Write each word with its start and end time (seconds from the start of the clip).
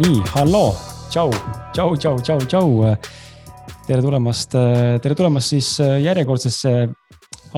nii, 0.00 0.20
halloo, 0.32 0.70
tšau, 1.12 1.28
tšau, 1.74 1.96
tšau, 2.00 2.18
tšau, 2.24 2.40
tšau. 2.48 2.68
tere 3.84 4.00
tulemast, 4.00 4.54
tere 5.04 5.16
tulemast 5.18 5.52
siis 5.52 5.74
järjekordsesse 5.76 6.72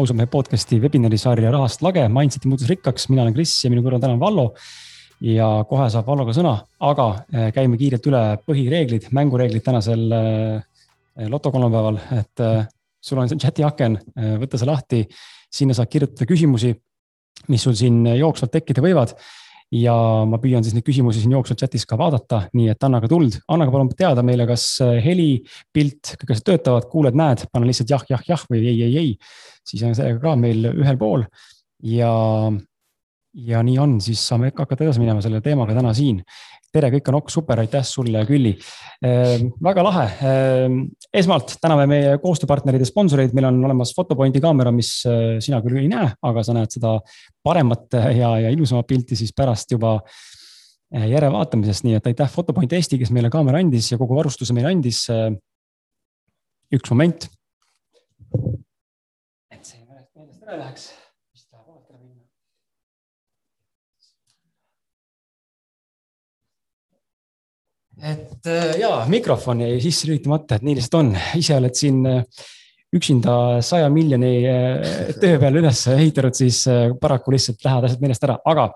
ausa 0.00 0.16
mehe 0.16 0.26
podcast'i 0.32 0.80
webinari 0.82 1.20
sarja 1.20 1.52
Rahast 1.54 1.84
lage, 1.86 2.02
Mindseti 2.10 2.50
muutus 2.50 2.66
rikkaks, 2.70 3.06
mina 3.12 3.22
olen 3.22 3.36
Kris 3.36 3.52
ja 3.62 3.70
minu 3.70 3.84
kõrval 3.84 4.02
täna 4.02 4.16
on 4.16 4.22
Vallo. 4.22 4.46
ja 5.22 5.46
kohe 5.70 5.86
saab 5.92 6.08
Vallo 6.10 6.26
ka 6.26 6.34
sõna, 6.34 6.56
aga 6.82 7.06
eh, 7.30 7.52
käime 7.54 7.78
kiirelt 7.78 8.08
üle 8.10 8.22
põhireeglid, 8.42 9.06
mängureeglid 9.14 9.62
tänasel 9.62 10.02
eh, 10.10 11.28
loto 11.30 11.52
kolmapäeval, 11.54 12.00
et 12.18 12.42
sul 12.98 13.22
on 13.22 13.30
see 13.30 13.38
chati 13.38 13.62
aken, 13.66 14.00
võta 14.42 14.58
see 14.58 14.66
lahti, 14.66 15.04
sinna 15.52 15.76
saad 15.78 15.90
kirjutada 15.92 16.26
küsimusi, 16.26 16.72
mis 17.52 17.62
sul 17.62 17.78
siin 17.78 18.02
jooksvalt 18.16 18.54
tekkida 18.56 18.82
võivad 18.82 19.14
ja 19.72 19.94
ma 20.28 20.38
püüan 20.42 20.64
siis 20.64 20.74
neid 20.76 20.84
küsimusi 20.84 21.22
siin 21.22 21.32
jooksvalt 21.32 21.62
chatis 21.62 21.86
ka 21.88 21.96
vaadata, 22.00 22.42
nii 22.56 22.68
et 22.74 22.84
anna 22.84 23.00
ka 23.02 23.08
tuld, 23.10 23.38
anna 23.48 23.66
ka 23.68 23.74
palun 23.74 23.92
teada 23.96 24.24
meile, 24.26 24.46
kas 24.48 24.66
äh, 24.84 24.98
heli, 25.04 25.30
pilt, 25.72 26.14
kõik 26.20 26.34
asjad 26.34 26.48
töötavad, 26.50 26.88
kuuled, 26.92 27.16
näed, 27.18 27.46
pane 27.52 27.68
lihtsalt 27.68 27.94
jah, 27.94 28.04
jah, 28.10 28.26
jah 28.28 28.44
või 28.50 28.66
ei, 28.66 28.76
ei, 28.88 28.98
ei. 29.00 29.14
siis 29.68 29.84
on 29.88 29.96
see 29.96 30.12
ka 30.20 30.36
meil 30.36 30.68
ühel 30.74 31.00
pool 31.00 31.24
ja, 31.88 32.12
ja 33.48 33.62
nii 33.64 33.78
on, 33.80 33.96
siis 34.04 34.22
saame 34.28 34.52
hakata 34.52 34.84
edasi 34.84 35.02
minema 35.02 35.24
selle 35.24 35.40
teemaga 35.44 35.76
täna 35.78 35.94
siin 35.96 36.20
tere, 36.72 36.88
kõik 36.94 37.08
on 37.10 37.18
ok, 37.20 37.30
super, 37.32 37.60
aitäh 37.62 37.84
sulle, 37.86 38.22
Külli 38.28 38.52
äh,. 39.04 39.44
väga 39.62 39.84
lahe 39.84 40.04
äh,. 40.08 40.76
esmalt 41.20 41.56
täname 41.60 41.86
meie 41.90 42.14
koostööpartnerid 42.22 42.82
ja 42.82 42.88
sponsoreid, 42.88 43.34
meil 43.36 43.50
on 43.50 43.60
olemas 43.68 43.92
Photopointi 43.96 44.40
kaamera, 44.44 44.72
mis 44.74 44.94
äh, 45.08 45.36
sina 45.44 45.60
küll 45.64 45.82
ei 45.82 45.90
näe, 45.92 46.08
aga 46.28 46.44
sa 46.46 46.56
näed 46.56 46.72
seda 46.72 46.96
paremat 47.44 47.98
ja, 48.16 48.32
ja 48.46 48.54
ilusamat 48.54 48.88
pilti 48.88 49.18
siis 49.18 49.34
pärast 49.36 49.74
juba 49.76 49.98
äh, 49.98 51.06
järelevaatamisest, 51.12 51.86
nii 51.88 52.00
et 52.00 52.10
aitäh 52.12 52.32
Photopoint 52.32 52.72
Eesti, 52.78 53.00
kes 53.02 53.12
meile 53.14 53.32
kaamera 53.32 53.60
andis 53.62 53.92
ja 53.92 54.00
kogu 54.00 54.16
varustuse 54.18 54.56
meile 54.56 54.72
andis 54.72 55.04
äh,. 55.12 55.28
üks 56.72 56.94
moment. 56.94 57.28
et 59.52 59.60
see 59.60 59.84
meelest 59.84 60.48
ära 60.48 60.56
läheks 60.64 60.90
et 68.02 68.50
äh, 68.50 68.74
jaa, 68.82 69.04
mikrofon 69.10 69.62
jäi 69.62 69.78
sisse 69.82 70.08
lülitamata, 70.10 70.58
et 70.58 70.66
nii 70.66 70.76
lihtsalt 70.78 70.98
on, 70.98 71.10
ise 71.38 71.56
oled 71.56 71.76
siin 71.78 72.02
äh, 72.10 72.46
üksinda 72.92 73.34
saja 73.64 73.88
miljoni 73.92 74.32
äh, 74.50 75.12
töö 75.22 75.38
peale 75.40 75.62
üles 75.62 75.84
ehitanud, 75.94 76.36
siis 76.36 76.64
paraku 77.00 77.34
lihtsalt 77.34 77.62
lähevad 77.64 77.88
asjad 77.88 78.02
meelest 78.02 78.26
ära, 78.26 78.38
aga 78.52 78.68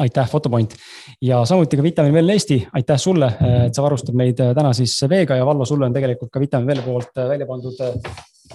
aitäh, 0.00 0.28
Photopoint 0.30 0.76
ja 1.24 1.40
samuti 1.48 1.78
ka 1.78 1.84
Vitamin 1.84 2.14
Well 2.14 2.36
Eesti, 2.36 2.60
aitäh 2.78 3.00
sulle, 3.00 3.30
et 3.66 3.74
sa 3.74 3.82
varustad 3.82 4.14
meid 4.16 4.38
täna 4.38 4.74
siis 4.76 4.92
veega 5.10 5.38
ja 5.40 5.46
Vallo, 5.48 5.64
sulle 5.66 5.88
on 5.88 5.96
tegelikult 5.96 6.30
ka 6.30 6.42
Vitamin 6.42 6.68
Well 6.68 6.84
poolt 6.84 7.16
välja 7.16 7.48
pandud 7.48 7.80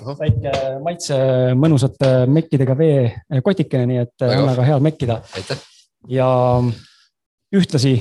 väike 0.06 0.54
maitse 0.84 1.18
mõnusate 1.60 2.12
mekkidega 2.32 2.78
veekotikene, 2.80 3.90
nii 3.90 4.00
et 4.06 4.28
on 4.30 4.48
väga 4.52 4.70
head 4.70 4.86
mekkida. 4.86 5.20
ja 6.08 6.30
ühtlasi 7.56 7.98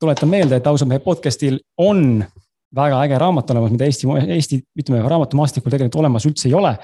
tuletan 0.00 0.30
meelde, 0.30 0.58
et 0.58 0.66
ausalt 0.66 0.90
mehe 0.90 1.02
podcast'il 1.04 1.58
on 1.82 2.20
väga 2.76 3.00
äge 3.06 3.18
raamat 3.20 3.50
olemas, 3.54 3.72
mida 3.72 3.88
Eesti, 3.88 4.08
Eesti, 4.36 4.60
ütleme 4.82 5.02
raamatumaastikul 5.08 5.72
tegelikult 5.72 6.00
olemas 6.02 6.26
üldse 6.28 6.48
ei 6.50 6.56
ole. 6.56 6.76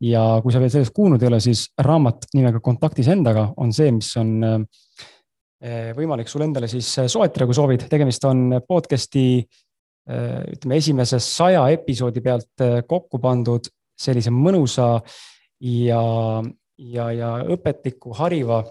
ja 0.00 0.40
kui 0.40 0.52
sa 0.52 0.60
veel 0.62 0.70
sellest 0.72 0.94
kuulnud 0.96 1.20
ei 1.20 1.28
ole, 1.28 1.38
siis 1.44 1.66
raamat 1.84 2.30
nimega 2.32 2.62
Kontaktis 2.64 3.10
endaga 3.12 3.50
on 3.60 3.72
see, 3.76 3.90
mis 3.92 4.08
on 4.16 4.30
eh, 4.48 5.90
võimalik 5.96 6.28
sul 6.28 6.46
endale 6.46 6.70
siis 6.72 6.88
soetada, 7.04 7.44
kui 7.44 7.56
soovid, 7.56 7.84
tegemist 7.90 8.24
on 8.24 8.62
podcast'i 8.64 9.26
eh, 9.40 10.38
ütleme 10.54 10.80
esimese 10.80 11.20
saja 11.20 11.66
episoodi 11.74 12.24
pealt 12.24 12.64
eh, 12.64 12.78
kokku 12.88 13.20
pandud 13.20 13.68
sellise 14.00 14.32
mõnusa 14.32 14.94
ja, 15.60 16.00
ja, 16.78 17.10
ja 17.12 17.34
õpetliku, 17.52 18.16
hariva 18.16 18.64
ja 18.64 18.70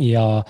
ja 0.00 0.42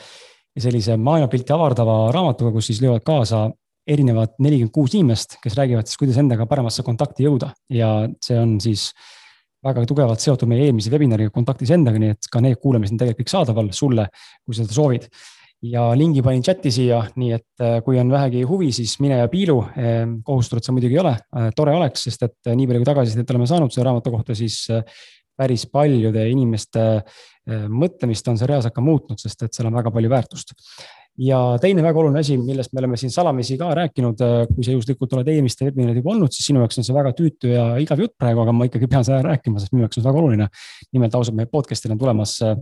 sellise 0.58 0.96
maailmapilti 0.98 1.54
avardava 1.54 2.10
raamatuga, 2.14 2.52
kus 2.56 2.70
siis 2.70 2.80
löövad 2.82 3.04
kaasa 3.06 3.48
erinevad 3.90 4.36
nelikümmend 4.42 4.74
kuus 4.74 4.94
inimest, 4.94 5.38
kes 5.42 5.56
räägivad 5.58 5.88
siis, 5.88 5.98
kuidas 6.00 6.18
endaga 6.20 6.46
paremasse 6.50 6.84
kontakti 6.86 7.26
jõuda 7.26 7.52
ja 7.74 7.90
see 8.22 8.38
on 8.38 8.58
siis 8.62 8.90
väga 9.64 9.84
tugevalt 9.88 10.22
seotud 10.22 10.48
meie 10.50 10.68
eelmise 10.68 10.92
webinariga 10.92 11.32
kontaktis 11.34 11.72
endaga, 11.74 12.00
nii 12.00 12.14
et 12.14 12.30
ka 12.32 12.40
need 12.44 12.60
kuulamised 12.62 12.94
on 12.94 13.00
tegelikult 13.00 13.26
kõik 13.26 13.34
saadaval 13.34 13.68
sulle, 13.76 14.06
kui 14.44 14.56
sa 14.56 14.64
seda 14.64 14.76
soovid. 14.76 15.10
ja 15.60 15.90
lingi 15.92 16.22
panin 16.24 16.40
chati 16.40 16.70
siia, 16.72 17.02
nii 17.20 17.34
et 17.36 17.60
äh, 17.60 17.82
kui 17.84 17.98
on 18.00 18.08
vähegi 18.08 18.46
huvi, 18.48 18.70
siis 18.72 18.94
mine 19.04 19.18
ja 19.18 19.26
piilu. 19.28 19.58
Äh, 19.76 20.06
kohustatud 20.24 20.64
sa 20.64 20.72
muidugi 20.72 20.96
ei 20.96 21.02
ole, 21.02 21.12
äh, 21.36 21.50
tore 21.56 21.74
oleks, 21.76 22.06
sest 22.06 22.24
et 22.24 22.48
nii 22.48 22.64
palju 22.70 22.80
kui 22.80 22.88
tagasisidet 22.88 23.32
oleme 23.34 23.48
saanud 23.50 23.74
selle 23.74 23.84
raamatu 23.90 24.14
kohta, 24.14 24.36
siis 24.38 24.62
päris 25.40 25.66
paljude 25.72 26.24
inimeste 26.30 26.86
eh, 27.00 27.66
mõtlemist 27.68 28.28
on 28.30 28.38
see 28.40 28.48
reaalselt 28.50 28.76
ka 28.76 28.84
muutnud, 28.84 29.20
sest 29.20 29.46
et 29.46 29.56
seal 29.56 29.70
on 29.70 29.78
väga 29.80 29.92
palju 29.94 30.10
väärtust. 30.12 30.56
ja 31.20 31.38
teine 31.60 31.82
väga 31.84 31.98
oluline 32.00 32.20
asi, 32.22 32.36
millest 32.40 32.70
me 32.72 32.80
oleme 32.80 32.96
siin 32.96 33.10
salamisi 33.12 33.56
ka 33.60 33.72
rääkinud, 33.76 34.20
eh, 34.24 34.44
kui 34.48 34.64
sa 34.64 34.74
juhuslikult 34.74 35.16
oled 35.16 35.28
eelmiste 35.28 35.66
webinarid 35.66 36.00
juba 36.00 36.14
olnud, 36.14 36.32
siis 36.32 36.46
sinu 36.48 36.62
jaoks 36.62 36.80
on 36.80 36.86
see 36.86 36.96
väga 36.96 37.12
tüütu 37.18 37.50
ja 37.50 37.64
igav 37.82 38.00
jutt 38.00 38.14
praegu, 38.20 38.44
aga 38.44 38.54
ma 38.56 38.68
ikkagi 38.68 38.88
pean 38.88 39.04
seda 39.06 39.20
rääkima, 39.26 39.60
sest 39.60 39.74
minu 39.74 39.84
jaoks 39.84 39.98
on 39.98 40.04
see 40.04 40.10
väga 40.10 40.22
oluline. 40.22 40.48
nimelt 40.92 41.16
ausalt, 41.18 41.36
meie 41.36 41.50
podcast'il 41.50 41.92
on 41.96 42.00
tulemas 42.00 42.36
eh, 42.46 42.56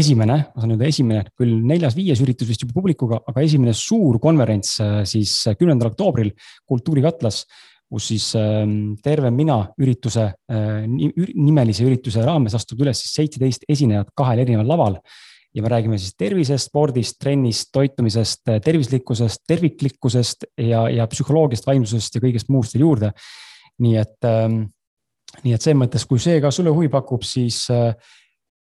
esimene, 0.00 0.38
ma 0.54 0.62
saan 0.62 0.76
öelda 0.76 0.88
esimene, 0.88 1.24
küll 1.38 1.60
neljas-viies 1.72 2.22
üritus 2.24 2.48
vist 2.48 2.64
juba 2.64 2.76
publikuga, 2.76 3.20
aga 3.26 3.44
esimene 3.44 3.74
suur 3.76 4.18
konverents 4.20 4.76
siis 5.06 5.38
kümnendal 5.58 5.92
oktoobril 5.92 6.32
Kultuurikatlas 6.66 7.44
kus 7.96 8.10
siis 8.12 8.26
ähm, 8.36 8.96
terve 9.02 9.30
mina 9.32 9.62
ürituse, 9.80 10.28
äh, 10.52 10.84
nimelise 10.84 11.86
ürituse 11.86 12.24
raames 12.26 12.56
astub 12.58 12.82
üles 12.84 13.00
siis 13.00 13.14
seitseteist 13.16 13.64
esinejat 13.72 14.12
kahel 14.16 14.44
erineval 14.44 14.68
laval. 14.74 15.00
ja 15.56 15.62
me 15.64 15.70
räägime 15.72 15.96
siis 15.96 16.12
tervisest, 16.20 16.68
spordist, 16.68 17.16
trennist, 17.16 17.70
toitumisest, 17.72 18.42
äh, 18.52 18.60
tervislikkusest, 18.60 19.46
terviklikkusest 19.48 20.44
ja, 20.60 20.82
ja 20.92 21.06
psühholoogiast, 21.08 21.64
vaimsusest 21.64 22.18
ja 22.18 22.20
kõigest 22.20 22.52
muust 22.52 22.76
veel 22.76 22.84
juurde. 22.84 23.12
nii 23.80 23.96
et, 24.00 24.18
ähm, 24.28 24.60
nii 25.44 25.56
et 25.56 25.62
selles 25.62 25.80
mõttes, 25.80 26.04
kui 26.08 26.20
see 26.20 26.40
ka 26.40 26.50
sulle 26.52 26.72
huvi 26.72 26.92
pakub, 26.92 27.24
siis 27.24 27.64
äh, 27.72 27.94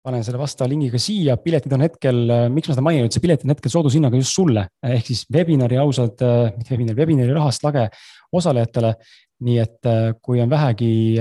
panen 0.04 0.22
selle 0.24 0.40
vastava 0.40 0.70
lingiga 0.70 1.00
siia, 1.00 1.36
piletid 1.40 1.72
on 1.76 1.84
hetkel, 1.84 2.22
miks 2.52 2.70
ma 2.70 2.76
seda 2.76 2.84
mainin, 2.84 3.08
et 3.08 3.16
see 3.16 3.24
pilet 3.24 3.42
on 3.44 3.52
hetkel 3.52 3.72
soodushinnaga 3.72 4.20
just 4.20 4.36
sulle, 4.36 4.64
ehk 4.86 5.10
siis 5.10 5.26
webinari 5.32 5.76
ausad, 5.80 6.22
mitte 6.56 6.72
webinari, 6.72 6.96
webinari 7.02 7.36
rahast 7.36 7.66
lage 7.66 7.88
osalejatele. 8.36 8.94
nii 9.40 9.56
et 9.56 9.86
äh, 9.88 10.10
kui 10.20 10.36
on 10.42 10.50
vähegi, 10.52 11.16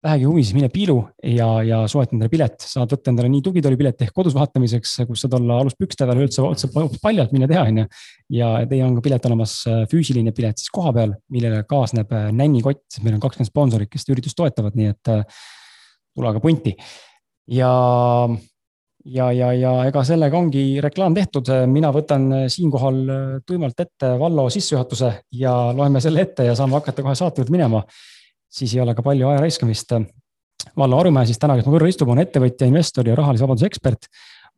vähegi 0.00 0.24
huvi, 0.24 0.40
siis 0.46 0.56
mine 0.56 0.70
piilu 0.72 0.94
ja, 1.28 1.48
ja 1.60 1.80
soeta 1.92 2.14
endale 2.16 2.32
pilet, 2.32 2.54
saad 2.64 2.88
võtta 2.88 3.12
endale 3.12 3.28
nii 3.28 3.42
tugitoolipilet 3.44 4.00
ehk 4.06 4.14
kodus 4.16 4.32
vaatamiseks, 4.32 4.94
kus 5.04 5.26
saad 5.26 5.36
olla 5.36 5.58
aluspükste 5.60 6.08
peal 6.08 6.22
üldse, 6.24 6.40
üldse 6.40 6.70
paljalt 7.02 7.34
mine 7.36 7.48
teha, 7.50 7.66
on 7.68 7.82
ju. 7.82 7.84
ja 8.38 8.48
teil 8.70 8.86
on 8.86 8.96
ka 8.96 9.04
pilet 9.04 9.28
olemas, 9.28 9.58
äh, 9.68 9.82
füüsiline 9.92 10.32
pilet 10.32 10.56
siis 10.56 10.72
koha 10.72 10.94
peal, 10.96 11.12
millele 11.36 11.60
kaasneb 11.68 12.16
äh, 12.16 12.30
nännikott, 12.32 13.02
meil 13.04 13.18
on 13.18 13.24
kakskümmend 13.26 13.52
sponsorit, 13.52 13.92
kes 13.92 14.08
üritust 14.08 14.40
toetavad, 14.40 14.80
nii 14.80 14.94
et 14.94 15.12
tule 16.16 16.32
aga 16.32 16.40
punti 16.40 16.72
ja 17.50 17.72
ja, 19.04 19.30
ja, 19.32 19.52
ja 19.56 19.72
ega 19.88 20.02
sellega 20.04 20.38
ongi 20.38 20.80
reklaam 20.82 21.14
tehtud, 21.16 21.48
mina 21.70 21.90
võtan 21.94 22.28
siinkohal 22.52 23.00
tuimalt 23.46 23.80
ette 23.80 24.12
Vallo 24.20 24.48
sissejuhatuse 24.52 25.12
ja 25.40 25.54
loeme 25.76 26.02
selle 26.04 26.26
ette 26.26 26.44
ja 26.50 26.56
saame 26.56 26.76
hakata 26.78 27.02
kohe 27.02 27.14
saate 27.18 27.40
juurde 27.40 27.54
minema. 27.54 27.82
siis 28.50 28.74
ei 28.74 28.80
ole 28.80 28.94
ka 28.94 29.02
palju 29.02 29.28
aja 29.28 29.40
raiskamist. 29.40 29.92
Vallo 30.76 30.98
Arumäe 30.98 31.26
siis 31.26 31.38
täna, 31.38 31.54
kes 31.56 31.66
mu 31.66 31.72
kõrval 31.72 31.88
istub, 31.88 32.08
on 32.10 32.18
ettevõtja, 32.20 32.66
investor 32.66 33.06
ja 33.08 33.14
rahalise 33.16 33.44
vabaduse 33.46 33.66
ekspert. 33.66 34.08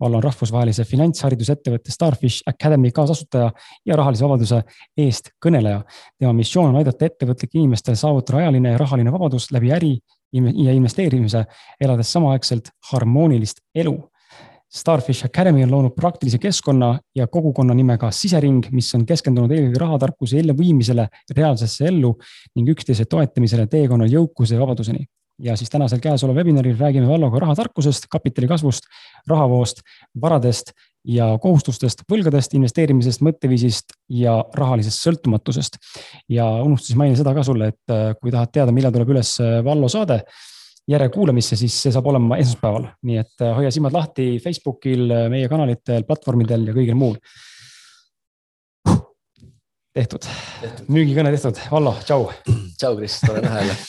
Vallo 0.01 0.19
on 0.19 0.25
rahvusvahelise 0.25 0.85
finantsharidusettevõtte 0.89 1.93
Starfish 1.93 2.43
Academy 2.49 2.91
kaasasutaja 2.91 3.51
ja 3.87 3.97
rahalise 3.97 4.25
vabaduse 4.25 4.63
eestkõneleja. 4.99 5.85
tema 6.19 6.33
missioon 6.33 6.73
on 6.73 6.81
aidata 6.81 7.07
ettevõtlikel 7.07 7.61
inimestel 7.61 7.95
saavutada 7.95 8.41
ajaline 8.43 8.73
ja 8.73 8.81
rahaline 8.81 9.13
vabadus 9.13 9.51
läbi 9.53 9.71
äri 9.73 9.93
ja 10.33 10.73
investeerimise, 10.73 11.45
elades 11.81 12.13
samaaegselt 12.13 12.71
harmoonilist 12.93 13.61
elu 13.75 13.99
Starfish 14.73 15.25
Academy 15.25 15.63
on 15.63 15.71
loonud 15.71 15.93
praktilise 15.93 16.39
keskkonna 16.39 16.99
ja 17.15 17.27
kogukonna 17.27 17.75
nimega 17.75 18.11
Sisering, 18.11 18.65
mis 18.73 18.89
on 18.97 19.05
keskendunud 19.07 19.53
eelkõige 19.53 19.81
rahatarkuse 19.83 20.39
elluviimisele 20.41 21.05
reaalsesse 21.37 21.91
ellu 21.91 22.15
ning 22.57 22.71
üksteise 22.73 23.05
toetamisele 23.05 23.67
teekonnal 23.69 24.09
jõukuse 24.09 24.57
ja 24.57 24.63
vabaduseni. 24.63 25.05
ja 25.43 25.57
siis 25.57 25.71
tänasel 25.71 25.99
käesoleval 25.99 26.39
webinaril 26.39 26.77
räägime 26.79 27.09
Valloga 27.09 27.39
rahatarkusest, 27.41 28.05
kapitali 28.11 28.47
kasvust, 28.49 28.85
rahavoost, 29.27 29.81
varadest 30.21 30.73
ja 31.05 31.27
kohustustest, 31.43 32.05
võlgadest, 32.11 32.55
investeerimisest, 32.55 33.25
mõtteviisist 33.27 33.97
ja 34.15 34.37
rahalisest 34.55 35.03
sõltumatusest. 35.03 35.79
ja 36.29 36.47
unustasin 36.63 36.99
mainida 36.99 37.23
seda 37.23 37.35
ka 37.35 37.45
sulle, 37.47 37.73
et 37.75 37.95
äh, 37.95 38.15
kui 38.21 38.31
tahad 38.31 38.53
teada, 38.55 38.73
millal 38.73 38.95
tuleb 38.95 39.15
üles 39.17 39.37
Vallo 39.65 39.89
saade 39.93 40.23
järekuulamisse, 40.91 41.57
siis 41.59 41.77
see 41.85 41.95
saab 41.95 42.07
olema 42.11 42.39
esmaspäeval, 42.43 42.89
nii 43.07 43.21
et 43.23 43.45
äh, 43.45 43.55
hoia 43.57 43.71
silmad 43.75 43.95
lahti 43.95 44.35
Facebookil, 44.43 45.07
äh, 45.11 45.29
meie 45.33 45.51
kanalitel, 45.51 46.07
platvormidel 46.09 46.69
ja 46.71 46.77
kõigil 46.77 46.99
muul. 46.99 47.19
tehtud, 49.93 50.27
tehtud., 50.61 50.87
müügikõne 50.89 51.35
tehtud, 51.35 51.59
Vallo, 51.71 51.95
tšau. 52.03 52.31
tšau, 52.79 52.95
Kris, 52.99 53.21
tore 53.27 53.45
näha 53.45 53.63
jälle 53.63 53.81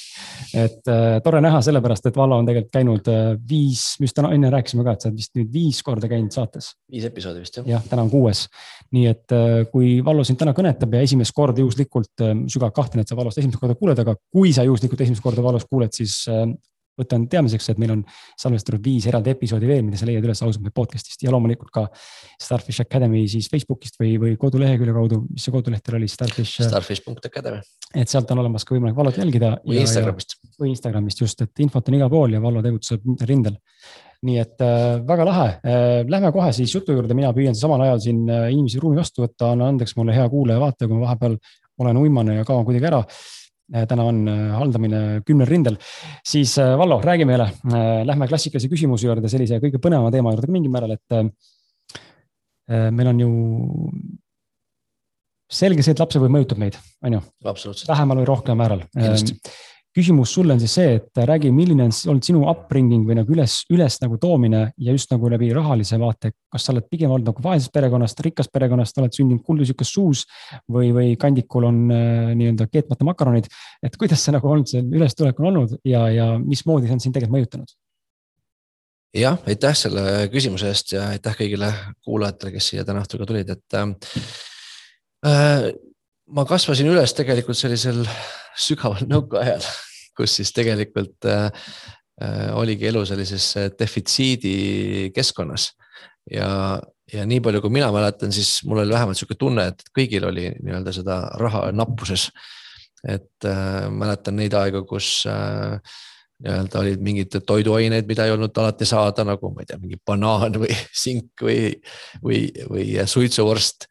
et 0.53 0.89
äh, 0.91 1.17
tore 1.25 1.41
näha, 1.43 1.61
sellepärast 1.65 2.07
et 2.09 2.17
Vallo 2.17 2.37
on 2.39 2.47
tegelikult 2.47 2.73
käinud 2.75 3.09
äh, 3.11 3.33
viis, 3.49 3.83
just 4.01 4.15
täna 4.17 4.31
enne 4.35 4.51
rääkisime 4.53 4.85
ka, 4.85 4.95
et 4.95 5.05
sa 5.05 5.09
oled 5.09 5.21
vist 5.21 5.33
nüüd 5.37 5.49
viis 5.53 5.81
korda 5.85 6.09
käinud 6.11 6.35
saates. 6.35 6.73
viis 6.91 7.07
episoodi 7.09 7.41
vist 7.43 7.57
jah. 7.59 7.69
jah, 7.75 7.87
täna 7.89 8.05
on 8.05 8.11
kuues. 8.13 8.45
nii 8.93 9.07
et 9.09 9.35
äh, 9.35 9.63
kui 9.71 9.95
Vallo 10.05 10.25
sind 10.27 10.41
täna 10.41 10.53
kõnetab 10.57 10.93
ja 10.93 11.01
esimest 11.07 11.35
korda 11.35 11.63
juhuslikult 11.63 12.25
äh,, 12.25 12.35
sügavalt 12.47 12.77
kahtlen, 12.77 13.03
et 13.03 13.09
sa 13.09 13.17
Vallost 13.17 13.41
esimest 13.41 13.61
korda 13.61 13.77
kuuled, 13.79 14.03
aga 14.05 14.15
kui 14.33 14.53
sa 14.53 14.65
juhuslikult 14.67 15.01
esimest 15.05 15.25
korda 15.25 15.45
Vallost 15.45 15.69
kuuled, 15.71 15.93
siis 15.95 16.21
äh, 16.31 16.45
võtan 16.99 17.25
teadmiseks, 17.29 17.71
et 17.73 17.79
meil 17.81 17.95
on 17.95 18.03
salvestatud 18.39 18.83
viis 18.85 19.07
eraldi 19.09 19.33
episoodi 19.33 19.69
veel, 19.69 19.81
mida 19.85 19.99
sa 19.99 20.07
leiad 20.09 20.25
üles 20.25 20.41
ausalt 20.45 20.69
podcast'ist 20.75 21.25
ja 21.25 21.33
loomulikult 21.33 21.71
ka 21.73 21.85
Starfish 22.41 22.83
Academy 22.83 23.23
siis 23.31 23.49
Facebookist 23.51 23.97
või, 24.01 24.13
või 24.21 24.35
kodulehekülje 24.41 24.95
kaudu, 24.95 25.23
mis 25.29 25.47
see 25.47 25.55
koduleht 25.55 25.83
teil 25.85 25.99
oli, 25.99 26.09
Starfish. 26.11 26.61
Äh, 26.61 26.69
Starfish.academy. 26.69 27.61
et 27.95 28.13
sealt 28.13 28.31
on 28.33 28.43
olemas 28.45 28.65
ka 28.65 28.77
võimalik 28.77 28.97
Vallot 28.97 29.17
jälgida. 29.17 29.55
või 29.65 29.81
Instagramist. 29.83 30.37
või 30.59 30.73
Instagramist 30.73 31.25
just, 31.25 31.45
et 31.45 31.65
infot 31.65 31.89
on 31.89 31.99
igal 31.99 32.13
pool 32.13 32.37
ja 32.37 32.41
Vallo 32.43 32.61
tegutseb 32.65 33.05
rindel. 33.27 33.57
nii 34.23 34.39
et 34.39 34.61
äh, 34.63 35.01
väga 35.03 35.25
lahe 35.27 35.47
äh,, 35.59 36.05
lähme 36.07 36.31
kohe 36.31 36.53
siis 36.55 36.71
jutu 36.71 36.93
juurde, 36.95 37.13
mina 37.17 37.33
püüan 37.35 37.57
samal 37.57 37.81
ajal 37.83 37.99
siin 38.05 38.23
äh, 38.29 38.51
inimesi 38.53 38.79
ruumi 38.79 39.01
vastu 39.01 39.25
võtta, 39.25 39.51
anna 39.51 39.67
andeks 39.73 39.97
mulle 39.97 40.15
hea 40.15 40.29
kuulaja-vaataja, 40.31 40.87
kui 40.87 40.95
ma 40.99 41.09
vahepeal 41.09 41.39
olen 41.83 41.97
uimane 41.97 42.37
ja 42.37 42.45
kaon 42.47 42.63
kuidagi 42.63 42.87
ära 42.87 43.01
Äh, 43.03 43.42
täna 43.89 44.05
on 44.05 44.21
äh, 44.29 44.41
haldamine 44.57 45.01
kümnel 45.27 45.49
rindel, 45.49 45.77
siis 46.25 46.55
äh, 46.61 46.73
Vallo, 46.79 46.99
räägi 47.03 47.25
meile, 47.29 47.49
lähme 48.07 48.27
klassikalise 48.29 48.69
küsimuse 48.71 49.07
juurde, 49.07 49.31
sellise 49.31 49.59
kõige 49.63 49.81
põnevama 49.83 50.11
teema 50.13 50.33
juurde 50.33 50.49
ka 50.49 50.55
mingil 50.55 50.73
määral, 50.73 50.95
et 50.97 51.09
meil 52.93 53.09
on 53.11 53.19
ju 53.19 53.29
selge 55.53 55.83
see, 55.83 55.93
et 55.93 56.01
lapsepõlv 56.01 56.31
mõjutab 56.31 56.61
meid, 56.61 56.77
on 57.03 57.17
ju? 57.17 57.21
vähemal 57.89 58.21
või 58.21 58.29
rohkemal 58.29 58.61
määral 58.61 58.85
küsimus 59.93 60.33
sulle 60.33 60.55
on 60.55 60.61
siis 60.61 60.73
see, 60.77 60.95
et 60.97 61.21
räägi, 61.29 61.51
milline 61.53 61.85
on 61.87 61.93
olnud 62.13 62.25
sinu 62.25 62.43
upbringing 62.49 63.05
või 63.07 63.17
nagu 63.19 63.35
üles, 63.35 63.59
üles 63.73 63.99
nagu 64.01 64.17
toomine 64.21 64.63
ja 64.81 64.95
just 64.95 65.11
nagu 65.13 65.29
läbi 65.29 65.51
rahalise 65.53 65.99
vaate, 66.01 66.33
kas 66.51 66.65
sa 66.65 66.73
oled 66.73 66.87
pigem 66.89 67.13
olnud 67.13 67.29
nagu 67.29 67.45
vaesest 67.45 67.73
perekonnast, 67.75 68.23
rikkast 68.25 68.53
perekonnast, 68.53 68.97
oled 69.01 69.13
sündinud 69.13 69.43
kuldusükas 69.45 69.93
suus 69.93 70.25
või, 70.71 70.89
või 70.95 71.13
kandikul 71.19 71.69
on 71.69 71.79
äh, 71.93 72.33
nii-öelda 72.39 72.67
keetmata 72.73 73.07
makaronid. 73.07 73.49
et 73.85 73.97
kuidas 74.01 74.25
see 74.25 74.33
nagu 74.33 74.49
olnud, 74.49 74.69
see 74.69 74.81
ülestulek 74.81 75.39
on 75.41 75.51
olnud 75.51 75.77
ja, 75.85 76.07
ja 76.09 76.27
mismoodi 76.41 76.89
see 76.89 76.97
on 76.97 77.05
sind 77.05 77.17
tegelikult 77.17 77.37
mõjutanud? 77.37 77.77
jah, 79.13 79.37
aitäh 79.45 79.77
selle 79.77 80.27
küsimuse 80.33 80.73
eest 80.73 80.97
ja 80.97 81.07
aitäh 81.13 81.37
kõigile 81.37 81.69
kuulajatele, 82.05 82.55
kes 82.57 82.73
siia 82.73 82.85
täna 82.87 83.05
õhtul 83.05 83.21
ka 83.21 83.29
tulid, 83.29 83.53
et 83.53 83.77
äh, 83.77 85.69
ma 86.31 86.45
kasvasin 86.47 86.89
üles 86.91 87.13
tegelikult 87.17 87.57
sellisel 87.59 88.03
sügaval 88.59 89.03
nõukaajal, 89.11 89.65
kus 90.17 90.37
siis 90.39 90.53
tegelikult 90.55 91.27
äh, 91.29 91.49
äh, 92.21 92.49
oligi 92.55 92.89
elu 92.91 93.03
sellises 93.09 93.49
äh, 93.59 93.69
defitsiidi 93.79 95.11
keskkonnas. 95.15 95.71
ja, 96.31 96.79
ja 97.13 97.27
nii 97.27 97.41
palju, 97.43 97.61
kui 97.61 97.73
mina 97.73 97.91
mäletan, 97.91 98.31
siis 98.31 98.61
mul 98.67 98.83
oli 98.83 98.95
vähemalt 98.95 99.19
sihuke 99.19 99.37
tunne, 99.39 99.67
et 99.73 99.83
kõigil 99.95 100.25
oli 100.29 100.49
nii-öelda 100.55 100.95
seda 100.95 101.19
raha 101.41 101.67
nappuses. 101.75 102.29
et 103.03 103.45
äh, 103.45 103.89
mäletan 103.91 104.37
neid 104.39 104.53
aegu, 104.55 104.85
kus 104.87 105.25
äh, 105.27 105.79
nii-öelda 106.43 106.79
olid 106.79 107.03
mingid 107.03 107.35
toiduained, 107.47 108.07
mida 108.07 108.25
ei 108.25 108.31
olnud 108.31 108.57
alati 108.57 108.87
saada, 108.87 109.25
nagu 109.27 109.51
ma 109.51 109.63
ei 109.63 109.69
tea, 109.69 109.79
mingi 109.79 109.99
banaan 110.05 110.55
või 110.63 110.71
sink 111.03 111.43
või, 111.43 111.73
või, 112.23 112.47
või 112.69 112.87
suitsuvorst 113.07 113.89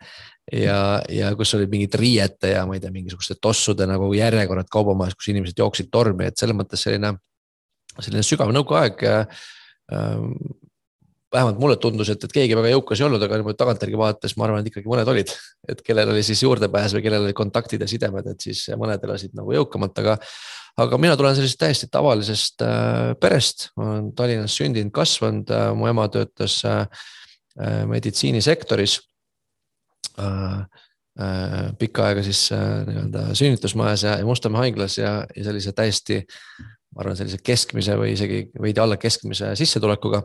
ja, 0.51 0.79
ja 1.13 1.31
kus 1.39 1.55
olid 1.59 1.71
mingid 1.73 1.95
riiete 1.99 2.55
ja 2.55 2.65
ma 2.67 2.77
ei 2.77 2.83
tea, 2.83 2.93
mingisuguste 2.95 3.37
tossude 3.41 3.87
nagu 3.89 4.11
järjekorrad 4.17 4.71
kaubamajas, 4.73 5.15
kus 5.19 5.31
inimesed 5.33 5.63
jooksid 5.63 5.93
tormi, 5.93 6.27
et 6.29 6.41
selles 6.41 6.57
mõttes 6.59 6.83
selline, 6.83 7.15
selline 7.99 8.25
sügav 8.27 8.51
nõukaaeg 8.55 9.05
ähm, 9.07 10.33
vähemalt 11.33 11.61
mulle 11.63 11.77
tundus, 11.81 12.11
et, 12.13 12.25
et 12.25 12.35
keegi 12.35 12.57
väga 12.59 12.73
jõukas 12.75 13.01
ei 13.01 13.07
olnud, 13.07 13.23
aga 13.25 13.39
niimoodi 13.41 13.61
tagantjärgi 13.61 14.01
vaadates 14.01 14.35
ma 14.37 14.49
arvan, 14.49 14.65
et 14.65 14.73
ikkagi 14.73 14.91
mõned 14.91 15.09
olid, 15.09 15.31
et 15.73 15.85
kellel 15.87 16.11
oli 16.13 16.25
siis 16.27 16.43
juurdepääs 16.45 16.97
või 16.99 17.07
kellel 17.07 17.29
olid 17.29 17.39
kontaktid 17.39 17.85
ja 17.85 17.89
sidemed, 17.91 18.29
et 18.35 18.49
siis 18.49 18.67
mõned 18.81 19.07
elasid 19.07 19.39
nagu 19.39 19.55
jõukamalt, 19.57 20.03
aga. 20.03 20.19
aga 20.83 20.99
mina 21.01 21.17
tulen 21.21 21.39
sellisest 21.39 21.61
täiesti 21.61 21.89
tavalisest 21.93 22.67
äh, 22.67 23.15
perest, 23.21 23.71
ma 23.77 23.95
olen 23.95 24.13
Tallinnas 24.19 24.59
sündinud, 24.59 24.93
kasvanud 24.93 25.55
äh,, 25.55 25.71
mu 25.77 25.89
ema 25.89 26.09
töötas 26.13 26.61
äh, 26.69 27.09
äh 27.61 27.83
meditsiinisektoris 27.87 28.99
Äh, 28.99 29.09
äh, 29.09 29.12
pikka 31.79 32.07
aega 32.09 32.23
siis 32.25 32.47
äh, 32.53 32.87
nii-öelda 32.89 33.35
sünnitusmajas 33.37 34.07
ja 34.07 34.15
Mustamäe 34.25 34.67
haiglas 34.67 34.97
ja, 34.99 35.27
ja 35.37 35.45
sellise 35.45 35.75
täiesti, 35.77 36.23
ma 36.95 37.05
arvan, 37.05 37.19
sellise 37.19 37.41
keskmise 37.45 37.99
või 38.01 38.15
isegi 38.15 38.47
veidi 38.63 38.81
alla 38.81 38.97
keskmise 38.97 39.53
sissetulekuga. 39.59 40.23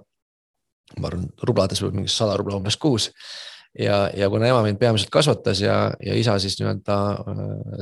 ma 1.01 1.09
arvan, 1.09 1.27
rublades 1.43 1.83
võib 1.83 1.99
mingi 1.99 2.11
sada 2.11 2.37
rubla 2.39 2.55
umbes 2.61 2.77
kuus 2.79 3.09
ja, 3.79 4.07
ja 4.15 4.29
kuna 4.31 4.47
ema 4.47 4.63
mind 4.63 4.79
peamiselt 4.79 5.11
kasvatas 5.11 5.59
ja, 5.61 5.91
ja 5.99 6.15
isa 6.15 6.39
siis 6.39 6.55
nii-öelda 6.61 6.97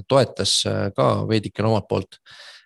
toetas 0.09 0.63
ka 0.97 1.09
veidikene 1.29 1.69
omalt 1.69 1.87
poolt. 1.87 2.17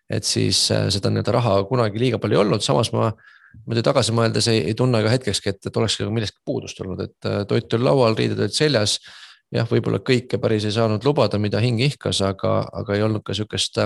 et 0.10 0.24
siis 0.24 0.70
seda 0.72 1.12
nii-öelda 1.12 1.36
raha 1.36 1.64
kunagi 1.68 2.00
liiga 2.00 2.18
palju 2.18 2.38
ei 2.40 2.42
olnud, 2.46 2.64
samas 2.64 2.94
ma 2.96 3.12
niimoodi 3.12 3.84
tagasi 3.84 4.16
mõeldes 4.16 4.48
ei, 4.48 4.64
ei 4.72 4.74
tunne 4.78 5.04
ka 5.04 5.12
hetkekski, 5.12 5.52
et, 5.52 5.66
et 5.68 5.76
nagu 5.76 6.14
millestki 6.16 6.40
puudust 6.46 6.80
olnud, 6.80 7.02
et 7.04 7.48
toit 7.50 7.74
oli 7.76 7.84
laual, 7.84 8.16
riided 8.16 8.40
olid 8.40 8.56
seljas 8.56 9.02
jah, 9.56 9.68
võib-olla 9.70 10.02
kõike 10.06 10.40
päris 10.42 10.68
ei 10.68 10.76
saanud 10.76 11.06
lubada, 11.06 11.40
mida 11.42 11.62
hing 11.64 11.82
ihkas, 11.82 12.22
aga, 12.26 12.62
aga 12.82 12.96
ei 12.96 13.06
olnud 13.06 13.24
ka 13.26 13.36
sihukest, 13.38 13.80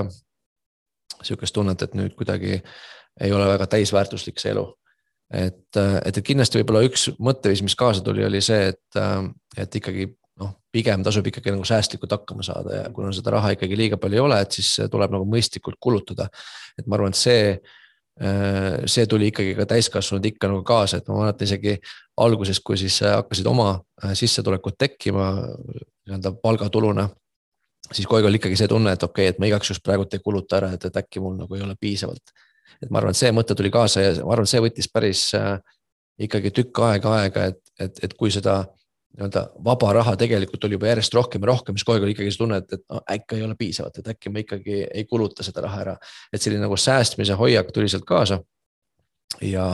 sihukest 1.24 1.56
tunnet, 1.56 1.82
et 1.82 1.94
nüüd 1.98 2.16
kuidagi 2.20 2.58
ei 3.22 3.36
ole 3.36 3.46
väga 3.48 3.68
täisväärtuslik 3.76 4.42
see 4.42 4.54
elu. 4.56 4.66
et, 5.34 5.78
et, 5.78 6.18
et 6.18 6.26
kindlasti 6.26 6.60
võib-olla 6.60 6.84
üks 6.88 7.08
mõtteviis, 7.20 7.64
mis 7.66 7.76
kaasa 7.76 8.04
tuli, 8.06 8.26
oli 8.26 8.42
see, 8.42 8.74
et, 8.74 9.00
et 9.58 9.76
ikkagi 9.80 10.10
noh, 10.42 10.56
pigem 10.74 11.04
tasub 11.06 11.28
ikkagi 11.30 11.54
nagu 11.54 11.66
säästlikult 11.66 12.12
hakkama 12.12 12.44
saada 12.46 12.82
ja 12.82 12.90
kuna 12.94 13.14
seda 13.14 13.38
raha 13.38 13.54
ikkagi 13.56 13.78
liiga 13.78 13.98
palju 14.02 14.20
ei 14.20 14.26
ole, 14.26 14.42
et 14.42 14.58
siis 14.58 14.76
tuleb 14.92 15.14
nagu 15.14 15.26
mõistlikult 15.30 15.80
kulutada. 15.80 16.30
et 16.78 16.88
ma 16.88 16.98
arvan, 16.98 17.14
et 17.14 17.22
see 17.22 17.42
Äh, 17.54 17.80
see 18.86 19.08
tuli 19.10 19.32
ikkagi 19.32 19.56
ka 19.58 19.66
täiskasvanud 19.66 20.26
ikka 20.30 20.48
nagu 20.52 20.62
kaasa, 20.64 21.00
et 21.00 21.08
ma 21.10 21.24
mäletan 21.24 21.48
isegi 21.48 21.80
alguses, 22.18 22.60
kui 22.60 22.78
siis 22.78 23.02
äh, 23.02 23.16
hakkasid 23.18 23.48
oma 23.50 23.82
äh, 24.04 24.14
sissetulekud 24.14 24.78
tekkima 24.78 25.32
nii-öelda 26.06 26.34
palgatuluna. 26.44 27.10
siis 27.92 28.08
kogu 28.08 28.18
aeg 28.18 28.26
oli 28.30 28.40
ikkagi 28.40 28.56
see 28.58 28.68
tunne, 28.68 28.94
et 28.94 29.04
okei 29.04 29.26
okay,, 29.28 29.34
et 29.34 29.40
ma 29.40 29.50
igaks 29.50 29.70
juhuks 29.70 29.84
praegult 29.84 30.14
ei 30.14 30.22
kuluta 30.24 30.58
ära, 30.58 30.72
et, 30.74 30.86
et 30.86 30.98
äkki 30.98 31.20
mul 31.20 31.36
nagu 31.38 31.56
ei 31.56 31.62
ole 31.62 31.76
piisavalt. 31.80 32.36
et 32.82 32.90
ma 32.90 33.02
arvan, 33.02 33.16
et 33.16 33.18
see 33.18 33.32
mõte 33.32 33.56
tuli 33.56 33.72
kaasa 33.72 34.02
ja 34.02 34.14
ma 34.22 34.34
arvan, 34.38 34.48
see 34.50 34.62
võttis 34.62 34.90
päris 34.94 35.26
äh, 35.38 35.58
ikkagi 36.20 36.52
tükk 36.52 36.80
aega 36.86 37.18
aega, 37.22 37.46
et, 37.52 37.62
et, 37.80 38.04
et 38.04 38.14
kui 38.14 38.32
seda 38.32 38.64
nii-öelda 39.14 39.44
vaba 39.66 39.92
raha 39.94 40.16
tegelikult 40.18 40.66
oli 40.66 40.78
juba 40.78 40.90
järjest 40.90 41.14
rohkem 41.14 41.44
ja 41.44 41.52
rohkem, 41.52 41.78
siis 41.78 41.86
kogu 41.86 41.98
aeg 41.98 42.08
oli 42.08 42.16
ikkagi 42.16 42.34
see 42.34 42.42
tunne, 42.42 42.58
et, 42.64 42.74
et 42.74 42.82
no, 42.90 43.02
äkki 43.14 43.38
ei 43.38 43.46
ole 43.46 43.58
piisavalt, 43.60 44.00
et 44.02 44.10
äkki 44.16 44.32
ma 44.34 44.42
ikkagi 44.42 44.80
ei 44.88 45.06
kuluta 45.10 45.46
seda 45.46 45.64
raha 45.68 45.84
ära. 45.84 45.94
et 46.34 46.42
selline 46.42 46.66
nagu 46.66 46.78
säästmise 46.80 47.38
hoiak 47.38 47.70
tuli 47.76 47.92
sealt 47.92 48.08
kaasa. 48.10 48.40
ja, 49.42 49.68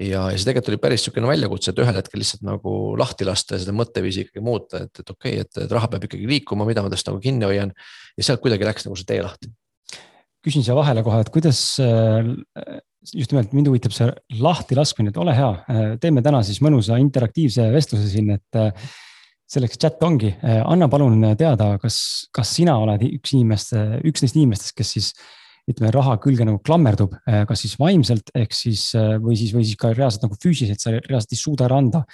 ja, 0.00 0.24
ja 0.32 0.36
see 0.36 0.48
tegelikult 0.48 0.72
oli 0.72 0.80
päris 0.86 1.04
niisugune 1.04 1.28
väljakutse, 1.28 1.72
et 1.72 1.82
ühel 1.84 2.00
hetkel 2.00 2.24
lihtsalt 2.24 2.44
nagu 2.48 2.74
lahti 3.00 3.28
lasta 3.28 3.56
ja 3.56 3.64
seda 3.64 3.76
mõtteviisi 3.76 4.26
ikkagi 4.26 4.44
muuta, 4.44 4.84
et, 4.86 5.02
et 5.02 5.12
okei 5.16 5.40
okay,, 5.40 5.64
et, 5.64 5.72
raha 5.72 5.92
peab 5.92 6.08
ikkagi 6.08 6.28
liikuma, 6.30 6.68
mida 6.68 6.84
ma 6.84 6.92
tast 6.92 7.08
nagu 7.10 7.20
kinni 7.20 7.48
hoian. 7.48 7.74
ja 8.16 8.28
sealt 8.28 8.40
kuidagi 8.44 8.68
läks 8.68 8.88
nagu 8.88 8.96
see 8.96 9.08
tee 9.12 9.20
lahti. 9.24 9.52
küsin 10.40 10.64
siia 10.64 10.76
vahele 10.78 11.04
kohe, 11.04 11.20
et 11.20 11.28
kuidas 11.28 11.60
just 13.08 13.32
nimelt 13.32 13.54
mind 13.56 13.70
huvitab 13.70 13.94
see 13.94 14.08
lahtilaskmine, 14.42 15.12
et 15.12 15.20
ole 15.20 15.34
hea, 15.36 15.50
teeme 16.02 16.22
täna 16.24 16.42
siis 16.46 16.60
mõnusa 16.64 16.98
interaktiivse 17.00 17.70
vestluse 17.72 18.08
siin, 18.12 18.34
et 18.36 18.58
äh, 18.60 18.90
selleks 19.50 19.80
chat 19.80 20.02
ongi, 20.06 20.34
äh, 20.44 20.60
anna 20.60 20.88
palun 20.92 21.18
teada, 21.38 21.72
kas, 21.82 22.00
kas 22.34 22.54
sina 22.58 22.76
oled 22.82 23.04
üks 23.08 23.34
inimest, 23.36 23.72
üks 24.06 24.24
neist 24.24 24.36
inimestest, 24.36 24.76
kes 24.78 24.96
siis 24.96 25.12
ütleme, 25.70 25.92
raha 25.94 26.16
külge 26.22 26.44
nagu 26.46 26.60
klammerdub, 26.66 27.16
äh, 27.24 27.44
kas 27.48 27.64
siis 27.64 27.78
vaimselt 27.80 28.32
ehk 28.36 28.54
siis 28.56 28.90
või 28.96 29.38
siis, 29.38 29.54
või 29.56 29.64
siis 29.64 29.80
ka 29.80 29.94
reaalselt 29.94 30.28
nagu 30.28 30.38
füüsiliselt, 30.40 30.82
sa 30.82 30.94
reaalselt 30.96 31.36
ei 31.36 31.40
suuda 31.40 31.68
ära 31.70 31.80
anda 31.80 32.04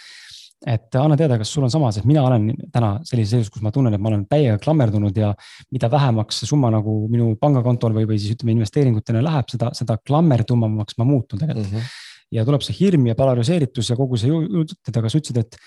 et 0.65 0.97
anna 0.97 1.17
teada, 1.19 1.37
kas 1.41 1.51
sul 1.53 1.67
on 1.67 1.73
sama, 1.73 1.91
sest 1.93 2.07
mina 2.09 2.23
olen 2.25 2.49
täna 2.73 2.95
sellises 3.05 3.35
seisus, 3.35 3.53
kus 3.53 3.65
ma 3.65 3.73
tunnen, 3.75 3.93
et 3.93 4.03
ma 4.03 4.09
olen 4.09 4.25
täiega 4.31 4.57
klammerdunud 4.63 5.17
ja 5.21 5.35
mida 5.75 5.91
vähemaks 5.93 6.41
see 6.41 6.49
summa 6.49 6.71
nagu 6.73 6.95
minu 7.13 7.35
pangakontol 7.41 7.93
või, 7.97 8.07
või 8.09 8.21
siis 8.23 8.39
ütleme 8.39 8.55
investeeringutena 8.57 9.21
läheb, 9.25 9.51
seda, 9.53 9.73
seda 9.77 9.99
klammerdumamaks 10.01 10.97
ma 11.01 11.09
muutun 11.09 11.43
tegelikult 11.43 11.75
mm. 11.75 11.83
-hmm. 11.83 12.39
ja 12.39 12.47
tuleb 12.49 12.65
see 12.65 12.79
hirm 12.79 13.05
ja 13.11 13.19
polariseeritus 13.19 13.93
ja 13.93 13.99
kogu 14.01 14.17
see 14.21 14.33
jutt, 14.33 14.81
aga 14.95 15.13
sa 15.13 15.21
ütlesid, 15.21 15.43
et 15.45 15.61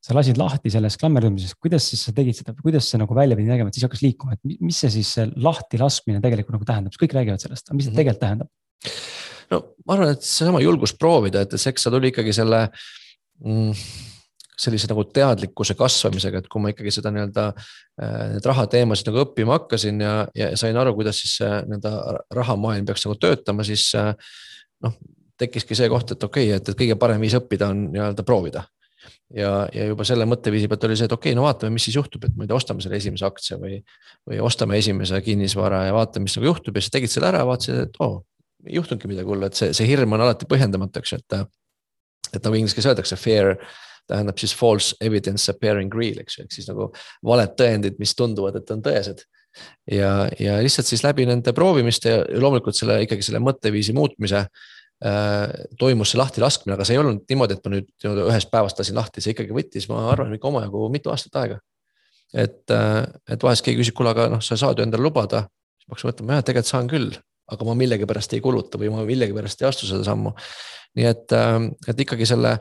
sa 0.00 0.16
lasid 0.16 0.40
lahti 0.40 0.72
sellest 0.72 0.96
klammerdumisest, 1.02 1.58
kuidas 1.60 1.90
siis 1.92 2.06
sa 2.08 2.14
tegid 2.16 2.38
seda, 2.38 2.54
kuidas 2.56 2.88
see 2.88 3.00
nagu 3.00 3.14
välja 3.16 3.36
pidi 3.36 3.52
nägema, 3.52 3.68
et 3.68 3.76
siis 3.76 3.84
hakkas 3.84 4.00
liikuma, 4.06 4.38
et 4.38 4.60
mis 4.64 4.78
see 4.80 4.92
siis 4.96 5.10
see 5.18 5.26
lahti 5.36 5.80
laskmine 5.80 6.22
tegelikult 6.24 6.56
nagu 6.56 6.68
tähendab, 6.68 6.96
kõik 6.96 7.16
räägivad 7.18 7.44
sellest, 7.44 7.68
aga 7.68 7.76
mis 7.76 7.84
see 7.84 7.92
mm 7.92 7.94
-hmm. 7.94 8.00
tegelikult 8.00 8.24
tähendab? 8.24 8.48
no 9.50 9.60
ma 9.84 9.98
arvan, 9.98 10.14
et 10.14 10.24
seesama 10.24 10.62
julgus 10.64 10.94
proovida, 10.96 11.44
et 11.44 11.58
see, 11.58 11.74
eks 11.74 11.84
see 11.84 11.92
tuli 11.92 12.12
ikkagi 12.14 12.32
selle 12.32 12.62
mm, 13.44 13.74
sellise 14.60 14.90
nagu 14.90 15.04
teadlikkuse 15.08 15.76
kasvamisega, 15.78 16.42
et 16.42 16.50
kui 16.52 16.62
ma 16.62 16.72
ikkagi 16.72 16.92
seda 16.94 17.12
nii-öelda 17.14 17.46
äh, 17.54 18.18
need 18.34 18.48
rahateemasid 18.50 19.08
nagu 19.10 19.24
õppima 19.24 19.56
hakkasin 19.58 20.02
ja, 20.04 20.14
ja 20.36 20.50
sain 20.60 20.76
aru, 20.76 20.92
kuidas 20.98 21.22
siis 21.22 21.38
nii-öelda 21.40 22.18
rahamaailm 22.36 22.88
peaks 22.88 23.06
nagu 23.06 23.16
töötama, 23.20 23.66
siis 23.66 23.86
äh, 23.98 24.12
noh, 24.84 24.98
tekkiski 25.40 25.76
see 25.78 25.88
koht, 25.92 26.12
et 26.14 26.26
okei 26.26 26.50
okay,, 26.50 26.60
et 26.60 26.76
kõige 26.76 26.98
parem 27.00 27.22
viis 27.22 27.36
õppida 27.38 27.70
on 27.72 27.88
nii-öelda 27.94 28.24
proovida. 28.26 28.66
ja, 29.34 29.68
ja 29.72 29.86
juba 29.88 30.04
selle 30.04 30.26
mõtteviisi 30.28 30.68
pealt 30.68 30.84
oli 30.88 30.96
see, 30.98 31.08
et 31.08 31.14
okei 31.14 31.30
okay,, 31.30 31.38
no 31.38 31.46
vaatame, 31.46 31.72
mis 31.76 31.86
siis 31.88 31.96
juhtub, 31.96 32.24
et 32.26 32.34
ma 32.36 32.44
ei 32.44 32.50
tea, 32.50 32.58
ostame 32.58 32.84
selle 32.84 32.98
esimese 33.00 33.24
aktsia 33.28 33.56
või, 33.60 33.78
või 34.28 34.40
ostame 34.44 34.80
esimese 34.80 35.20
kinnisvara 35.24 35.86
ja 35.86 35.94
vaatame, 35.96 36.26
mis 36.26 36.36
nagu 36.36 36.50
juhtub 36.50 36.76
ja 36.76 36.84
siis 36.84 36.92
tegid 36.96 37.12
selle 37.12 37.30
ära, 37.30 37.44
vaatasid, 37.48 37.86
et 37.86 38.00
oo 38.02 38.10
oh,, 38.10 38.18
ei 38.66 38.76
juhtunudki 38.76 39.08
midagi 39.08 39.30
hullu, 39.30 39.48
et 39.48 39.56
see, 39.56 39.72
see 39.76 39.88
hirm 39.88 40.12
on 40.16 40.26
alati 40.26 40.48
põhjendamatu, 40.50 41.00
eks 41.00 41.14
ju, 41.14 41.20
et. 41.22 41.38
et 42.36 42.44
nagu 42.44 42.58
inglise 42.58 42.76
keeles 42.76 42.90
öeldakse, 42.90 43.16
fear 43.16 43.54
tähendab 44.10 44.40
siis 44.40 44.54
false 44.56 44.96
evidence 45.04 45.50
appearing 45.52 45.94
real, 45.94 46.20
eks 46.22 46.38
ju, 46.38 46.46
ehk 46.46 46.56
siis 46.56 46.68
nagu 46.70 46.90
valed 47.26 47.54
tõendid, 47.58 48.00
mis 48.02 48.16
tunduvad, 48.18 48.58
et 48.60 48.74
on 48.74 48.82
tõesed. 48.84 49.24
ja, 49.90 50.10
ja 50.38 50.58
lihtsalt 50.62 50.86
siis 50.86 51.02
läbi 51.02 51.24
nende 51.26 51.52
proovimiste 51.54 52.12
ja 52.12 52.20
loomulikult 52.38 52.76
selle 52.78 53.00
ikkagi 53.02 53.24
selle 53.26 53.40
mõtteviisi 53.42 53.94
muutmise 53.96 54.44
äh, 54.44 55.48
toimus 55.78 56.12
see 56.12 56.20
lahtilaskmine, 56.20 56.76
aga 56.76 56.86
see 56.86 56.94
ei 56.94 57.00
olnud 57.02 57.24
niimoodi, 57.30 57.56
et 57.56 57.66
ma 57.66 57.74
nüüd 57.74 57.88
nii-öelda 57.90 58.28
ühest 58.30 58.52
päevast 58.52 58.78
lasin 58.78 58.98
lahti, 59.00 59.24
see 59.24 59.34
ikkagi 59.34 59.56
võttis, 59.56 59.88
ma 59.90 60.04
arvan, 60.12 60.36
ikka 60.36 60.50
omajagu 60.52 60.86
mitu 60.94 61.10
aastat 61.10 61.40
aega. 61.42 61.58
et, 62.30 62.62
äh, 62.70 63.02
et 63.34 63.42
vahest 63.42 63.66
keegi 63.66 63.82
küsib, 63.82 63.96
kuule, 63.98 64.14
aga 64.14 64.28
noh, 64.30 64.42
sa 64.44 64.54
saad 64.60 64.78
ju 64.78 64.86
endale 64.86 65.02
lubada, 65.02 65.48
siis 65.80 65.90
hakkasin 65.90 66.12
mõtlema, 66.12 66.36
jah, 66.38 66.44
tegelikult 66.46 66.70
saan 66.70 66.90
küll, 66.90 67.16
aga 67.50 67.66
ma 67.66 67.74
millegipärast 67.80 68.36
ei 68.36 68.44
kuluta 68.44 68.78
või 68.78 68.92
ma 68.94 69.02
millegipärast 69.08 69.64
ei 69.64 69.66
astu 69.66 69.88
seda 69.90 70.06
sammu. 70.06 70.30
nii 70.98 71.06
et, 71.10 71.32
äh, 71.34 71.56
et 71.90 72.06
ikkagi 72.06 72.26
selle 72.26 72.60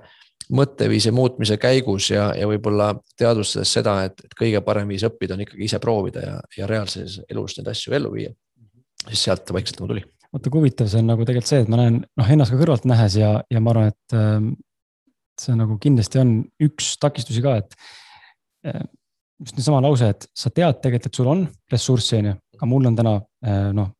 mõtteviisi 0.49 1.11
muutmise 1.13 1.57
käigus 1.61 2.09
ja, 2.09 2.29
ja 2.37 2.47
võib-olla 2.49 2.91
teadvustades 3.19 3.73
seda, 3.77 3.99
et, 4.07 4.21
et 4.25 4.35
kõige 4.37 4.61
parem 4.65 4.89
viis 4.89 5.05
õppida 5.05 5.35
on 5.35 5.43
ikkagi 5.45 5.67
ise 5.67 5.79
proovida 5.83 6.23
ja, 6.25 6.37
ja 6.57 6.69
reaalses 6.69 7.19
elus 7.29 7.57
neid 7.57 7.69
asju 7.73 7.93
ellu 7.97 8.13
viia. 8.13 8.33
siis 9.07 9.27
sealt 9.27 9.53
vaikselt 9.53 9.79
nagu 9.79 9.93
tuli. 9.93 10.05
vaata, 10.33 10.49
kui 10.49 10.63
huvitav 10.63 10.89
see 10.89 11.03
on 11.03 11.11
nagu 11.11 11.25
tegelikult 11.25 11.51
see, 11.51 11.61
et 11.65 11.69
ma 11.71 11.81
näen 11.81 12.01
noh, 12.01 12.31
ennast 12.35 12.53
ka 12.53 12.61
kõrvalt 12.61 12.89
nähes 12.89 13.19
ja, 13.19 13.35
ja 13.49 13.61
ma 13.61 13.75
arvan, 13.75 13.93
et 13.93 14.17
äh, 14.17 14.37
see 15.39 15.57
nagu 15.59 15.77
kindlasti 15.81 16.21
on 16.23 16.33
üks 16.65 16.95
takistusi 17.01 17.45
ka, 17.45 17.59
et 17.61 17.77
äh, 18.67 18.83
just 19.39 19.59
niisama 19.59 19.83
lause, 19.85 20.09
et 20.15 20.29
sa 20.35 20.49
tead 20.49 20.81
tegelikult, 20.81 21.11
et 21.11 21.21
sul 21.21 21.31
on 21.31 21.47
ressurssi, 21.71 22.19
on 22.19 22.31
ju, 22.31 22.37
aga 22.57 22.73
mul 22.73 22.89
on 22.89 22.97
täna 22.97 23.17
äh, 23.45 23.69
noh, 23.75 23.93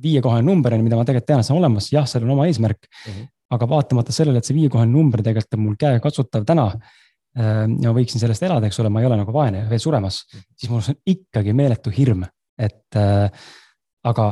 viiekohaline 0.00 0.46
number 0.46 0.74
on 0.74 0.82
ju, 0.82 0.88
mida 0.88 0.98
ma 0.98 1.06
tegelikult 1.06 1.30
tean, 1.30 1.44
et 1.44 1.46
see 1.46 1.54
on 1.54 1.62
olemas, 1.62 1.92
jah, 1.94 2.08
seal 2.10 2.26
on 2.26 2.34
oma 2.34 2.50
eesmärk 2.50 2.82
mm. 2.88 3.12
-hmm 3.12 3.36
aga 3.54 3.68
vaatamata 3.70 4.14
sellele, 4.14 4.40
et 4.40 4.48
see 4.48 4.56
viiekohaline 4.56 4.92
number 4.94 5.22
tegelikult 5.24 5.56
on 5.58 5.64
mul 5.64 5.78
käekatsutav 5.80 6.44
täna 6.48 6.66
ähm, 6.70 7.78
ja 7.82 7.90
ma 7.90 7.96
võiksin 7.96 8.22
sellest 8.22 8.44
elada, 8.46 8.68
eks 8.68 8.78
ole, 8.82 8.92
ma 8.92 9.02
ei 9.02 9.08
ole 9.08 9.18
nagu 9.20 9.34
vaene 9.34 9.64
veel 9.70 9.82
suremas, 9.82 10.22
siis 10.30 10.70
mul 10.70 10.82
on 10.82 11.00
ikkagi 11.14 11.54
meeletu 11.56 11.92
hirm, 11.94 12.24
et 12.60 12.98
äh, 12.98 13.48
aga, 14.06 14.26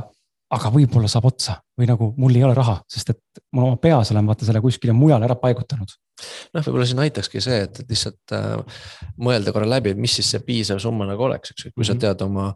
aga 0.55 0.73
võib-olla 0.75 1.11
saab 1.11 1.31
otsa 1.33 1.59
või 1.79 1.89
nagu 1.91 2.13
mul 2.19 2.37
ei 2.39 2.45
ole 2.47 2.57
raha, 2.59 2.79
sest 2.91 3.15
et 3.15 3.43
mul 3.55 3.71
oma 3.71 3.81
peas 3.83 4.13
olen 4.15 4.29
vaata 4.29 4.47
selle 4.49 4.63
kuskile 4.65 4.95
mujale 4.97 5.27
ära 5.29 5.39
paigutanud. 5.41 5.97
noh, 6.55 6.63
võib-olla 6.63 6.87
siin 6.91 7.03
aitakski 7.03 7.43
see, 7.43 7.63
et, 7.67 7.83
et 7.83 7.95
lihtsalt 7.95 8.37
äh, 8.37 8.85
mõelda 9.19 9.55
korra 9.55 9.69
läbi, 9.71 9.95
et 9.95 10.03
mis 10.07 10.15
siis 10.21 10.31
see 10.35 10.45
piisav 10.47 10.83
summa 10.83 11.09
nagu 11.11 11.27
oleks, 11.27 11.55
eks 11.55 11.67
ju, 11.67 11.73
kui 11.73 11.83
mm 11.83 11.83
-hmm. 11.83 11.91
sa 11.91 11.95
mhm. 11.95 12.05
tead 12.07 12.23
oma 12.29 12.53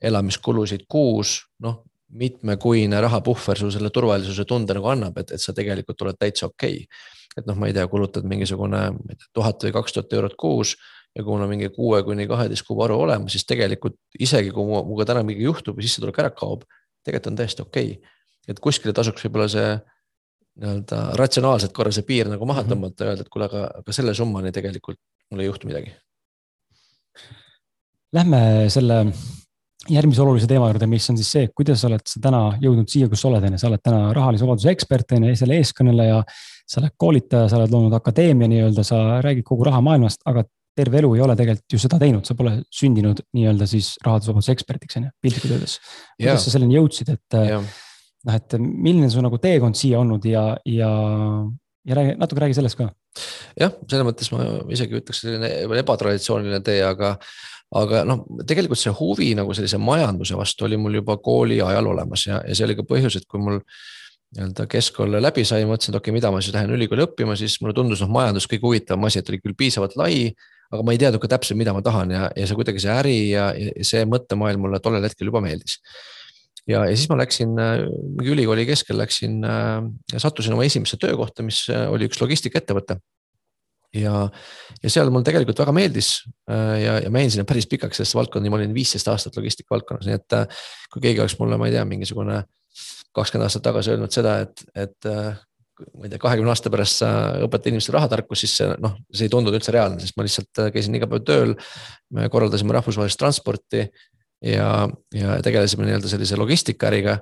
elamiskulusid 0.00 0.86
kuus, 0.88 1.38
noh, 1.60 1.82
mitmekuine 2.10 3.00
rahapuhver 3.00 3.58
sul 3.58 3.70
selle 3.74 3.90
turvalisuse 3.94 4.44
tunde 4.48 4.74
nagu 4.74 4.88
annab, 4.90 5.18
et, 5.22 5.34
et 5.36 5.42
sa 5.42 5.54
tegelikult 5.56 6.02
oled 6.06 6.18
täitsa 6.18 6.48
okei 6.48 6.82
okay.. 6.82 7.10
et 7.38 7.46
noh, 7.46 7.58
ma 7.58 7.70
ei 7.70 7.76
tea, 7.76 7.86
kulutad 7.90 8.26
mingisugune 8.26 8.80
tuhat 9.36 9.62
või 9.66 9.74
kaks 9.76 9.96
tuhat 9.96 10.18
eurot 10.18 10.34
kuus 10.40 10.74
ja 11.14 11.22
kui 11.22 11.34
mul 11.34 11.44
on 11.46 11.50
mingi 11.50 11.70
kuue 11.74 12.02
kuni 12.06 12.26
kaheteist 12.30 12.66
kuu 12.66 12.78
varu 12.78 13.00
olemas, 13.04 13.34
siis 13.34 13.46
tegelikult 13.46 13.98
isegi 14.18 14.52
kui 14.54 14.66
minuga 14.66 15.08
täna 15.10 15.24
midagi 15.26 15.46
juhtub 15.46 15.78
ja 15.78 15.86
sissetulek 15.86 16.18
ära 16.22 16.34
kaob, 16.34 16.66
tegelikult 17.06 17.32
on 17.32 17.40
täiesti 17.40 17.64
okei 17.66 17.94
okay.. 17.96 18.18
et 18.48 18.62
kuskile 18.62 18.94
tasuks 18.96 19.26
võib-olla 19.26 19.48
see 19.50 19.72
nii-öelda 20.60 21.00
ratsionaalselt 21.18 21.74
korra 21.74 21.92
see 21.94 22.06
piir 22.06 22.30
nagu 22.30 22.46
maha 22.48 22.64
mhm. 22.64 22.72
tõmmata 22.74 23.06
ja 23.06 23.14
öelda, 23.14 23.26
et 23.26 23.32
kuule, 23.32 23.48
aga, 23.50 23.66
aga 23.82 23.96
selle 23.96 24.14
summani 24.18 24.52
tegelikult 24.54 24.98
mul 25.30 25.44
ei 25.44 25.50
juhtu 25.50 25.70
midagi. 25.70 25.94
Lähme 28.14 28.40
selle 28.74 29.04
järgmise 29.90 30.22
olulise 30.24 30.48
teema 30.50 30.70
juurde, 30.70 30.86
mis 30.90 31.08
on 31.12 31.18
siis 31.18 31.32
see, 31.34 31.50
kuidas 31.56 31.82
oled 31.88 32.04
sa 32.06 32.22
täna 32.22 32.42
jõudnud 32.62 32.90
siia, 32.90 33.08
kus 33.10 33.24
sa 33.24 33.28
oled, 33.30 33.44
on 33.46 33.56
ju, 33.56 33.60
sa 33.62 33.68
oled 33.70 33.82
täna 33.84 34.14
rahalise 34.16 34.46
vabaduse 34.46 34.70
ekspert, 34.72 35.16
on 35.16 35.28
ju, 35.28 35.34
selle 35.40 35.58
eeskõneleja. 35.60 36.22
sa 36.70 36.78
oled 36.78 36.94
koolitaja, 37.02 37.48
sa 37.50 37.58
oled 37.58 37.72
loonud 37.74 37.94
akadeemia 37.98 38.46
nii-öelda, 38.50 38.84
sa 38.86 39.18
räägid 39.24 39.42
kogu 39.46 39.64
rahamaailmast, 39.66 40.20
aga 40.30 40.44
terve 40.78 41.00
elu 41.00 41.08
ei 41.16 41.22
ole 41.24 41.34
tegelikult 41.38 41.74
ju 41.74 41.80
seda 41.82 41.98
teinud, 41.98 42.22
sa 42.26 42.36
pole 42.38 42.52
sündinud 42.74 43.24
nii-öelda 43.34 43.66
siis 43.66 43.96
rahalise 44.06 44.30
vabaduse 44.30 44.54
ekspertiks, 44.54 45.00
on 45.00 45.08
ju, 45.08 45.14
piltlikult 45.24 45.56
öeldes. 45.56 45.78
kuidas 46.14 46.46
sa 46.46 46.54
selleni 46.54 46.78
jõudsid, 46.78 47.10
et 47.16 47.38
noh, 47.40 48.36
et 48.36 48.56
milline 48.60 49.10
su 49.10 49.24
nagu 49.24 49.40
teekond 49.42 49.78
siia 49.78 50.00
olnud 50.00 50.24
ja, 50.28 50.44
ja, 50.68 50.90
ja 51.90 51.98
räägi, 51.98 52.16
natuke 52.20 52.44
räägi 52.44 52.58
sellest 52.60 52.78
ka. 52.78 52.90
jah, 53.58 53.74
selles 53.90 54.06
mõttes 54.06 54.30
ma 54.34 54.46
isegi 54.72 55.00
ütleks 55.00 55.24
selline 55.24 55.50
ebatraditsiooniline 55.82 56.62
tee, 56.66 56.82
aga 56.86 57.16
aga 57.78 58.02
noh, 58.06 58.24
tegelikult 58.48 58.80
see 58.80 58.92
huvi 58.98 59.30
nagu 59.38 59.54
sellise 59.54 59.78
majanduse 59.78 60.38
vastu 60.38 60.66
oli 60.66 60.78
mul 60.80 60.98
juba 60.98 61.16
kooli 61.22 61.60
ajal 61.62 61.92
olemas 61.92 62.26
ja, 62.26 62.40
ja 62.46 62.56
see 62.56 62.66
oli 62.66 62.76
ka 62.78 62.86
põhjus, 62.88 63.20
et 63.20 63.28
kui 63.30 63.42
mul 63.42 63.60
nii-öelda 64.34 64.66
keskkool 64.70 65.18
läbi 65.18 65.44
sai, 65.46 65.64
mõtlesin, 65.66 65.94
et 65.94 65.98
okei 65.98 66.10
okay,, 66.10 66.16
mida 66.16 66.30
ma 66.30 66.40
siis 66.42 66.54
lähen 66.54 66.70
ülikooli 66.74 67.02
õppima, 67.06 67.34
siis 67.38 67.56
mulle 67.62 67.74
tundus 67.74 68.02
noh, 68.02 68.10
majandus 68.14 68.46
kõige 68.50 68.66
huvitavam 68.66 69.06
asi, 69.08 69.22
et 69.22 69.30
oli 69.30 69.40
küll 69.42 69.58
piisavalt 69.58 69.96
lai. 69.98 70.30
aga 70.70 70.84
ma 70.86 70.94
ei 70.94 71.00
teadnud 71.02 71.18
ka 71.22 71.32
täpselt, 71.32 71.58
mida 71.58 71.72
ma 71.74 71.82
tahan 71.82 72.12
ja, 72.14 72.28
ja 72.38 72.46
see 72.46 72.58
kuidagi 72.58 72.82
see 72.82 72.92
äri 72.94 73.14
ja, 73.32 73.48
ja 73.58 73.86
see 73.86 74.04
mõttemaailm 74.06 74.62
mulle 74.66 74.78
tollel 74.82 75.02
hetkel 75.02 75.26
juba 75.26 75.42
meeldis. 75.42 75.80
ja, 76.62 76.84
ja 76.86 76.94
siis 76.94 77.10
ma 77.10 77.18
läksin 77.18 77.54
mingi 77.54 78.34
ülikooli 78.34 78.66
keskel 78.68 78.98
läksin 79.02 79.42
äh,, 79.46 79.78
sattusin 80.14 80.54
oma 80.54 80.66
esimesse 80.66 80.98
töökohta, 80.98 81.46
mis 81.46 81.64
oli 81.70 82.06
üks 82.06 82.22
logistikaettevõte 82.22 83.00
ja, 83.96 84.14
ja 84.82 84.92
seal 84.92 85.10
mul 85.12 85.24
tegelikult 85.26 85.60
väga 85.64 85.74
meeldis 85.74 86.12
äh, 86.50 86.78
ja, 86.84 86.96
ja 87.04 87.12
ma 87.12 87.22
jäin 87.24 87.34
sinna 87.34 87.48
päris 87.48 87.68
pikaks 87.70 88.00
sellesse 88.00 88.18
valdkonda, 88.18 88.52
ma 88.52 88.60
olin 88.60 88.74
viisteist 88.76 89.08
aastat 89.10 89.36
logistika 89.38 89.74
valdkonnas, 89.74 90.08
nii 90.08 90.18
et 90.18 90.36
äh, 90.38 90.64
kui 90.92 91.04
keegi 91.04 91.22
oleks 91.24 91.38
mulle, 91.40 91.58
ma 91.60 91.68
ei 91.68 91.76
tea, 91.76 91.84
mingisugune 91.88 92.42
kakskümmend 93.16 93.48
aastat 93.48 93.66
tagasi 93.66 93.94
öelnud 93.94 94.14
seda, 94.14 94.36
et, 94.44 94.64
et 94.78 95.10
äh, 95.10 95.32
ma 95.96 96.06
ei 96.06 96.12
tea, 96.12 96.22
kahekümne 96.22 96.52
aasta 96.52 96.72
pärast 96.72 97.02
sa 97.02 97.10
õpetad 97.46 97.72
inimestele 97.72 97.98
rahatarkust, 97.98 98.44
siis 98.44 98.58
see 98.60 98.70
noh, 98.84 98.98
see 99.10 99.26
ei 99.26 99.32
tundunud 99.32 99.58
üldse 99.58 99.74
reaalne, 99.74 100.00
sest 100.02 100.18
ma 100.18 100.26
lihtsalt 100.26 100.64
käisin 100.74 100.98
iga 100.98 101.08
päev 101.10 101.24
tööl. 101.26 101.56
me 102.14 102.28
korraldasime 102.30 102.74
rahvusvahelist 102.76 103.18
transporti 103.18 103.86
ja, 104.44 104.88
ja 105.14 105.38
tegelesime 105.44 105.86
nii-öelda 105.86 106.10
sellise 106.10 106.38
logistikaäriga 106.38 107.20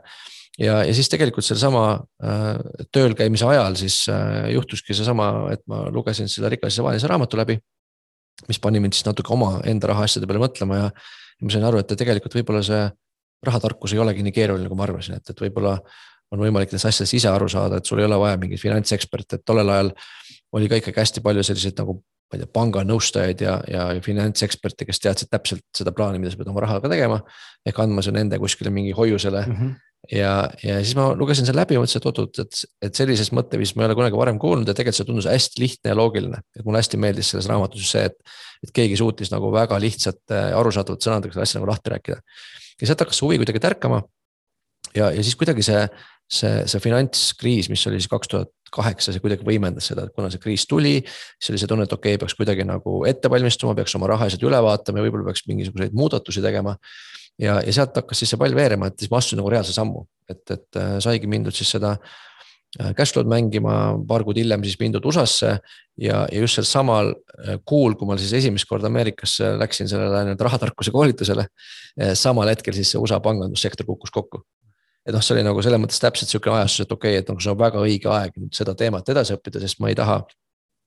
ja, 0.58 0.82
ja 0.84 0.94
siis 0.94 1.10
tegelikult 1.12 1.46
sellesama 1.46 1.84
äh, 2.24 2.50
tööl 2.94 3.14
käimise 3.18 3.46
ajal 3.48 3.78
siis 3.78 4.00
äh, 4.12 4.50
juhtuski 4.54 4.96
seesama, 4.96 5.48
et 5.54 5.62
ma 5.70 5.86
lugesin 5.94 6.30
selle 6.30 6.50
Rikas 6.54 6.78
ja 6.78 6.86
vaese 6.86 7.10
raamatu 7.10 7.38
läbi. 7.38 7.58
mis 8.48 8.60
pani 8.62 8.80
mind 8.80 8.94
siis 8.94 9.06
natuke 9.06 9.32
omaenda 9.34 9.88
rahaasjade 9.90 10.26
peale 10.26 10.38
mõtlema 10.38 10.76
ja, 10.76 10.90
ja 10.90 11.46
ma 11.46 11.50
sain 11.50 11.64
aru, 11.66 11.80
et 11.82 11.94
tegelikult 11.98 12.36
võib-olla 12.38 12.62
see 12.62 12.84
rahatarkus 13.46 13.94
ei 13.94 13.98
olegi 13.98 14.22
nii 14.22 14.34
keeruline, 14.34 14.68
kui 14.70 14.78
ma 14.78 14.86
arvasin, 14.86 15.18
et, 15.18 15.30
et 15.30 15.40
võib-olla 15.42 15.72
on 16.30 16.42
võimalik 16.42 16.70
nendest 16.70 16.86
asjadest 16.86 17.16
ise 17.18 17.32
aru 17.32 17.48
saada, 17.50 17.80
et 17.80 17.88
sul 17.88 17.98
ei 17.98 18.06
ole 18.06 18.18
vaja 18.20 18.38
mingit 18.38 18.60
finantseksperti, 18.62 19.38
et 19.38 19.44
tollel 19.46 19.72
ajal 19.74 19.90
oli 20.54 20.70
ka 20.70 20.78
ikkagi 20.78 21.02
hästi 21.02 21.22
palju 21.24 21.44
selliseid 21.46 21.82
nagu 21.82 21.98
ma 21.98 22.36
ei 22.36 22.42
tea, 22.42 22.50
panganõustajaid 22.52 23.42
ja, 23.42 23.56
ja 23.72 23.84
finantseksperte, 24.04 24.86
kes 24.86 25.02
teadsid 25.02 25.30
täpselt 25.32 25.64
seda 25.74 25.94
plaani, 25.96 26.20
mida 26.20 26.30
sa 26.30 26.38
pead 26.38 26.50
oma 26.52 26.62
rahaga 26.62 26.90
tegema. 26.92 27.22
ehk 27.66 27.78
andma 27.82 28.04
see 28.04 28.14
nende 28.14 28.38
kuskile 28.38 28.70
mingi 28.70 28.92
hoiusele 28.96 29.46
mm. 29.46 29.54
-hmm 29.56 29.76
ja, 30.12 30.33
ja 30.62 30.78
siis 30.83 30.95
ma 30.97 31.11
lugesin 31.19 31.47
selle 31.47 31.62
läbi 31.62 31.76
ja 31.76 31.83
mõtlesin, 31.83 32.00
et 32.00 32.09
oot-oot, 32.11 32.40
et, 32.45 32.61
et 32.88 33.00
sellisest 33.00 33.35
mõtteviisist 33.37 33.78
ma 33.78 33.85
ei 33.85 33.90
ole 33.90 33.97
kunagi 33.99 34.19
varem 34.19 34.38
kuulnud 34.40 34.69
ja 34.69 34.76
tegelikult 34.76 35.00
see 35.00 35.09
tundus 35.09 35.28
hästi 35.31 35.62
lihtne 35.62 35.93
ja 35.93 35.97
loogiline. 35.99 36.43
et 36.57 36.67
mulle 36.67 36.83
hästi 36.83 37.00
meeldis 37.02 37.33
selles 37.33 37.49
raamatus 37.50 37.90
see, 37.93 38.05
et, 38.09 38.37
et 38.64 38.75
keegi 38.75 38.99
suutis 39.00 39.33
nagu 39.35 39.50
väga 39.55 39.81
lihtsate 39.83 40.45
arusaadavate 40.59 41.09
sõnadega 41.09 41.37
seda 41.37 41.49
asja 41.49 41.61
nagu 41.61 41.71
lahti 41.73 41.95
rääkida. 41.95 42.21
ja 42.81 42.90
sealt 42.90 43.05
hakkas 43.05 43.21
see 43.21 43.26
huvi 43.26 43.40
kuidagi 43.43 43.64
tärkama. 43.64 44.02
ja, 44.95 45.11
ja 45.11 45.26
siis 45.26 45.37
kuidagi 45.40 45.67
see, 45.67 45.83
see, 46.31 46.55
see 46.71 46.85
finantskriis, 46.85 47.69
mis 47.73 47.87
oli 47.90 48.00
siis 48.00 48.11
kaks 48.12 48.33
tuhat 48.33 48.55
kaheksa, 48.73 49.12
see 49.12 49.25
kuidagi 49.25 49.47
võimendas 49.49 49.90
seda, 49.90 50.07
et 50.07 50.14
kuna 50.14 50.31
see 50.31 50.40
kriis 50.43 50.67
tuli, 50.69 50.99
siis 51.40 51.52
oli 51.52 51.61
see 51.61 51.71
tunne, 51.71 51.88
et 51.88 51.93
okei 51.93 52.14
okay,, 52.14 52.23
peaks 52.23 52.37
kuidagi 52.37 52.67
nagu 52.69 53.00
ette 53.09 53.31
valmistuma, 53.33 53.75
peaks 53.76 53.97
oma 53.97 54.11
rahaasjad 54.12 54.45
üle 54.45 54.61
vaatama 54.64 55.00
ja 55.00 55.07
võib-olla 55.07 55.31
peaks 55.31 55.47
mingisuguseid 55.49 55.97
muudatusi 55.97 56.45
tegema 56.45 56.76
ja, 57.42 57.59
ja 57.64 57.75
sealt 57.75 57.97
hakkas 57.99 58.23
siis 58.23 58.33
see 58.33 58.40
pall 58.40 58.57
veerema, 58.57 58.90
et 58.90 58.99
siis 58.99 59.12
ma 59.12 59.21
astusin 59.21 59.40
nagu 59.40 59.52
reaalse 59.52 59.75
sammu, 59.75 60.04
et, 60.30 60.42
et 60.54 60.80
äh, 60.80 60.97
saigi 61.04 61.30
mindud 61.30 61.54
siis 61.57 61.71
seda 61.76 61.95
äh, 61.97 62.92
cashflow'd 62.99 63.30
mängima, 63.30 63.75
paar 64.09 64.26
kuud 64.26 64.40
hiljem 64.40 64.64
siis 64.66 64.78
mindud 64.80 65.07
USA-sse. 65.09 65.57
ja, 66.02 66.25
ja 66.33 66.45
just 66.45 66.59
sel 66.59 66.68
samal 66.68 67.12
äh, 67.14 67.59
kuul, 67.64 67.97
kui 67.99 68.09
ma 68.09 68.18
siis 68.21 68.35
esimest 68.40 68.68
korda 68.71 68.90
Ameerikasse 68.90 69.54
läksin 69.61 69.90
sellele 69.90 70.25
nii-öelda 70.26 70.49
rahatarkuse 70.50 70.95
koolitusele. 70.95 71.47
samal 72.14 72.49
hetkel 72.49 72.75
siis 72.75 72.92
see 72.92 73.00
USA 73.00 73.21
pangandussektor 73.21 73.87
kukkus 73.87 74.14
kokku. 74.14 74.42
et 75.07 75.14
noh, 75.14 75.23
see 75.25 75.38
oli 75.38 75.47
nagu 75.47 75.62
selles 75.64 75.80
mõttes 75.80 76.02
täpselt 76.02 76.30
sihuke 76.30 76.50
ajastus, 76.52 76.85
et 76.85 76.92
okei 76.92 77.16
okay,, 77.16 77.23
et 77.23 77.30
nagu 77.30 77.40
see 77.40 77.54
on 77.54 77.59
väga 77.59 77.80
õige 77.80 78.11
aeg 78.12 78.37
nüüd 78.37 78.52
seda 78.54 78.75
teemat 78.76 79.09
edasi 79.09 79.35
õppida, 79.38 79.62
sest 79.62 79.80
ma 79.80 79.88
ei 79.88 79.97
taha 79.97 80.21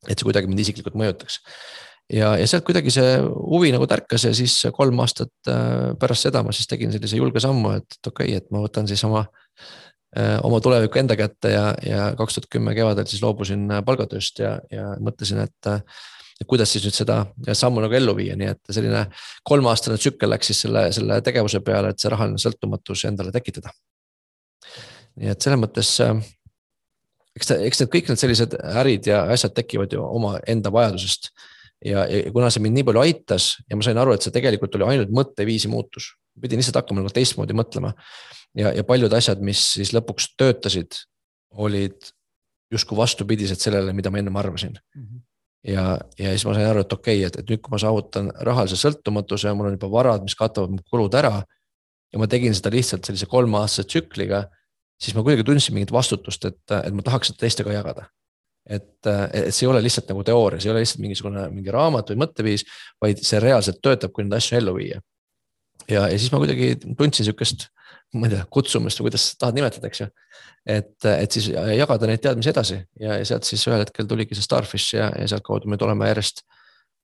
et 0.10 0.18
see 0.18 0.26
kuidagi 0.26 0.50
mind 0.50 0.62
isiklikult 0.64 0.98
mõjutaks. 0.98 1.40
Ja, 2.14 2.34
ja 2.40 2.48
sealt 2.50 2.66
kuidagi 2.68 2.94
see 2.94 3.18
huvi 3.24 3.72
nagu 3.74 3.88
tärkas 3.90 4.28
ja 4.28 4.34
siis 4.36 4.58
kolm 4.76 5.00
aastat 5.04 5.52
äh, 5.52 5.92
pärast 6.00 6.28
seda 6.28 6.44
ma 6.46 6.54
siis 6.56 6.70
tegin 6.70 6.94
sellise 6.94 7.20
julge 7.20 7.44
sammu, 7.44 7.76
et, 7.80 7.88
et 7.98 8.12
okei 8.12 8.34
okay,, 8.34 8.42
et 8.42 8.50
ma 8.54 8.64
võtan 8.66 8.90
siis 8.90 9.04
oma 9.08 9.26
äh, 9.26 10.38
oma 10.48 10.62
tulevikku 10.64 11.02
enda 11.02 11.18
kätte 11.20 11.54
ja, 11.54 11.68
ja 11.86 12.10
kaks 12.20 12.40
tuhat 12.40 12.50
kümme 12.58 12.76
kevadel 12.78 13.08
siis 13.10 13.24
loobusin 13.24 13.68
palgatööst 13.86 14.44
ja, 14.44 14.58
ja 14.72 14.96
mõtlesin, 15.00 15.44
et 15.46 15.76
et 16.42 16.48
kuidas 16.50 16.72
siis 16.74 16.88
nüüd 16.88 16.96
seda 16.98 17.20
sammu 17.54 17.84
nagu 17.84 17.94
ellu 17.94 18.16
viia, 18.18 18.34
nii 18.34 18.48
et 18.50 18.74
selline 18.74 19.04
kolmeaastane 19.46 20.00
tsükkel 20.02 20.32
läks 20.34 20.50
siis 20.50 20.64
selle, 20.66 20.88
selle 20.96 21.20
tegevuse 21.22 21.62
peale, 21.62 21.92
et 21.94 22.02
see 22.02 22.10
rahaline 22.10 22.42
sõltumatus 22.42 23.06
endale 23.06 23.34
tekitada. 23.36 23.70
nii 25.22 25.30
et 25.36 25.44
selles 25.44 25.62
mõttes 25.62 25.92
äh, 26.02 26.18
eks 27.38 27.52
ta, 27.52 27.58
eks 27.64 27.82
need 27.82 27.92
kõik 27.94 28.12
need 28.12 28.22
sellised 28.22 28.56
ärid 28.82 29.08
ja 29.10 29.24
asjad 29.34 29.56
tekivad 29.56 29.94
ju 29.96 30.04
omaenda 30.04 30.72
vajadusest. 30.74 31.32
Ja, 31.86 32.06
ja 32.06 32.32
kuna 32.34 32.50
see 32.54 32.64
mind 32.64 32.80
nii 32.80 32.88
palju 32.88 33.04
aitas 33.04 33.56
ja 33.70 33.78
ma 33.78 33.86
sain 33.86 34.00
aru, 34.02 34.16
et 34.16 34.26
see 34.26 34.34
tegelikult 34.36 34.76
oli 34.78 34.88
ainult 34.94 35.14
mõtteviisi 35.16 35.72
muutus, 35.72 36.14
pidin 36.42 36.62
lihtsalt 36.62 36.82
hakkama 36.82 37.04
nagu 37.04 37.14
teistmoodi 37.16 37.58
mõtlema. 37.58 37.94
ja, 38.58 38.74
ja 38.76 38.84
paljud 38.88 39.14
asjad, 39.14 39.42
mis 39.44 39.62
siis 39.78 39.94
lõpuks 39.96 40.34
töötasid, 40.38 41.02
olid 41.52 42.12
justkui 42.72 42.98
vastupidised 42.98 43.60
sellele, 43.60 43.94
mida 43.94 44.12
ma 44.12 44.22
ennem 44.22 44.40
arvasin 44.40 44.78
mm. 44.78 45.04
-hmm 45.04 45.28
ja, 45.68 46.00
ja 46.18 46.30
siis 46.34 46.46
ma 46.48 46.56
sain 46.58 46.66
aru, 46.66 46.82
et 46.82 46.94
okei 46.94 47.20
okay,, 47.20 47.28
et, 47.28 47.36
et 47.38 47.50
nüüd, 47.52 47.60
kui 47.62 47.70
ma 47.70 47.78
saavutan 47.78 48.32
rahalise 48.48 48.80
sõltumatuse 48.82 49.46
ja 49.46 49.54
mul 49.54 49.68
on 49.70 49.76
juba 49.76 49.92
varad, 49.94 50.24
mis 50.26 50.34
katavad 50.34 50.72
mu 50.74 50.82
kulud 50.90 51.14
ära. 51.14 51.44
ja 52.14 52.20
ma 52.20 52.28
tegin 52.28 52.56
seda 52.56 52.72
lihtsalt 52.74 53.06
sellise 53.06 53.28
kolmeaastase 53.30 53.88
tsükliga 53.88 54.48
siis 55.02 55.16
ma 55.18 55.24
kuidagi 55.26 55.46
tundsin 55.48 55.76
mingit 55.76 55.94
vastutust, 55.94 56.46
et, 56.46 56.62
et 56.86 56.94
ma 56.96 57.06
tahaks 57.06 57.32
seda 57.32 57.46
teistega 57.46 57.74
jagada. 57.76 58.08
Et, 58.66 59.08
et 59.08 59.50
see 59.54 59.66
ei 59.66 59.72
ole 59.72 59.82
lihtsalt 59.84 60.10
nagu 60.12 60.24
teooria, 60.26 60.62
see 60.62 60.70
ei 60.70 60.76
ole 60.76 60.84
lihtsalt 60.84 61.04
mingisugune 61.04 61.48
mingi 61.54 61.74
raamat 61.74 62.12
või 62.12 62.22
mõtteviis, 62.24 62.66
vaid 63.02 63.22
see 63.26 63.42
reaalselt 63.42 63.82
töötab, 63.84 64.14
kui 64.14 64.26
neid 64.26 64.38
asju 64.38 64.58
ellu 64.60 64.76
viia. 64.78 65.02
ja, 65.90 66.08
ja 66.08 66.18
siis 66.18 66.32
ma 66.34 66.42
kuidagi 66.42 66.76
tundsin 66.86 67.28
sihukest, 67.28 67.70
ma 68.18 68.28
ei 68.28 68.36
tea, 68.36 68.46
kutsumist 68.54 69.00
või 69.00 69.10
kuidas 69.10 69.30
tahad 69.42 69.58
nimetada, 69.58 69.90
eks 69.90 70.04
ju. 70.04 70.10
et, 70.70 70.96
et 71.10 71.38
siis 71.38 71.52
jagada 71.52 72.10
neid 72.10 72.24
teadmisi 72.24 72.52
edasi 72.54 72.82
ja, 73.00 73.18
ja 73.18 73.28
sealt 73.28 73.48
siis 73.48 73.64
ühel 73.70 73.86
hetkel 73.86 74.10
tuligi 74.10 74.38
see 74.38 74.46
Starfish 74.46 74.98
ja, 74.98 75.10
ja 75.18 75.30
sealtkaudu 75.32 75.72
me 75.72 75.80
tuleme 75.82 76.12
järjest 76.12 76.44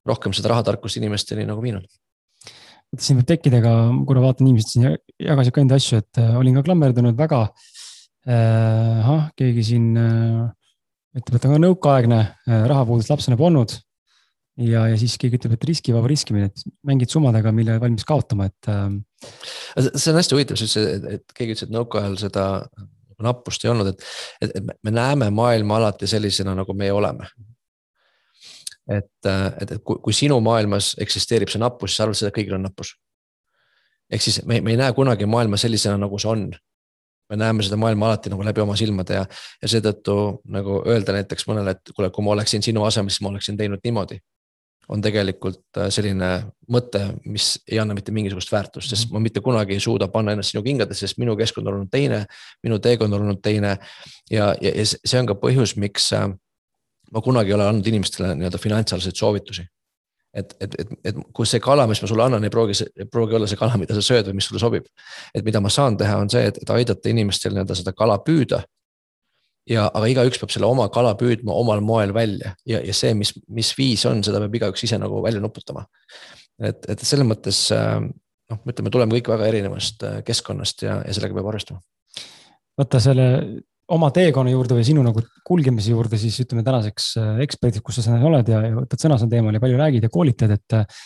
rohkem 0.07 0.35
seda 0.35 0.53
rahatarkust 0.53 0.99
inimesteni 1.01 1.47
nagu 1.47 1.63
viinud 1.63 1.87
siin 3.01 3.17
võib 3.17 3.27
tekkida 3.27 3.59
ka, 3.63 3.71
kuna 4.07 4.21
vaatan 4.23 4.45
inimesed 4.47 4.69
siin 4.71 4.85
jagasid 5.19 5.55
ka 5.55 5.63
enda 5.63 5.79
asju, 5.81 5.97
et 5.99 6.21
äh, 6.21 6.37
olin 6.39 6.55
ka 6.55 6.63
klammerdunud 6.69 7.17
väga 7.19 7.41
Äh, 8.27 8.99
ahah, 8.99 9.29
keegi 9.39 9.61
siin 9.63 9.93
äh, 9.95 10.49
ütleb, 11.15 11.37
et 11.37 11.45
on 11.47 11.55
ka 11.55 11.59
nõukaaegne, 11.63 12.21
äh, 12.47 12.65
rahapuudust 12.71 13.11
lapsena 13.13 13.37
polnud. 13.39 13.77
ja, 14.57 14.87
ja 14.89 14.97
siis 14.97 15.13
keegi 15.21 15.37
ütleb, 15.37 15.53
et 15.53 15.65
riskivaba 15.69 16.09
riskimine, 16.09 16.49
et 16.49 16.77
mängid 16.87 17.11
summadega, 17.13 17.51
mille 17.53 17.75
valmis 17.79 18.05
kaotama, 18.07 18.47
et. 18.49 18.69
see 19.93 20.11
on 20.11 20.17
hästi 20.17 20.33
huvitav, 20.33 20.63
et, 21.13 21.35
keegi 21.37 21.53
ütles, 21.53 21.67
et 21.67 21.75
nõukaajal 21.75 22.17
seda 22.17 22.47
nappust 23.23 23.65
ei 23.65 23.71
olnud, 23.71 23.91
et, 23.91 24.07
et, 24.41 24.55
et 24.59 24.65
me 24.83 24.93
näeme 24.93 25.29
maailma 25.33 25.77
alati 25.77 26.09
sellisena, 26.09 26.55
nagu 26.57 26.73
meie 26.77 26.93
oleme. 26.93 27.29
et, 28.87 29.09
et, 29.27 29.71
et 29.71 29.81
kui, 29.83 29.99
kui 30.03 30.13
sinu 30.15 30.39
maailmas 30.41 30.93
eksisteerib 31.03 31.51
see 31.51 31.59
nappus, 31.59 31.91
siis 31.91 31.99
sa 31.99 32.05
arvad 32.05 32.19
seda, 32.19 32.31
et 32.31 32.37
kõigil 32.37 32.55
on 32.57 32.65
nappus. 32.65 32.93
ehk 34.09 34.23
siis 34.23 34.39
me, 34.45 34.61
me 34.61 34.73
ei 34.73 34.79
näe 34.79 34.93
kunagi 34.95 35.25
maailma 35.25 35.57
sellisena, 35.57 35.97
nagu 35.99 36.19
see 36.21 36.31
on 36.31 36.47
me 37.29 37.35
näeme 37.35 37.63
seda 37.63 37.77
maailma 37.79 38.07
alati 38.07 38.31
nagu 38.31 38.45
läbi 38.45 38.63
oma 38.63 38.75
silmade 38.79 39.19
ja, 39.19 39.25
ja 39.61 39.69
seetõttu 39.71 40.15
nagu 40.53 40.81
öelda 40.87 41.15
näiteks 41.17 41.47
mõnele, 41.49 41.75
et 41.75 41.93
kuule, 41.95 42.09
kui 42.13 42.25
ma 42.25 42.33
oleksin 42.35 42.63
sinu 42.65 42.85
asemel, 42.87 43.13
siis 43.13 43.23
ma 43.25 43.33
oleksin 43.33 43.59
teinud 43.59 43.83
niimoodi. 43.83 44.19
on 44.87 45.01
tegelikult 45.03 45.77
äh, 45.77 45.89
selline 45.91 46.27
mõte, 46.71 47.01
mis 47.27 47.57
ei 47.67 47.79
anna 47.79 47.91
mitte 47.93 48.11
mingisugust 48.15 48.51
väärtust, 48.51 48.93
sest 48.93 49.09
ma 49.11 49.19
mitte 49.19 49.41
kunagi 49.43 49.75
ei 49.75 49.81
suuda 49.83 50.07
panna 50.07 50.31
ennast 50.31 50.53
sinu 50.53 50.63
kingadesse, 50.63 51.07
sest 51.07 51.19
minu 51.19 51.35
keskkond 51.35 51.67
on 51.67 51.73
olnud 51.73 51.91
teine, 51.91 52.21
minu 52.63 52.79
teekond 52.79 53.13
on 53.13 53.25
olnud 53.25 53.41
teine. 53.43 53.77
ja, 54.31 54.53
ja, 54.61 54.71
ja 54.71 54.85
see 54.87 55.19
on 55.19 55.27
ka 55.27 55.35
põhjus, 55.35 55.75
miks 55.75 56.13
äh, 56.15 56.29
ma 57.11 57.21
kunagi 57.21 57.51
ei 57.51 57.57
ole 57.59 57.67
andnud 57.67 57.87
inimestele 57.87 58.31
nii-öelda 58.35 58.63
finantsiaalseid 58.63 59.19
soovitusi 59.19 59.67
et, 60.37 60.55
et, 60.61 60.75
et, 60.81 60.95
et 61.11 61.19
kui 61.35 61.49
see 61.49 61.61
kala, 61.63 61.87
mis 61.89 62.01
ma 62.03 62.09
sulle 62.09 62.25
annan, 62.25 62.45
ei 62.45 62.53
pruugi, 62.53 62.77
ei 62.97 63.07
pruugi 63.09 63.37
olla 63.37 63.49
see 63.49 63.59
kala, 63.59 63.79
mida 63.81 63.97
sa 63.97 64.03
sööd 64.05 64.29
või 64.29 64.39
mis 64.39 64.49
sulle 64.49 64.61
sobib. 64.61 64.87
et 65.33 65.45
mida 65.45 65.61
ma 65.63 65.71
saan 65.73 65.97
teha, 65.97 66.19
on 66.23 66.31
see, 66.33 66.43
et, 66.51 66.59
et 66.61 66.73
aidata 66.75 67.11
inimestel 67.11 67.55
nii-öelda 67.55 67.77
seda 67.77 67.93
kala 67.97 68.19
püüda. 68.25 68.61
ja, 69.69 69.87
aga 69.87 70.07
igaüks 70.13 70.39
peab 70.39 70.53
selle 70.53 70.69
oma 70.69 70.87
kala 70.93 71.15
püüdma 71.19 71.55
omal 71.57 71.81
moel 71.83 72.13
välja 72.15 72.53
ja, 72.65 72.79
ja 72.79 72.93
see, 72.93 73.13
mis, 73.17 73.33
mis 73.47 73.73
viis 73.77 74.05
on, 74.05 74.23
seda 74.23 74.39
peab 74.45 74.55
igaüks 74.61 74.85
ise 74.87 74.99
nagu 75.01 75.23
välja 75.25 75.43
nuputama. 75.43 75.87
et, 76.61 76.85
et 76.87 77.03
selles 77.03 77.27
mõttes 77.27 77.65
noh, 78.51 78.61
ütleme, 78.71 78.93
tuleme 78.93 79.17
kõik 79.17 79.31
väga 79.33 79.47
erinevast 79.51 80.05
äh, 80.07 80.19
keskkonnast 80.27 80.85
ja, 80.85 80.99
ja 81.05 81.15
sellega 81.15 81.37
peab 81.37 81.49
arvestama. 81.51 81.81
vaata 82.77 83.01
selle 83.03 83.27
oma 83.95 84.09
teekonna 84.15 84.51
juurde 84.51 84.75
või 84.77 84.85
sinu 84.87 85.03
nagu 85.05 85.21
kulgemise 85.47 85.93
juurde, 85.93 86.19
siis 86.19 86.37
ütleme 86.43 86.63
tänaseks 86.67 87.09
äh, 87.21 87.41
eksperdid, 87.45 87.83
kus 87.85 88.01
sa 88.03 88.17
oled 88.27 88.49
ja, 88.51 88.61
võtad 88.75 89.03
sõna 89.03 89.19
sel 89.19 89.31
teemal 89.31 89.55
ja 89.55 89.63
palju 89.63 89.79
räägid 89.79 90.07
ja 90.07 90.13
koolitad, 90.13 90.53
et. 90.57 90.75
Äh, 90.75 91.03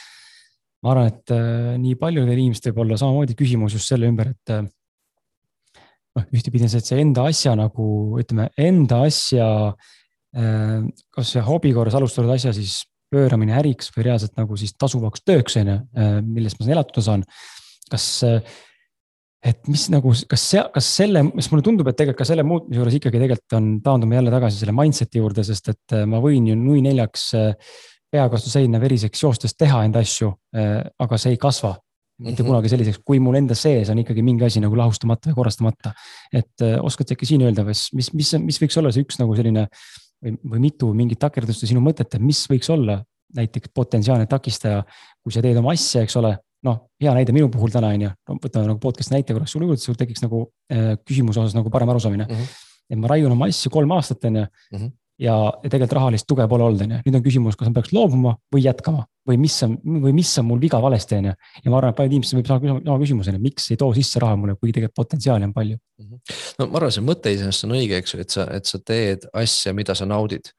ma 0.81 0.95
arvan, 0.95 1.11
et 1.11 1.33
äh, 1.35 1.73
nii 1.77 1.93
paljudel 2.01 2.39
inimestel 2.39 2.73
võib 2.73 2.87
olla 2.87 2.95
samamoodi 2.97 3.35
küsimus 3.37 3.75
just 3.77 3.91
selle 3.91 4.09
ümber, 4.09 4.31
et. 4.33 4.53
noh, 6.17 6.25
ühtepidi 6.33 6.65
on 6.65 6.71
see, 6.73 6.81
et 6.81 6.89
see 6.89 7.03
enda 7.03 7.27
asja 7.29 7.53
nagu 7.59 7.85
ütleme, 8.21 8.49
enda 8.59 9.03
asja. 9.07 9.47
kas 10.31 11.33
see 11.33 11.41
hobi 11.43 11.73
korras 11.75 11.95
alustatud 11.99 12.31
asja 12.31 12.53
siis 12.55 12.85
pööramine 13.11 13.51
äriks 13.59 13.89
või 13.91 14.05
reaalselt 14.07 14.37
nagu 14.39 14.55
siis 14.55 14.71
tasuvaks 14.79 15.25
tööks, 15.27 15.57
on 15.59 15.67
ju, 15.67 15.77
millest 16.23 16.59
ma 16.59 16.69
elatada 16.71 17.03
saan. 17.03 17.25
kas 17.91 18.05
et 19.41 19.69
mis 19.71 19.87
nagu, 19.89 20.13
kas 20.29 20.43
see, 20.53 20.63
kas 20.75 20.87
selle, 20.99 21.23
mis 21.31 21.47
mulle 21.51 21.65
tundub, 21.65 21.87
et 21.89 21.97
tegelikult 21.97 22.21
ka 22.21 22.27
selle 22.29 22.45
muutmise 22.45 22.77
juures 22.77 22.97
ikkagi 22.97 23.21
tegelikult 23.23 23.55
on, 23.57 23.69
taandume 23.85 24.19
jälle 24.19 24.33
tagasi 24.33 24.61
selle 24.61 24.75
mindset'i 24.77 25.21
juurde, 25.21 25.45
sest 25.47 25.71
et 25.73 25.95
äh, 25.97 26.03
ma 26.09 26.21
võin 26.21 26.51
ju 26.51 26.57
nui 26.59 26.83
neljaks 26.85 27.23
äh, 27.39 27.71
peaga 28.11 28.35
vastu 28.35 28.53
seina 28.53 28.81
veriseks 28.81 29.23
joostes 29.23 29.57
teha 29.57 29.81
enda 29.87 30.03
asju, 30.05 30.29
äh, 30.57 30.75
aga 31.01 31.21
see 31.21 31.33
ei 31.33 31.41
kasva 31.41 31.73
mitte 32.21 32.43
mm 32.43 32.45
-hmm. 32.45 32.49
kunagi 32.51 32.69
selliseks, 32.69 32.99
kui 33.01 33.17
mul 33.17 33.39
enda 33.39 33.55
sees 33.57 33.89
on 33.89 33.97
ikkagi 33.97 34.21
mingi 34.21 34.45
asi 34.45 34.61
nagu 34.61 34.77
lahustamata 34.77 35.31
või 35.31 35.35
korrastamata. 35.39 35.93
et 36.31 36.61
oskad 36.81 37.07
sa 37.07 37.15
äkki 37.15 37.25
siin 37.25 37.41
öelda, 37.41 37.63
mis, 37.65 37.87
mis, 37.93 38.13
mis, 38.13 38.33
mis 38.37 38.61
võiks 38.61 38.77
olla 38.77 38.91
see 38.91 39.01
üks 39.01 39.17
nagu 39.17 39.35
selline 39.35 39.65
või, 40.21 40.37
või 40.51 40.59
mitu 40.59 40.93
mingit 40.93 41.19
takerdust 41.19 41.65
sinu 41.65 41.81
mõtet, 41.81 42.13
et 42.13 42.21
mis 42.21 42.45
võiks 42.51 42.69
olla 42.69 43.01
näiteks 43.35 43.71
potentsiaalne 43.73 44.27
takistaja, 44.29 44.83
kui 45.23 45.33
sa 45.33 45.41
teed 45.41 45.57
oma 45.57 45.73
asja, 45.73 46.03
eks 46.05 46.15
ole, 46.19 46.35
noh, 46.67 46.79
hea 47.01 47.13
näide 47.17 47.35
minu 47.35 47.49
puhul 47.53 47.73
täna 47.73 47.91
on 47.95 48.07
ju, 48.07 48.13
võtame 48.37 48.69
nagu 48.69 48.79
podcast'i 48.81 49.15
näite 49.15 49.35
korraks 49.35 49.53
sulle 49.55 49.69
juurde, 49.69 49.81
sul 49.81 49.97
tekiks 49.99 50.23
nagu 50.25 50.45
äh, 50.73 50.93
küsimuse 51.07 51.41
osas 51.43 51.57
nagu 51.57 51.71
parem 51.73 51.89
arusaamine 51.93 52.27
mm. 52.27 52.41
-hmm. 52.41 52.65
et 52.93 52.99
ma 53.01 53.13
raiun 53.13 53.33
oma 53.33 53.47
asju 53.51 53.71
kolm 53.73 53.93
aastat, 53.97 54.25
on 54.29 54.43
ju. 54.43 54.47
Mhm. 54.73 54.91
ja, 55.21 55.37
ja 55.63 55.69
tegelikult 55.69 55.97
rahalist 55.97 56.27
tuge 56.27 56.47
pole 56.49 56.63
olnud, 56.63 56.83
on 56.85 56.93
ju, 56.97 56.99
nüüd 57.07 57.17
on 57.17 57.23
küsimus, 57.25 57.57
kas 57.57 57.69
ma 57.69 57.79
peaks 57.79 57.93
loobuma 57.93 58.35
või 58.53 58.65
jätkama 58.65 59.05
või 59.29 59.37
mis 59.37 59.57
on, 59.63 59.75
või 60.05 60.13
mis 60.17 60.29
on 60.41 60.45
mul 60.45 60.61
viga 60.61 60.79
valesti, 60.81 61.17
on 61.17 61.31
ju. 61.31 61.33
ja 61.63 61.73
ma 61.73 61.77
arvan, 61.77 61.93
et 61.93 61.97
paljud 61.97 62.15
inimesed 62.15 62.37
võib 62.37 62.47
saada 62.47 62.77
sama 62.85 62.99
küsimuse, 63.01 63.35
miks 63.41 63.67
ei 63.71 63.77
too 63.77 63.93
sisse 63.97 64.21
raha 64.21 64.37
mulle, 64.37 64.55
kui 64.55 64.71
tegelikult 64.71 65.01
potentsiaali 65.01 65.49
on 65.49 65.53
palju 65.53 65.77
mm. 65.77 66.05
-hmm. 66.05 66.39
no 66.59 66.69
ma 66.69 66.81
arvan, 66.81 66.91
see 66.91 67.05
mõte 67.09 67.33
iseenesest 67.33 67.69
on 67.69 67.75
õige, 67.77 67.97
eks 67.97 68.13
ju, 68.13 68.21
et 68.21 68.29
sa, 68.29 68.47
et 68.53 68.65
sa 68.65 68.79
teed 68.79 69.29
asja, 69.33 69.73
mida 69.73 69.95
sa 69.95 70.05
naudid. 70.05 70.53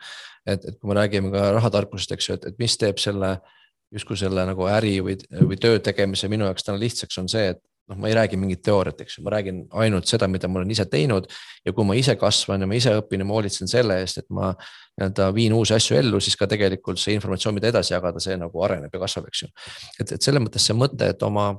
et, 0.47 0.65
et 0.65 0.79
kui 0.79 0.89
me 0.91 0.95
räägime 0.95 1.31
ka 1.31 1.53
rahatarkusest, 1.55 2.13
eks 2.13 2.29
ju, 2.29 2.35
et, 2.35 2.47
et 2.51 2.57
mis 2.59 2.75
teeb 2.79 2.99
selle 2.99 3.37
äh, 3.39 3.62
justkui 3.93 4.17
selle 4.17 4.47
nagu 4.49 4.67
äri 4.71 4.97
või, 5.05 5.19
või 5.43 5.59
töö 5.61 5.81
tegemise 5.85 6.31
minu 6.33 6.49
jaoks 6.49 6.65
täna 6.67 6.81
lihtsaks 6.81 7.19
on 7.21 7.29
see, 7.29 7.53
et 7.53 7.61
noh, 7.91 7.99
ma 7.99 8.09
ei 8.09 8.15
räägi 8.17 8.39
mingit 8.41 8.63
teooriat, 8.65 9.01
eks 9.05 9.19
ju, 9.19 9.25
ma 9.27 9.33
räägin 9.35 9.65
ainult 9.85 10.09
seda, 10.11 10.29
mida 10.31 10.49
ma 10.49 10.61
olen 10.61 10.71
ise 10.71 10.87
teinud. 10.91 11.27
ja 11.67 11.73
kui 11.73 11.87
ma 11.87 11.97
ise 11.99 12.15
kasvan 12.17 12.63
ja 12.63 12.69
ma 12.69 12.79
ise 12.79 12.95
õpin 12.99 13.23
ja 13.23 13.27
ma 13.27 13.37
hoolitsen 13.37 13.71
selle 13.71 13.99
eest, 14.03 14.23
et 14.23 14.31
ma 14.31 14.53
nii-öelda 14.99 15.29
viin 15.35 15.53
uusi 15.57 15.75
asju 15.75 15.99
ellu, 15.99 16.21
siis 16.21 16.37
ka 16.37 16.47
tegelikult 16.51 17.01
see 17.01 17.17
informatsioon, 17.17 17.57
mida 17.57 17.71
edasi 17.73 17.95
jagada, 17.95 18.21
see 18.23 18.37
nagu 18.39 18.65
areneb 18.65 18.93
ja 18.93 19.03
kasvab, 19.03 19.29
eks 19.31 19.45
ju. 19.45 19.51
et, 19.99 20.17
et 20.17 20.23
selles 20.23 20.43
mõttes 20.43 20.67
see 20.69 20.79
mõte, 20.79 21.11
et 21.15 21.23
oma, 21.27 21.51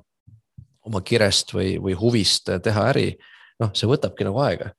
oma 0.87 1.03
kirest 1.05 1.53
või, 1.55 1.75
või 1.81 1.95
huvist 1.99 2.51
teha 2.63 2.89
äri 2.93 3.11
noh, 3.61 3.71
see 3.77 3.89
võtabki 3.89 4.25
nagu 4.27 4.41
aega. 4.43 4.71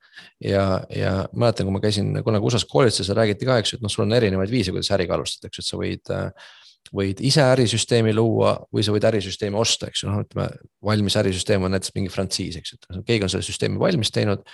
ja, 0.43 0.65
ja 0.93 1.15
mäletan, 1.33 1.67
kui 1.67 1.77
ma 1.77 1.81
käisin 1.83 2.11
kunagi 2.25 2.49
USA-s 2.49 2.67
koolituses, 2.69 3.09
räägiti 3.15 3.47
ka, 3.47 3.59
eks 3.61 3.73
ju, 3.73 3.79
et 3.79 3.85
noh, 3.85 3.91
sul 3.91 4.05
on 4.05 4.15
erinevaid 4.17 4.51
viise, 4.51 4.73
kuidas 4.75 4.91
äriga 4.95 5.17
alustada, 5.17 5.49
eks 5.49 5.59
ju, 5.59 5.65
et 5.65 5.69
sa 5.69 5.79
võid 5.81 6.13
äh, 6.15 6.53
võid 6.93 7.21
ise 7.25 7.43
ärisüsteemi 7.43 8.13
luua 8.15 8.55
või 8.73 8.85
sa 8.85 8.93
võid 8.95 9.07
ärisüsteemi 9.09 9.57
osta, 9.59 9.89
eks 9.89 10.03
ju, 10.03 10.11
noh, 10.11 10.23
ütleme 10.25 10.47
valmis 10.85 11.17
ärisüsteem 11.21 11.65
on 11.65 11.75
näiteks 11.75 11.95
mingi 11.95 12.13
frantsiis, 12.13 12.59
eks 12.59 12.75
ju, 12.75 13.01
keegi 13.07 13.27
on 13.27 13.33
selle 13.33 13.47
süsteemi 13.47 13.81
valmis 13.81 14.13
teinud. 14.15 14.45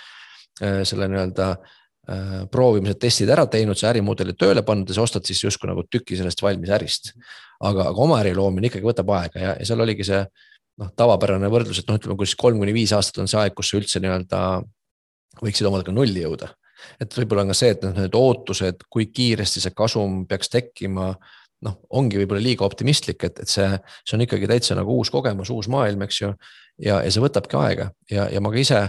Äh, 0.62 0.82
selle 0.88 1.08
nii-öelda 1.08 1.48
äh, 1.52 2.32
proovimised, 2.52 3.00
testid 3.00 3.30
ära 3.32 3.46
teinud, 3.50 3.78
see 3.78 3.88
ärimudeli 3.88 4.36
tööle 4.38 4.64
pannud 4.66 4.90
ja 4.90 4.98
sa 4.98 5.06
ostad 5.06 5.28
siis 5.28 5.40
justkui 5.44 5.70
nagu 5.70 5.86
tüki 5.88 6.18
sellest 6.18 6.44
valmis 6.44 6.72
ärist. 6.76 7.14
aga, 7.62 7.88
aga 7.92 8.02
oma 8.02 8.18
äri 8.20 8.34
loomine 8.34 8.68
ikkagi 8.68 8.84
võtab 8.84 9.12
aega 9.16 9.40
ja, 9.40 9.52
ja 9.56 9.66
seal 9.68 9.80
oligi 9.80 10.04
see 10.04 10.20
noh, 10.80 10.90
tavapärane 10.98 11.48
võrdlus, 11.52 11.80
et 11.80 11.88
noh, 11.88 11.96
ütleme, 12.00 12.18
kus 12.20 12.34
kolm 12.36 12.58
kuni 12.60 12.74
viis 12.74 12.92
aastat 12.92 13.22
on 13.22 13.30
see 13.30 13.38
aeg, 13.40 13.54
kus 13.56 13.70
sa 13.70 13.78
üldse 13.78 14.02
nii-öelda 14.02 14.40
võiksid 15.40 15.68
omadega 15.70 15.94
nulli 15.94 16.24
jõuda 16.24 16.50
et 17.00 17.14
võib-olla 17.16 17.44
on 17.46 17.52
ka 17.52 17.56
see, 17.56 17.74
et 17.74 17.84
need 17.96 18.16
ootused, 18.18 18.84
kui 18.92 19.08
kiiresti 19.14 19.62
see 19.62 19.74
kasum 19.76 20.22
peaks 20.28 20.50
tekkima 20.52 21.12
noh, 21.62 21.78
ongi 21.94 22.20
võib-olla 22.20 22.42
liiga 22.42 22.66
optimistlik, 22.66 23.22
et, 23.28 23.42
et 23.44 23.50
see, 23.50 23.68
see 24.02 24.16
on 24.18 24.24
ikkagi 24.26 24.50
täitsa 24.50 24.76
nagu 24.78 24.96
uus 24.98 25.12
kogemus, 25.14 25.52
uus 25.54 25.70
maailm, 25.72 26.02
eks 26.06 26.22
ju. 26.22 26.32
ja, 26.82 26.98
ja 27.04 27.12
see 27.12 27.22
võtabki 27.22 27.58
aega 27.60 27.92
ja, 28.10 28.26
ja 28.32 28.42
ma 28.42 28.50
ka 28.52 28.60
ise 28.62 28.82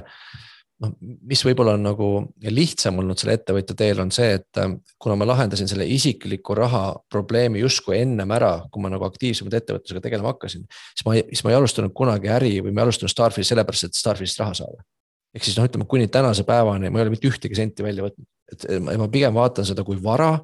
noh, 0.84 0.94
mis 1.30 1.44
võib-olla 1.46 1.76
on 1.78 1.86
nagu 1.86 2.08
lihtsam 2.54 2.98
olnud 3.02 3.20
selle 3.20 3.38
ettevõtja 3.38 3.76
teel, 3.78 4.02
on 4.04 4.12
see, 4.14 4.38
et 4.40 4.62
äh, 4.62 4.74
kuna 5.02 5.18
ma 5.20 5.28
lahendasin 5.30 5.70
selle 5.70 5.88
isikliku 5.90 6.58
raha 6.58 6.86
probleemi 7.12 7.62
justkui 7.64 8.00
ennem 8.02 8.34
ära, 8.36 8.56
kui 8.72 8.84
ma 8.84 8.92
nagu 8.94 9.08
aktiivsemalt 9.08 9.60
ettevõtlusega 9.60 10.04
tegelema 10.04 10.34
hakkasin, 10.34 10.66
siis 10.94 11.06
ma, 11.08 11.18
siis 11.22 11.46
ma 11.46 11.54
ei 11.54 11.60
alustanud 11.60 11.96
kunagi 11.96 12.32
äri 12.34 12.58
või 12.66 12.74
ma 12.74 12.84
ei 12.84 12.90
alustanud 12.90 13.14
Starfish'i 13.14 13.54
sellepärast, 13.54 13.90
et 13.90 14.02
Starfish'ist 14.02 14.42
raha 14.44 14.58
saada. 14.64 14.84
Ehk 15.34 15.48
siis 15.48 15.58
noh, 15.58 15.68
ütleme 15.68 15.88
kuni 15.90 16.08
tänase 16.12 16.46
päevani 16.48 16.92
ma 16.92 17.00
ei 17.00 17.08
ole 17.08 17.14
mitte 17.16 17.30
ühtegi 17.30 17.58
senti 17.58 17.86
välja 17.86 18.06
võtnud, 18.06 18.28
et 18.54 18.68
ma 19.00 19.08
pigem 19.12 19.34
vaatan 19.36 19.66
seda 19.68 19.86
kui 19.88 19.98
vara, 20.04 20.36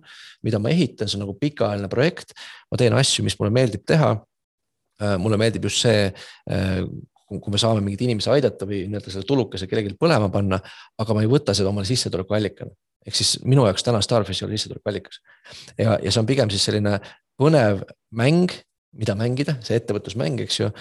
mida 0.45 0.59
ma 0.61 0.71
ehitan, 0.73 1.09
see 1.09 1.19
on 1.19 1.25
nagu 1.27 1.35
pikaajaline 1.39 1.89
projekt. 1.91 2.33
ma 2.71 2.79
teen 2.81 2.95
asju, 2.97 3.25
mis 3.27 3.37
mulle 3.39 3.53
meeldib 3.53 3.85
teha 3.87 4.11
äh, 4.15 5.15
mulle 5.21 5.39
meeldib 5.41 5.67
just 5.69 5.83
see, 5.85 6.09
äh, 6.49 6.83
kui 7.29 7.53
me 7.53 7.61
saame 7.61 7.83
mingeid 7.85 8.07
inimesi 8.07 8.31
aidata 8.33 8.65
või 8.65 8.85
nii-öelda 8.87 9.13
selle 9.13 9.27
tulukese 9.29 9.67
kellelgi 9.69 9.93
põlema 9.99 10.31
panna, 10.33 10.57
aga 10.97 11.17
ma 11.17 11.25
ei 11.25 11.29
võta 11.29 11.53
seda 11.57 11.69
omale 11.69 11.85
sissetulekuallikana. 11.89 12.73
ehk 13.05 13.15
siis 13.15 13.37
minu 13.45 13.67
jaoks 13.67 13.85
täna 13.85 14.01
Starfish 14.01 14.41
ei 14.41 14.47
ole 14.47 14.57
sissetulekuallikas. 14.57 15.21
ja, 15.77 15.99
ja 16.01 16.11
see 16.11 16.23
on 16.23 16.29
pigem 16.29 16.49
siis 16.49 16.65
selline 16.65 16.97
põnev 17.39 17.85
mäng, 18.09 18.51
mida 18.97 19.13
mängida, 19.15 19.59
see 19.61 19.77
ettevõtlusmäng, 19.77 20.41
eks 20.47 20.59
ju. 20.59 20.71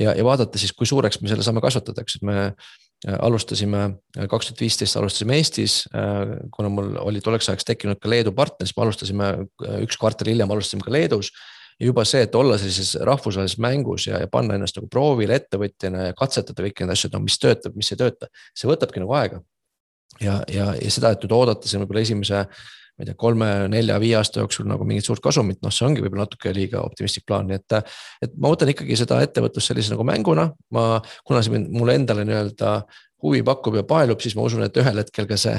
ja, 0.00 0.14
ja 0.16 0.24
vaadata 0.24 0.58
siis, 0.58 0.72
kui 0.72 0.88
suureks 0.88 1.20
me 1.20 1.28
selle 1.28 1.44
saame 1.44 1.60
kasvatada, 1.64 2.02
eks, 2.02 2.16
et 2.18 2.28
me 2.28 2.38
alustasime, 3.06 3.82
äh, 4.18 4.26
kaks 4.30 4.50
tuhat 4.50 4.60
viisteist 4.64 4.96
alustasime 4.98 5.36
Eestis, 5.38 5.84
äh, 5.94 6.34
kuna 6.54 6.70
mul 6.72 6.96
oli 7.00 7.20
tolleks 7.22 7.48
ajaks 7.48 7.68
tekkinud 7.68 8.00
ka 8.02 8.10
Leedu 8.10 8.32
partner, 8.34 8.66
siis 8.66 8.76
me 8.76 8.84
alustasime 8.86 9.28
üks 9.84 10.00
kvartal 10.00 10.32
hiljem 10.32 10.50
alustasime 10.50 10.82
ka 10.82 10.94
Leedus 10.94 11.30
ja 11.78 11.86
juba 11.86 12.04
see, 12.08 12.24
et 12.26 12.34
olla 12.34 12.58
sellises 12.58 12.96
rahvusvahelises 13.06 13.60
mängus 13.62 14.08
ja, 14.08 14.18
ja 14.24 14.30
panna 14.30 14.56
ennast 14.58 14.80
nagu 14.80 14.90
proovile 14.90 15.38
ettevõtjana 15.38 16.08
ja 16.08 16.16
katsetada 16.18 16.66
kõiki 16.66 16.82
neid 16.82 16.96
asju, 16.96 17.10
et 17.10 17.14
no 17.14 17.22
mis 17.22 17.38
töötab, 17.38 17.76
mis 17.78 17.92
ei 17.94 18.00
tööta, 18.00 18.30
see 18.56 18.70
võtabki 18.70 19.04
nagu 19.04 19.14
aega. 19.18 19.40
ja, 20.20 20.40
ja, 20.50 20.72
ja 20.74 20.90
seda, 20.90 21.14
et 21.14 21.22
nüüd 21.22 21.36
oodata 21.36 21.70
siin 21.70 21.84
võib-olla 21.84 22.02
esimese, 22.02 22.42
ma 22.98 23.04
ei 23.04 23.08
tea, 23.08 23.16
kolme-nelja-viie 23.18 24.16
aasta 24.18 24.42
jooksul 24.42 24.66
nagu 24.66 24.86
mingit 24.86 25.06
suurt 25.06 25.22
kasumit, 25.22 25.60
noh, 25.62 25.70
see 25.74 25.86
ongi 25.86 26.02
võib-olla 26.02 26.26
natuke 26.26 26.50
liiga 26.54 26.82
optimistlik 26.82 27.28
plaan, 27.28 27.46
nii 27.46 27.58
et. 27.60 27.92
et 28.26 28.32
ma 28.42 28.50
võtan 28.50 28.72
ikkagi 28.72 28.96
seda 28.98 29.20
ettevõtlust 29.22 29.70
sellise 29.70 29.94
nagu 29.94 30.06
mänguna, 30.06 30.48
ma, 30.74 30.86
kuna 31.28 31.44
see 31.44 31.54
mind 31.54 31.70
mulle 31.78 31.94
endale 32.00 32.24
nii-öelda 32.26 32.72
huvi 33.22 33.42
pakub 33.46 33.78
ja 33.78 33.84
paelub, 33.86 34.20
siis 34.22 34.34
ma 34.38 34.44
usun, 34.46 34.64
et 34.66 34.76
ühel 34.78 35.02
hetkel 35.02 35.26
ka 35.30 35.38
see, 35.38 35.54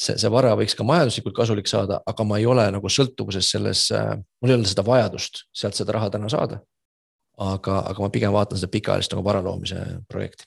see, 0.00 0.16
see 0.20 0.30
vara 0.32 0.52
võiks 0.58 0.76
ka 0.76 0.84
majanduslikult 0.88 1.36
kasulik 1.36 1.68
saada, 1.68 2.00
aga 2.08 2.26
ma 2.28 2.40
ei 2.40 2.46
ole 2.48 2.64
nagu 2.72 2.92
sõltuvuses 2.92 3.48
selles, 3.52 3.86
mul 3.92 4.52
ei 4.52 4.58
ole 4.58 4.68
seda 4.68 4.84
vajadust 4.86 5.44
sealt 5.56 5.76
seda 5.78 5.96
raha 5.98 6.12
täna 6.12 6.30
saada. 6.32 6.62
aga, 7.42 7.78
aga 7.88 8.02
ma 8.04 8.10
pigem 8.12 8.32
vaatan 8.32 8.60
seda 8.60 8.68
pikaajalist 8.70 9.12
nagu 9.14 9.24
vara 9.24 9.40
loomise 9.44 9.80
projekti. 10.08 10.44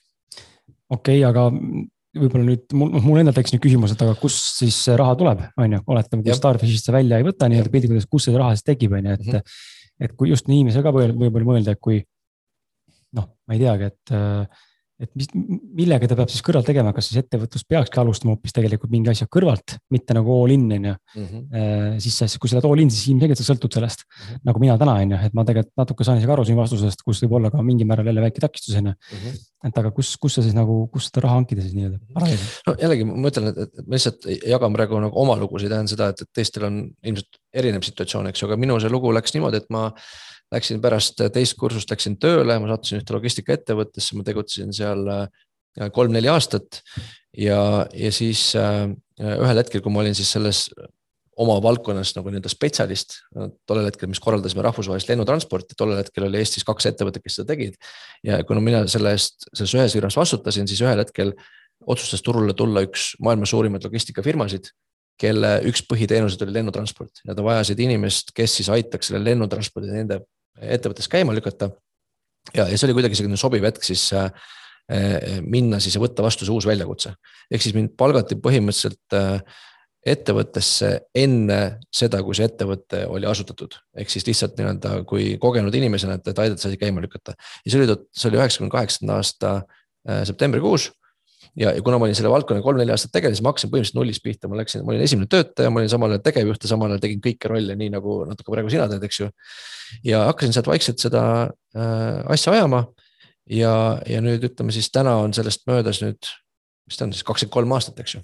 okei 0.90 1.22
okay,, 1.22 1.24
aga 1.26 1.50
võib-olla 2.20 2.46
nüüd 2.46 2.74
mul, 2.76 2.90
noh, 2.94 3.04
mul 3.04 3.20
endal 3.22 3.36
tekkis 3.36 3.54
nüüd 3.54 3.64
küsimus, 3.64 3.94
et 3.94 4.02
aga 4.04 4.16
kust 4.20 4.60
siis 4.60 4.76
see 4.88 4.96
raha 4.98 5.16
tuleb, 5.20 5.42
on 5.62 5.76
ju, 5.76 5.80
oletame, 5.94 6.24
kui 6.26 6.36
Starfishist 6.36 6.88
sa 6.88 6.94
välja 6.96 7.20
ei 7.20 7.26
võta 7.26 7.48
nii-öelda 7.50 7.72
piltlikult, 7.72 8.08
kust 8.12 8.30
see 8.30 8.36
raha 8.36 8.56
siis 8.56 8.66
tekib, 8.66 8.96
on 8.96 9.10
ju, 9.10 9.16
et 9.18 9.26
mm. 9.26 9.32
-hmm. 9.32 10.06
et 10.06 10.16
kui 10.16 10.32
just 10.32 10.50
nii 10.50 10.62
inimesel 10.62 10.84
ka 10.86 10.94
võib-olla 10.96 11.50
mõelda, 11.52 11.76
et 11.76 11.82
kui 11.82 12.00
noh, 13.16 13.28
ma 13.46 13.56
ei 13.56 13.62
teagi, 13.62 13.92
et 13.92 14.14
et 14.96 15.10
mis, 15.18 15.28
millega 15.76 16.08
ta 16.08 16.16
peab 16.16 16.30
siis 16.32 16.44
kõrval 16.44 16.64
tegema, 16.64 16.92
kas 16.96 17.10
siis 17.10 17.20
ettevõtlus 17.20 17.66
peakski 17.68 18.00
alustama 18.00 18.32
hoopis 18.32 18.54
tegelikult 18.56 18.92
mingi 18.92 19.10
asja 19.12 19.26
kõrvalt, 19.28 19.76
mitte 19.92 20.16
nagu 20.16 20.32
all 20.32 20.54
in 20.54 20.64
on 20.72 20.86
ju. 20.88 20.94
Mhm. 21.20 21.42
Äh, 21.52 21.98
siis, 22.02 22.38
kui 22.40 22.48
sa 22.48 22.56
oled 22.56 22.68
all 22.70 22.84
in, 22.84 22.92
siis 22.92 23.10
ilmselgelt 23.12 23.40
sa 23.40 23.48
sõltud 23.50 23.76
sellest 23.76 24.06
mm, 24.06 24.22
-hmm. 24.22 24.46
nagu 24.48 24.62
mina 24.62 24.78
täna 24.80 24.94
on 25.02 25.12
ju, 25.12 25.18
et 25.28 25.36
ma 25.36 25.44
tegelikult 25.44 25.82
natuke 25.82 26.06
saan 26.06 26.22
isegi 26.22 26.32
aru 26.32 26.46
sinu 26.48 26.62
vastusest, 26.62 27.04
kus 27.04 27.20
võib 27.24 27.36
olla 27.40 27.50
ka 27.52 27.62
mingil 27.62 27.88
määral 27.90 28.08
jälle 28.08 28.24
väike 28.24 28.40
takistus 28.40 28.76
on 28.80 28.92
ju. 28.92 28.94
Mhm. 29.12 29.36
et 29.66 29.78
aga 29.78 29.90
kus, 29.90 30.16
kus 30.16 30.34
sa 30.34 30.42
siis 30.42 30.54
nagu, 30.54 30.86
kust 30.92 31.10
seda 31.10 31.24
raha 31.24 31.40
hankida 31.40 31.62
siis 31.62 31.74
nii-öelda 31.74 31.98
no 32.66 32.74
jällegi 32.78 33.04
ma 33.08 33.32
ütlen, 33.32 33.48
et, 33.50 33.72
ma 33.82 33.96
lihtsalt 33.96 34.28
jagan 34.46 34.72
praegu 34.72 35.00
nagu 35.02 35.18
oma 35.18 35.34
lugusid, 35.36 35.72
tähendab 35.72 35.90
seda, 35.90 36.08
et, 36.12 36.22
et 36.22 36.30
teistel 36.32 36.68
on 36.68 36.76
ilmselt 37.02 37.40
erinev 37.52 37.82
situatsioon, 37.82 38.28
eks 38.30 38.42
ju, 38.42 38.48
aga 38.48 38.60
minu 38.60 38.78
see 38.80 38.92
lugu 38.92 39.10
läks 39.16 39.34
niimoodi, 39.34 39.64
et 39.64 39.68
ma 39.74 39.88
Läksin 40.54 40.78
pärast 40.82 41.18
teist 41.34 41.56
kursust, 41.58 41.90
läksin 41.90 42.14
tööle, 42.22 42.58
ma 42.62 42.70
sattusin 42.70 43.00
ühte 43.00 43.16
logistikaettevõttesse, 43.16 44.14
ma 44.18 44.26
tegutsesin 44.26 44.74
seal 44.76 45.02
äh, 45.10 45.24
kolm-neli 45.94 46.30
aastat. 46.30 46.82
ja, 47.36 47.86
ja 47.92 48.12
siis 48.14 48.52
äh, 48.56 48.86
ühel 49.20 49.58
hetkel, 49.58 49.82
kui 49.82 49.92
ma 49.92 50.04
olin 50.04 50.14
siis 50.14 50.30
selles 50.36 50.68
oma 51.36 51.58
valdkonnas 51.60 52.14
nagu 52.16 52.30
nii-öelda 52.32 52.48
spetsialist, 52.48 53.18
tollel 53.68 53.90
hetkel, 53.90 54.08
mis 54.08 54.20
korraldasime 54.24 54.62
rahvusvahelist 54.64 55.10
lennutransporti, 55.10 55.76
tollel 55.76 56.00
hetkel 56.00 56.24
oli 56.30 56.40
Eestis 56.40 56.64
kaks 56.64 56.88
ettevõtet, 56.92 57.24
kes 57.24 57.36
seda 57.40 57.50
tegid. 57.52 57.76
ja 58.24 58.40
kuna 58.48 58.62
mina 58.64 58.86
selle 58.88 59.12
eest, 59.12 59.44
selles 59.52 59.74
ühes 59.76 59.98
firmas 59.98 60.16
vastutasin, 60.16 60.68
siis 60.70 60.80
ühel 60.80 61.02
hetkel 61.02 61.34
otsustas 61.84 62.24
turule 62.24 62.54
tulla 62.56 62.86
üks 62.86 63.12
maailma 63.20 63.48
suurimaid 63.48 63.84
logistikafirmasid 63.84 64.72
kelle 65.20 65.50
üks 65.68 65.82
põhiteenuseid 65.88 66.44
oli 66.44 66.56
lennutransport. 66.58 67.22
Nad 67.28 67.40
vajasid 67.44 67.80
inimest, 67.80 68.32
kes 68.36 68.58
siis 68.60 68.70
aitaks 68.72 69.10
selle 69.10 69.22
lennutranspordi 69.24 69.92
nende 69.92 70.20
ettevõttes 70.60 71.08
käima 71.12 71.34
lükata. 71.36 71.70
ja, 72.54 72.68
ja 72.68 72.76
see 72.76 72.86
oli 72.88 72.98
kuidagi 73.00 73.18
selline 73.18 73.38
sobiv 73.40 73.64
hetk 73.66 73.84
siis 73.84 74.08
äh, 74.16 74.30
minna 75.42 75.80
siis 75.82 75.96
ja 75.96 76.02
võtta 76.02 76.22
vastu 76.22 76.46
see 76.46 76.54
uus 76.54 76.66
väljakutse. 76.66 77.14
ehk 77.50 77.62
siis 77.62 77.74
mind 77.74 77.96
palgati 77.98 78.38
põhimõtteliselt 78.38 79.16
äh, 79.18 79.40
ettevõttesse 80.06 80.90
enne 81.18 81.60
seda, 81.90 82.20
kui 82.22 82.36
see 82.38 82.46
ettevõte 82.46 83.02
oli 83.10 83.26
asutatud. 83.26 83.74
ehk 83.98 84.12
siis 84.12 84.26
lihtsalt 84.26 84.54
nii-öelda 84.58 85.00
kui 85.08 85.34
kogenud 85.42 85.74
inimesena, 85.74 86.20
et, 86.20 86.28
et 86.30 86.38
aidata 86.38 86.62
see 86.62 86.74
asi 86.74 86.80
käima 86.80 87.02
lükata. 87.02 87.34
ja 87.64 87.72
see 87.72 87.82
oli, 87.82 87.98
see 88.14 88.30
oli 88.30 88.40
üheksakümne 88.40 88.72
kaheksanda 88.72 89.18
aasta 89.18 89.56
äh, 89.56 90.22
septembrikuus 90.28 90.90
ja, 91.56 91.72
ja 91.72 91.82
kuna 91.82 91.98
ma 91.98 92.06
olin 92.06 92.16
selle 92.18 92.30
valdkonnaga 92.32 92.64
kolm-neli 92.64 92.92
aastat 92.94 93.12
tegelesin, 93.16 93.44
ma 93.44 93.52
hakkasin 93.52 93.70
põhimõtteliselt 93.72 93.98
nullist 93.98 94.24
pihta, 94.24 94.50
ma 94.50 94.58
läksin, 94.60 94.84
ma 94.84 94.92
olin 94.92 95.04
esimene 95.06 95.30
töötaja, 95.32 95.72
ma 95.72 95.80
olin 95.82 95.92
samal 95.92 96.14
ajal 96.14 96.24
tegevjuht 96.26 96.66
ja 96.66 96.70
samal 96.72 96.92
ajal 96.92 97.02
tegin 97.04 97.22
kõiki 97.24 97.50
rolle, 97.52 97.76
nii 97.80 97.92
nagu 97.94 98.18
natuke 98.28 98.52
praegu 98.52 98.72
sina 98.72 98.88
teed, 98.90 99.06
eks 99.08 99.20
ju. 99.22 99.30
ja 100.06 100.24
hakkasin 100.30 100.56
sealt 100.56 100.70
vaikselt 100.70 101.02
seda 101.02 101.22
äh, 101.76 102.20
asja 102.36 102.56
ajama. 102.56 102.86
ja, 103.50 103.74
ja 104.06 104.22
nüüd 104.24 104.44
ütleme 104.50 104.74
siis 104.74 104.90
täna 104.92 105.16
on 105.22 105.34
sellest 105.36 105.66
möödas 105.70 106.02
nüüd, 106.04 106.32
mis 106.86 106.98
ta 106.98 107.06
on 107.06 107.14
siis 107.14 107.26
kakskümmend 107.26 107.54
kolm 107.54 107.76
aastat, 107.78 108.00
eks 108.04 108.18
ju. 108.18 108.22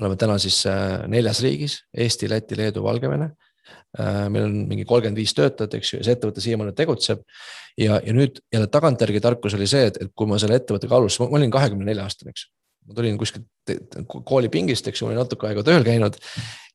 oleme 0.00 0.18
täna 0.18 0.38
siis 0.42 0.64
äh, 0.66 1.06
neljas 1.08 1.42
riigis 1.44 1.82
Eesti, 1.94 2.30
Läti, 2.30 2.58
Leedu, 2.58 2.82
Valgevene 2.82 3.32
äh,. 3.32 3.51
Meil 3.98 4.46
on 4.46 4.54
mingi 4.70 4.86
kolmkümmend 4.88 5.20
viis 5.20 5.34
töötajat, 5.36 5.76
eks 5.78 5.92
ju, 5.92 6.00
ja 6.00 6.06
see 6.06 6.16
ettevõte 6.16 6.44
siiamaani 6.44 6.72
tegutseb. 6.76 7.22
Ja, 7.80 7.98
ja 8.04 8.12
nüüd 8.16 8.40
jälle 8.52 8.68
tagantjärgi 8.72 9.20
tarkus 9.24 9.56
oli 9.56 9.68
see, 9.68 9.86
et, 9.88 10.00
et 10.00 10.10
kui 10.16 10.28
ma 10.28 10.40
selle 10.40 10.58
ettevõttega 10.60 10.98
alustasin, 10.98 11.30
ma 11.32 11.40
olin 11.40 11.52
kahekümne 11.52 11.88
nelja 11.88 12.04
aastane, 12.08 12.34
eks 12.34 12.48
ma 12.88 12.96
tulin 12.96 13.18
kuskilt 13.18 13.46
koolipingist, 14.26 14.88
eks 14.90 15.00
ju, 15.00 15.06
ma 15.06 15.12
olin 15.12 15.20
natuke 15.22 15.46
aega 15.46 15.62
tööl 15.66 15.84
käinud. 15.86 16.16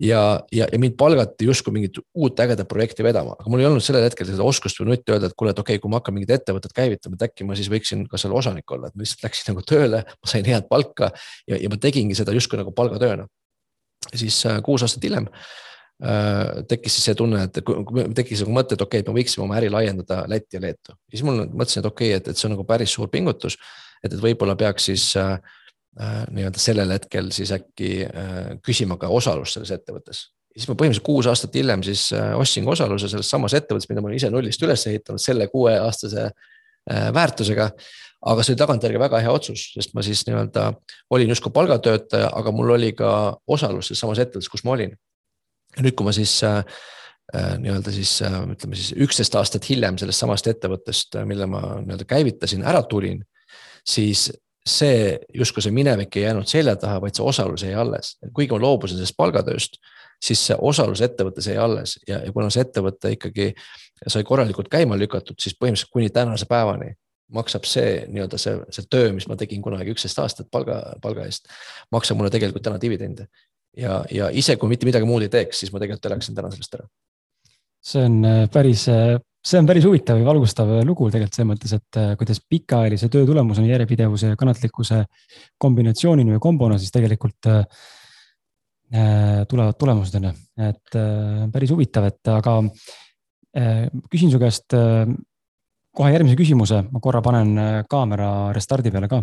Ja, 0.04 0.22
ja, 0.54 0.68
ja 0.72 0.80
mind 0.80 0.96
palgati 1.00 1.48
justkui 1.48 1.74
mingit 1.76 1.98
uut 2.16 2.40
ägedat 2.40 2.70
projekti 2.70 3.04
vedama, 3.06 3.36
aga 3.36 3.52
mul 3.52 3.64
ei 3.64 3.68
olnud 3.70 3.84
sellel 3.84 4.06
hetkel 4.06 4.30
seda 4.30 4.46
oskust 4.46 4.80
või 4.80 4.94
nutti 4.94 5.14
öelda, 5.14 5.32
et 5.32 5.38
kuule, 5.38 5.52
et 5.52 5.60
okei 5.60 5.76
okay,, 5.76 5.84
kui 5.84 5.92
ma 5.92 6.00
hakkan 6.00 6.16
mingit 6.16 6.32
ettevõtet 6.38 6.76
käivitama, 6.78 7.18
et 7.18 7.28
äkki 7.28 7.48
ma 7.48 7.58
siis 7.58 7.70
võiksin 7.74 8.06
ka 8.08 8.22
seal 8.22 8.36
osanik 8.38 8.72
olla, 8.72 8.92
et 8.92 8.96
ma 8.96 9.04
lihtsalt 9.04 9.26
läksin 9.26 9.52
nagu 9.52 9.66
tööle, 9.68 10.04
ma 10.06 10.32
sain 10.32 10.48
head 10.48 10.70
palka 10.70 11.12
ja, 11.50 11.58
ja 11.58 11.72
ma 11.74 11.82
tegingi 11.82 12.16
seda 12.18 12.36
justkui 12.38 12.62
nagu 12.62 12.72
palgatööna. 12.78 13.28
siis 14.14 14.38
äh, 14.46 14.62
kuus 14.64 14.86
aastat 14.86 15.04
hiljem 15.04 15.28
äh, 15.28 15.34
Äh, 15.34 15.77
tekkis 15.98 16.94
siis 16.94 17.08
see 17.10 17.18
tunne, 17.18 17.48
et 17.48 17.56
tekkis 18.16 18.44
nagu 18.44 18.54
mõte, 18.54 18.78
et 18.78 18.82
okei 18.86 19.02
okay,, 19.02 19.10
me 19.10 19.18
võiksime 19.18 19.46
oma 19.48 19.58
äri 19.58 19.72
laiendada 19.74 20.20
Lätti 20.30 20.60
ja 20.60 20.62
Leetu. 20.62 20.94
ja 20.94 21.16
siis 21.16 21.24
mul 21.26 21.40
mõtlesin, 21.48 21.82
et 21.82 21.90
okei 21.90 22.12
okay,, 22.12 22.20
et, 22.22 22.28
et 22.30 22.38
see 22.38 22.46
on 22.50 22.54
nagu 22.54 22.66
päris 22.70 22.94
suur 22.94 23.10
pingutus. 23.10 23.58
et, 24.04 24.12
et 24.12 24.20
võib-olla 24.22 24.54
peaks 24.56 24.90
siis 24.92 25.08
äh, 25.18 25.40
äh, 26.00 26.20
nii-öelda 26.30 26.62
sellel 26.62 26.94
hetkel 26.94 27.32
siis 27.34 27.52
äkki 27.56 27.92
äh, 28.06 28.52
küsima 28.62 29.00
ka 29.02 29.10
osalust 29.10 29.58
selles 29.58 29.74
ettevõttes. 29.74 30.28
siis 30.54 30.70
ma 30.70 30.76
põhimõtteliselt 30.78 31.08
kuus 31.10 31.32
aastat 31.34 31.58
hiljem 31.58 31.82
siis 31.84 32.12
äh, 32.14 32.36
ostsin 32.38 32.68
osaluse 32.70 33.10
selles 33.10 33.30
samas 33.30 33.58
ettevõttes, 33.58 33.90
mida 33.90 34.02
ma 34.02 34.12
olen 34.12 34.22
ise 34.22 34.30
nullist 34.30 34.62
üles 34.70 34.86
ehitanud 34.86 35.24
selle 35.24 35.50
kuueaastase 35.50 36.30
äh, 36.30 37.10
väärtusega 37.14 37.72
aga 38.22 38.44
see 38.44 38.54
oli 38.54 38.62
tagantjärgi 38.62 39.02
väga 39.02 39.20
hea 39.26 39.34
otsus, 39.34 39.72
sest 39.74 39.98
ma 39.98 40.06
siis 40.06 40.24
nii-öelda 40.30 40.72
olin 41.14 41.34
justkui 41.34 41.52
palgatöötaja, 41.54 42.30
aga 42.38 42.54
mul 42.54 42.74
oli 42.78 42.94
ka 42.98 43.12
osalus 43.48 43.90
selles 43.90 44.06
samas 44.06 44.22
ettevõttes, 44.22 44.50
kus 44.50 44.66
ma 44.66 44.78
olin 44.78 44.94
ja 45.78 45.86
nüüd, 45.86 45.96
kui 45.98 46.08
ma 46.08 46.14
siis 46.16 46.34
äh, 46.46 46.60
äh, 47.36 47.54
nii-öelda 47.62 47.94
siis 47.94 48.18
äh, 48.26 48.36
ütleme 48.54 48.80
siis 48.80 48.96
üksteist 49.06 49.38
aastat 49.38 49.70
hiljem 49.70 50.00
sellest 50.02 50.24
samast 50.24 50.50
ettevõttest, 50.50 51.20
mille 51.30 51.48
ma 51.50 51.62
nii-öelda 51.84 52.08
käivitasin, 52.10 52.66
ära 52.68 52.84
tulin, 52.90 53.22
siis 53.88 54.28
see 54.68 55.16
justkui 55.34 55.64
see 55.64 55.72
minevik 55.72 56.18
ei 56.18 56.26
jäänud 56.26 56.50
selja 56.50 56.76
taha, 56.80 57.00
vaid 57.04 57.16
see 57.16 57.24
osalus 57.24 57.64
jäi 57.64 57.76
alles. 57.78 58.18
kuigi 58.34 58.52
ma 58.52 58.60
loobusin 58.66 59.00
sellest 59.00 59.16
palgatööst, 59.18 59.78
siis 60.24 60.42
see 60.50 60.58
osalus 60.60 61.02
ettevõttes 61.06 61.48
jäi 61.48 61.58
alles 61.62 61.96
ja, 62.08 62.20
ja 62.26 62.34
kuna 62.36 62.50
see 62.52 62.66
ettevõte 62.66 63.14
ikkagi 63.16 63.54
sai 64.08 64.26
korralikult 64.28 64.68
käima 64.70 64.98
lükatud, 65.00 65.38
siis 65.40 65.56
põhimõtteliselt 65.56 65.94
kuni 65.94 66.10
tänase 66.12 66.50
päevani 66.50 66.98
maksab 67.34 67.66
see 67.68 68.06
nii-öelda 68.12 68.40
see, 68.40 68.56
see 68.72 68.88
töö, 68.92 69.12
mis 69.16 69.28
ma 69.28 69.36
tegin 69.40 69.62
kunagi 69.64 69.92
üksteist 69.92 70.20
aastat 70.24 70.48
palga, 70.52 70.80
palga 71.04 71.26
eest, 71.28 71.50
maksab 71.92 72.20
mulle 72.20 72.32
tegelikult 72.32 72.64
täna 72.64 72.80
dividende 72.82 73.28
ja, 73.78 74.00
ja 74.14 74.30
ise, 74.34 74.58
kui 74.60 74.72
mitte 74.72 74.88
midagi 74.88 75.08
muud 75.08 75.26
ei 75.26 75.32
teeks, 75.34 75.64
siis 75.64 75.74
ma 75.74 75.82
tegelikult 75.82 76.10
elaksin 76.12 76.38
täna 76.38 76.52
sellest 76.54 76.78
ära. 76.80 76.88
see 77.88 78.04
on 78.04 78.18
äh, 78.28 78.40
päris, 78.52 78.88
äh, 78.92 79.16
see 79.46 79.62
on 79.62 79.70
päris 79.70 79.86
huvitav 79.88 80.20
ja 80.20 80.28
valgustav 80.28 80.72
lugu 80.88 81.12
tegelikult 81.14 81.38
selles 81.38 81.52
mõttes, 81.52 81.76
et 81.78 82.00
kuidas 82.20 82.42
pikaajalise 82.50 83.10
töö 83.14 83.28
tulemusena 83.30 83.70
järjepidevuse 83.70 84.34
ja 84.34 84.40
kannatlikkuse 84.40 85.04
kombinatsioonina 85.62 86.36
või 86.36 86.44
kombona 86.50 86.80
siis 86.82 86.92
tegelikult 86.96 87.48
tulevad 89.52 89.76
ju, 89.76 90.30
et 90.64 90.98
päris 91.52 91.72
huvitav, 91.74 92.06
et 92.08 92.30
aga 92.32 92.54
küsin 94.08 94.32
su 94.32 94.40
käest 94.40 94.76
kohe 95.98 96.12
järgmise 96.14 96.40
küsimuse, 96.40 96.86
ma 96.88 97.02
korra 97.04 97.20
panen 97.26 97.84
kaamera 97.92 98.30
restardi 98.56 98.94
peale 98.94 99.12
ka 99.12 99.20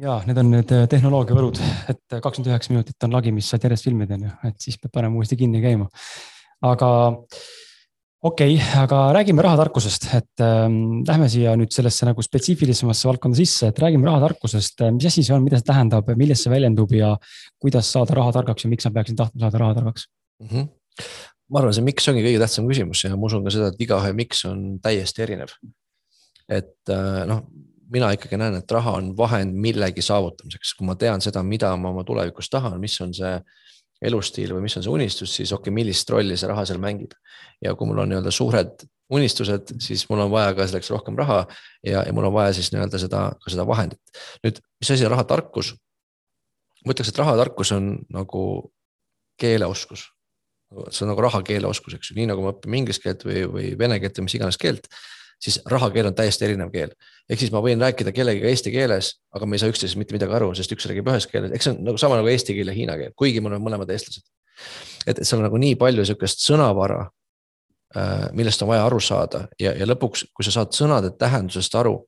ja 0.00 0.20
need 0.26 0.38
on 0.40 0.50
need 0.50 0.72
äh, 0.74 0.86
tehnoloogia 0.90 1.36
võlud, 1.36 1.58
et 1.90 2.16
äh, 2.16 2.20
kakskümmend 2.22 2.50
üheksa 2.50 2.72
minutit 2.72 3.06
on 3.06 3.14
lagi, 3.14 3.32
mis 3.34 3.48
saad 3.50 3.66
järjest 3.66 3.86
filmida, 3.86 4.16
on 4.18 4.26
ju, 4.26 4.32
et 4.50 4.56
siis 4.66 4.78
peab 4.80 4.94
panema 4.96 5.20
uuesti 5.20 5.38
kinni 5.38 5.60
käima. 5.62 5.86
aga 6.64 6.88
okei 8.24 8.56
okay,, 8.56 8.56
aga 8.82 9.00
räägime 9.14 9.44
rahatarkusest, 9.46 10.08
et 10.18 10.44
ähm, 10.44 11.04
lähme 11.06 11.28
siia 11.30 11.54
nüüd 11.60 11.74
sellesse 11.74 12.08
nagu 12.08 12.24
spetsiifilisemasse 12.26 13.08
valdkonda 13.10 13.38
sisse, 13.38 13.70
et 13.70 13.82
räägime 13.84 14.08
rahatarkusest, 14.10 14.86
mis 14.96 15.10
asi 15.10 15.26
see 15.26 15.36
on, 15.36 15.44
mida 15.46 15.60
see 15.60 15.68
tähendab, 15.68 16.10
millest 16.18 16.46
see 16.46 16.54
väljendub 16.54 16.94
ja 16.96 17.14
kuidas 17.62 17.92
saada 17.94 18.18
rahatargaks 18.18 18.66
ja 18.66 18.72
miks 18.72 18.88
ma 18.88 18.96
peaksin 18.98 19.20
tahtma 19.20 19.46
saada 19.46 19.62
rahatargaks 19.62 20.08
mm? 20.42 20.48
-hmm. 20.48 20.72
ma 21.50 21.62
arvan, 21.62 21.76
see 21.76 21.86
miks 21.86 22.10
ongi 22.10 22.26
kõige 22.26 22.42
tähtsam 22.42 22.66
küsimus 22.70 23.04
ja 23.06 23.14
ma 23.14 23.30
usun 23.30 23.46
ka 23.46 23.54
seda, 23.54 23.70
et 23.70 23.86
igaühe 23.86 24.10
miks 24.16 24.42
on 24.50 24.66
täiesti 24.82 25.22
erinev. 25.22 25.54
et 26.48 26.90
äh, 26.90 27.22
noh 27.30 27.46
mina 27.92 28.10
ikkagi 28.14 28.38
näen, 28.40 28.58
et 28.60 28.70
raha 28.72 28.96
on 28.98 29.12
vahend 29.16 29.56
millegi 29.60 30.02
saavutamiseks, 30.02 30.74
kui 30.78 30.86
ma 30.88 30.96
tean 30.98 31.22
seda, 31.24 31.42
mida 31.46 31.74
ma 31.76 31.92
oma 31.92 32.04
tulevikus 32.06 32.50
tahan, 32.52 32.78
mis 32.80 32.96
on 33.04 33.14
see 33.16 33.34
elustiil 34.04 34.54
või 34.54 34.66
mis 34.66 34.76
on 34.78 34.84
see 34.84 34.92
unistus, 34.92 35.36
siis 35.38 35.52
okei 35.52 35.70
okay,, 35.70 35.74
millist 35.74 36.10
rolli 36.10 36.36
see 36.36 36.50
raha 36.50 36.64
seal 36.68 36.80
mängib. 36.82 37.14
ja 37.62 37.74
kui 37.74 37.86
mul 37.88 38.02
on 38.02 38.10
nii-öelda 38.10 38.32
suured 38.34 38.82
unistused, 39.14 39.74
siis 39.80 40.04
mul 40.10 40.24
on 40.24 40.30
vaja 40.32 40.54
ka 40.56 40.66
selleks 40.66 40.90
rohkem 40.90 41.16
raha 41.16 41.44
ja, 41.84 42.02
ja 42.02 42.12
mul 42.12 42.28
on 42.28 42.34
vaja 42.34 42.52
siis 42.56 42.72
nii-öelda 42.72 43.00
seda, 43.00 43.24
ka 43.40 43.52
seda 43.52 43.66
vahendit. 43.68 44.00
nüüd, 44.44 44.60
mis 44.80 44.90
asi 44.90 45.06
on 45.06 45.14
rahatarkus? 45.14 45.74
ma 46.84 46.92
ütleks, 46.92 47.12
et 47.12 47.20
rahatarkus 47.20 47.72
on 47.76 47.94
nagu 48.12 48.44
keeleoskus. 49.40 50.08
see 50.90 51.04
on 51.06 51.12
nagu 51.12 51.22
raha 51.22 51.42
keeleoskus, 51.46 51.98
eks 51.98 52.10
ju, 52.10 52.18
nii 52.18 52.30
nagu 52.32 52.42
me 52.42 52.54
õpime 52.54 52.80
inglise 52.82 53.02
keelt 53.04 53.24
või, 53.28 53.44
või 53.50 53.74
vene 53.78 54.00
keelt 54.02 54.18
või 54.18 54.28
mis 54.28 54.38
iganes 54.40 54.58
keelt 54.60 54.88
siis 55.44 55.58
rahakeel 55.70 56.08
on 56.08 56.14
täiesti 56.16 56.46
erinev 56.46 56.70
keel. 56.72 56.94
ehk 57.28 57.40
siis 57.40 57.52
ma 57.52 57.60
võin 57.64 57.80
rääkida 57.80 58.12
kellegagi 58.16 58.48
eesti 58.50 58.72
keeles, 58.72 59.14
aga 59.34 59.46
me 59.46 59.56
ei 59.56 59.62
saa 59.62 59.72
üksteisest 59.72 60.00
mitte 60.00 60.16
midagi 60.16 60.36
aru, 60.36 60.50
sest 60.56 60.72
üks 60.76 60.86
räägib 60.90 61.08
ühes 61.12 61.26
keeles, 61.30 61.52
eks 61.56 61.68
see 61.68 61.74
on 61.74 61.82
nagu 61.88 62.00
sama 62.00 62.18
nagu 62.20 62.30
eesti 62.32 62.56
keel 62.56 62.72
ja 62.72 62.76
hiina 62.76 62.96
keel, 63.00 63.12
kuigi 63.16 63.42
me 63.42 63.52
oleme 63.52 63.64
mõlemad 63.66 63.92
eestlased. 63.94 64.24
et 65.06 65.20
seal 65.22 65.42
on 65.42 65.48
nagu 65.48 65.60
nii 65.60 65.76
palju 65.80 66.06
sihukest 66.08 66.44
sõnavara, 66.46 67.00
äh, 67.96 68.26
millest 68.32 68.62
on 68.64 68.72
vaja 68.72 68.84
aru 68.88 69.00
saada 69.00 69.46
ja, 69.60 69.74
ja 69.76 69.88
lõpuks, 69.88 70.28
kui 70.32 70.46
sa 70.46 70.54
saad 70.58 70.76
sõnade 70.76 71.12
tähendusest 71.20 71.74
aru, 71.80 71.98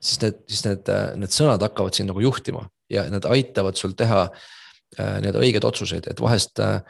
siis 0.00 0.22
need, 0.22 0.44
siis 0.48 0.64
need, 0.68 0.92
need 1.20 1.34
sõnad 1.34 1.62
hakkavad 1.64 1.96
sind 1.96 2.12
nagu 2.12 2.22
juhtima 2.24 2.68
ja 2.92 3.08
need 3.10 3.26
aitavad 3.28 3.76
sul 3.76 3.96
teha 3.98 4.28
äh, 4.30 5.18
nii-öelda 5.20 5.42
õigeid 5.42 5.68
otsuseid, 5.68 6.08
et 6.08 6.22
vahest 6.22 6.62
äh, 6.62 6.80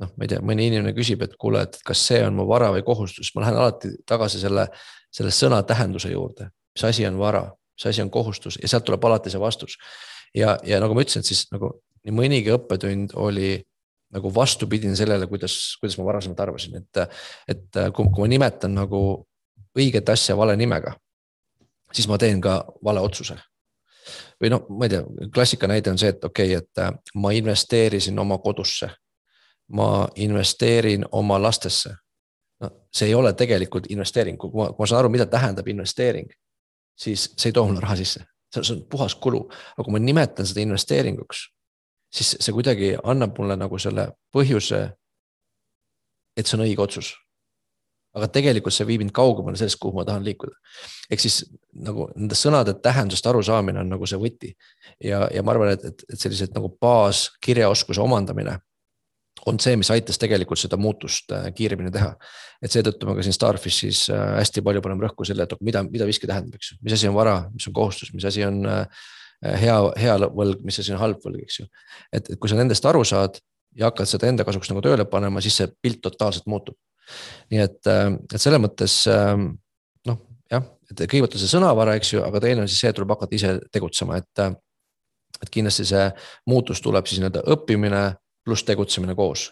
noh, 0.00 0.12
ma 0.12 0.26
ei 0.26 0.30
tea, 0.32 0.42
mõni 0.44 0.68
inimene 0.70 0.92
küsib, 0.96 1.22
et 1.24 1.36
kuule, 1.40 1.62
et 1.66 1.78
kas 1.86 2.02
see 2.08 2.20
on 2.26 2.36
mu 2.36 2.46
vara 2.48 2.68
või 2.74 2.84
kohustus, 2.86 3.32
ma 3.34 3.44
lähen 3.44 3.60
alati 3.60 3.92
tagasi 4.08 4.40
selle 4.42 4.68
selle 5.16 5.32
sõna 5.32 5.62
tähenduse 5.66 6.10
juurde, 6.12 6.50
mis 6.76 6.84
asi 6.84 7.06
on 7.08 7.18
vara, 7.20 7.46
mis 7.76 7.88
asi 7.88 8.04
on 8.04 8.10
kohustus 8.12 8.58
ja 8.62 8.68
sealt 8.68 8.84
tuleb 8.88 9.04
alati 9.08 9.32
see 9.32 9.40
vastus. 9.40 9.78
ja, 10.34 10.58
ja 10.64 10.80
nagu 10.82 10.94
ma 10.94 11.04
ütlesin, 11.04 11.24
et 11.24 11.30
siis 11.30 11.46
nagu 11.52 11.72
nii 12.04 12.14
mõnigi 12.14 12.52
õppetund 12.54 13.16
oli 13.20 13.56
nagu 14.14 14.30
vastupidine 14.34 14.96
sellele, 14.96 15.26
kuidas, 15.26 15.76
kuidas 15.80 15.96
ma 15.98 16.06
varasemalt 16.06 16.40
arvasin, 16.40 16.76
et, 16.78 17.18
et 17.48 17.80
kui, 17.96 18.06
kui 18.06 18.22
ma 18.22 18.30
nimetan 18.30 18.76
nagu 18.76 19.00
õiget 19.76 20.08
asja 20.12 20.36
vale 20.38 20.54
nimega, 20.56 20.94
siis 21.92 22.08
ma 22.08 22.18
teen 22.20 22.40
ka 22.40 22.60
vale 22.84 23.02
otsuse. 23.02 23.36
või 24.40 24.52
noh, 24.52 24.66
ma 24.68 24.86
ei 24.86 24.92
tea, 24.92 25.02
klassika 25.34 25.66
näide 25.66 25.90
on 25.90 25.98
see, 25.98 26.12
et 26.12 26.24
okei 26.24 26.56
okay,, 26.56 26.62
et 26.62 27.14
ma 27.14 27.32
investeerisin 27.32 28.18
oma 28.18 28.38
kodusse. 28.38 28.90
ma 29.68 30.06
investeerin 30.14 31.04
oma 31.10 31.42
lastesse 31.42 31.96
no 32.60 32.70
see 32.92 33.10
ei 33.10 33.14
ole 33.14 33.32
tegelikult 33.36 33.90
investeering, 33.92 34.38
kui 34.40 34.52
ma, 34.54 34.70
kui 34.72 34.84
ma 34.84 34.88
saan 34.88 35.02
aru, 35.02 35.12
mida 35.12 35.26
tähendab 35.30 35.68
investeering, 35.68 36.30
siis 36.98 37.28
see 37.34 37.50
ei 37.50 37.56
too 37.56 37.66
mulle 37.68 37.82
raha 37.84 37.98
sisse, 38.00 38.24
see 38.54 38.74
on 38.74 38.82
puhas 38.90 39.16
kulu, 39.20 39.44
aga 39.74 39.84
kui 39.84 39.96
ma 39.96 40.02
nimetan 40.02 40.48
seda 40.48 40.64
investeeringuks, 40.64 41.46
siis 42.12 42.36
see 42.40 42.56
kuidagi 42.56 42.94
annab 43.04 43.36
mulle 43.38 43.58
nagu 43.60 43.78
selle 43.82 44.08
põhjuse, 44.34 44.82
et 46.36 46.48
see 46.48 46.58
on 46.58 46.66
õige 46.66 46.84
otsus. 46.84 47.14
aga 48.16 48.30
tegelikult 48.32 48.72
see 48.72 48.86
viib 48.88 49.02
mind 49.02 49.12
kaugemale 49.12 49.58
sellest, 49.60 49.76
kuhu 49.76 49.98
ma 49.98 50.04
tahan 50.08 50.24
liikuda. 50.24 50.54
ehk 51.12 51.20
siis 51.20 51.42
nagu 51.84 52.06
nende 52.14 52.34
sõnade 52.34 52.72
tähendust 52.80 53.26
arusaamine 53.26 53.82
on 53.82 53.90
nagu 53.92 54.06
see 54.08 54.16
võti 54.16 54.54
ja, 55.04 55.26
ja 55.28 55.42
ma 55.44 55.52
arvan, 55.52 55.74
et, 55.74 55.84
et, 55.84 56.04
et 56.08 56.20
sellised 56.20 56.54
nagu 56.56 56.70
baaskirjaoskuse 56.80 58.00
omandamine 58.00 58.56
on 59.46 59.58
see, 59.60 59.76
mis 59.78 59.90
aitas 59.92 60.18
tegelikult 60.20 60.60
seda 60.60 60.78
muutust 60.80 61.32
äh, 61.34 61.48
kiiremini 61.54 61.92
teha. 61.94 62.14
et 62.64 62.72
seetõttu 62.72 63.08
me 63.08 63.16
ka 63.18 63.24
siin 63.26 63.36
Starfishis 63.36 64.06
äh, 64.12 64.22
hästi 64.38 64.62
palju 64.64 64.82
paneme 64.84 65.04
rõhku 65.06 65.26
selle, 65.28 65.44
et 65.44 65.66
mida, 65.66 65.82
mida 65.84 66.08
viski 66.08 66.28
tähendab, 66.28 66.56
eks 66.56 66.72
ju, 66.72 66.78
mis 66.86 66.96
asi 66.96 67.10
on 67.10 67.16
vara, 67.18 67.36
mis 67.52 67.68
on 67.68 67.76
kohustus, 67.76 68.14
mis 68.16 68.24
asi 68.28 68.46
on 68.46 68.62
äh, 68.70 69.04
hea, 69.60 69.76
hea 70.00 70.16
võlg, 70.24 70.64
mis 70.66 70.80
asi 70.80 70.94
on 70.96 71.02
halb 71.02 71.20
võlg, 71.24 71.44
eks 71.44 71.60
ju. 71.60 71.68
et, 72.12 72.32
et 72.32 72.40
kui 72.40 72.50
sa 72.50 72.58
nendest 72.58 72.88
aru 72.88 73.04
saad 73.06 73.38
ja 73.76 73.90
hakkad 73.90 74.08
seda 74.08 74.30
enda 74.30 74.46
kasuks 74.48 74.72
nagu 74.72 74.82
tööle 74.84 75.04
panema, 75.10 75.42
siis 75.44 75.58
see 75.60 75.68
pilt 75.84 76.00
totaalselt 76.04 76.48
muutub. 76.50 76.78
nii 77.52 77.60
et, 77.62 77.82
et 77.86 78.40
selles 78.40 78.58
mõttes 78.58 79.02
ähm, 79.12 79.50
noh, 80.08 80.22
jah, 80.50 80.64
et 80.90 81.02
kõigepealt 81.04 81.36
on 81.36 81.42
see 81.42 81.52
sõnavara, 81.52 81.98
eks 82.00 82.14
ju, 82.16 82.22
aga 82.24 82.40
teine 82.42 82.64
on 82.64 82.70
siis 82.70 82.80
see, 82.82 82.90
et 82.90 82.96
tuleb 82.96 83.12
hakata 83.14 83.36
ise 83.36 83.58
tegutsema, 83.74 84.22
et 84.22 84.46
et 85.36 85.50
kindlasti 85.52 85.84
see 85.84 86.04
muutus 86.48 86.80
tuleb 86.80 87.04
siis 87.04 87.20
nii-öelda 87.20 87.42
õppimine 87.52 88.00
pluss 88.46 88.66
tegutsemine 88.66 89.14
koos. 89.18 89.50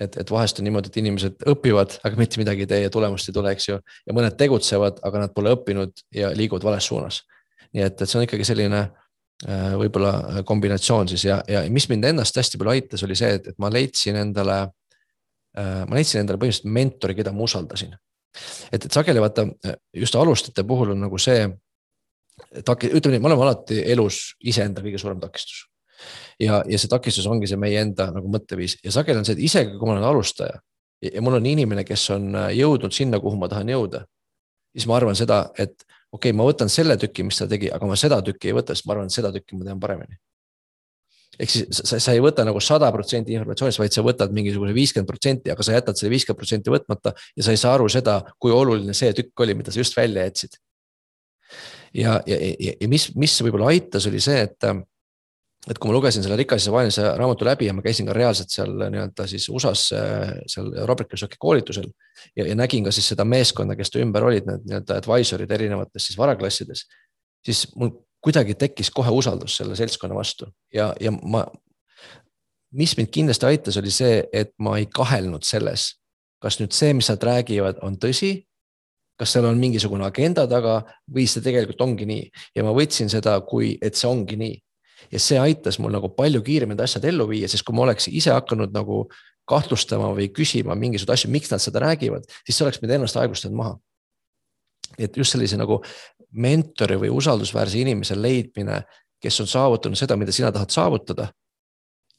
et, 0.00 0.16
et 0.18 0.30
vahest 0.30 0.58
on 0.58 0.66
niimoodi, 0.66 0.90
et 0.90 0.96
inimesed 0.98 1.44
õpivad, 1.52 2.00
aga 2.02 2.18
mitte 2.18 2.40
midagi 2.40 2.64
ei 2.64 2.70
tee 2.70 2.80
ja 2.82 2.90
tulemust 2.90 3.28
ei 3.30 3.34
tule, 3.36 3.52
eks 3.54 3.68
ju. 3.68 3.76
ja 3.78 4.14
mõned 4.16 4.34
tegutsevad, 4.40 4.98
aga 5.06 5.20
nad 5.22 5.34
pole 5.36 5.52
õppinud 5.54 6.00
ja 6.18 6.32
liiguvad 6.34 6.66
vales 6.66 6.88
suunas. 6.90 7.20
nii 7.76 7.84
et, 7.84 8.00
et 8.00 8.10
see 8.10 8.18
on 8.18 8.24
ikkagi 8.26 8.46
selline 8.48 8.80
äh, 8.82 9.76
võib-olla 9.78 10.42
kombinatsioon 10.48 11.12
siis 11.12 11.26
ja, 11.28 11.38
ja 11.46 11.62
mis 11.70 11.86
mind 11.92 12.08
ennast 12.10 12.40
hästi 12.40 12.58
palju 12.58 12.72
aitas, 12.74 13.04
oli 13.06 13.18
see, 13.18 13.36
et, 13.38 13.52
ma 13.62 13.70
leidsin 13.70 14.18
endale, 14.18 14.56
äh, 15.54 15.84
ma 15.86 16.00
leidsin 16.00 16.24
endale 16.24 16.42
põhimõtteliselt 16.42 16.74
mentori, 16.80 17.18
keda 17.20 17.34
ma 17.34 17.46
usaldasin. 17.46 17.94
et, 18.72 18.80
et 18.80 18.90
sageli 18.90 19.22
vaata 19.22 19.46
just 19.94 20.18
alustajate 20.18 20.66
puhul 20.66 20.96
on 20.96 21.06
nagu 21.06 21.22
see, 21.22 21.46
ütleme 22.50 23.14
nii, 23.14 23.22
me 23.22 23.30
oleme 23.30 23.46
alati 23.46 23.78
elus 23.94 24.24
iseenda 24.42 24.82
kõige 24.82 24.98
suurem 24.98 25.22
takistus 25.22 25.68
ja, 26.40 26.62
ja 26.68 26.80
see 26.80 26.90
takistus 26.90 27.26
ongi 27.30 27.48
see 27.50 27.60
meie 27.60 27.80
enda 27.84 28.10
nagu 28.14 28.30
mõtteviis 28.32 28.78
ja 28.84 28.92
sageli 28.94 29.20
on 29.20 29.28
see, 29.28 29.36
et 29.38 29.44
isegi 29.46 29.78
kui 29.78 29.88
ma 29.88 29.96
olen 29.96 30.08
alustaja 30.10 30.58
ja, 31.04 31.10
ja 31.16 31.24
mul 31.24 31.38
on 31.40 31.48
inimene, 31.48 31.86
kes 31.86 32.08
on 32.14 32.30
äh, 32.34 32.50
jõudnud 32.58 32.94
sinna, 32.96 33.20
kuhu 33.22 33.38
ma 33.40 33.50
tahan 33.52 33.72
jõuda. 33.74 34.04
siis 34.74 34.88
ma 34.90 34.98
arvan 34.98 35.16
seda, 35.18 35.46
et 35.58 35.74
okei 36.12 36.30
okay,, 36.30 36.36
ma 36.36 36.46
võtan 36.46 36.70
selle 36.72 36.96
tüki, 37.00 37.26
mis 37.26 37.38
ta 37.38 37.48
tegi, 37.50 37.70
aga 37.72 37.86
ma 37.86 37.98
seda 37.98 38.20
tükki 38.22 38.50
ei 38.50 38.56
võta, 38.56 38.74
sest 38.74 38.86
ma 38.88 38.96
arvan, 38.96 39.10
et 39.10 39.16
seda 39.16 39.32
tükki 39.34 39.58
ma 39.58 39.68
tean 39.68 39.82
paremini 39.82 40.18
ehk 41.38 41.50
siis 41.50 41.80
sa, 41.82 41.98
sa 41.98 42.14
ei 42.14 42.22
võta 42.22 42.44
nagu 42.46 42.60
sada 42.62 42.90
protsenti 42.94 43.34
informatsioonist, 43.34 43.80
vaid 43.82 43.94
sa 43.94 44.04
võtad 44.06 44.34
mingisuguse 44.34 44.74
viiskümmend 44.76 45.08
protsenti, 45.08 45.50
aga 45.50 45.66
sa 45.66 45.74
jätad 45.74 45.98
selle 45.98 46.12
viiskümmend 46.14 46.40
protsenti 46.40 46.72
võtmata 46.72 47.14
ja 47.34 47.46
sa 47.46 47.54
ei 47.54 47.60
saa 47.60 47.74
aru 47.74 47.88
seda, 47.92 48.20
kui 48.38 48.54
oluline 48.54 48.94
see 48.96 49.10
tükk 49.16 49.44
oli, 49.44 49.56
mida 49.58 49.74
sa 49.74 49.82
just 49.82 49.96
välja 49.98 50.26
jätsid. 50.28 50.58
ja, 51.94 52.20
ja, 52.26 52.38
ja, 52.38 52.74
ja 52.80 52.90
mis, 52.90 53.08
mis 53.18 53.34
võib-olla 53.42 53.72
aitas, 53.74 54.06
oli 54.10 54.22
see, 54.22 54.46
et 54.46 54.68
et 55.70 55.78
kui 55.80 55.88
ma 55.88 55.96
lugesin 55.96 56.24
selle 56.24 56.36
Rikas 56.36 56.66
ja 56.68 56.72
vaenlase 56.74 57.04
raamatu 57.16 57.46
läbi 57.48 57.68
ja 57.68 57.74
ma 57.76 57.82
käisin 57.84 58.08
ka 58.08 58.16
reaalselt 58.16 58.52
seal 58.52 58.72
nii-öelda 58.82 59.26
siis 59.30 59.46
USA-s 59.48 59.94
seal 60.52 60.70
Robert 60.88 61.08
Kiyosaki 61.08 61.40
koolitusel. 61.40 61.88
ja, 62.36 62.46
ja 62.46 62.54
nägin 62.54 62.84
ka 62.84 62.92
siis 62.92 63.08
seda 63.08 63.24
meeskonda, 63.24 63.76
kes 63.76 63.90
ta 63.90 64.02
ümber 64.04 64.26
olid, 64.28 64.48
need 64.48 64.66
nii-öelda 64.68 64.98
advisor'id 65.00 65.50
erinevates 65.56 66.10
siis 66.10 66.18
varaklassides. 66.20 66.86
siis 67.46 67.66
mul 67.76 67.94
kuidagi 68.24 68.54
tekkis 68.54 68.90
kohe 68.90 69.12
usaldus 69.12 69.56
selle 69.56 69.76
seltskonna 69.76 70.16
vastu 70.16 70.48
ja, 70.74 70.92
ja 71.00 71.12
ma. 71.12 71.46
mis 72.72 72.96
mind 72.96 73.12
kindlasti 73.14 73.46
aitas, 73.46 73.76
oli 73.80 73.90
see, 73.90 74.24
et 74.32 74.52
ma 74.58 74.76
ei 74.78 74.86
kahelnud 74.86 75.46
selles, 75.46 75.94
kas 76.42 76.58
nüüd 76.60 76.74
see, 76.76 76.92
mis 76.92 77.08
nad 77.08 77.22
räägivad, 77.22 77.80
on 77.86 77.96
tõsi 77.96 78.36
kas 79.14 79.30
seal 79.30 79.46
on 79.46 79.60
mingisugune 79.62 80.02
agenda 80.04 80.42
taga 80.50 80.80
või 81.14 81.28
see 81.30 81.42
tegelikult 81.44 81.80
ongi 81.86 82.06
nii 82.08 82.24
ja 82.56 82.64
ma 82.66 82.72
võtsin 82.74 83.08
seda, 83.08 83.36
kui, 83.46 83.76
et 83.80 83.94
see 83.94 84.10
ongi 84.10 84.36
nii 84.40 84.56
ja 85.12 85.20
see 85.20 85.38
aitas 85.40 85.78
mul 85.78 85.92
nagu 85.94 86.10
palju 86.16 86.42
kiiremini 86.44 86.84
asjad 86.84 87.04
ellu 87.10 87.26
viia, 87.28 87.48
sest 87.50 87.64
kui 87.66 87.76
ma 87.76 87.86
oleks 87.86 88.08
ise 88.08 88.32
hakanud 88.34 88.74
nagu 88.74 89.04
kahtlustama 89.48 90.10
või 90.16 90.30
küsima 90.32 90.76
mingisuguseid 90.78 91.18
asju, 91.18 91.30
miks 91.32 91.52
nad 91.52 91.62
seda 91.62 91.82
räägivad, 91.84 92.24
siis 92.46 92.56
see 92.58 92.66
oleks 92.66 92.80
meid 92.82 92.94
ennast 92.96 93.18
aeglustanud 93.20 93.56
maha. 93.58 93.76
et 94.98 95.16
just 95.16 95.34
sellise 95.34 95.56
nagu 95.58 95.80
mentori 96.30 96.96
või 96.98 97.10
usaldusväärse 97.10 97.80
inimese 97.80 98.14
leidmine, 98.14 98.82
kes 99.22 99.40
on 99.40 99.48
saavutanud 99.50 99.98
seda, 99.98 100.16
mida 100.16 100.32
sina 100.32 100.52
tahad 100.52 100.70
saavutada. 100.70 101.28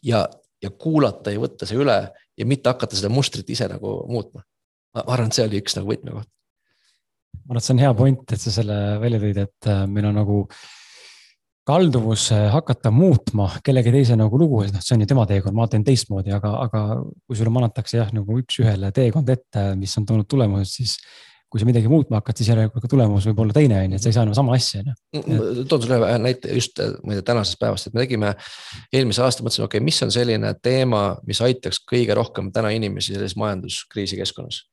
ja, 0.04 0.28
ja 0.62 0.70
kuulata 0.70 1.32
ja 1.32 1.40
võtta 1.40 1.66
see 1.66 1.78
üle 1.78 1.98
ja 2.38 2.46
mitte 2.46 2.70
hakata 2.70 2.96
seda 2.96 3.10
mustrit 3.10 3.50
ise 3.50 3.68
nagu 3.72 3.98
muutma. 4.08 4.44
ma 4.94 5.04
arvan, 5.08 5.28
et 5.28 5.38
see 5.38 5.46
oli 5.46 5.62
üks 5.64 5.76
nagu 5.78 5.92
võtmekoht. 5.92 6.30
ma 6.30 7.52
arvan, 7.52 7.58
et 7.58 7.68
see 7.68 7.76
on 7.76 7.84
hea 7.84 7.94
point, 7.94 8.32
et 8.32 8.42
sa 8.42 8.52
selle 8.52 8.80
välja 9.02 9.22
tõid, 9.24 9.42
et 9.48 9.70
äh, 9.72 9.86
meil 9.88 10.12
on 10.12 10.20
nagu 10.22 10.42
kalduvus 11.66 12.30
hakata 12.54 12.92
muutma 12.94 13.48
kellegi 13.66 13.94
teise 13.94 14.18
nagu 14.20 14.38
lugu, 14.40 14.64
noh, 14.70 14.82
see 14.86 14.96
on 14.96 15.04
ju 15.04 15.10
tema 15.10 15.26
teekond, 15.30 15.58
ma 15.58 15.68
teen 15.70 15.86
teistmoodi, 15.86 16.34
aga, 16.36 16.52
aga 16.66 16.82
kui 17.26 17.38
sulle 17.38 17.54
manatakse 17.54 17.98
jah, 17.98 18.12
nagu 18.14 18.38
üks-ühele 18.42 18.92
teekond 18.96 19.32
ette, 19.34 19.72
mis 19.80 19.96
on 19.98 20.06
toonud 20.06 20.30
tulemused, 20.30 20.76
siis 20.78 21.00
kui 21.50 21.62
sa 21.62 21.68
midagi 21.70 21.90
muutma 21.90 22.20
hakkad, 22.20 22.38
siis 22.38 22.50
järelikult 22.52 22.84
ka 22.84 22.92
tulemus 22.92 23.26
võib 23.30 23.42
olla 23.46 23.56
teine, 23.56 23.80
on 23.80 23.96
ju, 23.96 23.98
et 23.98 24.04
sa 24.04 24.12
ei 24.12 24.16
saa 24.18 24.26
enam 24.28 24.38
sama 24.38 24.56
asja, 24.58 24.82
on 24.84 24.94
ju. 25.24 25.66
toon 25.72 25.84
sulle 25.86 26.00
ühe 26.02 26.16
näite 26.22 26.54
just, 26.58 26.82
ma 27.06 27.14
ei 27.14 27.22
tea, 27.22 27.28
tänasest 27.32 27.60
päevast, 27.62 27.90
et 27.90 27.96
me 27.96 28.04
tegime 28.04 28.34
eelmise 28.94 29.24
aasta, 29.26 29.46
mõtlesime, 29.46 29.70
okei 29.70 29.80
okay,, 29.80 29.86
mis 29.86 30.02
on 30.06 30.14
selline 30.14 30.52
teema, 30.66 31.04
mis 31.26 31.42
aitaks 31.46 31.80
kõige 31.88 32.18
rohkem 32.18 32.52
täna 32.54 32.74
inimesi 32.76 33.16
selles 33.16 33.38
majanduskriisi 33.40 34.20
keskkonnas 34.20 34.66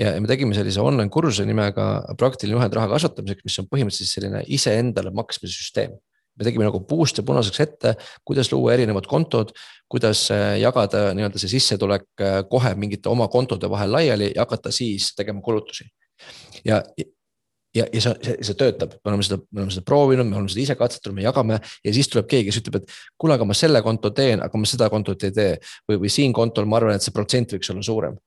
ja 0.00 0.14
me 0.18 0.30
tegime 0.30 0.56
sellise 0.56 0.82
online 0.82 1.12
kursuse 1.12 1.44
nimega 1.46 1.90
praktiline 2.18 2.56
juhend 2.56 2.74
raha 2.74 2.90
kasvatamiseks, 2.96 3.44
mis 3.46 3.60
on 3.62 3.68
põhimõtteliselt 3.70 4.16
selline 4.16 4.42
iseendale 4.56 5.12
maksmise 5.14 5.54
süsteem 5.54 5.94
me 6.38 6.46
tegime 6.46 6.66
nagu 6.66 6.80
puust 6.88 7.18
ja 7.18 7.24
punaseks 7.26 7.62
ette, 7.64 7.94
kuidas 8.24 8.52
luua 8.52 8.74
erinevad 8.76 9.06
kontod, 9.10 9.52
kuidas 9.92 10.24
äh, 10.34 10.58
jagada 10.62 11.10
nii-öelda 11.16 11.40
see 11.40 11.54
sissetulek 11.56 12.06
äh, 12.20 12.38
kohe 12.50 12.74
mingite 12.78 13.10
oma 13.12 13.28
kontode 13.32 13.70
vahel 13.70 13.92
laiali 13.92 14.32
ja 14.34 14.46
hakata 14.46 14.72
siis 14.72 15.12
tegema 15.16 15.40
kulutusi. 15.44 15.88
ja, 16.64 16.82
ja, 17.74 17.86
ja 17.92 18.00
see, 18.00 18.14
see, 18.24 18.36
see 18.48 18.58
töötab, 18.58 18.96
me 19.04 19.12
oleme 19.12 19.26
seda, 19.26 19.40
me 19.50 19.62
oleme 19.62 19.74
seda 19.74 19.84
proovinud, 19.88 20.28
me 20.28 20.38
oleme 20.38 20.52
seda 20.52 20.64
ise 20.64 20.76
katsetanud, 20.78 21.18
me 21.18 21.26
jagame 21.26 21.60
ja 21.84 21.94
siis 21.94 22.10
tuleb 22.12 22.28
keegi, 22.30 22.50
kes 22.50 22.60
ütleb, 22.62 22.82
et 22.82 22.98
kuule, 23.18 23.36
aga 23.36 23.48
ma 23.48 23.56
selle 23.56 23.82
konto 23.84 24.12
teen, 24.16 24.44
aga 24.44 24.60
ma 24.60 24.68
seda 24.68 24.88
kontot 24.92 25.28
ei 25.28 25.34
tee. 25.36 25.56
või, 25.88 26.04
või 26.04 26.12
siin 26.12 26.32
kontol 26.36 26.68
ma 26.68 26.80
arvan, 26.80 26.96
et 26.96 27.04
see 27.04 27.14
protsent 27.14 27.56
võiks 27.56 27.72
olla 27.72 27.84
suurem 27.84 28.20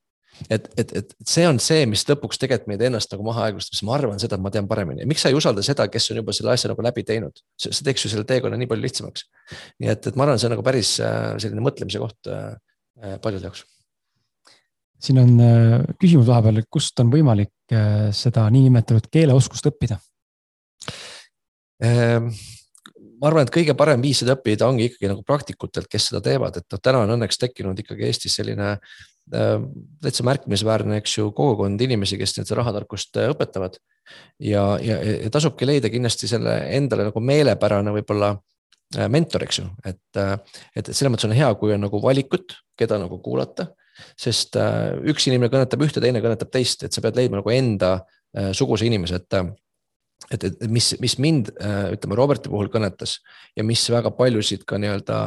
et, 0.50 0.68
et, 0.78 0.92
et 1.00 1.14
see 1.28 1.46
on 1.48 1.60
see, 1.62 1.86
mis 1.90 2.04
lõpuks 2.08 2.40
tegelikult 2.42 2.70
meid 2.72 2.84
ennast 2.88 3.12
nagu 3.14 3.26
maha 3.26 3.48
aeglustab, 3.48 3.78
sest 3.78 3.86
ma 3.88 3.96
arvan 3.98 4.22
seda, 4.22 4.38
et 4.38 4.44
ma 4.44 4.52
tean 4.54 4.68
paremini. 4.70 5.08
miks 5.10 5.24
sa 5.26 5.32
ei 5.32 5.38
usalda 5.38 5.64
seda, 5.66 5.88
kes 5.92 6.10
on 6.12 6.22
juba 6.22 6.36
selle 6.36 6.54
asja 6.54 6.72
nagu 6.72 6.86
läbi 6.86 7.06
teinud, 7.08 7.40
see 7.62 7.86
teeks 7.86 8.06
ju 8.06 8.12
selle 8.14 8.28
teekonna 8.30 8.60
nii 8.60 8.70
palju 8.72 8.86
lihtsamaks. 8.86 9.28
nii 9.84 9.94
et, 9.94 10.10
et 10.12 10.18
ma 10.18 10.28
arvan, 10.28 10.42
see 10.42 10.50
on 10.50 10.56
nagu 10.58 10.66
päris 10.66 10.96
äh, 11.04 11.36
selline 11.42 11.64
mõtlemise 11.66 12.02
koht 12.02 12.32
äh, 12.32 12.58
äh, 13.02 13.16
paljude 13.24 13.50
jaoks. 13.50 13.64
siin 15.06 15.22
on 15.22 15.32
küsimus 16.02 16.28
vahepeal, 16.28 16.64
kust 16.72 17.00
on 17.04 17.12
võimalik 17.14 17.52
seda 18.16 18.46
niinimetatud 18.54 19.10
keeleoskust 19.12 19.68
õppida? 19.70 19.98
Ehm, 21.84 22.30
ma 23.20 23.28
arvan, 23.30 23.46
et 23.46 23.52
kõige 23.54 23.76
parem 23.78 24.02
viis 24.02 24.22
seda 24.24 24.38
õppida 24.38 24.70
ongi 24.70 24.88
ikkagi 24.88 25.10
nagu 25.12 25.22
praktikutelt, 25.28 25.90
kes 25.92 26.10
seda 26.10 26.24
teevad, 26.26 26.58
et 26.62 26.66
noh, 26.72 26.82
täna 26.82 27.04
on 27.04 27.14
õnneks 27.18 27.42
tekkinud 27.42 27.84
ikkagi 27.84 28.08
Eestis 28.08 28.38
selline 28.40 28.72
Äh, 28.72 29.14
täitsa 29.32 30.26
märkimisväärne, 30.28 31.00
eks 31.02 31.18
ju, 31.18 31.30
kogukond 31.36 31.82
inimesi, 31.82 32.18
kes 32.20 32.36
nüüd 32.38 32.52
rahatarkust 32.60 33.18
äh, 33.18 33.32
õpetavad. 33.34 33.80
ja, 34.40 34.66
ja, 34.82 35.00
ja 35.02 35.30
tasubki 35.34 35.66
leida 35.66 35.90
kindlasti 35.90 36.30
selle 36.30 36.60
endale 36.78 37.08
nagu 37.08 37.24
meelepärane 37.26 37.94
võib-olla 37.96 38.36
äh, 38.36 39.08
mentor, 39.10 39.48
eks 39.48 39.64
ju, 39.64 39.66
et, 39.86 40.22
et 40.78 40.92
selles 40.92 41.12
mõttes 41.14 41.30
on 41.30 41.34
hea, 41.38 41.50
kui 41.58 41.74
on 41.74 41.82
nagu 41.88 42.02
valikut, 42.04 42.58
keda 42.78 43.02
nagu 43.02 43.20
kuulata. 43.24 43.72
sest 44.20 44.58
üks 45.08 45.26
inimene 45.30 45.48
kõnetab 45.48 45.82
ühte, 45.86 46.02
teine 46.04 46.20
kõnetab 46.20 46.50
teist, 46.52 46.84
et 46.84 46.94
sa 46.94 47.02
pead 47.02 47.16
leidma 47.16 47.40
nagu 47.40 47.52
enda 47.54 47.92
suguse 48.52 48.84
inimese, 48.84 49.22
et 49.22 49.38
et, 50.32 50.44
et 50.44 50.64
mis, 50.72 50.94
mis 51.02 51.18
mind 51.22 51.52
ütleme 51.96 52.18
Roberti 52.18 52.52
puhul 52.52 52.72
kõnetas 52.74 53.20
ja 53.58 53.66
mis 53.68 53.84
väga 53.92 54.12
paljusid 54.16 54.66
ka 54.68 54.80
nii-öelda 54.82 55.20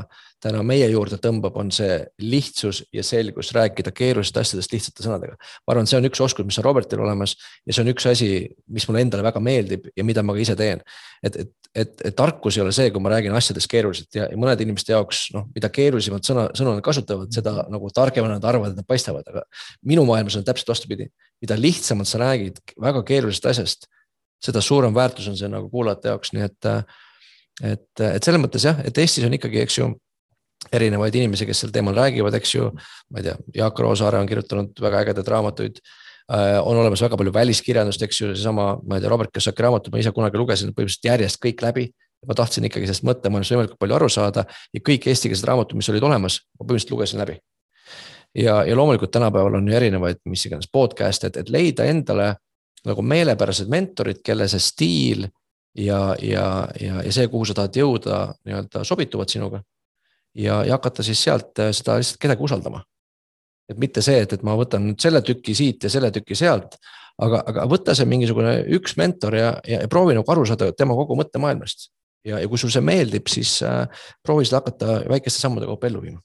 täna 0.42 0.60
meie 0.66 0.86
juurde 0.92 1.18
tõmbab, 1.18 1.56
on 1.58 1.70
see 1.74 1.96
lihtsus 2.22 2.84
ja 2.94 3.02
selgus 3.06 3.50
rääkida 3.56 3.90
keerulistest 3.94 4.38
asjadest 4.44 4.74
lihtsate 4.74 5.02
sõnadega. 5.02 5.34
ma 5.66 5.74
arvan, 5.74 5.88
see 5.90 5.98
on 5.98 6.06
üks 6.06 6.22
oskus, 6.22 6.46
mis 6.46 6.58
on 6.60 6.66
Robertil 6.68 7.02
olemas 7.02 7.34
ja 7.66 7.74
see 7.74 7.82
on 7.82 7.90
üks 7.90 8.06
asi, 8.10 8.28
mis 8.70 8.86
mulle 8.88 9.02
endale 9.02 9.26
väga 9.26 9.42
meeldib 9.42 9.88
ja 9.96 10.06
mida 10.06 10.22
ma 10.22 10.36
ka 10.36 10.44
ise 10.44 10.54
teen. 10.58 10.84
et, 11.26 11.40
et, 11.42 11.52
et, 11.74 12.06
et 12.10 12.16
tarkus 12.16 12.56
ei 12.56 12.62
ole 12.62 12.74
see, 12.74 12.92
kui 12.94 13.02
ma 13.02 13.10
räägin 13.16 13.34
asjadest 13.34 13.70
keeruliselt 13.70 14.14
ja, 14.14 14.28
ja 14.30 14.38
mõnede 14.38 14.62
inimeste 14.66 14.94
jaoks 14.94 15.26
noh, 15.34 15.48
mida 15.54 15.72
keerulisemad 15.74 16.26
sõna, 16.26 16.46
sõnu 16.54 16.76
nad 16.76 16.86
kasutavad, 16.86 17.34
seda 17.34 17.66
nagu 17.66 17.90
targemana 17.94 18.38
nad 18.38 18.46
arvavad, 18.46 18.76
et 18.76 18.82
nad 18.82 18.88
paistavad, 18.88 19.26
aga 19.26 19.42
minu 19.90 20.06
maailmas 20.06 20.38
on 20.38 20.46
täpselt 20.46 20.70
vastupidi. 20.70 21.10
mida 21.42 21.58
lihtsamalt 21.58 22.08
sa 22.10 22.18
räägid 22.22 22.62
väga 22.78 23.02
keerulisest 23.06 23.46
asjast 23.46 23.90
seda 24.44 24.62
suurem 24.64 24.94
väärtus 24.94 25.28
on 25.30 25.36
see 25.38 25.50
nagu 25.50 25.70
kuulajate 25.70 26.12
jaoks, 26.12 26.32
nii 26.34 26.44
et, 26.46 26.68
et, 27.72 28.02
et 28.06 28.24
selles 28.24 28.42
mõttes 28.42 28.64
jah, 28.64 28.78
et 28.86 28.98
Eestis 29.02 29.26
on 29.26 29.34
ikkagi, 29.34 29.62
eks 29.64 29.78
ju 29.80 29.88
erinevaid 30.74 31.14
inimesi, 31.14 31.46
kes 31.46 31.64
sel 31.64 31.72
teemal 31.74 31.96
räägivad, 31.96 32.34
eks 32.38 32.54
ju. 32.54 32.68
ma 33.12 33.20
ei 33.20 33.28
tea, 33.28 33.36
Jaak 33.60 33.78
Roosaare 33.78 34.18
on 34.18 34.28
kirjutanud 34.28 34.80
väga 34.82 35.04
ägedaid 35.04 35.30
raamatuid. 35.34 35.80
Äh, 36.28 36.58
on 36.60 36.76
olemas 36.76 37.00
väga 37.00 37.16
palju 37.16 37.32
väliskirjandust, 37.32 38.02
eks 38.04 38.20
ju, 38.20 38.32
seesama, 38.34 38.74
ma 38.84 38.98
ei 38.98 39.04
tea, 39.04 39.10
Robert 39.12 39.32
Kiyosaki 39.32 39.64
raamatut 39.64 39.94
ma 39.94 40.02
ise 40.02 40.12
kunagi 40.12 40.40
lugesin 40.40 40.74
põhimõtteliselt 40.74 41.08
järjest 41.08 41.40
kõik 41.44 41.64
läbi. 41.64 41.90
ma 42.26 42.34
tahtsin 42.34 42.64
ikkagi 42.66 42.82
sellest 42.88 43.04
mõttemaailmast 43.06 43.52
võimalikult 43.52 43.78
palju 43.78 43.94
aru 43.94 44.08
saada 44.10 44.42
ja 44.74 44.80
kõik 44.82 45.04
eestikeelsed 45.06 45.46
raamatud, 45.46 45.78
mis 45.78 45.86
olid 45.92 46.02
olemas, 46.02 46.40
ma 46.58 46.64
põhimõtteliselt 46.64 46.90
lugesin 46.90 47.22
läbi. 47.22 47.38
ja, 48.34 48.64
ja 48.66 48.76
loomulikult 48.76 49.12
tänapäeval 49.14 49.54
on 49.54 49.68
ju 49.68 49.76
erinevaid, 49.78 50.18
mis 50.26 50.42
iganes 50.46 50.66
podcast'e, 50.72 51.30
et, 51.30 51.36
et 51.36 51.48
leida 51.48 51.86
endale 51.86 52.34
nagu 52.86 53.02
meelepärased 53.02 53.70
mentorid, 53.70 54.20
kelle 54.24 54.46
see 54.50 54.62
stiil 54.62 55.26
ja, 55.78 56.16
ja, 56.22 56.68
ja, 56.80 57.02
ja 57.02 57.12
see, 57.12 57.28
kuhu 57.30 57.46
sa 57.48 57.56
tahad 57.56 57.76
jõuda, 57.78 58.20
nii-öelda 58.46 58.84
sobituvad 58.86 59.30
sinuga. 59.32 59.62
ja, 60.34 60.62
ja 60.64 60.76
hakata 60.76 61.02
siis 61.02 61.22
sealt 61.24 61.58
äh, 61.58 61.72
seda 61.74 61.98
lihtsalt 61.98 62.20
kedagi 62.20 62.42
usaldama. 62.42 62.84
et 63.68 63.78
mitte 63.78 64.02
see, 64.02 64.22
et, 64.24 64.32
et 64.32 64.42
ma 64.42 64.56
võtan 64.56 64.86
nüüd 64.86 65.00
selle 65.00 65.20
tüki 65.22 65.54
siit 65.54 65.84
ja 65.84 65.90
selle 65.92 66.10
tüki 66.10 66.34
sealt, 66.38 66.78
aga, 67.20 67.42
aga 67.50 67.66
võta 67.68 67.94
see 67.94 68.08
mingisugune 68.08 68.62
üks 68.78 68.96
mentor 68.96 69.36
ja, 69.36 69.52
ja, 69.66 69.82
ja 69.84 69.88
proovi 69.88 70.16
nagu 70.16 70.32
aru 70.32 70.46
saada 70.48 70.70
tema 70.72 70.96
kogu 70.96 71.18
mõttemaailmast. 71.18 71.90
ja, 72.24 72.40
ja 72.40 72.48
kui 72.48 72.58
sul 72.58 72.72
see 72.72 72.84
meeldib, 72.84 73.28
siis 73.28 73.60
äh, 73.62 73.84
proovi 74.24 74.48
seda 74.48 74.62
hakata 74.62 75.02
väikeste 75.10 75.40
sammude 75.42 75.66
kaupa 75.66 75.90
ellu 75.90 76.02
viima. 76.02 76.20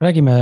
räägime 0.00 0.32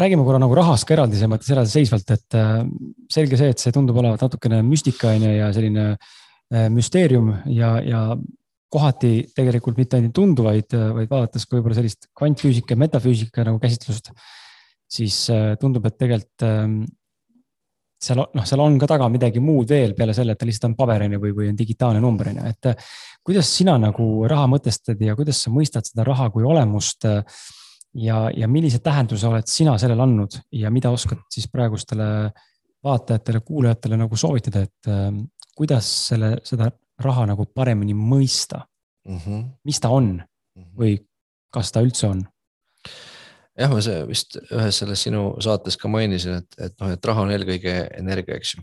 räägime 0.00 0.24
korra 0.26 0.40
nagu 0.42 0.56
rahast 0.56 0.86
ka 0.88 0.96
eraldisemalt 0.96 1.46
ja 1.46 1.54
eraldiseisvalt, 1.56 2.10
et 2.14 2.38
äh, 2.38 2.64
selge 3.12 3.38
see, 3.40 3.52
et 3.54 3.62
see 3.62 3.74
tundub 3.74 3.98
olevat 4.00 4.24
natukene 4.24 4.62
müstika 4.66 5.12
on 5.14 5.28
ju 5.28 5.32
ja 5.36 5.52
selline 5.54 5.86
äh, 5.92 6.68
müsteerium 6.72 7.32
ja, 7.54 7.76
ja 7.84 8.02
kohati 8.72 9.12
tegelikult 9.36 9.78
mitte 9.80 9.96
ainult 9.96 10.14
tundu, 10.16 10.44
vaid, 10.44 10.74
vaid 10.74 11.08
vaadates 11.08 11.46
ka 11.48 11.56
võib-olla 11.56 11.78
sellist 11.78 12.10
kvantfüüsika 12.16 12.76
ja 12.76 12.82
metafüüsika 12.84 13.46
nagu 13.48 13.60
käsitlust, 13.62 14.12
siis 14.88 15.24
äh, 15.32 15.54
tundub, 15.60 15.86
et 15.88 15.96
tegelikult 16.00 16.46
ähm, 16.46 16.80
seal 17.98 18.20
noh, 18.22 18.44
seal 18.46 18.62
on 18.62 18.76
ka 18.78 18.86
taga 18.90 19.08
midagi 19.10 19.40
muud 19.42 19.70
veel 19.72 19.94
peale 19.98 20.14
selle, 20.14 20.34
et 20.34 20.40
ta 20.40 20.46
lihtsalt 20.46 20.70
on 20.70 20.76
paberine 20.78 21.18
või, 21.18 21.32
või 21.34 21.48
on 21.50 21.58
digitaalne 21.58 22.02
number 22.02 22.30
on 22.30 22.42
ju, 22.42 22.52
et 22.52 22.88
kuidas 23.26 23.50
sina 23.50 23.74
nagu 23.80 24.06
raha 24.30 24.46
mõtestad 24.50 25.00
ja 25.02 25.16
kuidas 25.18 25.42
sa 25.44 25.52
mõistad 25.52 25.88
seda 25.88 26.06
raha 26.06 26.28
kui 26.34 26.46
olemust 26.46 27.08
äh, 27.08 27.24
ja, 27.98 28.28
ja 28.36 28.48
millise 28.48 28.80
tähenduse 28.84 29.26
oled 29.28 29.48
sina 29.50 29.76
sellele 29.80 30.04
andnud 30.04 30.38
ja 30.54 30.70
mida 30.74 30.90
oskad 30.94 31.20
siis 31.32 31.48
praegustele 31.52 32.30
vaatajatele, 32.84 33.40
kuulajatele 33.46 33.98
nagu 33.98 34.16
soovitada, 34.16 34.62
et 34.66 34.90
äh, 34.90 35.10
kuidas 35.58 35.88
selle, 36.10 36.36
seda 36.46 36.70
raha 37.02 37.26
nagu 37.32 37.46
paremini 37.54 37.94
mõista 37.94 38.62
mm? 39.08 39.18
-hmm. 39.18 39.44
mis 39.64 39.80
ta 39.80 39.90
on 39.94 40.16
mhm. 40.18 40.72
või 40.78 40.98
kas 41.54 41.72
ta 41.72 41.82
üldse 41.84 42.10
on? 42.10 42.24
jah, 43.58 43.70
ma 43.70 43.82
vist 44.08 44.38
ühes 44.38 44.78
selles 44.78 45.02
sinu 45.02 45.32
saates 45.42 45.76
ka 45.76 45.90
mainisin, 45.90 46.42
et, 46.42 46.58
et 46.58 46.74
noh, 46.80 46.92
et 46.94 47.10
raha 47.10 47.26
on 47.26 47.34
eelkõige 47.34 47.74
energia, 47.98 48.38
eks 48.38 48.54
ju. 48.54 48.62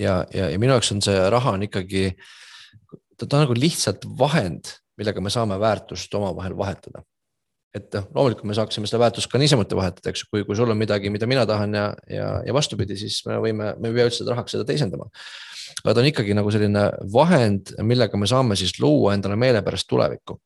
ja, 0.00 0.22
ja, 0.34 0.50
ja 0.50 0.58
minu 0.58 0.72
jaoks 0.72 0.92
on 0.92 1.02
see 1.04 1.28
raha 1.30 1.52
on 1.58 1.66
ikkagi, 1.68 2.08
ta 3.18 3.28
on 3.28 3.44
nagu 3.44 3.58
lihtsalt 3.58 4.08
vahend, 4.18 4.72
millega 4.96 5.20
me 5.20 5.30
saame 5.30 5.60
väärtust 5.60 6.14
omavahel 6.14 6.56
vahetada 6.56 7.04
et 7.76 7.96
noh, 7.96 8.06
loomulikult 8.14 8.48
me 8.48 8.56
saaksime 8.56 8.88
seda 8.88 9.02
väärtust 9.02 9.30
ka 9.32 9.40
niisamuti 9.40 9.76
vahetada, 9.78 10.12
eks 10.12 10.24
ju, 10.24 10.30
kui, 10.32 10.44
kui 10.48 10.56
sul 10.58 10.72
on 10.72 10.78
midagi, 10.80 11.10
mida 11.12 11.28
mina 11.28 11.44
tahan 11.48 11.76
ja, 11.76 11.86
ja, 12.10 12.30
ja 12.46 12.54
vastupidi, 12.56 12.96
siis 13.00 13.20
me 13.28 13.38
võime, 13.42 13.74
me 13.80 13.90
ei 13.90 13.98
pea 13.98 14.08
üldse 14.08 14.26
rahaks 14.28 14.56
seda 14.56 14.66
teisendama. 14.68 15.08
aga 15.82 15.94
ta 15.94 16.02
on 16.02 16.10
ikkagi 16.10 16.36
nagu 16.38 16.52
selline 16.54 16.86
vahend, 17.12 17.74
millega 17.84 18.18
me 18.18 18.28
saame 18.30 18.56
siis 18.58 18.76
luua 18.80 19.14
endale 19.16 19.36
meelepärast 19.40 19.88
tulevikku. 19.90 20.38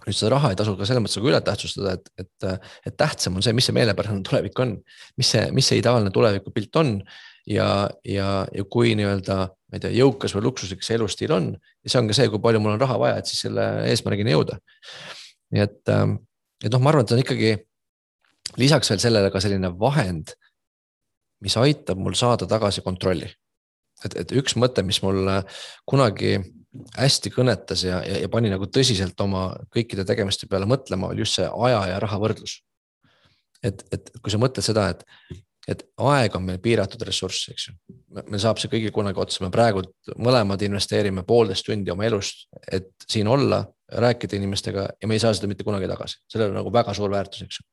nüüd 0.00 0.16
seda 0.16 0.30
raha 0.32 0.52
ei 0.52 0.56
tasu 0.56 0.76
ka 0.76 0.86
selles 0.88 1.02
mõttes 1.04 1.18
nagu 1.18 1.28
üle 1.28 1.40
tähtsustada, 1.44 1.96
et, 1.98 2.06
et, 2.18 2.68
et 2.88 2.94
tähtsam 2.96 3.34
on 3.36 3.44
see, 3.44 3.52
mis 3.56 3.66
see 3.68 3.76
meelepärane 3.76 4.22
tulevik 4.26 4.62
on. 4.64 4.78
mis 5.16 5.32
see, 5.34 5.50
mis 5.56 5.68
see 5.68 5.80
ideaalne 5.80 6.12
tulevikupilt 6.14 6.76
on 6.80 6.98
ja, 7.46 7.88
ja, 8.04 8.30
ja 8.52 8.64
kui 8.68 8.94
nii-öelda, 8.98 9.36
ma 9.48 9.78
ei 9.78 9.82
tea, 9.82 9.92
jõukas 9.96 10.34
või 10.36 10.48
luksuslik 10.48 10.84
see 10.84 10.96
elustiil 10.98 11.32
on. 11.36 11.52
ja 11.84 11.92
see 11.92 12.00
on 12.00 12.10
ka 12.10 12.16
see, 12.16 12.28
kui 12.32 12.42
palju 12.42 12.60
mul 12.60 12.76
on 12.76 12.82
raha 12.82 12.98
vaja, 13.00 13.20
et 13.20 13.30
siis 13.30 13.46
selle 13.46 13.66
eesmärgini 13.90 14.34
jõuda. 14.34 14.58
nii 15.54 15.62
et 15.64 15.92
ähm, 15.92 16.18
et 16.64 16.72
noh, 16.72 16.80
ma 16.82 16.92
arvan, 16.92 17.06
et 17.06 17.14
on 17.14 17.22
ikkagi 17.22 17.52
lisaks 18.60 18.90
veel 18.90 19.02
sellele 19.02 19.30
ka 19.32 19.42
selline 19.42 19.72
vahend, 19.80 20.34
mis 21.44 21.56
aitab 21.56 22.00
mul 22.00 22.16
saada 22.18 22.48
tagasi 22.48 22.84
kontrolli. 22.84 23.28
et, 24.04 24.16
et 24.16 24.32
üks 24.32 24.56
mõte, 24.56 24.82
mis 24.82 25.02
mul 25.04 25.28
kunagi 25.88 26.38
hästi 26.96 27.32
kõnetas 27.34 27.84
ja, 27.84 27.98
ja, 28.06 28.20
ja 28.22 28.28
pani 28.32 28.50
nagu 28.52 28.68
tõsiselt 28.70 29.18
oma 29.20 29.50
kõikide 29.74 30.06
tegemiste 30.06 30.48
peale 30.50 30.68
mõtlema, 30.70 31.10
oli 31.10 31.24
just 31.24 31.40
see 31.40 31.46
aja 31.48 31.80
ja 31.92 32.00
raha 32.02 32.18
võrdlus. 32.22 32.60
et, 33.62 33.82
et 33.92 34.12
kui 34.22 34.32
sa 34.32 34.38
mõtled 34.40 34.64
seda, 34.64 34.86
et, 34.94 35.02
et 35.68 35.82
aeg 35.98 36.36
on 36.36 36.46
meil 36.46 36.60
piiratud 36.62 37.02
ressurss, 37.04 37.50
eks 37.52 37.68
ju. 37.68 37.74
meil 38.22 38.40
saab 38.40 38.62
see 38.62 38.70
kõigil 38.72 38.94
kunagi 38.94 39.20
otsa, 39.20 39.44
me 39.44 39.50
praegu 39.52 39.82
mõlemad 40.16 40.62
investeerime 40.62 41.26
poolteist 41.26 41.66
tundi 41.66 41.92
oma 41.92 42.06
elust, 42.06 42.46
et 42.70 42.92
siin 43.10 43.28
olla, 43.28 43.64
rääkida 43.92 44.36
inimestega 44.36 44.88
ja 45.02 45.08
me 45.08 45.14
ei 45.14 45.22
saa 45.22 45.34
seda 45.34 45.48
mitte 45.50 45.64
kunagi 45.66 45.88
tagasi, 45.90 46.20
sellel 46.30 46.52
on 46.52 46.60
nagu 46.60 46.72
väga 46.72 46.94
suur 46.94 47.10
väärtus, 47.10 47.42
eks 47.46 47.60
ju. 47.60 47.66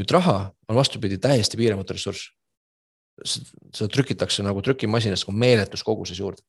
nüüd 0.00 0.12
raha 0.14 0.36
on 0.68 0.76
vastupidi 0.76 1.18
täiesti 1.18 1.56
piiramatu 1.60 1.96
ressurss. 1.96 2.30
seda 3.24 3.88
trükitakse 3.92 4.42
nagu 4.42 4.62
trükimasinas 4.62 5.26
nagu 5.26 5.36
meeletus 5.36 5.84
koguses 5.84 6.18
juurde. 6.18 6.42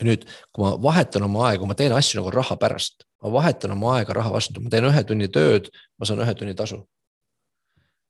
ja 0.00 0.06
nüüd, 0.08 0.24
kui 0.52 0.64
ma 0.64 0.74
vahetan 0.82 1.22
oma 1.22 1.48
aega, 1.48 1.66
ma 1.66 1.74
teen 1.74 1.92
asju 1.92 2.20
nagu 2.20 2.30
raha 2.30 2.56
pärast, 2.56 3.04
ma 3.22 3.32
vahetan 3.32 3.76
oma 3.76 3.96
aega 3.98 4.12
raha 4.12 4.32
vastu, 4.32 4.60
ma 4.60 4.70
teen 4.70 4.88
ühe 4.88 5.04
tunni 5.04 5.28
tööd, 5.28 5.70
ma 5.98 6.06
saan 6.08 6.24
ühe 6.24 6.34
tunni 6.34 6.54
tasu 6.54 6.84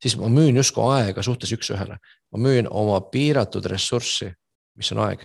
siis 0.05 0.17
ma 0.21 0.29
müün 0.29 0.57
justkui 0.57 0.85
aega 0.93 1.23
suhtes 1.23 1.53
üks-ühele. 1.57 1.97
ma 2.33 2.39
müün 2.39 2.67
oma 2.71 3.01
piiratud 3.01 3.65
ressurssi, 3.65 4.35
mis 4.77 4.93
on 4.93 5.01
aeg, 5.07 5.23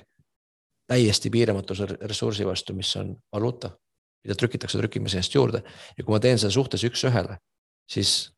täiesti 0.88 1.30
piiramatu 1.30 1.76
ressursi 2.02 2.46
vastu, 2.48 2.74
mis 2.74 2.96
on 2.96 3.16
valuuta, 3.34 3.72
mida 4.26 4.36
trükitakse 4.40 4.80
trükimasinast 4.80 5.36
juurde 5.36 5.64
ja 5.64 6.04
kui 6.04 6.14
ma 6.14 6.20
teen 6.24 6.40
seda 6.42 6.52
suhtes 6.54 6.84
üks-ühele, 6.88 7.38
siis 7.90 8.32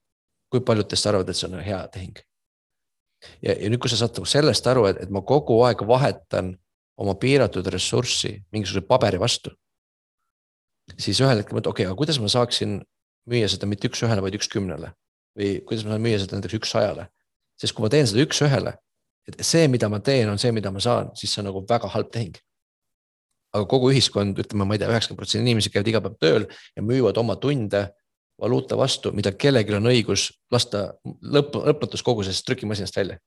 kui 0.51 0.61
paljud 0.65 0.89
teist 0.91 1.07
arvavad, 1.07 1.29
et 1.31 1.39
see 1.39 1.49
on 1.49 1.61
hea 1.63 1.81
tehing? 1.93 2.19
ja, 3.45 3.53
ja 3.53 3.69
nüüd, 3.69 3.81
kui 3.81 3.91
sa 3.91 3.99
saad 4.01 4.17
nagu 4.17 4.29
sellest 4.29 4.67
aru, 4.67 4.87
et, 4.89 5.01
et 5.05 5.13
ma 5.13 5.23
kogu 5.25 5.59
aeg 5.67 5.83
vahetan 5.87 6.55
oma 7.01 7.15
piiratud 7.21 7.67
ressurssi 7.73 8.35
mingisuguse 8.53 8.85
paberi 8.87 9.19
vastu, 9.21 9.53
siis 10.97 11.21
ühel 11.21 11.41
hetkel 11.41 11.57
mõtled, 11.57 11.71
okei 11.71 11.85
okay,, 11.85 11.91
aga 11.91 11.99
kuidas 11.99 12.19
ma 12.21 12.29
saaksin 12.31 12.79
müüa 13.29 13.49
seda 13.51 13.69
mitte 13.69 13.89
üks-ühele, 13.89 14.23
vaid 14.25 14.37
üks-kümnele 14.37 14.93
või 15.37 15.51
kuidas 15.65 15.85
ma 15.85 15.95
saan 15.95 16.03
müüa 16.03 16.21
seda 16.21 16.37
näiteks 16.37 16.57
üks-sajale. 16.59 17.07
sest 17.61 17.75
kui 17.77 17.85
ma 17.85 17.91
teen 17.93 18.07
seda 18.09 18.23
üks-ühele, 18.25 18.73
et 19.29 19.43
see, 19.45 19.67
mida 19.69 19.89
ma 19.89 19.99
teen, 20.01 20.29
on 20.29 20.39
see, 20.41 20.51
mida 20.55 20.71
ma 20.73 20.81
saan, 20.81 21.11
siis 21.15 21.33
see 21.33 21.43
on 21.43 21.51
nagu 21.51 21.61
väga 21.69 21.91
halb 21.93 22.09
tehing. 22.13 22.37
Aga 23.51 23.67
kogu 23.69 23.91
ühiskond, 23.91 24.37
ütleme, 24.39 24.67
ma 24.67 24.77
ei 24.77 24.81
tea, 24.81 24.89
üheksakümmend 24.91 25.19
protsenti 25.19 25.43
inimesi 25.45 25.71
käivad 25.73 25.91
iga 25.91 26.01
päev 26.05 26.17
tööl 26.21 26.47
ja 26.75 26.83
müüvad 26.85 27.17
oma 27.19 27.35
tunde 27.41 27.87
valuuta 28.41 28.77
vastu, 28.79 29.11
mida 29.13 29.33
kellelgi 29.37 29.75
on 29.77 29.89
õigus 29.91 30.29
lasta 30.51 30.87
lõpp, 31.05 31.57
lõpmatus 31.67 32.03
koguses 32.05 32.41
trükimasinast 32.47 32.97
välja. 32.97 33.17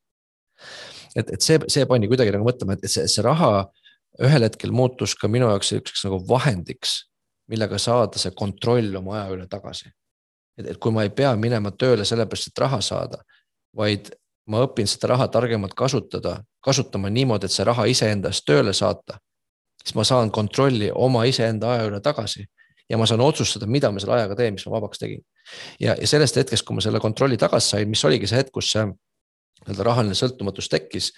et, 1.15 1.31
et 1.31 1.41
see, 1.41 1.59
see 1.69 1.87
pani 1.87 2.09
kuidagi 2.11 2.33
nagu 2.35 2.47
mõtlema, 2.47 2.79
et 2.79 2.91
see, 2.91 3.07
see 3.11 3.25
raha 3.25 3.69
ühel 4.25 4.47
hetkel 4.47 4.73
muutus 4.73 5.15
ka 5.19 5.29
minu 5.29 5.51
jaoks 5.51 5.73
selliseks 5.73 6.07
nagu 6.09 6.23
vahendiks, 6.29 6.97
millega 7.51 7.79
saada 7.79 8.19
see 8.19 8.33
kontroll 8.35 8.97
oma 8.99 9.21
aja 9.21 9.37
üle 9.37 9.47
tagasi 9.51 9.93
et, 10.59 10.67
et 10.67 10.79
kui 10.79 10.93
ma 10.95 11.05
ei 11.05 11.13
pea 11.15 11.35
minema 11.39 11.73
tööle 11.75 12.07
sellepärast, 12.07 12.51
et 12.51 12.63
raha 12.63 12.81
saada, 12.85 13.21
vaid 13.77 14.11
ma 14.51 14.63
õpin 14.67 14.89
seda 14.89 15.15
raha 15.15 15.29
targemalt 15.33 15.75
kasutada, 15.77 16.39
kasutama 16.65 17.11
niimoodi, 17.13 17.49
et 17.49 17.55
see 17.55 17.67
raha 17.67 17.87
iseendast 17.91 18.45
tööle 18.47 18.75
saata, 18.77 19.19
siis 19.85 19.95
ma 19.99 20.05
saan 20.05 20.31
kontrolli 20.33 20.91
oma 20.95 21.25
iseenda 21.29 21.75
aja 21.75 21.89
üle 21.91 22.01
tagasi 22.01 22.47
ja 22.91 22.99
ma 23.01 23.07
saan 23.09 23.23
otsustada, 23.25 23.69
mida 23.71 23.91
ma 23.93 24.01
selle 24.03 24.17
ajaga 24.19 24.37
teen, 24.39 24.57
mis 24.57 24.67
ma 24.69 24.77
vabaks 24.77 25.01
tegin. 25.01 25.23
ja, 25.81 25.97
ja 26.01 26.09
sellest 26.09 26.37
hetkest, 26.41 26.65
kui 26.67 26.77
ma 26.77 26.85
selle 26.85 27.01
kontrolli 27.01 27.39
tagasi 27.41 27.75
sain, 27.77 27.89
mis 27.89 28.05
oligi 28.05 28.29
see 28.31 28.41
hetk, 28.41 28.53
kus 28.55 28.73
see 28.75 28.85
nii-öelda 28.89 29.87
rahaline 29.87 30.19
sõltumatus 30.19 30.69
tekkis. 30.73 31.13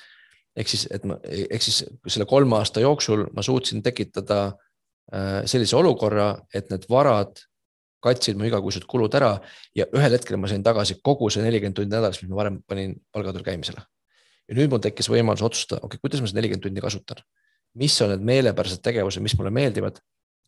ehk 0.57 0.71
siis, 0.73 0.87
et 0.91 1.05
ma, 1.05 1.19
ehk 1.27 1.63
siis 1.63 1.83
selle 2.07 2.27
kolme 2.29 2.57
aasta 2.57 2.81
jooksul 2.81 3.27
ma 3.37 3.43
suutsin 3.45 3.83
tekitada 3.83 4.41
äh, 4.47 5.43
sellise 5.45 5.77
olukorra, 5.77 6.31
et 6.55 6.71
need 6.71 6.87
varad 6.91 7.43
katsid 8.07 8.39
mu 8.39 8.47
igakuised 8.47 8.87
kulud 8.89 9.15
ära 9.19 9.35
ja 9.77 9.87
ühel 9.97 10.15
hetkel 10.15 10.39
ma 10.39 10.49
sain 10.49 10.63
tagasi 10.65 11.01
kogu 11.05 11.29
see 11.33 11.43
nelikümmend 11.45 11.77
tundi 11.77 11.93
nädalas, 11.93 12.21
mis 12.23 12.31
ma 12.31 12.39
varem 12.39 12.61
panin 12.69 12.95
palgatööl 13.13 13.45
käimisele. 13.45 13.83
ja 14.47 14.55
nüüd 14.55 14.71
mul 14.71 14.81
tekkis 14.83 15.11
võimalus 15.11 15.43
otsustada, 15.43 15.83
okei 15.83 15.97
okay,, 15.97 16.05
kuidas 16.05 16.23
ma 16.23 16.31
seda 16.31 16.39
nelikümmend 16.41 16.69
tundi 16.69 16.85
kasutan. 16.85 17.25
Mis 17.77 17.97
on 18.05 18.13
need 18.15 18.27
meelepärased 18.27 18.83
tegevused, 18.85 19.23
mis 19.25 19.37
mulle 19.39 19.53
meeldivad 19.55 20.01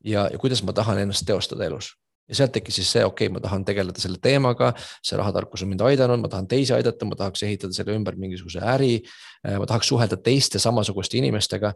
ja, 0.04 0.28
ja 0.32 0.38
kuidas 0.40 0.62
ma 0.64 0.74
tahan 0.76 1.04
ennast 1.04 1.26
teostada 1.28 1.66
elus 1.68 1.92
ja 2.28 2.36
sealt 2.36 2.52
tekkis 2.52 2.76
siis 2.80 2.90
see, 2.92 3.04
okei 3.04 3.26
okay,, 3.28 3.34
ma 3.34 3.40
tahan 3.40 3.64
tegeleda 3.64 4.02
selle 4.02 4.20
teemaga, 4.22 4.72
see 5.04 5.16
rahatarkus 5.18 5.64
on 5.64 5.72
mind 5.72 5.84
aidanud, 5.88 6.20
ma 6.20 6.28
tahan 6.32 6.48
teisi 6.50 6.74
aidata, 6.76 7.08
ma 7.08 7.16
tahaks 7.16 7.44
ehitada 7.46 7.76
selle 7.76 7.96
ümber 7.96 8.18
mingisuguse 8.20 8.60
äri. 8.74 9.00
ma 9.44 9.66
tahaks 9.66 9.88
suhelda 9.88 10.18
teiste 10.20 10.58
samasuguste 10.58 11.18
inimestega 11.18 11.72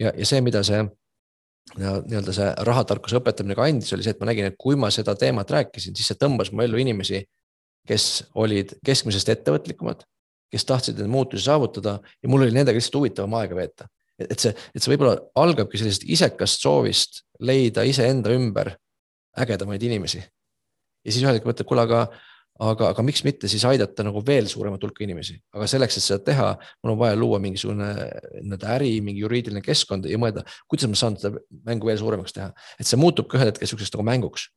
ja, 0.00 0.10
ja 0.10 0.26
see, 0.26 0.40
mida 0.40 0.62
see 0.66 0.82
nii-öelda 1.78 2.34
see 2.34 2.48
rahatarkuse 2.66 3.20
õpetamine 3.20 3.54
ka 3.56 3.66
andis, 3.68 3.92
oli 3.94 4.04
see, 4.04 4.14
et 4.16 4.20
ma 4.20 4.28
nägin, 4.28 4.48
et 4.50 4.58
kui 4.58 4.76
ma 4.76 4.90
seda 4.92 5.14
teemat 5.18 5.50
rääkisin, 5.54 5.94
siis 5.96 6.10
see 6.10 6.18
tõmbas 6.18 6.50
mu 6.52 6.64
ellu 6.64 6.80
inimesi, 6.82 7.22
kes 7.88 8.08
olid 8.38 8.74
keskmisest 8.84 9.30
ettevõtlikumad, 9.32 10.02
kes 10.52 10.66
tahtsid 10.68 10.98
neid 10.98 11.10
muutusi 11.12 11.46
saavutada 11.46 11.98
ja 12.02 12.30
mul 12.30 12.44
oli 12.46 12.54
nendega 12.54 12.76
lihtsalt 12.76 12.98
huvitavam 12.98 13.38
aega 13.38 13.58
veeta. 13.58 13.88
Et 14.30 14.42
see, 14.42 14.52
et 14.74 14.82
see 14.82 14.92
võib-olla 14.94 15.16
algabki 15.38 15.80
sellisest 15.80 16.04
isekast 16.10 16.64
soovist 16.64 17.22
leida 17.42 17.84
iseenda 17.88 18.32
ümber 18.34 18.74
ägedamaid 19.38 19.82
inimesi. 19.82 20.22
ja 20.22 21.12
siis 21.12 21.24
ühel 21.24 21.38
hetkel 21.38 21.50
mõtled, 21.50 21.68
kuule, 21.68 21.86
aga 21.88 22.04
aga, 22.62 22.90
aga 22.92 23.04
miks 23.06 23.22
mitte 23.26 23.48
siis 23.50 23.64
aidata 23.68 24.04
nagu 24.06 24.22
veel 24.26 24.46
suuremat 24.50 24.82
hulka 24.84 25.04
inimesi, 25.04 25.36
aga 25.56 25.66
selleks, 25.70 25.98
et 25.98 26.04
seda 26.04 26.20
teha, 26.26 26.48
mul 26.84 26.94
on 26.94 27.00
vaja 27.00 27.18
luua 27.18 27.40
mingisugune 27.42 27.88
nii-öelda 27.96 28.70
äri, 28.76 28.92
mingi 29.04 29.24
juriidiline 29.24 29.62
keskkond 29.64 30.06
ja 30.10 30.20
mõelda, 30.20 30.44
kuidas 30.70 30.90
ma 30.90 30.98
saan 30.98 31.18
seda 31.20 31.42
mängu 31.66 31.88
veel 31.88 32.00
suuremaks 32.00 32.36
teha, 32.36 32.50
et 32.78 32.88
see 32.88 33.00
muutub 33.00 33.30
ka 33.30 33.40
ühel 33.40 33.52
hetkel 33.52 33.70
sihukeseks 33.70 33.96
nagu 33.96 34.06
mänguks. 34.06 34.48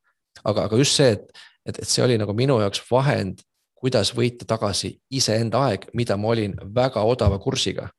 aga, 0.44 0.68
aga 0.68 0.78
just 0.78 1.00
see, 1.00 1.16
et, 1.16 1.46
et, 1.66 1.78
et 1.80 1.90
see 1.90 2.04
oli 2.04 2.18
nagu 2.20 2.34
minu 2.36 2.60
jaoks 2.62 2.84
vahend, 2.92 3.42
kuidas 3.80 4.12
võita 4.16 4.48
tagasi 4.48 4.96
iseenda 5.14 5.62
aeg, 5.70 5.88
mida 5.94 6.18
ma 6.18 6.34
olin 6.34 6.56
väga 6.76 7.04
odava 7.06 7.40
kursiga 7.40 7.90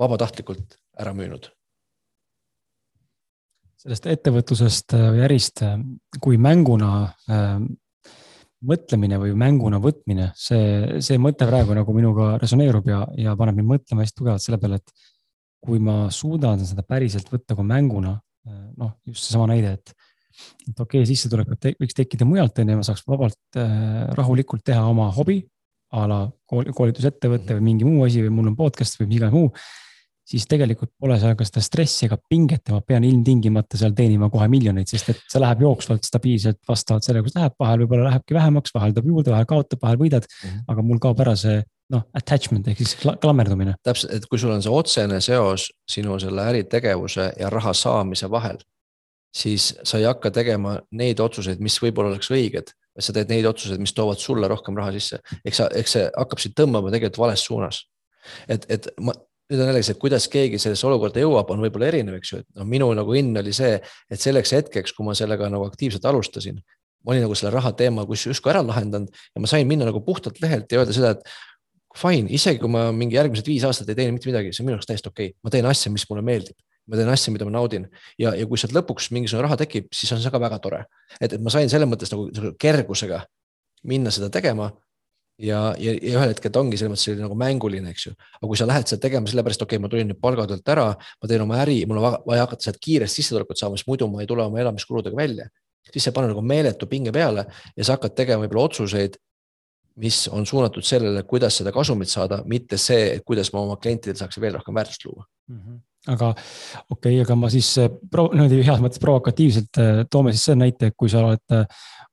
vabatahtlikult 0.00 0.78
ära 1.00 1.14
müünud. 1.16 1.50
Sellest 3.84 4.06
ettevõtlusest 4.08 4.94
või 4.96 5.24
ärist 5.26 5.60
kui 6.24 6.38
mänguna 6.40 7.10
mõtlemine 8.64 9.18
või 9.20 9.34
mänguna 9.38 9.80
võtmine, 9.82 10.30
see, 10.38 11.00
see 11.04 11.18
mõte 11.20 11.46
praegu 11.48 11.76
nagu 11.76 11.96
minuga 11.96 12.34
resoneerub 12.40 12.88
ja, 12.88 13.02
ja 13.20 13.34
paneb 13.36 13.58
mind 13.58 13.70
mõtlema 13.74 14.04
hästi 14.04 14.20
tugevalt 14.20 14.44
selle 14.44 14.60
peale, 14.62 14.80
et 14.80 15.10
kui 15.64 15.80
ma 15.82 16.08
suudan 16.12 16.60
seda 16.64 16.84
päriselt 16.86 17.30
võtta 17.32 17.56
kui 17.56 17.66
mänguna, 17.68 18.14
noh, 18.80 18.96
just 19.08 19.26
seesama 19.26 19.48
näide, 19.52 19.74
et, 19.78 19.94
et 20.68 20.80
okei 20.80 21.02
okay,, 21.02 21.08
sissetulekut 21.08 21.60
te, 21.60 21.74
võiks 21.80 21.96
tekkida 21.96 22.28
mujalt, 22.28 22.60
on 22.60 22.72
ju, 22.72 22.80
ma 22.80 22.86
saaks 22.86 23.04
vabalt 23.08 23.60
äh, 23.60 24.04
rahulikult 24.16 24.64
teha 24.66 24.84
oma 24.88 25.10
hobi 25.16 25.40
a 25.94 26.08
la 26.10 26.20
koolitusettevõte 26.50 27.56
või 27.58 27.68
mingi 27.70 27.86
muu 27.86 28.04
asi 28.06 28.24
või 28.24 28.32
mul 28.34 28.50
on 28.50 28.58
podcast 28.58 28.98
või 28.98 29.12
mis 29.12 29.20
iganes 29.20 29.36
muu 29.36 29.52
siis 30.24 30.46
tegelikult 30.48 30.90
pole 31.00 31.18
seal 31.20 31.36
ka 31.36 31.44
seda 31.46 31.62
stressi 31.64 32.06
ega 32.06 32.16
pinget 32.30 32.68
ja 32.68 32.78
ma 32.78 32.80
pean 32.86 33.04
ilmtingimata 33.04 33.78
seal 33.80 33.92
teenima 33.96 34.30
kohe 34.32 34.48
miljoneid, 34.52 34.88
sest 34.88 35.12
et 35.12 35.22
see 35.28 35.42
läheb 35.42 35.64
jooksvalt 35.66 36.06
stabiilselt 36.08 36.60
vastavalt 36.68 37.04
sellele, 37.04 37.26
kus 37.26 37.36
läheb, 37.36 37.56
vahel 37.60 37.84
võib-olla 37.84 38.08
lähebki 38.08 38.36
vähemaks, 38.36 38.72
vahel 38.74 38.94
tuleb 38.96 39.10
juurde, 39.12 39.34
vahel 39.34 39.48
kaotab, 39.50 39.82
vahel 39.84 40.00
võidad 40.00 40.26
mm. 40.28 40.48
-hmm. 40.48 40.66
aga 40.72 40.86
mul 40.90 41.02
kaob 41.02 41.20
ära 41.24 41.36
see 41.36 41.58
noh, 41.92 42.06
attachment 42.16 42.68
ehk 42.68 42.80
siis 42.80 42.94
klammerdumine. 43.20 43.74
täpselt, 43.84 44.14
et 44.16 44.26
kui 44.30 44.40
sul 44.40 44.54
on 44.54 44.62
see 44.64 44.72
otsene 44.72 45.20
seos 45.24 45.68
sinu 45.90 46.16
selle 46.20 46.46
äritegevuse 46.52 47.32
ja 47.40 47.50
raha 47.52 47.74
saamise 47.76 48.30
vahel, 48.30 48.56
siis 49.36 49.74
sa 49.82 50.00
ei 50.00 50.08
hakka 50.08 50.30
tegema 50.30 50.78
neid 50.92 51.20
otsuseid, 51.20 51.60
mis 51.60 51.76
võib-olla 51.82 52.14
oleks 52.14 52.30
õiged, 52.32 52.72
sa 52.98 53.12
teed 53.12 53.28
neid 53.28 53.46
otsuseid, 53.50 53.82
mis 53.82 53.92
toovad 53.92 54.22
sulle 54.22 54.48
rohkem 54.48 54.76
raha 54.78 54.94
sisse. 54.94 55.20
eks 55.44 55.60
sa, 55.60 55.68
eks 55.74 55.96
see 55.98 56.08
hakkab 56.16 56.40
sind 56.40 56.56
tõmbama 56.58 56.92
tegelikult 56.94 57.26
vales 57.26 57.44
suunas. 57.44 57.84
et, 58.48 58.64
et 58.70 58.88
ma, 59.00 59.12
nüüd 59.50 59.60
on 59.60 59.68
jällegi 59.70 59.88
see, 59.90 59.98
kuidas 60.00 60.28
keegi 60.32 60.60
sellesse 60.62 60.86
olukorda 60.88 61.20
jõuab, 61.20 61.50
on 61.52 61.64
võib-olla 61.64 61.90
erinev, 61.90 62.16
eks 62.18 62.32
ju, 62.32 62.40
et 62.42 62.48
noh, 62.58 62.68
minu 62.68 62.88
nagu 62.96 63.16
õnn 63.16 63.40
oli 63.42 63.52
see, 63.56 63.76
et 64.10 64.20
selleks 64.20 64.54
hetkeks, 64.56 64.94
kui 64.96 65.06
ma 65.06 65.16
sellega 65.18 65.50
nagu 65.52 65.66
aktiivselt 65.68 66.04
alustasin, 66.08 66.60
ma 67.04 67.12
olin 67.12 67.26
nagu 67.26 67.36
selle 67.36 67.52
raha 67.52 67.74
teema 67.76 68.06
kus 68.08 68.24
justkui 68.30 68.54
ära 68.54 68.62
lahendanud 68.64 69.12
ja 69.12 69.42
ma 69.44 69.50
sain 69.50 69.68
minna 69.68 69.88
nagu 69.90 70.00
puhtalt 70.04 70.40
lehelt 70.40 70.72
ja 70.72 70.80
öelda 70.80 70.96
seda, 70.96 71.12
et 71.18 71.98
fine, 71.98 72.30
isegi 72.32 72.62
kui 72.62 72.72
ma 72.72 72.86
mingi 72.96 73.18
järgmised 73.18 73.46
viis 73.46 73.66
aastat 73.68 73.92
ei 73.92 73.98
teeni 74.00 74.16
mitte 74.16 74.30
midagi, 74.30 74.54
see 74.54 74.64
on 74.64 74.70
minu 74.70 74.78
jaoks 74.78 74.88
täiesti 74.88 75.12
okei 75.12 75.34
okay., 75.34 75.38
ma 75.44 75.52
teen 75.52 75.68
asja, 75.68 75.92
mis 75.92 76.06
mulle 76.08 76.24
meeldib 76.24 76.56
ma 76.90 76.98
teen 76.98 77.08
asja, 77.08 77.32
mida 77.32 77.46
ma 77.48 77.54
naudin 77.54 77.86
ja, 78.20 78.34
ja 78.36 78.46
kui 78.48 78.60
sealt 78.60 78.74
lõpuks 78.76 79.08
mingisugune 79.14 79.46
raha 79.46 79.56
tekib, 79.62 79.86
siis 79.94 80.10
on 80.12 80.20
see 80.20 80.32
ka 80.32 80.40
väga 80.40 80.58
tore. 80.64 80.82
et, 81.20 81.32
et 81.32 81.40
ma 81.40 81.52
sain 81.52 81.70
selles 81.72 81.88
mõttes 81.88 82.12
nagu 82.12 82.52
kergusega 82.60 83.22
minna 83.88 84.12
seda 84.14 84.30
tegema 84.32 84.70
ja, 85.38 85.60
ja, 85.78 85.94
ja 85.94 86.18
ühel 86.18 86.30
hetkel 86.30 86.52
ta 86.52 86.62
ongi 86.62 86.78
selles 86.78 86.94
mõttes 86.94 87.08
selline 87.08 87.26
nagu 87.26 87.36
mänguline, 87.38 87.90
eks 87.94 88.06
ju. 88.08 88.14
aga 88.38 88.48
kui 88.50 88.58
sa 88.60 88.68
lähed 88.68 88.88
seda 88.90 89.02
tegema 89.02 89.30
sellepärast, 89.30 89.64
okei 89.64 89.78
okay,, 89.78 89.82
ma 89.82 89.90
tulin 89.90 90.10
nüüd 90.10 90.20
palgatöölt 90.22 90.72
ära, 90.74 90.86
ma 90.94 91.30
teen 91.30 91.44
oma 91.44 91.60
äri, 91.64 91.80
mul 91.90 92.00
on 92.00 92.18
vaja 92.26 92.46
hakata 92.46 92.68
sealt 92.68 92.80
kiiresti 92.82 93.22
sissetulekut 93.22 93.60
saama, 93.60 93.78
sest 93.80 93.90
muidu 93.90 94.08
ma 94.10 94.22
ei 94.22 94.30
tule 94.30 94.46
oma 94.46 94.60
elamiskuludega 94.62 95.18
välja. 95.18 95.48
siis 95.90 96.06
see 96.06 96.14
paneb 96.16 96.32
nagu 96.32 96.42
meeletu 96.42 96.86
pinge 96.88 97.12
peale 97.12 97.44
ja 97.76 97.84
sa 97.84 97.98
hakkad 97.98 98.14
tegema 98.16 98.44
võib-olla 98.44 98.70
otsuseid, 98.70 99.18
mis 100.00 100.24
on 100.32 100.46
suunatud 100.46 100.82
sellele, 100.82 101.22
kuidas 101.28 101.58
seda 101.60 101.72
kasumit 101.72 102.10
saada, 102.10 102.40
mitte 102.50 102.78
see, 102.80 103.20
kuidas 103.26 103.52
ma 103.52 103.60
oma 103.60 103.76
klientidele 103.76 104.18
saaksin 104.18 104.42
veel 104.42 104.56
rohkem 104.58 104.74
väärtust 104.74 105.04
luua 105.04 105.26
mm. 105.48 105.58
-hmm 105.58 105.82
aga 106.04 106.34
okei 106.90 107.14
okay,, 107.14 107.20
aga 107.24 107.34
ma 107.34 107.48
siis 107.48 107.78
äh, 107.80 107.88
niimoodi 107.88 108.60
heas 108.66 108.82
mõttes 108.84 109.00
provokatiivselt 109.00 109.78
äh, 109.80 110.02
toome 110.10 110.34
siis 110.34 110.44
selle 110.44 110.60
näite, 110.60 110.90
et 110.90 110.96
kui 110.96 111.08
sa 111.08 111.22
oled, 111.24 111.40
äh, 111.56 111.64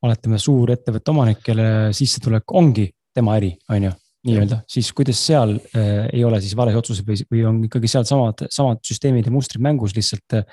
oletame, 0.01 0.39
suur 0.39 0.71
ettevõtte 0.71 1.11
omanik, 1.11 1.41
kelle 1.43 1.65
sissetulek 1.91 2.55
ongi 2.55 2.87
tema 3.15 3.35
äri, 3.39 3.55
on 3.69 3.87
ju, 3.89 3.93
nii-öelda, 4.27 4.61
siis 4.69 4.91
kuidas 4.95 5.21
seal 5.25 5.55
äh, 5.57 6.05
ei 6.13 6.23
ole 6.25 6.41
siis 6.41 6.53
vales 6.57 6.77
otsuseid 6.77 7.07
või, 7.07 7.23
või 7.31 7.47
on 7.49 7.63
ikkagi 7.65 7.89
seal 7.91 8.05
samad, 8.07 8.45
samad 8.53 8.83
süsteemid 8.85 9.27
ja 9.27 9.33
mustrid 9.33 9.63
mängus 9.65 9.95
lihtsalt 9.97 10.37
äh, 10.37 10.45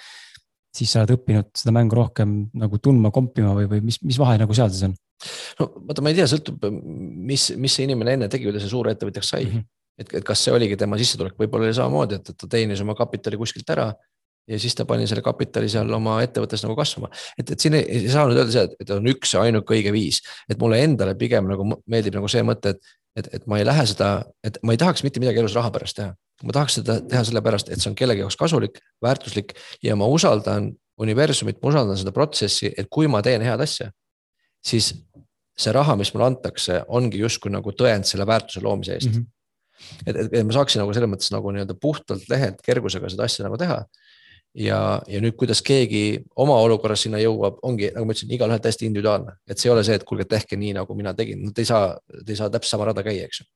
siis 0.77 0.93
sa 0.93 1.03
oled 1.03 1.17
õppinud 1.17 1.51
seda 1.57 1.75
mängu 1.75 1.99
rohkem 1.99 2.39
nagu 2.59 2.81
tundma, 2.83 3.13
kompima 3.15 3.55
või, 3.57 3.69
või 3.71 3.85
mis, 3.89 4.01
mis 4.05 4.19
vahe 4.21 4.39
nagu 4.41 4.57
seal 4.57 4.71
siis 4.73 4.89
on? 4.89 4.95
no 5.59 5.69
vaata, 5.89 6.05
ma 6.05 6.13
ei 6.13 6.19
tea, 6.19 6.29
sõltub, 6.31 6.69
mis, 6.71 7.49
mis 7.59 7.75
see 7.75 7.89
inimene 7.89 8.17
enne 8.19 8.29
tegi, 8.33 8.47
kui 8.47 8.55
ta 8.55 8.63
suure 8.63 8.95
ettevõtjaks 8.95 9.33
sai 9.35 9.47
mm. 9.47 9.55
-hmm. 9.55 9.67
et, 10.05 10.15
et 10.21 10.27
kas 10.27 10.45
see 10.45 10.55
oligi 10.55 10.79
tema 10.79 10.99
sissetulek, 11.01 11.37
võib-olla 11.41 11.69
oli 11.69 11.79
samamoodi, 11.79 12.21
et, 12.21 12.31
et 12.33 12.39
ta 12.39 12.51
teenis 12.57 12.85
oma 12.85 12.95
kapitali 12.99 13.41
kuskilt 13.41 13.75
ära 13.75 13.91
ja 14.49 14.59
siis 14.61 14.75
ta 14.75 14.87
pani 14.89 15.07
selle 15.09 15.23
kapitali 15.25 15.69
seal 15.71 15.91
oma 15.95 16.19
ettevõttes 16.25 16.63
nagu 16.65 16.77
kasvama. 16.79 17.11
et, 17.39 17.51
et 17.53 17.61
siin 17.61 17.77
ei, 17.79 17.85
ei 18.01 18.13
saa 18.13 18.27
nüüd 18.29 18.41
öelda 18.41 18.55
seda, 18.55 18.79
et 18.81 18.95
on 18.95 19.11
üks 19.13 19.35
ja 19.35 19.45
ainuke 19.45 19.77
õige 19.77 19.93
viis, 19.95 20.23
et 20.49 20.59
mulle 20.61 20.81
endale 20.85 21.15
pigem 21.19 21.49
nagu 21.51 21.67
meeldib 21.87 22.17
nagu 22.17 22.31
see 22.33 22.45
mõte, 22.47 22.75
et, 22.75 22.97
et, 23.19 23.31
et 23.41 23.47
ma 23.51 23.61
ei 23.61 23.69
lähe 23.69 23.85
seda, 23.91 24.11
et 24.45 24.59
ma 24.63 24.75
ei 24.75 24.81
tahaks 24.81 25.05
mitte 25.07 25.23
midagi 25.23 25.43
elus 25.43 25.57
raha 25.59 25.73
pärast 25.75 26.01
teha. 26.01 26.15
ma 26.47 26.55
tahaks 26.55 26.79
seda 26.81 27.01
teha 27.03 27.25
sellepärast, 27.27 27.73
et 27.73 27.83
see 27.83 27.91
on 27.91 27.97
kellegi 27.99 28.23
jaoks 28.23 28.39
kasulik, 28.39 28.79
väärtuslik 29.03 29.57
ja 29.83 29.97
ma 29.99 30.07
usaldan 30.07 30.71
universumit, 31.03 31.59
ma 31.63 31.73
usaldan 31.73 31.99
seda 31.99 32.13
protsessi, 32.15 32.71
et 32.79 32.87
kui 32.91 33.09
ma 33.11 33.23
teen 33.23 33.43
head 33.43 33.63
asja, 33.63 33.91
siis 34.65 34.93
see 35.59 35.75
raha, 35.75 35.97
mis 35.99 36.13
mulle 36.15 36.29
antakse, 36.31 36.83
ongi 36.95 37.19
justkui 37.19 37.51
nagu 37.51 37.75
tõend 37.75 38.07
selle 38.07 38.27
väärtuse 38.27 38.63
loomise 38.63 38.95
eest 38.95 39.11
mm. 39.11 39.25
-hmm. 39.25 40.05
et, 40.07 40.17
et, 40.17 40.37
et 40.41 40.47
ma 40.47 40.55
saaksin 40.55 40.83
nagu 40.83 40.95
selles 40.95 41.11
mõttes 41.11 41.33
nagu 41.35 41.51
nii-öelda 41.55 41.75
puhtalt 41.83 42.29
lehelt 42.31 42.63
kergusega 42.63 43.11
seda 43.11 43.27
asja 43.27 43.47
nagu 43.47 43.59
teha 43.59 43.83
ja, 44.59 44.79
ja 45.07 45.21
nüüd, 45.23 45.37
kuidas 45.39 45.61
keegi 45.65 46.23
oma 46.41 46.57
olukorras 46.65 47.05
sinna 47.07 47.21
jõuab, 47.23 47.61
ongi 47.67 47.91
nagu 47.95 48.09
ma 48.09 48.15
ütlesin, 48.15 48.33
igalühel 48.35 48.63
täiesti 48.63 48.89
individuaalne, 48.89 49.37
et 49.49 49.61
see 49.61 49.71
ei 49.71 49.75
ole 49.75 49.85
see, 49.87 49.99
et 49.99 50.07
kuulge, 50.09 50.27
tehke 50.29 50.59
nii, 50.59 50.75
nagu 50.81 50.97
mina 50.99 51.15
tegin, 51.17 51.45
no 51.45 51.55
te 51.55 51.65
ei 51.65 51.69
saa, 51.69 51.93
te 52.19 52.35
ei 52.35 52.39
saa 52.39 52.51
täpselt 52.53 52.75
sama 52.75 52.89
rada 52.91 53.05
käia, 53.07 53.29
eks 53.29 53.43
ju. 53.43 53.49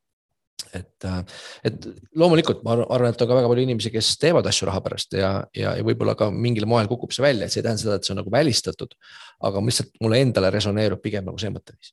et, 0.78 1.04
äh, 1.08 1.40
et 1.68 1.88
loomulikult 2.16 2.62
ma 2.64 2.76
arvan, 2.80 3.10
et 3.10 3.24
on 3.24 3.28
ka 3.28 3.38
väga 3.38 3.48
palju 3.50 3.64
inimesi, 3.66 3.90
kes 3.92 4.12
teevad 4.22 4.46
asju 4.48 4.68
raha 4.68 4.82
pärast 4.84 5.16
ja, 5.18 5.32
ja, 5.56 5.74
ja 5.78 5.86
võib-olla 5.86 6.14
ka 6.18 6.30
mingil 6.32 6.68
moel 6.70 6.88
kukub 6.90 7.12
see 7.12 7.24
välja, 7.24 7.48
et 7.48 7.54
see 7.54 7.60
ei 7.60 7.66
tähenda 7.66 7.82
seda, 7.82 7.96
et 7.98 8.06
see 8.06 8.14
on 8.14 8.22
nagu 8.22 8.32
välistatud. 8.32 8.94
aga 9.42 9.64
lihtsalt 9.66 9.98
mulle 10.00 10.20
endale 10.22 10.52
resoneerub 10.54 11.02
pigem 11.02 11.26
nagu 11.26 11.40
see 11.40 11.50
mõtteviis 11.50 11.92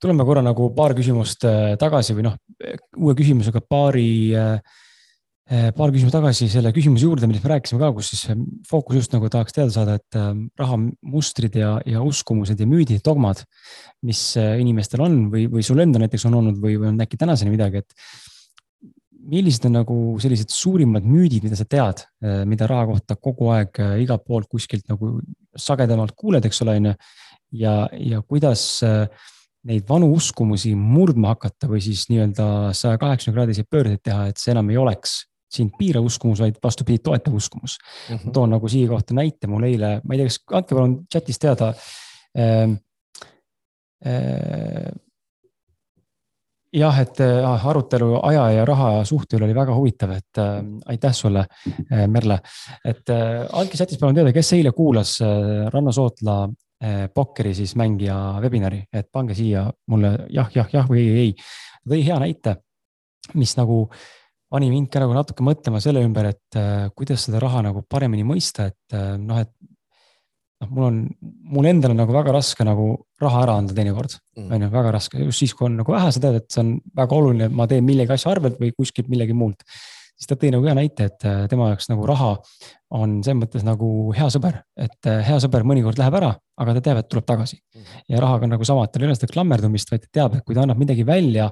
tuleme 0.00 0.24
korra 0.24 0.40
nagu 0.40 0.70
paar 0.76 0.94
küsimust 0.96 1.44
äh, 1.44 1.74
tagasi 1.80 2.14
või 2.16 2.30
noh, 2.30 2.38
uue 2.96 3.16
küsimusega 3.18 3.60
paari 3.60 4.06
äh, 4.32 4.62
Eh, 4.62 4.88
paar 5.50 5.90
küsimust 5.90 6.14
tagasi 6.14 6.46
selle 6.46 6.70
küsimuse 6.70 7.08
juurde, 7.08 7.26
millest 7.26 7.42
me 7.42 7.50
rääkisime 7.56 7.80
ka, 7.82 7.90
kus 7.96 8.12
siis 8.12 8.36
fookus 8.70 9.00
just 9.00 9.14
nagu 9.16 9.26
tahaks 9.32 9.54
teada 9.56 9.72
saada, 9.74 9.96
et 9.98 10.18
äh, 10.18 10.28
rahamustrid 10.60 11.56
ja, 11.58 11.72
ja 11.90 12.02
uskumused 12.06 12.60
ja 12.60 12.68
müüdid, 12.70 13.02
dogmad, 13.06 13.42
mis 14.06 14.22
inimestel 14.38 15.02
on 15.02 15.24
või, 15.32 15.48
või 15.50 15.64
sul 15.66 15.82
endal 15.82 16.04
näiteks 16.04 16.28
on 16.30 16.36
olnud 16.38 16.60
või, 16.62 16.76
või 16.78 16.92
on 16.92 17.02
äkki 17.02 17.18
tänaseni 17.18 17.50
midagi, 17.50 17.82
et 17.82 17.96
millised 19.30 19.66
on 19.66 19.74
nagu 19.80 19.96
sellised 20.22 20.54
suurimad 20.54 21.04
müüdid, 21.06 21.42
mida 21.44 21.58
sa 21.58 21.66
tead, 21.68 22.04
mida 22.48 22.68
raha 22.70 22.86
kohta 22.92 23.18
kogu 23.20 23.50
aeg 23.52 23.82
igalt 24.00 24.24
poolt 24.26 24.48
kuskilt 24.50 24.86
nagu 24.88 25.18
sagedamalt 25.58 26.14
kuuled, 26.16 26.46
eks 26.46 26.62
ole, 26.64 26.78
on 26.78 26.88
ju. 26.88 26.94
ja, 27.60 27.74
ja 27.92 28.22
kuidas 28.22 28.80
neid 29.68 29.84
vanu 29.88 30.08
uskumusi 30.16 30.72
murdma 30.78 31.34
hakata 31.34 31.68
või 31.68 31.82
siis 31.84 32.06
nii-öelda 32.08 32.70
saja 32.76 33.00
kaheksakümne 33.02 33.36
kraadiseid 33.36 33.68
pöördeid 33.68 34.02
teha, 34.06 34.30
et 34.30 34.40
see 34.40 34.54
enam 34.54 34.70
ei 34.72 34.80
oleks 34.80 35.18
sind 35.50 35.74
piirav 35.78 36.06
uskumus, 36.06 36.40
vaid 36.44 36.58
vastupidi, 36.62 37.02
toetav 37.02 37.34
uskumus 37.34 37.78
mm. 37.80 38.16
-hmm. 38.16 38.32
toon 38.32 38.50
nagu 38.50 38.68
siia 38.68 38.88
kohta 38.88 39.14
näite, 39.14 39.46
mul 39.46 39.66
eile, 39.66 40.00
ma 40.04 40.14
ei 40.14 40.22
tea, 40.22 40.30
kas 40.30 40.40
andke 40.60 40.74
palun 40.74 40.96
chat'is 41.14 41.38
teada 41.38 41.74
äh,. 42.38 42.78
Äh, 44.06 44.92
jah, 46.72 47.00
et 47.00 47.20
äh, 47.20 47.66
arutelu 47.66 48.20
aja 48.22 48.50
ja 48.50 48.64
raha 48.64 49.04
suhte 49.04 49.36
üle 49.36 49.44
oli 49.44 49.54
väga 49.54 49.74
huvitav, 49.76 50.14
et 50.16 50.38
äh, 50.38 50.62
aitäh 50.86 51.12
sulle 51.12 51.44
äh,, 51.92 52.06
Merle. 52.08 52.38
et 52.84 53.10
äh, 53.10 53.44
andke 53.52 53.76
chat'is 53.76 53.98
palun 53.98 54.14
teada, 54.14 54.32
kes 54.32 54.52
eile 54.52 54.72
kuulas 54.72 55.18
äh, 55.20 55.66
Ranno 55.74 55.92
Sootla 55.92 56.48
äh, 56.84 57.10
pokkeri 57.14 57.54
siis 57.54 57.76
mängija 57.76 58.40
webinari, 58.40 58.84
et 58.92 59.10
pange 59.12 59.34
siia 59.34 59.66
mulle 59.86 60.14
jah, 60.30 60.48
jah, 60.54 60.72
jah 60.72 60.88
või 60.88 61.04
ei, 61.04 61.18
ei. 61.18 61.34
ta 61.82 61.92
tõi 61.92 62.02
hea 62.06 62.18
näite, 62.18 62.56
mis 63.34 63.56
nagu 63.58 63.82
äh, 63.90 64.19
pani 64.50 64.70
mind 64.72 64.90
ka 64.90 65.02
nagu 65.02 65.14
natuke 65.14 65.44
mõtlema 65.46 65.80
selle 65.82 66.02
ümber, 66.04 66.32
et 66.32 66.58
äh, 66.58 66.88
kuidas 66.96 67.28
seda 67.28 67.42
raha 67.42 67.62
nagu 67.68 67.84
paremini 67.86 68.26
mõista, 68.26 68.70
et 68.70 68.96
äh, 68.96 69.14
noh, 69.20 69.38
et 69.42 69.52
noh, 70.60 70.72
mul 70.74 70.88
on, 70.88 70.98
mul 71.54 71.70
endal 71.70 71.94
on 71.94 72.02
nagu 72.02 72.14
väga 72.14 72.34
raske 72.34 72.66
nagu 72.66 72.90
raha 73.22 73.44
ära 73.46 73.56
anda 73.60 73.76
teinekord 73.76 74.16
mm., 74.16 74.50
on 74.50 74.66
ju, 74.66 74.72
väga 74.74 74.92
raske, 74.96 75.22
just 75.28 75.44
siis, 75.44 75.54
kui 75.56 75.68
on 75.70 75.78
nagu 75.80 75.94
vähe, 75.94 76.10
sa 76.12 76.22
tead, 76.22 76.40
et 76.42 76.50
see 76.50 76.64
on 76.64 76.74
väga 76.98 77.16
oluline, 77.16 77.48
et 77.48 77.56
ma 77.56 77.68
teen 77.70 77.86
millegi 77.86 78.16
asja 78.16 78.34
arvelt 78.34 78.60
või 78.60 78.74
kuskilt 78.76 79.10
millegi 79.12 79.36
muult. 79.36 79.64
siis 80.20 80.28
ta 80.28 80.36
tõi 80.36 80.50
nagu 80.52 80.66
hea 80.68 80.76
näite, 80.76 81.06
et 81.08 81.28
äh, 81.28 81.44
tema 81.48 81.70
jaoks 81.70 81.88
nagu 81.92 82.04
raha 82.08 82.34
on 82.98 83.20
selles 83.22 83.38
mõttes 83.38 83.64
nagu 83.64 84.10
hea 84.16 84.26
sõber, 84.34 84.58
et 84.76 85.08
äh, 85.08 85.22
hea 85.24 85.38
sõber 85.40 85.64
mõnikord 85.64 86.00
läheb 86.00 86.18
ära, 86.18 86.34
aga 86.60 86.74
ta 86.76 86.82
teab, 86.88 87.00
et 87.00 87.08
tuleb 87.08 87.28
tagasi. 87.28 87.60
Mm. 87.76 88.00
ja 88.10 88.24
rahaga 88.26 88.48
on 88.48 88.56
nagu 88.56 88.66
sama, 88.68 88.84
et 88.84 88.92
tal 88.92 89.06
ei 89.06 89.08
ole 89.12 89.16
seda 89.16 89.30
klammerdumist, 89.30 89.94
vaid 89.94 90.04
ta 90.04 90.12
teab, 90.18 90.36
et 90.36 90.44
kui 90.44 90.58
ta 90.58 90.66
annab 90.66 90.82
midagi 90.82 91.06
välja, 91.06 91.48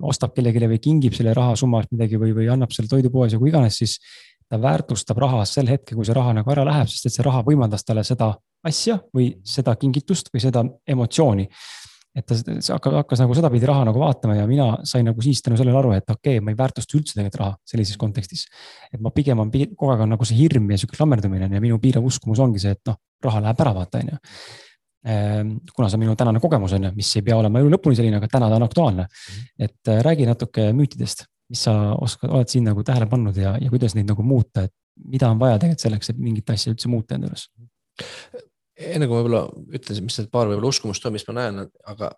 ostab 0.00 0.34
kellelegi 0.36 0.70
või 0.74 0.80
kingib 0.82 1.16
selle 1.16 1.34
rahasumma 1.36 1.82
eest 1.82 1.92
midagi 1.92 2.20
või, 2.20 2.32
või 2.36 2.48
annab 2.52 2.72
selle 2.74 2.90
toidupoes 2.90 3.34
ja 3.34 3.40
kui 3.40 3.52
iganes, 3.52 3.78
siis 3.82 3.98
ta 4.48 4.60
väärtustab 4.60 5.18
raha 5.18 5.44
sel 5.48 5.68
hetkel, 5.70 5.96
kui 5.96 6.08
see 6.08 6.16
raha 6.16 6.34
nagu 6.36 6.50
ära 6.52 6.64
läheb, 6.68 6.90
sest 6.90 7.08
et 7.08 7.16
see 7.16 7.24
raha 7.26 7.44
võimaldas 7.46 7.86
talle 7.88 8.04
seda 8.04 8.34
asja 8.68 8.98
või 9.14 9.32
seda 9.44 9.74
kingitust 9.80 10.28
või 10.32 10.44
seda 10.44 10.64
emotsiooni 10.88 11.48
et 12.12 12.28
ta 12.28 12.36
hakkas, 12.74 12.96
hakkas 13.00 13.22
nagu 13.22 13.36
sedapidi 13.36 13.68
raha 13.68 13.86
nagu 13.88 14.00
vaatama 14.02 14.36
ja 14.36 14.44
mina 14.48 14.66
sain 14.88 15.06
nagu 15.08 15.22
siis 15.24 15.40
tänu 15.44 15.56
sellele 15.56 15.78
aru, 15.80 15.94
et 15.96 16.10
okei 16.10 16.36
okay,, 16.36 16.44
ma 16.44 16.52
ei 16.52 16.58
väärtusta 16.58 16.98
üldse 16.98 17.16
tegelikult 17.16 17.40
raha 17.40 17.54
sellises 17.68 17.96
kontekstis. 18.00 18.44
et 18.92 19.00
ma 19.00 19.10
pigem 19.14 19.40
on, 19.40 19.52
kogu 19.52 19.92
aeg 19.94 20.04
on 20.04 20.12
nagu 20.12 20.28
see 20.28 20.36
hirm 20.42 20.68
ja 20.70 20.80
sihuke 20.80 20.98
klammerdumine 20.98 21.48
ja 21.48 21.62
minu 21.64 21.80
piirav 21.80 22.04
uskumus 22.04 22.42
ongi 22.44 22.60
see, 22.60 22.76
et 22.76 22.84
noh, 22.88 23.00
raha 23.24 23.40
läheb 23.46 23.64
ära, 23.64 23.74
vaata, 23.78 24.02
on 24.04 24.12
ju. 24.12 24.20
Ehm, 25.02 25.56
kuna 25.74 25.88
see 25.90 25.98
on 25.98 26.04
minu 26.04 26.14
tänane 26.18 26.40
kogemus, 26.40 26.72
on 26.76 26.84
ju, 26.86 26.92
mis 26.94 27.08
ei 27.18 27.24
pea 27.26 27.34
olema 27.34 27.58
elu 27.58 27.72
lõpuni 27.72 27.98
selline, 27.98 28.20
aga 28.20 28.28
täna 28.30 28.46
ta 28.50 28.58
on 28.60 28.66
aktuaalne. 28.68 29.06
et 29.58 29.90
äh, 29.90 29.98
räägi 30.06 30.28
natuke 30.28 30.68
müütidest, 30.78 31.24
mis 31.50 31.64
sa 31.66 31.74
oskad, 31.98 32.30
oled 32.30 32.52
siin 32.52 32.68
nagu 32.70 32.84
tähele 32.86 33.08
pannud 33.10 33.36
ja, 33.36 33.56
ja 33.58 33.70
kuidas 33.70 33.96
neid 33.98 34.06
nagu 34.06 34.22
muuta, 34.22 34.68
et 34.68 34.74
mida 35.10 35.30
on 35.32 35.40
vaja 35.40 35.58
tegelikult 35.58 35.82
selleks, 35.82 36.12
et 36.12 36.22
mingit 36.22 36.54
asja 36.54 36.70
üldse 36.70 36.90
muuta 36.92 37.16
enda 37.16 37.32
juures? 37.32 37.48
enne 38.82 39.06
kui 39.06 39.16
ma 39.16 39.20
võib-olla 39.20 39.42
ütlen, 39.78 40.04
mis 40.06 40.20
need 40.20 40.30
paar 40.32 40.48
võib-olla 40.50 40.70
uskumust 40.70 41.04
on, 41.06 41.14
mis 41.16 41.26
ma 41.28 41.34
näen, 41.40 41.66
aga 41.90 42.12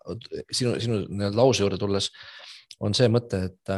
sinu, 0.53 0.77
sinu 0.81 1.01
lause 1.35 1.63
juurde 1.63 1.81
tulles 1.81 2.11
on 2.85 2.93
see 2.97 3.09
mõte, 3.11 3.41
et, 3.49 3.73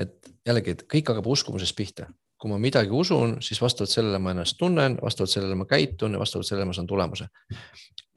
et 0.00 0.32
jällegi, 0.48 0.74
et 0.74 0.84
kõik 0.90 1.12
hakkab 1.12 1.28
uskumusest 1.32 1.76
pihta. 1.76 2.08
Kui 2.40 2.48
ma 2.48 2.56
midagi 2.60 2.92
usun, 2.96 3.36
siis 3.44 3.60
vastavalt 3.60 3.92
sellele 3.92 4.18
ma 4.22 4.32
ennast 4.32 4.56
tunnen, 4.58 4.96
vastavalt 5.02 5.32
sellele 5.32 5.58
ma 5.60 5.66
käitun 5.68 6.16
ja 6.16 6.20
vastavalt 6.22 6.48
sellele 6.48 6.70
ma 6.70 6.76
saan 6.76 6.88
tulemuse. 6.88 7.26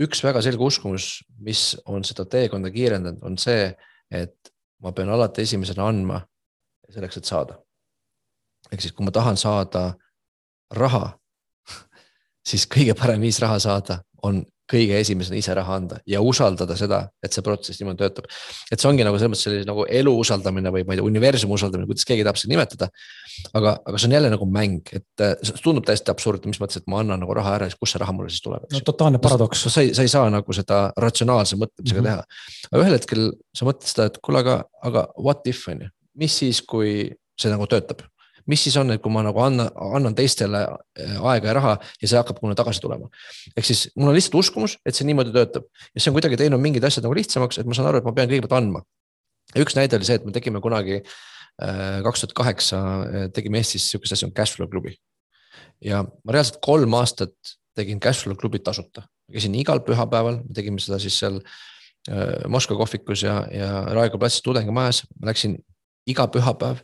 üks 0.02 0.24
väga 0.24 0.42
selge 0.42 0.64
uskumus, 0.64 1.08
mis 1.40 1.76
on 1.86 2.06
seda 2.08 2.26
teekonda 2.26 2.72
kiirendanud, 2.72 3.20
on 3.22 3.38
see, 3.38 3.68
et 4.12 4.54
ma 4.82 4.92
pean 4.92 5.12
alati 5.12 5.44
esimesena 5.44 5.88
andma 5.88 6.22
selleks, 6.90 7.18
et 7.18 7.26
saada. 7.26 7.60
ehk 8.72 8.82
siis, 8.82 8.94
kui 8.96 9.06
ma 9.06 9.12
tahan 9.12 9.38
saada 9.38 9.94
raha 10.72 11.18
siis 12.50 12.66
kõige 12.68 12.96
parem 12.96 13.22
viis 13.22 13.42
raha 13.44 13.60
saada 13.60 14.00
on 14.24 14.46
kõige 14.70 14.96
esimesena 15.02 15.38
ise 15.38 15.54
raha 15.58 15.76
anda 15.76 15.98
ja 16.08 16.22
usaldada 16.24 16.76
seda, 16.80 17.02
et 17.24 17.36
see 17.36 17.44
protsess 17.44 17.82
niimoodi 17.82 18.00
töötab. 18.00 18.30
et 18.72 18.80
see 18.80 18.90
ongi 18.90 19.04
nagu 19.04 19.18
selles 19.20 19.34
mõttes 19.34 19.48
sellise 19.48 19.68
nagu 19.68 19.86
elu 20.00 20.14
usaldamine 20.22 20.72
või 20.74 20.86
ma 20.88 20.96
ei 20.96 21.02
tea, 21.02 21.08
universumi 21.08 21.58
usaldamine, 21.58 21.90
kuidas 21.90 22.08
keegi 22.08 22.24
tahab 22.24 22.40
seda 22.40 22.54
nimetada. 22.54 22.90
aga, 23.60 23.76
aga 23.84 24.00
see 24.00 24.08
on 24.08 24.16
jälle 24.18 24.32
nagu 24.34 24.48
mäng, 24.48 24.94
et 24.96 25.26
äh, 25.26 25.36
see 25.44 25.64
tundub 25.66 25.88
täiesti 25.88 26.14
absurdne, 26.14 26.54
mis 26.54 26.62
mõttes, 26.64 26.80
et 26.80 26.88
ma 26.92 27.02
annan 27.04 27.20
nagu 27.24 27.36
raha 27.36 27.58
ära, 27.58 27.68
siis 27.70 27.80
kust 27.80 27.98
see 27.98 28.04
raha 28.04 28.16
mulle 28.16 28.32
siis 28.32 28.46
tuleb? 28.46 28.70
no 28.72 28.84
totaalne 28.88 29.20
paradoks. 29.24 29.66
sa 29.68 29.84
ei, 29.84 29.92
sa 29.98 30.06
ei 30.06 30.12
saa 30.12 30.32
nagu 30.32 30.56
seda 30.56 30.86
ratsionaalse 30.98 31.60
mõtlemisega 31.60 32.00
mm 32.00 32.08
-hmm. 32.08 32.24
teha. 32.24 32.72
aga 32.72 32.86
ühel 32.86 32.98
hetkel 33.00 33.28
sa 33.56 33.68
mõtled 33.68 33.92
seda, 33.92 34.08
et 34.12 34.22
kuule, 34.24 34.40
aga, 34.46 34.64
aga 34.84 35.08
what 35.20 35.44
if 35.48 35.68
on 35.68 35.84
ju, 35.88 35.92
mis 36.16 36.40
siis, 36.40 36.62
kui 36.62 37.12
see 37.40 37.52
nagu 37.52 37.68
töötab 37.68 38.06
mis 38.50 38.64
siis 38.66 38.76
on, 38.80 38.92
et 38.94 39.02
kui 39.02 39.12
ma 39.14 39.24
nagu 39.26 39.40
annan, 39.44 39.70
annan 39.98 40.16
teistele 40.18 40.64
äh, 40.64 41.16
aega 41.32 41.50
ja 41.50 41.56
raha 41.58 41.74
ja 42.02 42.10
see 42.10 42.20
hakkab 42.20 42.42
mulle 42.44 42.58
tagasi 42.60 42.84
tulema. 42.84 43.10
ehk 43.56 43.68
siis 43.68 43.86
mul 43.96 44.12
on 44.12 44.18
lihtsalt 44.18 44.36
uskumus, 44.42 44.78
et 44.86 44.98
see 44.98 45.08
niimoodi 45.08 45.34
töötab 45.36 45.70
ja 45.94 46.04
see 46.04 46.12
on 46.12 46.18
kuidagi 46.18 46.40
teinud 46.40 46.62
mingid 46.64 46.84
asjad 46.88 47.06
nagu 47.08 47.16
lihtsamaks, 47.18 47.62
et 47.62 47.70
ma 47.70 47.78
saan 47.78 47.90
aru, 47.92 48.02
et 48.02 48.08
ma 48.08 48.16
pean 48.16 48.32
kõigepealt 48.32 48.58
andma. 48.60 48.84
üks 49.60 49.78
näide 49.80 50.00
oli 50.00 50.10
see, 50.10 50.20
et 50.20 50.28
me 50.28 50.36
tegime 50.36 50.62
kunagi 50.64 51.00
äh, 51.00 52.00
kaks 52.06 52.26
tuhat 52.26 52.38
kaheksa 52.44 52.80
äh, 52.84 53.28
tegime 53.34 53.62
Eestis 53.62 53.90
sihukest 53.92 54.18
asja 54.18 54.30
nagu 54.30 54.38
Cashflow 54.40 54.72
klubi. 54.72 54.98
ja 55.82 56.04
ma 56.04 56.36
reaalselt 56.36 56.60
kolm 56.64 57.00
aastat 57.00 57.36
tegin 57.78 58.02
Cashflow 58.04 58.36
klubi 58.40 58.60
tasuta, 58.60 59.08
käisin 59.32 59.56
igal 59.56 59.82
pühapäeval, 59.86 60.44
tegime 60.54 60.84
seda 60.84 61.00
siis 61.02 61.20
seal 61.20 61.40
Moskva 62.52 62.76
kohvikus 62.76 63.22
ja, 63.24 63.46
ja 63.48 63.68
Raekoja 63.96 64.20
platsis 64.20 64.44
tudengimajas, 64.44 65.06
ma 65.22 65.30
läksin 65.30 65.54
iga 66.12 66.26
pühapäev 66.28 66.82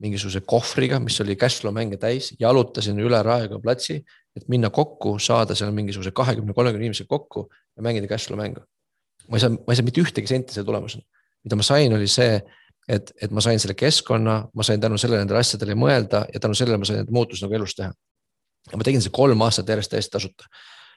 mingisuguse 0.00 0.40
kohvriga, 0.48 0.98
mis 1.02 1.18
oli 1.20 1.36
cashflow 1.36 1.74
mänge 1.76 1.98
täis, 2.00 2.32
jalutasin 2.40 2.98
üle 3.02 3.20
Raekoja 3.24 3.60
platsi, 3.62 3.98
et 4.36 4.46
minna 4.48 4.70
kokku, 4.72 5.18
saada 5.20 5.56
seal 5.58 5.74
mingisuguse 5.76 6.12
kahekümne, 6.16 6.54
kolmekümne 6.56 6.88
inimesega 6.88 7.10
kokku 7.10 7.48
ja 7.76 7.84
mängida 7.84 8.08
cashflow 8.10 8.40
mängu. 8.40 8.64
ma 9.28 9.36
ei 9.36 9.40
saa, 9.40 9.50
ma 9.52 9.70
ei 9.70 9.78
saa 9.78 9.86
mitte 9.86 10.00
ühtegi 10.02 10.26
senti 10.26 10.54
selle 10.54 10.66
tulemusena. 10.66 11.04
mida 11.44 11.56
ma 11.56 11.66
sain, 11.66 11.92
oli 11.94 12.08
see, 12.08 12.40
et, 12.88 13.12
et 13.22 13.30
ma 13.30 13.40
sain 13.44 13.60
selle 13.60 13.74
keskkonna, 13.74 14.36
ma 14.54 14.66
sain 14.66 14.80
tänu 14.80 14.98
sellele 14.98 15.22
nendele 15.22 15.40
asjadele 15.40 15.76
mõelda 15.78 16.24
ja 16.32 16.40
tänu 16.40 16.56
sellele 16.56 16.80
ma 16.80 16.88
sain 16.88 17.02
need 17.02 17.12
muutusi 17.14 17.44
nagu 17.44 17.58
elus 17.60 17.76
teha. 17.76 17.92
ja 18.72 18.80
ma 18.80 18.86
tegin 18.86 19.02
seda 19.04 19.14
kolm 19.16 19.42
aastat 19.46 19.68
järjest 19.68 19.92
täiesti 19.92 20.16
tasuta. 20.16 20.48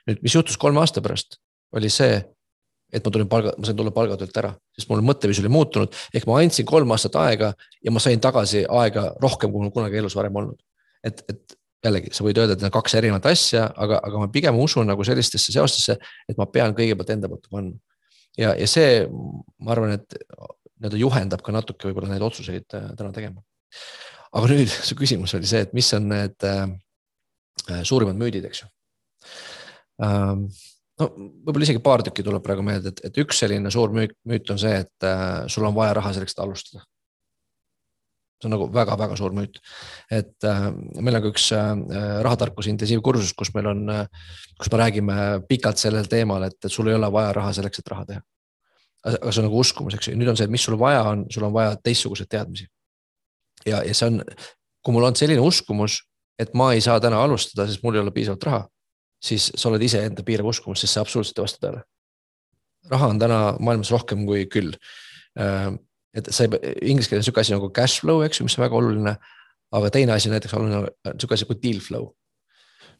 nüüd, 0.09 0.23
mis 0.23 0.35
juhtus 0.35 0.57
kolme 0.57 0.79
aasta 0.79 1.01
pärast, 1.01 1.39
oli 1.75 1.89
see, 1.89 2.21
et 2.93 3.05
ma 3.05 3.13
tulin 3.13 3.29
palga, 3.29 3.55
ma 3.57 3.67
sain 3.67 3.77
tulla 3.77 3.93
palgatöölt 3.95 4.37
ära, 4.37 4.53
sest 4.77 4.89
mul 4.91 5.01
mõtteviis 5.05 5.41
oli 5.41 5.51
muutunud, 5.53 5.95
ehk 6.13 6.27
ma 6.29 6.37
andsin 6.43 6.67
kolm 6.69 6.93
aastat 6.93 7.17
aega 7.23 7.53
ja 7.83 7.93
ma 7.93 8.01
sain 8.03 8.21
tagasi 8.21 8.63
aega 8.69 9.09
rohkem, 9.23 9.51
kui 9.53 9.65
mul 9.65 9.73
kunagi 9.73 10.01
elus 10.01 10.15
varem 10.17 10.41
olnud. 10.43 10.59
et, 11.03 11.23
et 11.29 11.57
jällegi, 11.83 12.13
sa 12.15 12.23
võid 12.23 12.39
öelda, 12.39 12.55
et 12.55 12.61
need 12.61 12.69
on 12.69 12.75
kaks 12.77 12.95
erinevat 12.99 13.25
asja, 13.31 13.65
aga, 13.85 13.99
aga 14.07 14.21
ma 14.21 14.29
pigem 14.31 14.59
usun 14.61 14.87
nagu 14.87 15.03
sellistesse 15.07 15.55
seostesse, 15.55 15.97
et 16.29 16.37
ma 16.39 16.47
pean 16.51 16.75
kõigepealt 16.77 17.11
enda 17.15 17.31
poolt 17.31 17.49
panna. 17.51 17.75
ja, 18.39 18.53
ja 18.55 18.67
see, 18.69 19.03
ma 19.09 19.73
arvan, 19.75 19.97
et 19.97 20.15
nii-öelda 20.15 20.99
juhendab 20.99 21.43
ka 21.43 21.55
natuke 21.55 21.89
võib-olla 21.89 22.13
neid 22.13 22.23
otsuseid 22.25 22.77
äh, 22.77 22.89
täna 22.99 23.11
tegema. 23.15 23.43
aga 24.33 24.51
nüüd 24.53 24.71
su 24.89 24.97
küsimus 24.99 25.35
oli 25.37 25.49
see, 25.49 25.65
et 25.67 25.73
mis 25.75 25.89
on 25.97 26.07
need 26.13 26.47
äh, 26.47 27.83
suurimad 27.87 28.19
müüdid, 28.19 28.47
eks 28.47 28.63
ju 28.63 28.71
ähm, 30.03 30.47
no 31.03 31.09
võib-olla 31.17 31.67
isegi 31.67 31.83
paar 31.83 32.03
tükki 32.07 32.25
tuleb 32.25 32.43
praegu 32.45 32.65
meelde, 32.65 32.93
et, 32.93 33.03
et 33.09 33.21
üks 33.23 33.43
selline 33.43 33.71
suur 33.73 33.93
müük, 33.95 34.15
müüt 34.29 34.49
on 34.53 34.59
see, 34.61 34.73
et 34.85 35.07
äh, 35.07 35.45
sul 35.51 35.67
on 35.69 35.77
vaja 35.77 35.99
raha 35.99 36.15
selleks, 36.15 36.35
et 36.35 36.43
alustada. 36.43 36.83
see 38.41 38.49
on 38.49 38.55
nagu 38.57 38.67
väga-väga 38.75 39.15
suur 39.15 39.35
müüt, 39.35 39.61
et 40.11 40.47
äh, 40.49 40.67
meil 40.99 41.19
on 41.19 41.23
ka 41.23 41.31
üks 41.31 41.49
äh, 41.55 41.71
rahatarkuse 42.27 42.73
intensiivkursus, 42.73 43.35
kus 43.37 43.53
meil 43.55 43.71
on 43.71 43.89
äh,, 43.93 44.29
kus 44.59 44.71
me 44.71 44.81
räägime 44.81 45.17
pikalt 45.47 45.79
sellel 45.79 46.09
teemal, 46.11 46.49
et, 46.49 46.59
et 46.63 46.71
sul 46.71 46.91
ei 46.91 46.97
ole 46.99 47.11
vaja 47.11 47.35
raha 47.39 47.53
selleks, 47.59 47.83
et 47.83 47.93
raha 47.93 48.07
teha 48.09 48.25
aga 49.03 49.31
see 49.31 49.41
on 49.41 49.49
nagu 49.49 49.59
uskumus, 49.59 49.95
eks 49.97 50.09
ju, 50.09 50.15
nüüd 50.15 50.31
on 50.31 50.37
see, 50.39 50.47
et 50.47 50.53
mis 50.53 50.63
sul 50.63 50.77
vaja 50.79 51.03
on, 51.09 51.25
sul 51.33 51.43
on 51.43 51.53
vaja 51.55 51.75
teistsuguseid 51.83 52.29
teadmisi. 52.31 52.67
ja, 53.67 53.81
ja 53.83 53.93
see 53.95 54.07
on, 54.07 54.21
kui 54.83 54.95
mul 54.95 55.07
on 55.09 55.17
selline 55.19 55.43
uskumus, 55.43 56.01
et 56.39 56.53
ma 56.57 56.71
ei 56.73 56.81
saa 56.83 56.99
täna 57.03 57.19
alustada, 57.23 57.67
sest 57.67 57.83
mul 57.83 57.97
ei 57.97 58.03
ole 58.03 58.13
piisavalt 58.15 58.47
raha, 58.47 58.61
siis 59.23 59.49
sa 59.55 59.69
oled 59.69 59.83
iseenda 59.85 60.25
piirav 60.25 60.49
uskumus, 60.51 60.83
sest 60.83 60.97
see 60.97 61.03
absoluutselt 61.03 61.39
ei 61.39 61.47
vasta 61.47 61.65
tõele. 61.65 61.83
raha 62.91 63.07
on 63.13 63.19
täna 63.19 63.39
maailmas 63.63 63.91
rohkem 63.93 64.25
kui 64.27 64.45
küll. 64.51 64.73
Äh, 65.39 65.71
et 66.13 66.27
sa 66.29 66.45
ei, 66.45 66.73
inglise 66.91 67.09
keeles 67.09 67.23
on 67.23 67.29
sihuke 67.29 67.41
asi 67.41 67.55
nagu 67.55 67.69
cash 67.73 68.01
flow, 68.03 68.23
eks 68.25 68.39
ju, 68.39 68.47
mis 68.47 68.57
on 68.59 68.65
väga 68.65 68.79
oluline. 68.79 69.15
aga 69.73 69.89
teine 69.89 70.13
asi 70.13 70.29
näiteks 70.29 70.53
oluline, 70.53 70.89
sihuke 71.17 71.33
asi 71.33 71.45
kui 71.49 71.59
deal 71.63 71.79
flow. 71.81 72.11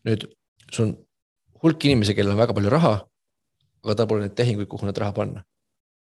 nüüd 0.07 0.27
sul 0.71 0.87
on 0.87 0.93
hulk 1.63 1.85
inimesi, 1.85 2.15
kellel 2.15 2.33
on 2.33 2.43
väga 2.43 2.53
palju 2.53 2.69
raha, 2.69 2.93
aga 3.83 3.95
tal 3.95 4.07
pole 4.07 4.25
neid 4.25 4.35
tehinguid, 4.35 4.67
kuhu 4.67 4.87
need 4.87 4.97
raha 4.97 5.13
panna 5.13 5.43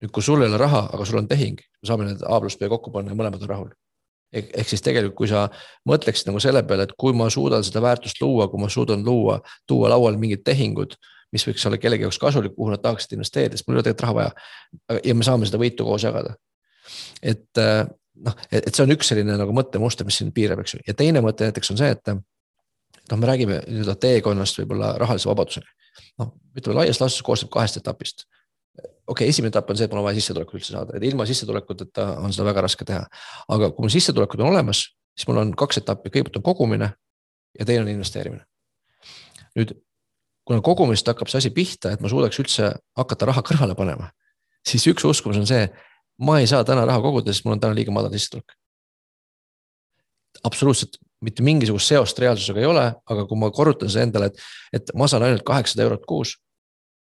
nüüd, 0.01 0.13
kui 0.13 0.25
sul 0.25 0.43
ei 0.43 0.49
ole 0.49 0.59
raha, 0.61 0.85
aga 0.93 1.05
sul 1.07 1.21
on 1.21 1.27
tehing, 1.29 1.59
me 1.59 1.89
saame 1.89 2.07
need 2.09 2.23
A 2.25 2.39
pluss 2.41 2.59
B 2.59 2.69
kokku 2.71 2.93
panna 2.93 3.13
ja 3.13 3.17
mõlemad 3.17 3.43
on 3.43 3.51
rahul. 3.51 3.69
Ehk, 4.33 4.67
siis 4.67 4.83
tegelikult, 4.83 5.17
kui 5.21 5.29
sa 5.31 5.45
mõtleksid 5.87 6.29
nagu 6.29 6.41
selle 6.43 6.63
peale, 6.67 6.87
et 6.87 6.95
kui 6.99 7.15
ma 7.15 7.29
suudan 7.33 7.63
seda 7.65 7.81
väärtust 7.83 8.19
luua, 8.21 8.47
kui 8.51 8.61
ma 8.61 8.69
suudan 8.71 9.05
luua, 9.05 9.39
tuua 9.67 9.91
lauale 9.93 10.19
mingid 10.19 10.43
tehingud, 10.47 10.97
mis 11.33 11.45
võiks 11.47 11.65
olla 11.67 11.79
kellegi 11.81 12.07
jaoks 12.07 12.19
kasulik, 12.21 12.55
kuhu 12.55 12.71
nad 12.73 12.83
tahaksid 12.83 13.17
investeerida, 13.17 13.57
siis 13.57 13.67
mul 13.67 13.77
ei 13.77 13.81
ole 13.81 13.87
tegelikult 13.87 14.05
raha 14.05 14.17
vaja. 14.19 14.99
ja 15.03 15.15
me 15.15 15.27
saame 15.27 15.47
seda 15.49 15.59
võitu 15.61 15.87
koos 15.87 16.03
jagada. 16.07 16.35
et 17.21 17.61
äh, 17.61 17.83
noh, 18.23 18.35
et 18.51 18.73
see 18.73 18.85
on 18.85 18.95
üks 18.95 19.11
selline 19.11 19.35
nagu 19.39 19.55
mõttemuster, 19.55 20.07
mis 20.07 20.19
sind 20.21 20.33
piirab, 20.35 20.63
eks 20.63 20.77
ju, 20.77 20.83
ja 20.87 20.95
teine 20.97 21.21
mõte 21.23 21.47
näiteks 21.47 21.73
on 21.73 21.79
see, 21.81 21.89
et 21.91 22.13
noh, 22.13 23.19
me 23.19 23.29
räägime 23.29 23.61
nii-öelda 23.65 23.97
teekonnast 24.03 24.59
võib-olla 24.61 24.95
rahalise 25.01 25.29
vabadusega. 25.29 25.67
noh, 26.21 26.33
ütleme 26.57 26.81
laias 26.81 27.01
laastus 27.01 27.25
koosneb 27.25 27.51
kahest 27.53 27.79
etapist 27.81 28.27
okei 29.07 29.25
okay,, 29.25 29.31
esimene 29.31 29.51
etapp 29.53 29.71
on 29.71 29.79
see, 29.79 29.87
et 29.87 29.93
mul 29.93 30.01
on 30.01 30.07
vaja 30.09 30.19
sissetulekut 30.19 30.59
üldse 30.59 30.73
saada, 30.75 30.95
et 30.97 31.03
ilma 31.07 31.25
sissetulekuteta 31.27 32.07
on 32.23 32.33
seda 32.35 32.47
väga 32.49 32.63
raske 32.65 32.85
teha. 32.87 33.05
aga 33.55 33.71
kui 33.71 33.85
mul 33.85 33.93
sissetulekud 33.93 34.43
on 34.43 34.51
olemas, 34.51 34.83
siis 35.15 35.27
mul 35.29 35.41
on 35.43 35.53
kaks 35.57 35.81
etappi, 35.81 36.11
kõigepealt 36.11 36.39
on 36.41 36.45
kogumine 36.45 36.91
ja 37.59 37.65
teine 37.65 37.85
on 37.85 37.91
investeerimine. 37.93 38.43
nüüd, 39.57 39.73
kuna 40.47 40.61
kogumist 40.61 41.07
hakkab 41.07 41.31
see 41.31 41.41
asi 41.41 41.51
pihta, 41.55 41.93
et 41.95 42.03
ma 42.03 42.11
suudaks 42.11 42.39
üldse 42.43 42.71
hakata 42.99 43.31
raha 43.31 43.43
kõrvale 43.47 43.75
panema, 43.79 44.11
siis 44.67 44.85
üks 44.91 45.07
uskumus 45.07 45.39
on 45.39 45.47
see, 45.49 45.65
ma 46.19 46.39
ei 46.41 46.47
saa 46.49 46.63
täna 46.67 46.85
raha 46.87 47.01
koguda, 47.03 47.31
sest 47.31 47.47
mul 47.47 47.55
on 47.55 47.63
täna 47.63 47.77
liiga 47.77 47.95
madal 47.95 48.11
sissetulek. 48.13 48.57
absoluutselt 50.43 50.99
mitte 51.25 51.41
mingisugust 51.43 51.89
seost 51.89 52.19
reaalsusega 52.19 52.59
ei 52.61 52.67
ole, 52.69 52.83
aga 53.09 53.23
kui 53.25 53.39
ma 53.39 53.49
korrutan 53.51 53.89
seda 53.89 54.03
endale, 54.05 54.27
et, 54.29 54.43
et 54.73 54.91
ma 54.93 55.07
saan 55.09 55.23
ainult 55.25 55.41
kaheksasada 55.47 55.87
eurot 55.87 56.05
kuus 56.05 56.35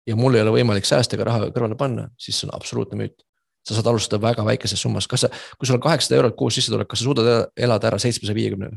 ja 0.07 0.16
mul 0.16 0.34
ei 0.36 0.42
ole 0.44 0.55
võimalik 0.59 0.86
säästa 0.88 1.16
ega 1.16 1.28
raha 1.30 1.50
kõrvale 1.55 1.78
panna, 1.78 2.09
siis 2.20 2.40
see 2.40 2.48
on 2.48 2.55
absoluutne 2.57 2.98
müüt. 3.00 3.24
sa 3.64 3.74
saad 3.74 3.86
alustada 3.88 4.20
väga 4.20 4.44
väikeses 4.44 4.80
summas, 4.80 5.07
kas 5.09 5.22
sa, 5.24 5.28
kui 5.57 5.66
sul 5.66 5.78
on 5.78 5.80
kaheksasada 5.80 6.18
eurot 6.18 6.34
kuus 6.36 6.59
sissetulek, 6.59 6.88
kas 6.88 7.00
sa 7.00 7.05
suudad 7.05 7.48
elada 7.57 7.88
ära 7.88 7.98
seitsmesaja 7.98 8.36
viiekümnega? 8.36 8.76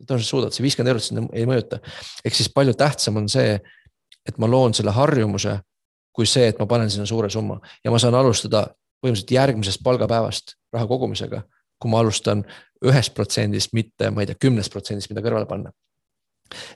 tõenäoliselt 0.00 0.30
suudad, 0.30 0.52
see 0.52 0.64
viiskümmend 0.64 0.92
eurot 0.92 1.04
sind 1.04 1.30
ei 1.36 1.46
mõjuta. 1.48 1.80
ehk 2.24 2.36
siis 2.36 2.48
palju 2.52 2.74
tähtsam 2.76 3.16
on 3.16 3.28
see, 3.28 3.58
et 4.28 4.38
ma 4.38 4.48
loon 4.48 4.74
selle 4.76 4.92
harjumuse, 4.92 5.58
kui 6.12 6.26
see, 6.26 6.48
et 6.52 6.58
ma 6.60 6.66
panen 6.66 6.90
sinna 6.90 7.06
suure 7.06 7.30
summa 7.30 7.60
ja 7.84 7.92
ma 7.92 7.98
saan 7.98 8.14
alustada 8.14 8.66
põhimõtteliselt 9.00 9.32
järgmisest 9.32 9.82
palgapäevast 9.84 10.56
raha 10.74 10.86
kogumisega, 10.88 11.42
kui 11.80 11.92
ma 11.92 12.00
alustan 12.00 12.44
ühest 12.84 13.14
protsendist, 13.16 13.72
mitte 13.76 14.10
ma 14.12 14.24
ei 14.24 14.30
tea, 14.30 14.40
kümnest 14.40 14.72
protsendist, 14.72 15.10
mida 15.12 15.24
kõrvale 15.24 15.48
panna. 15.48 15.72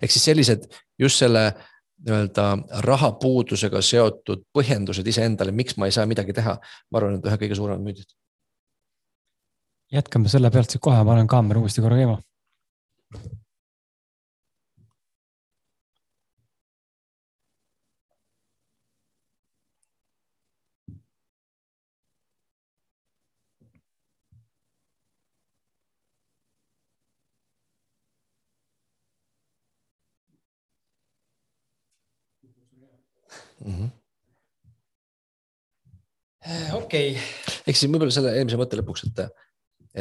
ehk 0.01 0.13
siis 0.13 0.25
sellised 0.25 0.69
just 0.99 1.19
selle 1.19 1.53
nii-öelda 2.05 2.47
rahapuudusega 2.85 3.81
seotud 3.83 4.45
põhjendused 4.57 5.07
iseendale, 5.09 5.55
miks 5.55 5.79
ma 5.79 5.89
ei 5.89 5.95
saa 5.97 6.07
midagi 6.11 6.35
teha, 6.37 6.59
ma 6.91 7.01
arvan, 7.01 7.19
et 7.19 7.31
ühe 7.31 7.41
kõige 7.45 7.59
suuremad 7.61 7.87
müüdid. 7.87 8.17
jätkame 9.95 10.29
selle 10.29 10.51
pealt 10.51 10.71
siit 10.71 10.83
kohe, 10.83 11.05
panen 11.07 11.31
kaamera 11.31 11.61
uuesti 11.61 11.85
korra 11.85 12.01
käima 12.01 12.19
mm 33.65 33.73
-hmm.. 33.73 33.91
okei. 36.73 37.11
Okay.. 37.11 37.23
ehk 37.67 37.77
siis 37.77 37.91
võib-olla 37.91 38.15
selle 38.15 38.35
eelmise 38.37 38.61
mõtte 38.61 38.79
lõpuks, 38.81 39.07
et, 39.09 39.19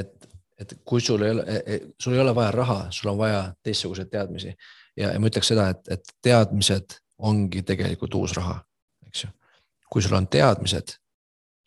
et, 0.03 0.27
et 0.59 0.75
kui 0.85 1.01
sul 1.01 1.23
ei 1.23 1.35
ole, 1.35 1.45
e, 1.47 1.63
e, 1.65 1.79
sul 1.99 2.17
ei 2.17 2.23
ole 2.23 2.35
vaja 2.35 2.51
raha, 2.51 2.79
sul 2.91 3.11
on 3.13 3.17
vaja 3.17 3.45
teistsuguseid 3.63 4.11
teadmisi. 4.11 4.51
Ja, 4.97 5.13
ja 5.13 5.19
ma 5.19 5.31
ütleks 5.31 5.49
seda, 5.53 5.69
et, 5.73 5.87
et 5.95 6.13
teadmised 6.21 6.99
ongi 7.17 7.63
tegelikult 7.65 8.13
uus 8.19 8.35
raha, 8.37 8.59
eks 9.07 9.23
ju. 9.23 9.29
kui 9.89 10.01
sul 10.01 10.15
on 10.17 10.27
teadmised, 10.27 10.95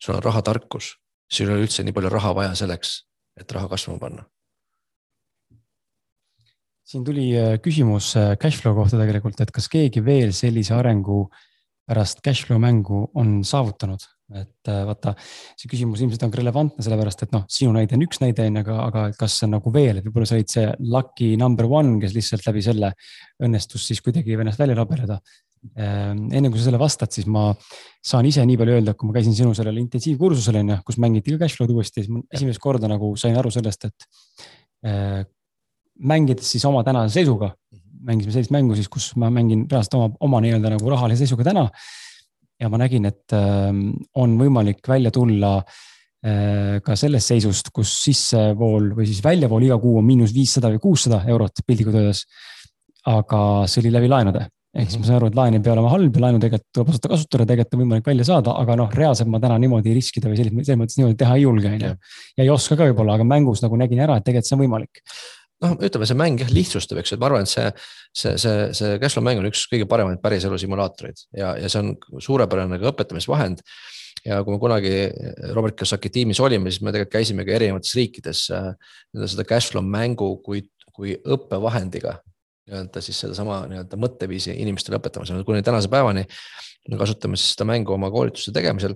sul 0.03 0.15
on 0.15 0.23
rahatarkus, 0.23 0.95
siis 1.31 1.47
ei 1.47 1.53
ole 1.53 1.63
üldse 1.65 1.83
nii 1.83 1.95
palju 1.95 2.09
raha 2.11 2.33
vaja 2.35 2.55
selleks, 2.55 2.97
et 3.39 3.51
raha 3.51 3.69
kasvama 3.71 3.99
panna. 3.99 4.25
Siin 6.87 7.03
tuli 7.03 7.33
äh, 7.35 7.57
küsimus 7.59 8.13
äh, 8.15 8.37
cashflow 8.39 8.75
kohta 8.75 8.99
tegelikult, 8.99 9.41
et 9.41 9.51
kas 9.51 9.67
keegi 9.67 10.05
veel 10.05 10.31
sellise 10.35 10.73
arengu 10.75 11.25
äh, 11.25 11.46
pärast 11.87 12.21
cashflow 12.25 12.59
mängu 12.61 13.07
on 13.15 13.41
saavutanud. 13.47 14.13
et 14.27 14.67
äh, 14.67 14.81
vaata, 14.83 15.13
see 15.55 15.69
küsimus 15.71 16.01
ilmselt 16.03 16.25
on 16.25 16.31
ka 16.33 16.35
relevantne, 16.41 16.83
sellepärast 16.83 17.21
et 17.23 17.31
noh, 17.31 17.45
sinu 17.47 17.71
näide 17.71 17.95
on 17.95 18.01
üks 18.03 18.19
näide 18.19 18.43
on 18.43 18.57
ju, 18.57 18.63
aga, 18.65 18.73
aga 18.89 19.03
kas 19.15 19.37
nagu 19.47 19.71
veel, 19.71 20.01
et 20.01 20.03
võib-olla 20.03 20.27
sa 20.27 20.35
olid 20.35 20.51
see 20.51 20.65
lucky 20.83 21.29
number 21.39 21.63
one, 21.71 21.93
kes 22.01 22.11
lihtsalt 22.11 22.43
läbi 22.49 22.63
selle 22.65 22.89
õnnestus 23.47 23.85
siis 23.87 24.03
kuidagi 24.03 24.35
ennast 24.35 24.59
välja 24.59 24.75
rabeleda. 24.75 25.21
Ähm, 25.79 26.25
enne 26.35 26.51
kui 26.51 26.59
sa 26.59 26.67
selle 26.67 26.81
vastad, 26.81 27.15
siis 27.15 27.23
ma 27.31 27.45
saan 28.03 28.27
ise 28.27 28.43
nii 28.43 28.59
palju 28.59 28.75
öelda, 28.75 28.91
et 28.91 28.99
kui 28.99 29.07
ma 29.07 29.15
käisin 29.15 29.37
sinu 29.37 29.55
sellel 29.55 29.79
intensiivkursusel 29.85 30.59
on 30.59 30.75
ju, 30.75 30.77
kus 30.91 30.99
mängiti 30.99 31.37
ka 31.37 31.45
cashflow'd 31.45 31.71
uuesti, 31.77 32.03
siis 32.03 32.11
ma 32.11 32.19
esimest 32.35 32.59
korda 32.67 32.91
nagu 32.91 33.13
sain 33.15 33.39
aru 33.39 33.53
sellest, 33.55 33.87
et 33.87 34.91
äh, 34.91 35.23
mängides 36.03 36.51
siis 36.51 36.67
oma 36.67 36.83
tänase 36.83 37.21
seisuga 37.21 37.53
mängisime 38.05 38.35
sellist 38.35 38.53
mängu 38.53 38.77
siis, 38.77 38.89
kus 38.91 39.11
ma 39.19 39.31
mängin 39.33 39.65
reaalselt 39.69 39.97
oma, 39.99 40.09
oma 40.27 40.41
nii-öelda 40.43 40.73
nagu 40.75 40.93
rahalise 40.93 41.25
seisuga 41.25 41.47
täna. 41.49 41.67
ja 42.57 42.69
ma 42.73 42.79
nägin, 42.81 43.05
et 43.05 43.33
äh, 43.37 43.69
on 44.17 44.35
võimalik 44.39 44.81
välja 44.89 45.11
tulla 45.13 45.53
äh, 45.61 46.77
ka 46.83 46.95
sellest 46.97 47.33
seisust, 47.33 47.71
kus 47.73 47.93
sissevool 48.03 48.93
või 48.97 49.09
siis 49.09 49.21
väljavool 49.25 49.67
iga 49.67 49.77
kuu 49.81 49.99
on 50.01 50.07
miinus 50.07 50.33
viissada 50.35 50.71
või 50.73 50.81
kuussada 50.81 51.23
eurot 51.29 51.65
piltlikult 51.65 52.01
öeldes. 52.01 52.25
aga 53.07 53.39
see 53.69 53.85
oli 53.85 53.93
läbi 53.93 54.09
laenude 54.11 54.47
ehk 54.77 54.91
siis 54.91 55.01
ma 55.01 55.07
saan 55.07 55.17
aru, 55.19 55.29
et 55.31 55.37
laen 55.37 55.57
ei 55.57 55.63
pea 55.63 55.73
olema 55.73 55.91
halb 55.93 56.17
ja 56.17 56.23
laenu 56.25 56.41
tegelikult 56.41 56.75
tuleb 56.75 56.91
osata 56.91 57.11
kasutada, 57.13 57.45
tegelikult 57.49 57.77
on 57.77 57.81
võimalik 57.81 58.09
välja 58.11 58.25
saada, 58.27 58.53
aga 58.61 58.75
noh, 58.81 58.91
reaalselt 58.93 59.29
ma 59.31 59.39
täna 59.41 59.57
niimoodi 59.63 59.95
riskida 59.95 60.29
või 60.29 60.37
selles 60.37 60.53
mõttes 60.53 60.99
niimoodi 60.99 61.17
teha 61.21 61.37
ei 61.37 61.45
julge, 61.45 61.71
on 61.71 61.85
ju. 61.85 61.93
ja 62.37 62.45
ei 62.45 62.51
oska 62.53 62.77
ka 62.77 62.89
võib-olla, 62.89 63.15
aga 63.17 63.25
mängus 63.27 63.63
nagu 63.63 63.79
nägin 63.79 64.03
ära, 64.05 64.19
et 64.19 64.27
tegelikult 64.27 64.49
see 64.49 64.57
on 64.57 64.63
võimalik 64.65 65.01
noh, 65.63 65.75
ütleme, 65.83 66.07
see 66.09 66.17
mäng 66.17 66.41
jah 66.41 66.51
lihtsustab, 66.53 66.99
eks 67.01 67.13
ju, 67.13 67.17
et 67.17 67.21
ma 67.21 67.29
arvan, 67.29 67.45
et 67.47 67.51
see, 67.51 67.67
see, 68.15 68.33
see, 68.41 68.65
see 68.77 68.97
Cashflow 69.01 69.25
mäng 69.25 69.41
on 69.41 69.49
üks 69.49 69.65
kõige 69.71 69.87
paremaid 69.89 70.21
päriselu 70.23 70.59
simulaatoreid 70.61 71.23
ja, 71.37 71.55
ja 71.59 71.71
see 71.71 71.83
on 71.83 72.21
suurepärane 72.23 72.79
ka 72.81 72.91
õpetamisvahend. 72.91 73.63
ja 74.27 74.41
kui 74.43 74.55
me 74.55 74.61
kunagi 74.61 74.93
Robert 75.55 75.77
Kiyosaki 75.77 76.11
tiimis 76.13 76.41
olime, 76.43 76.71
siis 76.71 76.83
me 76.83 76.93
tegelikult 76.93 77.15
käisime 77.15 77.45
ka 77.47 77.55
erinevates 77.57 77.95
riikides 77.97 78.47
äh, 78.53 78.71
seda 79.25 79.45
Cashflow 79.47 79.85
mängu 79.85 80.35
kui, 80.45 80.65
kui 80.93 81.17
õppevahendiga 81.17 82.19
nii-öelda 82.67 83.01
siis 83.01 83.19
sedasama 83.23 83.61
nii-öelda 83.71 83.99
mõtteviisi 83.99 84.57
inimestele 84.59 84.99
õpetamas, 84.99 85.31
kuni 85.47 85.63
tänase 85.63 85.89
päevani 85.91 86.25
me 86.91 86.99
kasutame 86.99 87.39
siis 87.39 87.55
seda 87.55 87.67
mängu 87.67 87.95
oma 87.95 88.09
koolituste 88.11 88.53
tegemisel 88.55 88.95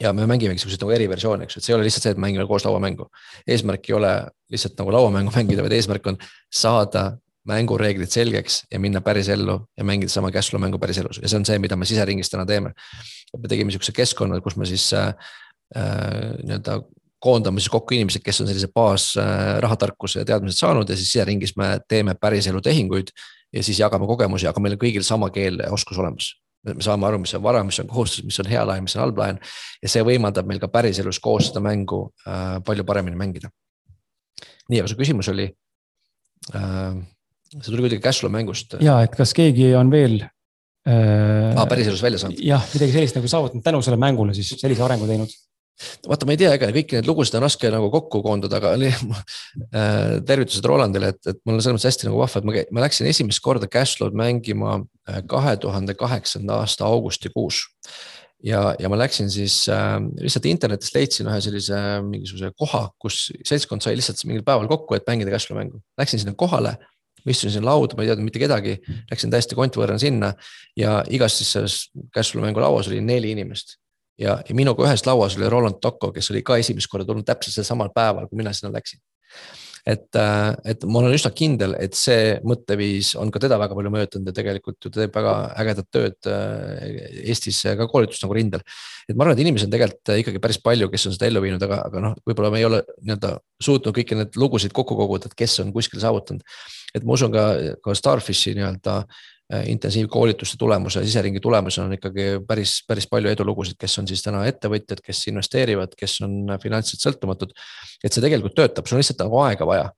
ja 0.00 0.12
me 0.12 0.26
mängimegi 0.26 0.62
siukseid 0.62 0.82
nagu 0.82 0.94
eriversioone, 0.94 1.46
eks 1.46 1.56
ju, 1.56 1.60
et 1.60 1.66
see 1.66 1.72
ei 1.72 1.76
ole 1.76 1.86
lihtsalt 1.86 2.06
see, 2.08 2.14
et 2.16 2.22
mängime 2.22 2.46
koos 2.50 2.64
lauamängu. 2.66 3.06
eesmärk 3.46 3.90
ei 3.90 3.94
ole 3.94 4.14
lihtsalt 4.50 4.78
nagu 4.80 4.94
lauamängu 4.94 5.34
mängida, 5.38 5.62
vaid 5.62 5.76
eesmärk 5.76 6.06
on 6.10 6.18
saada 6.52 7.12
mängureeglid 7.48 8.10
selgeks 8.10 8.62
ja 8.72 8.80
minna 8.80 9.00
päris 9.04 9.28
ellu 9.28 9.58
ja 9.76 9.84
mängida 9.84 10.10
sama 10.10 10.30
cashflow 10.32 10.60
mängu 10.60 10.78
päris 10.80 10.98
elus 10.98 11.20
ja 11.22 11.28
see 11.28 11.38
on 11.38 11.46
see, 11.46 11.58
mida 11.60 11.76
me 11.76 11.86
siseringis 11.86 12.32
täna 12.32 12.46
teeme. 12.48 12.72
me 13.36 13.48
tegime 13.48 13.74
siukse 13.74 13.92
keskkonna, 13.92 14.40
kus 14.40 14.56
me 14.56 14.66
siis 14.66 14.92
äh, 14.94 15.14
äh, 15.76 16.34
nii-öelda 16.42 16.80
koondame 17.24 17.60
siis 17.60 17.72
kokku 17.72 17.94
inimesed, 17.96 18.22
kes 18.24 18.40
on 18.40 18.48
sellise 18.48 18.68
baas 18.74 19.12
äh, 19.20 19.58
rahatarkuse 19.64 20.22
ja 20.22 20.28
teadmised 20.28 20.60
saanud 20.60 20.88
ja 20.88 20.96
siis 20.96 21.12
siseringis 21.12 21.56
me 21.56 21.78
teeme 21.88 22.14
päriselu 22.14 22.60
tehinguid 22.60 23.12
ja 23.52 23.62
siis 23.62 23.80
jagame 23.80 24.06
kogemusi, 24.06 24.48
aga 24.48 24.60
meil 24.60 24.76
on 24.76 24.82
kõigil 24.86 25.04
sama 25.06 25.30
keel 25.34 25.60
ja 25.64 25.72
oskus 25.72 26.00
olemas 26.00 26.32
me 26.64 26.84
saame 26.84 27.08
aru, 27.08 27.20
mis 27.24 27.34
on 27.36 27.42
vara, 27.44 27.62
mis 27.66 27.78
on 27.82 27.88
kohustus, 27.90 28.24
mis 28.26 28.38
on 28.40 28.48
hea 28.50 28.62
laen, 28.66 28.84
mis 28.86 28.96
on 28.96 29.04
halb 29.04 29.20
laen. 29.20 29.40
ja 29.82 29.90
see 29.92 30.04
võimaldab 30.06 30.48
meil 30.48 30.60
ka 30.62 30.70
päriselus 30.72 31.20
koos 31.24 31.50
seda 31.50 31.62
mängu 31.64 32.06
äh, 32.26 32.58
palju 32.64 32.86
paremini 32.88 33.18
mängida. 33.20 33.50
nii, 34.70 34.80
aga 34.80 34.90
su 34.90 34.98
küsimus 35.00 35.28
oli 35.32 35.48
äh,, 36.54 36.94
see 37.54 37.70
tuli 37.70 37.84
kuidagi 37.84 38.02
Cashflow 38.04 38.32
mängust. 38.32 38.78
ja, 38.80 39.00
et 39.04 39.16
kas 39.16 39.34
keegi 39.36 39.72
on 39.78 39.92
veel 39.92 40.20
äh,. 40.22 41.52
Ah, 41.54 41.66
päriselus 41.68 42.02
välja 42.04 42.22
saanud? 42.22 42.40
jah, 42.40 42.64
midagi 42.74 42.96
sellist 42.96 43.20
nagu 43.20 43.30
saavutanud 43.30 43.66
tänu 43.66 43.82
sellele 43.84 44.04
mängule 44.06 44.36
siis 44.36 44.54
sellise 44.60 44.86
arengu 44.86 45.10
teinud 45.10 45.32
vaata, 46.06 46.26
ma 46.26 46.34
ei 46.34 46.40
tea, 46.40 46.52
ega 46.56 46.70
kõiki 46.72 46.98
neid 46.98 47.08
lugusid 47.08 47.36
on 47.38 47.44
raske 47.44 47.70
nagu 47.72 47.90
kokku 47.92 48.20
koondada, 48.24 48.60
aga 48.60 48.74
oli 48.76 48.90
äh, 48.90 50.20
tervitused 50.26 50.66
Rolandile, 50.68 51.12
et, 51.14 51.20
et 51.32 51.40
mul 51.44 51.58
on 51.58 51.64
selles 51.64 51.78
mõttes 51.78 51.90
hästi 51.90 52.08
nagu 52.08 52.20
vahva, 52.20 52.40
et 52.40 52.48
ma, 52.48 52.56
ma 52.78 52.84
läksin 52.86 53.10
esimest 53.10 53.42
korda 53.44 53.68
Cashflow'd 53.70 54.16
mängima 54.18 54.78
äh, 54.80 55.20
kahe 55.30 55.56
tuhande 55.62 55.96
kaheksanda 55.98 56.60
aasta 56.62 56.86
augustikuus. 56.86 57.66
ja, 58.44 58.74
ja 58.78 58.88
ma 58.92 58.98
läksin 59.00 59.30
siis 59.32 59.64
äh, 59.72 59.98
lihtsalt 60.20 60.48
internetist 60.50 60.94
leidsin 60.94 61.30
ühe 61.30 61.42
sellise 61.42 61.84
mingisuguse 62.06 62.52
koha, 62.58 62.86
kus 63.00 63.28
seltskond 63.44 63.82
sai 63.82 63.96
lihtsalt 63.98 64.22
mingil 64.28 64.46
päeval 64.46 64.70
kokku, 64.70 64.98
et 64.98 65.06
mängida 65.10 65.34
Cashflow 65.34 65.58
mängu. 65.58 65.82
Läksin 65.98 66.22
sinna 66.22 66.36
kohale 66.38 66.76
istusin 67.24 67.54
siin 67.54 67.64
lauda, 67.64 67.96
ma 67.96 68.04
ei 68.04 68.10
teadnud 68.10 68.26
mitte 68.26 68.40
kedagi, 68.42 68.74
läksin 69.08 69.30
täiesti 69.32 69.56
kontvõõrana 69.56 69.96
sinna 69.96 70.34
ja 70.76 70.98
igas 71.08 71.38
siis 71.40 71.54
selles 71.56 71.78
Cashflow 72.12 72.44
mängu 72.44 72.60
lauas 72.60 72.90
oli 72.90 73.00
neli 73.00 73.30
inimest 73.32 73.78
ja, 74.20 74.38
ja 74.46 74.56
minuga 74.56 74.86
ühes 74.86 75.04
lauas 75.08 75.36
oli 75.38 75.50
Roland 75.50 75.80
Tocco, 75.82 76.12
kes 76.14 76.30
oli 76.34 76.44
ka 76.46 76.58
esimest 76.60 76.90
korda 76.90 77.08
tulnud 77.08 77.26
täpselt 77.26 77.56
sel 77.56 77.66
samal 77.66 77.92
päeval, 77.94 78.28
kui 78.30 78.40
mina 78.40 78.54
sinna 78.54 78.72
läksin. 78.74 79.02
et, 79.84 80.16
äh, 80.16 80.54
et 80.64 80.84
ma 80.88 81.02
olen 81.02 81.12
üsna 81.12 81.28
kindel, 81.36 81.74
et 81.76 81.92
see 81.98 82.38
mõtteviis 82.48 83.10
on 83.20 83.28
ka 83.28 83.42
teda 83.42 83.58
väga 83.60 83.76
palju 83.76 83.90
mõjutanud 83.92 84.30
ja 84.30 84.32
tegelikult 84.38 84.78
ju 84.80 84.88
ta 84.88 85.02
teeb 85.02 85.18
väga 85.18 85.34
ägedat 85.60 85.90
tööd 85.92 86.28
äh, 86.30 86.86
Eestis 87.26 87.58
ka 87.66 87.88
koolitust 87.90 88.24
nagu 88.24 88.38
rindel. 88.38 88.62
et 89.08 89.12
ma 89.16 89.26
arvan, 89.26 89.36
et 89.36 89.44
inimesi 89.44 89.68
on 89.68 89.74
tegelikult 89.74 90.14
ikkagi 90.22 90.40
päris 90.40 90.60
palju, 90.64 90.88
kes 90.88 91.06
on 91.10 91.16
seda 91.18 91.28
ellu 91.28 91.44
viinud, 91.44 91.66
aga, 91.68 91.82
aga 91.90 92.06
noh, 92.06 92.16
võib-olla 92.24 92.52
me 92.54 92.62
ei 92.62 92.68
ole 92.70 92.80
nii-öelda 93.02 93.34
suutnud 93.60 93.98
kõiki 93.98 94.16
neid 94.16 94.40
lugusid 94.40 94.72
kokku 94.72 94.96
koguda, 94.96 95.28
et 95.28 95.36
kes 95.36 95.58
on 95.60 95.74
kuskil 95.74 96.00
saavutanud. 96.00 96.40
et 96.94 97.04
ma 97.04 97.18
usun 97.18 97.32
ka, 97.34 97.44
ka 97.84 97.98
Starfishi 97.98 98.54
nii-öelda 98.56 99.02
intensiivkoolituste 99.52 100.56
tulemuse, 100.58 101.02
siseringi 101.04 101.40
tulemusena 101.40 101.86
on 101.86 101.96
ikkagi 101.98 102.24
päris, 102.48 102.78
päris 102.88 103.06
palju 103.10 103.28
edulugusid, 103.28 103.76
kes 103.80 103.98
on 104.00 104.08
siis 104.08 104.22
täna 104.24 104.40
ettevõtjad, 104.48 105.02
kes 105.04 105.20
investeerivad, 105.28 105.92
kes 106.00 106.16
on 106.24 106.54
finantsiliselt 106.62 107.04
sõltumatud. 107.04 107.52
et 108.04 108.12
see 108.12 108.24
tegelikult 108.24 108.56
töötab, 108.56 108.88
sul 108.88 108.96
on 108.96 109.02
lihtsalt 109.02 109.20
nagu 109.20 109.42
aega 109.44 109.68
vaja 109.68 109.90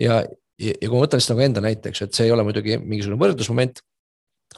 ja, 0.00 0.22
ja, 0.56 0.76
kui 0.80 0.94
ma 0.94 1.02
võtan 1.02 1.20
lihtsalt 1.20 1.36
nagu 1.36 1.44
enda 1.44 1.64
näite, 1.66 1.92
eks 1.92 2.00
ju, 2.00 2.08
et 2.08 2.16
see 2.16 2.30
ei 2.30 2.32
ole 2.32 2.46
muidugi 2.48 2.78
mingisugune 2.80 3.20
võrdlusmoment. 3.20 3.84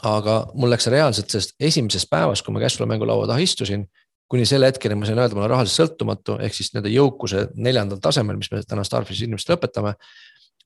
aga 0.07 0.38
mul 0.55 0.70
läks 0.70 0.86
reaalselt 0.92 1.32
sellest 1.32 1.55
esimesest 1.59 2.11
päevast, 2.11 2.44
kui 2.44 2.55
ma 2.55 2.61
Cashflow 2.61 2.86
mängulaua 2.86 3.26
taha 3.26 3.42
istusin 3.42 3.86
kuni 4.30 4.47
selle 4.47 4.70
hetkeni 4.70 4.94
ma 4.94 5.07
sain 5.07 5.18
öelda, 5.18 5.34
ma 5.34 5.44
olen 5.44 5.55
rahaliselt 5.55 5.90
sõltumatu, 5.90 6.38
ehk 6.42 6.55
siis 6.55 6.72
nii-öelda 6.72 6.90
jõukuse 6.92 7.47
neljandal 7.55 7.99
tasemel, 8.03 8.38
mis 8.38 8.51
me 8.53 8.62
täna 8.66 8.84
Starfishis 8.84 9.26
inimestele 9.26 9.59
õpetame. 9.59 9.94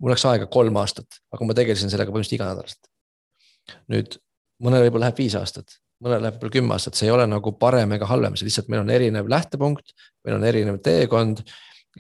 mul 0.01 0.13
läks 0.13 0.25
aega 0.25 0.47
kolm 0.47 0.77
aastat, 0.81 1.21
aga 1.33 1.45
ma 1.45 1.55
tegelesin 1.55 1.93
sellega 1.93 2.13
põhimõtteliselt 2.13 2.41
iganädalaselt 2.41 2.91
nüüd 3.93 4.19
mõnel 4.65 4.85
võib-olla 4.87 5.09
läheb 5.09 5.23
viis 5.23 5.37
aastat, 5.39 5.79
mõnel 6.05 6.23
läheb 6.25 6.37
võib-olla 6.37 6.57
kümme 6.57 6.77
aastat, 6.77 6.99
see 6.99 7.09
ei 7.09 7.15
ole 7.15 7.27
nagu 7.29 7.53
parem 7.61 7.97
ega 7.97 8.09
halvem, 8.11 8.37
see 8.37 8.49
lihtsalt 8.49 8.69
meil 8.73 8.85
on 8.85 8.93
erinev 8.93 9.31
lähtepunkt, 9.31 9.95
meil 10.27 10.37
on 10.37 10.47
erinev 10.49 10.81
teekond 10.85 11.43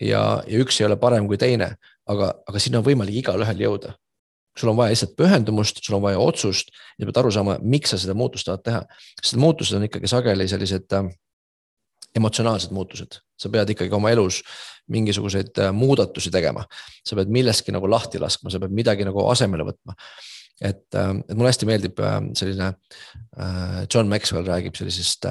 ja, 0.00 0.22
ja 0.46 0.62
üks 0.62 0.80
ei 0.80 0.88
ole 0.88 0.98
parem 1.00 1.28
kui 1.30 1.40
teine, 1.40 1.72
aga, 2.10 2.32
aga 2.48 2.62
sinna 2.62 2.80
on 2.80 2.86
võimalik 2.86 3.22
igalühel 3.22 3.66
jõuda. 3.66 3.96
sul 4.58 4.72
on 4.72 4.76
vaja 4.76 4.92
lihtsalt 4.92 5.14
pühendumust, 5.16 5.78
sul 5.84 5.96
on 5.96 6.02
vaja 6.02 6.18
otsust 6.20 6.72
ja 6.98 7.06
pead 7.06 7.16
aru 7.16 7.30
saama, 7.32 7.56
miks 7.62 7.94
sa 7.94 7.98
seda 7.98 8.14
muutust 8.14 8.48
tahad 8.48 8.64
teha. 8.66 8.80
sest 9.22 9.38
muutused 9.40 9.76
on 9.76 9.86
ikkagi 9.86 10.10
sageli 10.10 10.48
sellised 10.48 10.96
äh, 10.96 11.08
emotsionaalsed 12.16 12.74
muutused, 12.74 13.20
sa 13.38 13.48
pead 13.48 13.70
ikkagi 13.76 13.94
oma 13.94 14.10
elus 14.10 14.42
mingisuguseid 14.90 15.62
äh, 15.62 15.72
muudatusi 15.72 16.30
tegema. 16.30 16.66
sa 17.06 17.16
pead 17.16 17.30
millestki 17.30 17.72
nagu 17.72 17.88
lahti 17.90 18.18
laskma, 18.18 18.50
sa 18.50 18.60
pead 18.60 18.74
midagi 18.74 19.06
nagu 19.06 19.28
asemele 19.30 19.64
võtma 19.70 19.96
et, 20.61 20.94
äh, 20.94 21.14
et 21.28 21.36
mulle 21.36 21.50
hästi 21.50 21.68
meeldib 21.68 22.00
äh, 22.04 22.18
selline, 22.36 22.74
äh, 23.40 23.80
John 23.94 24.08
Maxwell 24.08 24.46
räägib 24.46 24.76
sellisest 24.76 25.26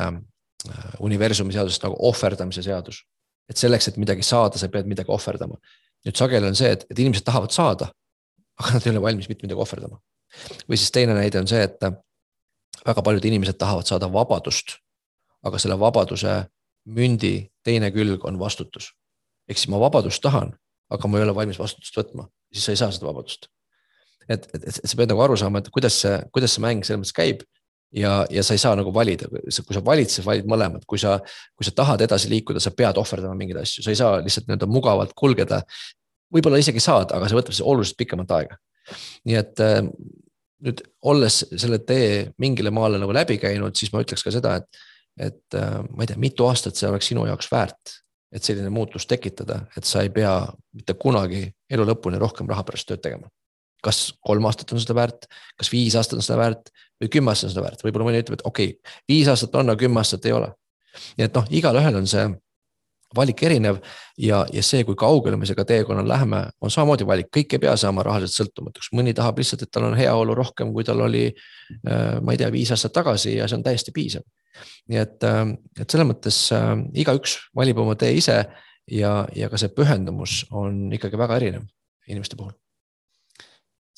universumi 1.00 1.54
seadusest 1.56 1.86
nagu 1.86 1.96
ohverdamise 2.10 2.64
seadus. 2.66 3.06
et 3.50 3.58
selleks, 3.58 3.88
et 3.88 3.96
midagi 3.98 4.22
saada, 4.22 4.60
sa 4.62 4.68
pead 4.70 4.86
midagi 4.86 5.10
ohverdama. 5.10 5.56
nüüd 6.06 6.18
sageli 6.18 6.48
on 6.48 6.56
see, 6.56 6.70
et, 6.70 6.84
et 6.92 7.00
inimesed 7.00 7.26
tahavad 7.26 7.52
saada, 7.52 7.88
aga 8.60 8.74
nad 8.76 8.86
ei 8.86 8.92
ole 8.92 9.02
valmis 9.02 9.30
mitte 9.30 9.48
midagi 9.48 9.62
ohverdama. 9.62 10.00
või 10.68 10.78
siis 10.78 10.92
teine 10.92 11.16
näide 11.16 11.40
on 11.40 11.48
see, 11.48 11.64
et 11.64 11.80
väga 12.86 13.02
paljud 13.02 13.26
inimesed 13.26 13.58
tahavad 13.58 13.88
saada 13.88 14.12
vabadust, 14.12 14.78
aga 15.44 15.60
selle 15.60 15.80
vabaduse 15.80 16.44
mündi 16.86 17.50
teine 17.64 17.92
külg 17.96 18.26
on 18.26 18.40
vastutus. 18.40 18.92
ehk 19.48 19.58
siis 19.58 19.72
ma 19.72 19.80
vabadust 19.80 20.22
tahan, 20.22 20.52
aga 20.90 21.08
ma 21.08 21.18
ei 21.18 21.24
ole 21.24 21.36
valmis 21.36 21.60
vastutust 21.60 21.98
võtma, 21.98 22.28
siis 22.54 22.66
sa 22.66 22.76
ei 22.76 22.84
saa 22.84 22.92
seda 22.92 23.08
vabadust 23.08 23.48
et, 24.30 24.50
et, 24.54 24.68
et 24.70 24.90
sa 24.90 24.98
pead 24.98 25.10
nagu 25.12 25.24
aru 25.26 25.38
saama, 25.40 25.62
et 25.62 25.72
kuidas 25.74 25.98
see, 26.04 26.14
kuidas 26.36 26.54
see 26.56 26.64
mäng 26.64 26.86
selles 26.86 27.02
mõttes 27.02 27.16
käib. 27.16 27.44
ja, 27.96 28.22
ja 28.30 28.44
sa 28.46 28.54
ei 28.54 28.62
saa 28.62 28.76
nagu 28.78 28.92
valida, 28.94 29.26
kui 29.32 29.74
sa 29.74 29.82
valid, 29.82 30.12
siis 30.14 30.26
valid 30.26 30.46
mõlemad, 30.50 30.84
kui 30.86 31.00
sa, 31.02 31.16
kui 31.58 31.66
sa 31.66 31.72
tahad 31.74 32.04
edasi 32.06 32.30
liikuda, 32.30 32.62
sa 32.62 32.70
pead 32.70 33.00
ohverdama 33.02 33.34
mingeid 33.38 33.64
asju, 33.64 33.82
sa 33.82 33.90
ei 33.90 33.98
saa 33.98 34.20
lihtsalt 34.22 34.46
nii-öelda 34.46 34.68
mugavalt 34.70 35.16
kulgeda. 35.18 35.64
võib-olla 36.30 36.60
isegi 36.62 36.84
saad, 36.86 37.10
aga 37.18 37.26
see 37.26 37.40
võtab 37.40 37.58
oluliselt 37.66 37.98
pikemat 37.98 38.36
aega. 38.38 38.60
nii 39.26 39.40
et 39.40 39.64
äh, 39.66 39.82
nüüd 40.66 40.84
olles 41.10 41.40
selle 41.56 41.80
tee 41.80 42.30
mingile 42.38 42.70
maale 42.70 43.02
nagu 43.02 43.16
läbi 43.16 43.40
käinud, 43.42 43.74
siis 43.74 43.90
ma 43.94 44.04
ütleks 44.06 44.26
ka 44.26 44.36
seda, 44.38 44.60
et, 44.62 44.86
et 45.18 45.58
äh, 45.58 45.82
ma 45.90 46.06
ei 46.06 46.14
tea, 46.14 46.22
mitu 46.22 46.46
aastat 46.46 46.78
see 46.78 46.92
oleks 46.92 47.10
sinu 47.10 47.26
jaoks 47.26 47.50
väärt, 47.50 47.98
et 48.30 48.46
selline 48.46 48.70
muutus 48.70 49.10
tekitada, 49.10 49.64
et 49.78 49.90
sa 49.90 50.06
ei 50.06 50.14
pea 50.14 50.44
mitte 50.78 50.94
kunagi 50.94 51.48
elu 51.74 51.90
lõpuni 51.90 52.22
rohkem 52.22 52.46
raha 52.54 52.68
pärast 52.70 52.92
tööd 52.92 53.02
tegema 53.02 53.34
kas 53.84 54.10
kolm 54.26 54.46
aastat 54.50 54.74
on 54.76 54.82
seda 54.84 54.96
väärt, 54.98 55.30
kas 55.60 55.72
viis 55.72 55.96
aastat 56.00 56.20
on 56.20 56.26
seda 56.26 56.40
väärt 56.42 56.72
või 57.00 57.12
kümme 57.14 57.32
aastat 57.32 57.50
on 57.50 57.56
seda 57.56 57.66
väärt, 57.66 57.86
võib-olla 57.86 58.10
mõni 58.10 58.22
ütleb, 58.24 58.40
et 58.40 58.46
okei 58.48 58.74
okay,, 58.74 59.00
viis 59.08 59.32
aastat 59.32 59.56
on, 59.56 59.72
aga 59.72 59.80
kümme 59.80 60.02
aastat 60.02 60.26
ei 60.28 60.36
ole. 60.36 60.52
nii 61.18 61.28
et 61.30 61.36
noh, 61.36 61.50
igalühel 61.62 62.00
on 62.02 62.08
see 62.10 62.28
valik 63.16 63.42
erinev 63.44 63.80
ja, 64.22 64.44
ja 64.54 64.64
see, 64.66 64.84
kui 64.86 64.98
kaugele 65.00 65.38
me 65.38 65.48
sellega 65.48 65.66
teekonnal 65.72 66.08
läheme, 66.08 66.44
on 66.62 66.74
samamoodi 66.74 67.08
valik, 67.10 67.32
kõik 67.34 67.56
ei 67.56 67.64
pea 67.64 67.74
saama 67.80 68.06
rahaliselt 68.06 68.44
sõltumatuks, 68.44 68.92
mõni 68.98 69.16
tahab 69.18 69.42
lihtsalt, 69.42 69.66
et 69.66 69.74
tal 69.74 69.88
on 69.90 69.98
heaolu 69.98 70.36
rohkem, 70.38 70.74
kui 70.76 70.86
tal 70.86 71.02
oli. 71.08 71.26
Äh, 71.80 72.20
ma 72.22 72.36
ei 72.36 72.42
tea, 72.42 72.52
viis 72.54 72.72
aastat 72.76 72.94
tagasi 73.00 73.38
ja 73.38 73.50
see 73.50 73.60
on 73.60 73.66
täiesti 73.66 73.96
piisav. 73.96 74.26
nii 74.92 74.98
et, 75.00 75.24
äh, 75.24 75.44
et 75.80 75.90
selles 75.90 76.08
mõttes 76.10 76.40
äh, 76.54 76.72
igaüks 77.02 77.38
valib 77.56 77.80
oma 77.82 77.96
tee 77.96 78.12
ise 78.20 78.42
ja, 78.92 79.14
ja 79.36 79.50
ka 79.50 79.58
see 79.58 79.72
pühendumus 79.74 80.44
on 80.52 80.90
ikkagi 80.94 81.18
väga 81.18 81.38
erinev 81.40 81.70
inimeste 82.10 82.36
puhul 82.36 82.58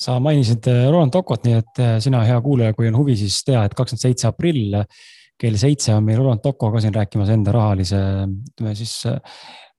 sa 0.01 0.17
mainisid 0.23 0.67
äh, 0.71 0.87
Roland 0.89 1.13
Tokot, 1.13 1.45
nii 1.45 1.57
et 1.59 1.81
äh, 1.81 1.95
sina, 2.03 2.23
hea 2.25 2.39
kuulaja, 2.41 2.75
kui 2.77 2.89
on 2.89 2.97
huvi, 2.97 3.15
siis 3.19 3.41
tea, 3.47 3.61
et 3.67 3.75
kakskümmend 3.77 4.05
seitse 4.07 4.29
aprill 4.31 4.79
kell 5.41 5.57
seitse 5.57 5.93
on 5.95 6.05
meil 6.05 6.19
Roland 6.19 6.41
Toko 6.43 6.69
ka 6.73 6.81
siin 6.81 6.93
rääkimas 6.93 7.31
enda 7.33 7.53
rahalise, 7.53 8.01
ütleme 8.53 8.73
siis 8.77 8.95
äh, 9.09 9.17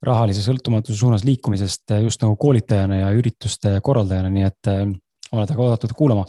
rahalise 0.02 0.42
sõltumatuse 0.42 0.98
suunas 0.98 1.22
liikumisest 1.26 1.94
just 2.02 2.22
nagu 2.24 2.34
koolitajana 2.40 3.04
ja 3.04 3.12
ürituste 3.14 3.76
korraldajana, 3.86 4.32
nii 4.34 4.48
et 4.48 4.70
oled 4.72 5.52
väga 5.52 5.62
oodatud 5.62 5.94
kuulama. 5.94 6.24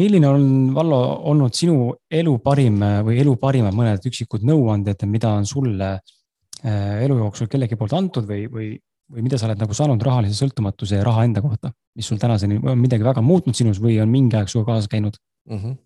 milline 0.00 0.28
on, 0.30 0.46
Vallo, 0.74 1.00
olnud 1.28 1.52
sinu 1.54 1.92
elu 2.08 2.38
parim 2.42 2.80
või 3.04 3.20
elu 3.20 3.36
parimad 3.36 3.76
mõned 3.76 4.08
üksikud 4.08 4.48
nõuanded, 4.48 5.04
mida 5.12 5.34
on 5.36 5.44
sulle 5.46 5.90
äh, 5.92 7.04
elu 7.04 7.18
jooksul 7.20 7.52
kellegi 7.52 7.76
poolt 7.76 7.92
antud 7.92 8.24
või, 8.24 8.48
või, 8.48 8.72
või 9.12 9.24
mida 9.26 9.38
sa 9.40 9.48
oled 9.48 9.60
nagu 9.60 9.76
saanud 9.76 10.02
rahalise 10.04 10.36
sõltumatuse 10.38 11.00
ja 11.00 11.06
raha 11.06 11.26
enda 11.28 11.42
kohta, 11.44 11.72
mis 11.98 12.08
sul 12.08 12.20
tänaseni 12.20 12.60
on 12.62 12.78
midagi 12.80 13.04
väga 13.04 13.22
muutnud 13.24 13.56
sinus 13.56 13.80
või 13.82 13.98
on 14.02 14.12
mingi 14.12 14.38
aeg 14.38 14.48
sinuga 14.52 14.74
kaasa 14.74 14.90
käinud 14.92 15.18
mm? 15.50 15.58
-hmm. 15.60 15.76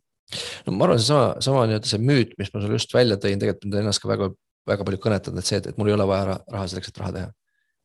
no 0.67 0.77
ma 0.77 0.87
arvan, 0.87 1.03
seesama, 1.03 1.35
sama 1.45 1.67
nii-öelda 1.67 1.91
see 1.91 2.03
müüt, 2.03 2.37
mis 2.39 2.53
ma 2.55 2.63
sulle 2.63 2.79
just 2.79 2.95
välja 2.95 3.19
tõin, 3.19 3.41
tegelikult 3.43 3.73
on 3.73 3.83
ennast 3.83 4.05
ka 4.05 4.13
väga, 4.13 4.31
väga 4.71 4.87
palju 4.87 5.03
kõnetanud, 5.07 5.43
et 5.43 5.51
see, 5.51 5.61
et 5.61 5.79
mul 5.81 5.91
ei 5.91 5.99
ole 5.99 6.07
vaja 6.09 6.39
raha 6.39 6.67
selleks, 6.71 6.93
et 6.93 7.03
raha 7.03 7.15
teha. 7.17 7.31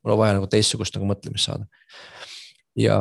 mul 0.04 0.16
on 0.16 0.20
vaja 0.20 0.38
nagu 0.38 0.50
teistsugust 0.52 0.98
nagu 0.98 1.10
mõtlemist 1.10 1.50
saada. 1.50 1.66
ja 2.78 3.00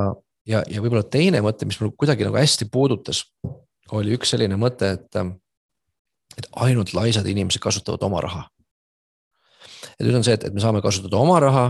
ja, 0.49 0.63
ja 0.67 0.83
võib-olla 0.83 1.05
teine 1.07 1.43
mõte, 1.45 1.67
mis 1.69 1.79
mul 1.81 1.93
kuidagi 1.99 2.27
nagu 2.27 2.39
hästi 2.39 2.69
puudutas, 2.73 3.25
oli 3.93 4.17
üks 4.17 4.33
selline 4.33 4.57
mõte, 4.61 4.95
et, 4.97 5.21
et 6.39 6.49
ainult 6.65 6.95
laisad 6.97 7.27
inimesed 7.29 7.63
kasutavad 7.63 8.03
oma 8.09 8.23
raha. 8.25 8.47
ja 9.99 10.07
nüüd 10.07 10.19
on 10.19 10.27
see, 10.27 10.35
et, 10.39 10.45
et 10.49 10.55
me 10.55 10.63
saame 10.63 10.83
kasutada 10.83 11.19
oma 11.21 11.39
raha, 11.43 11.67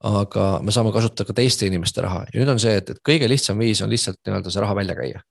aga 0.00 0.46
me 0.64 0.72
saame 0.72 0.92
kasutada 0.94 1.28
ka 1.28 1.36
teiste 1.36 1.68
inimeste 1.68 2.00
raha 2.04 2.24
ja 2.30 2.40
nüüd 2.40 2.54
on 2.54 2.62
see, 2.62 2.72
et, 2.80 2.88
et 2.94 3.02
kõige 3.04 3.28
lihtsam 3.28 3.60
viis 3.60 3.82
on 3.84 3.90
lihtsalt 3.92 4.20
nii-öelda 4.24 4.52
see 4.52 4.64
raha 4.64 4.76
välja 4.78 4.96
käia. 4.96 5.22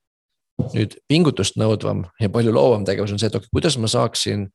nüüd 0.76 0.94
pingutust 1.08 1.56
nõudvam 1.56 2.04
ja 2.20 2.28
palju 2.28 2.52
loovam 2.52 2.84
tegevus 2.84 3.14
on 3.14 3.18
see, 3.18 3.30
et 3.30 3.34
okei 3.34 3.48
okay,, 3.48 3.54
kuidas 3.56 3.78
ma 3.80 3.88
saaksin 3.90 4.46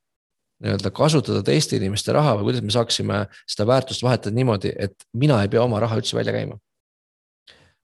nii-öelda 0.64 0.92
kasutada 0.96 1.42
teiste 1.44 1.76
inimeste 1.76 2.14
raha 2.16 2.38
või 2.38 2.52
kuidas 2.52 2.64
me 2.64 2.72
saaksime 2.72 3.26
seda 3.44 3.68
väärtust 3.68 4.06
vahetada 4.06 4.36
niimoodi, 4.36 4.72
et 4.72 4.96
mina 5.14 5.42
ei 5.44 5.52
pea 5.52 5.64
oma 5.66 5.82
raha 5.84 5.98
üldse 6.00 6.16
välja 6.16 6.36
käima 6.36 6.56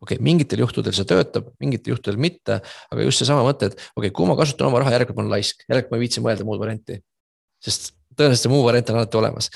okei 0.01 0.17
okay,, 0.17 0.23
mingitel 0.23 0.63
juhtudel 0.63 0.95
see 0.95 1.07
töötab, 1.09 1.51
mingitel 1.61 1.95
juhtudel 1.95 2.19
mitte, 2.21 2.61
aga 2.91 3.05
just 3.05 3.21
seesama 3.21 3.43
mõte, 3.45 3.69
et 3.69 3.75
okei 3.77 4.07
okay,, 4.07 4.13
kui 4.17 4.29
ma 4.29 4.37
kasutan 4.39 4.69
oma 4.69 4.81
raha, 4.81 4.95
järelikult 4.95 5.19
ma 5.19 5.25
olen 5.25 5.35
laisk, 5.35 5.65
järelikult 5.67 5.93
ma 5.93 5.99
ei 5.99 6.05
viitsi 6.05 6.23
mõelda 6.25 6.47
muud 6.47 6.61
varianti. 6.61 7.01
sest 7.61 7.91
tõenäoliselt 8.17 8.45
see 8.45 8.53
muu 8.53 8.63
variant 8.65 8.89
on 8.91 8.99
alati 9.01 9.19
olemas. 9.19 9.49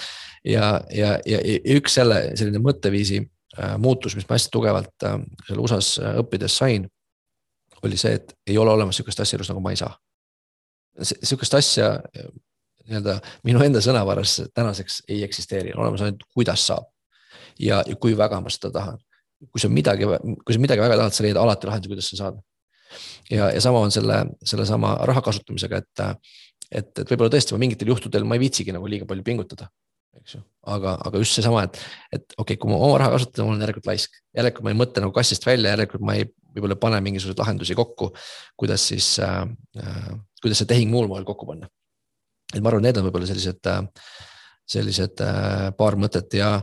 ja, 0.46 0.82
ja, 0.94 1.16
ja, 1.26 1.40
ja 1.42 1.78
üks 1.78 1.98
selle 2.00 2.20
selline 2.38 2.62
mõtteviisi 2.64 3.22
äh, 3.22 3.76
muutus, 3.82 4.16
mis 4.16 4.28
ma 4.30 4.38
hästi 4.38 4.54
tugevalt 4.54 5.08
äh, 5.08 5.20
seal 5.48 5.62
USA-s 5.64 6.00
äh, 6.00 6.18
õppides 6.22 6.58
sain, 6.62 6.88
oli 7.84 7.98
see, 8.02 8.16
et 8.20 8.34
ei 8.48 8.58
ole 8.58 8.72
olemas 8.72 8.98
sihukest 8.98 9.22
asja 9.22 9.38
elus 9.38 9.52
nagu 9.52 9.62
ma 9.62 9.74
ei 9.76 9.80
saa. 9.82 9.94
sihukest 11.02 11.54
asja 11.54 11.90
nii-öelda 12.86 13.20
minu 13.44 13.62
enda 13.66 13.82
sõnavaras 13.82 14.40
tänaseks 14.54 15.02
ei 15.10 15.24
eksisteeri, 15.26 15.74
on 15.76 15.84
olemas 15.84 16.06
ainult 16.06 16.24
kuidas 16.34 16.68
saab. 16.68 16.88
ja, 17.60 17.84
kui 18.00 18.18
väga 18.18 18.42
ma 18.42 18.50
seda 18.50 18.72
tahan 18.72 19.02
kui 19.52 19.62
sa 19.62 19.70
midagi, 19.72 20.08
kui 20.44 20.56
sa 20.56 20.62
midagi 20.62 20.84
väga 20.84 21.00
tahad, 21.00 21.16
sa 21.16 21.26
leiad 21.26 21.40
alati 21.40 21.70
lahenduse, 21.70 21.92
kuidas 21.92 22.10
seda 22.12 22.22
saada. 22.24 22.44
ja, 23.30 23.50
ja 23.52 23.62
sama 23.62 23.82
on 23.84 23.92
selle, 23.92 24.22
sellesama 24.46 24.96
raha 25.10 25.22
kasutamisega, 25.26 25.82
et, 25.82 26.04
et, 26.72 26.92
et 26.92 27.10
võib-olla 27.10 27.34
tõesti 27.34 27.56
ma 27.56 27.62
mingitel 27.64 27.92
juhtudel 27.92 28.28
ma 28.28 28.38
ei 28.38 28.46
viitsigi 28.46 28.76
nagu 28.76 28.88
liiga 28.90 29.08
palju 29.10 29.26
pingutada. 29.26 29.70
eks 30.16 30.38
ju, 30.38 30.42
aga, 30.72 30.96
aga 31.10 31.20
just 31.20 31.36
seesama, 31.36 31.66
et, 31.68 31.80
et 32.16 32.24
okei 32.38 32.56
okay,, 32.56 32.60
kui 32.62 32.72
ma 32.72 32.78
oma 32.80 33.00
raha 33.02 33.18
kasutan, 33.18 33.44
ma 33.44 33.54
olen 33.54 33.66
järelikult 33.66 33.90
laisk, 33.90 34.14
järelikult 34.38 34.68
ma 34.68 34.72
ei 34.72 34.80
mõtle 34.80 35.04
nagu 35.04 35.16
kastist 35.16 35.46
välja, 35.46 35.74
järelikult 35.74 36.06
ma 36.08 36.16
ei, 36.16 36.30
võib-olla 36.56 36.78
pane 36.80 37.02
mingisuguseid 37.04 37.42
lahendusi 37.42 37.76
kokku, 37.76 38.14
kuidas 38.56 38.86
siis 38.94 39.10
äh,, 39.20 39.42
äh, 39.82 40.14
kuidas 40.42 40.64
see 40.64 40.70
tehing 40.72 40.94
muul 40.94 41.10
moel 41.12 41.28
kokku 41.28 41.50
panna. 41.50 41.68
et 42.54 42.62
ma 42.62 42.72
arvan, 42.72 42.88
need 42.88 43.02
on 43.02 43.10
võib-olla 43.10 43.28
sellised 43.28 43.68
äh,, 43.68 43.84
sellised 44.66 45.22
äh, 45.26 45.70
paar 45.78 46.00
mõtet 46.00 46.40
ja, 46.40 46.56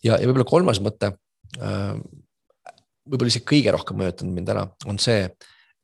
ja, 0.00 0.16
ja 0.16 0.24
võib-olla 0.24 0.48
kolmas 0.48 0.80
mõte 0.80 1.12
Äh, 1.62 1.98
võib-olla 3.06 3.32
isegi 3.32 3.48
kõige 3.48 3.74
rohkem 3.74 4.00
mõjutanud 4.00 4.36
mind 4.36 4.52
ära, 4.52 4.64
on 4.90 4.98
see, 5.02 5.28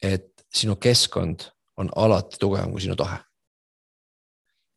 et 0.03 0.31
sinu 0.53 0.77
keskkond 0.83 1.47
on 1.81 1.91
alati 1.97 2.41
tugevam 2.41 2.75
kui 2.75 2.85
sinu 2.85 2.97
tahe. 2.99 3.21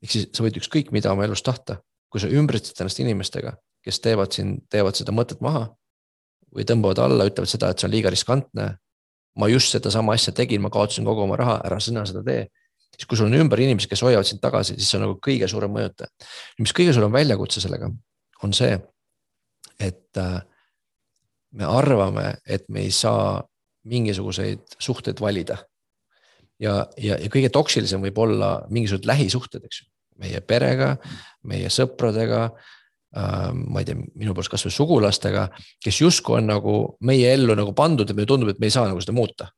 Ehk 0.04 0.12
siis 0.12 0.28
sa 0.36 0.46
võid 0.46 0.60
ükskõik 0.60 0.92
mida 0.96 1.12
oma 1.14 1.26
elus 1.28 1.44
tahta, 1.46 1.80
kui 2.12 2.22
sa 2.22 2.30
ümbritsed 2.32 2.80
ennast 2.80 3.00
inimestega, 3.04 3.56
kes 3.86 4.02
teevad 4.04 4.34
siin, 4.36 4.58
teevad 4.72 4.98
seda 4.98 5.14
mõtet 5.16 5.42
maha 5.46 5.68
või 6.56 6.66
tõmbavad 6.68 7.02
alla, 7.04 7.28
ütlevad 7.28 7.52
seda, 7.52 7.70
et 7.70 7.82
see 7.82 7.90
on 7.90 7.96
liiga 7.96 8.12
riskantne. 8.14 8.76
ma 9.36 9.48
just 9.52 9.74
sedasama 9.76 10.14
asja 10.16 10.32
tegin, 10.32 10.62
ma 10.64 10.70
kaotasin 10.72 11.04
kogu 11.04 11.26
oma 11.26 11.36
raha, 11.36 11.60
ära 11.68 11.80
sina 11.80 12.06
seda 12.06 12.24
tee. 12.24 12.48
siis 12.96 13.06
kui 13.06 13.18
sul 13.18 13.28
on 13.28 13.34
ümber 13.36 13.60
inimesed, 13.60 13.90
kes 13.90 14.02
hoiavad 14.02 14.26
sind 14.26 14.40
tagasi, 14.40 14.78
siis 14.78 14.90
see 14.90 14.98
on 14.98 15.04
nagu 15.08 15.20
kõige 15.20 15.48
suurem 15.48 15.72
mõjutaja. 15.72 16.08
mis 16.60 16.74
kõige 16.74 16.94
suurem 16.94 17.12
väljakutse 17.12 17.62
sellega 17.62 17.92
on 18.44 18.54
see, 18.54 18.80
et 19.80 20.18
äh, 20.18 20.42
me 21.52 21.66
arvame, 21.66 22.36
et 22.46 22.70
me 22.70 22.86
ei 22.86 22.92
saa 22.92 23.44
mingisuguseid 23.86 24.78
suhteid 24.80 25.22
valida. 25.22 25.58
Ja, 26.62 26.86
ja, 26.98 27.18
ja 27.20 27.32
kõige 27.32 27.52
toksilisem 27.54 28.04
võib 28.06 28.22
olla 28.22 28.56
mingisugused 28.70 29.08
lähisuhted, 29.10 29.66
eks 29.68 29.82
ju, 29.82 29.90
meie 30.24 30.42
perega, 30.42 30.96
meie 31.48 31.72
sõpradega 31.74 32.46
äh,. 32.46 33.52
ma 33.52 33.82
ei 33.82 33.88
tea, 33.88 34.00
minu 34.16 34.36
poolest 34.36 34.54
kasvõi 34.54 34.74
sugulastega, 34.76 35.50
kes 35.84 36.02
justkui 36.02 36.40
on 36.40 36.50
nagu 36.52 36.78
meie 37.06 37.34
ellu 37.34 37.56
nagu 37.58 37.76
pandud 37.76 38.10
ja 38.10 38.16
meile 38.16 38.30
tundub, 38.32 38.52
et 38.52 38.60
me 38.60 38.70
ei 38.70 38.76
saa 38.76 38.88
nagu 38.90 39.04
seda 39.04 39.16
muuta. 39.16 39.52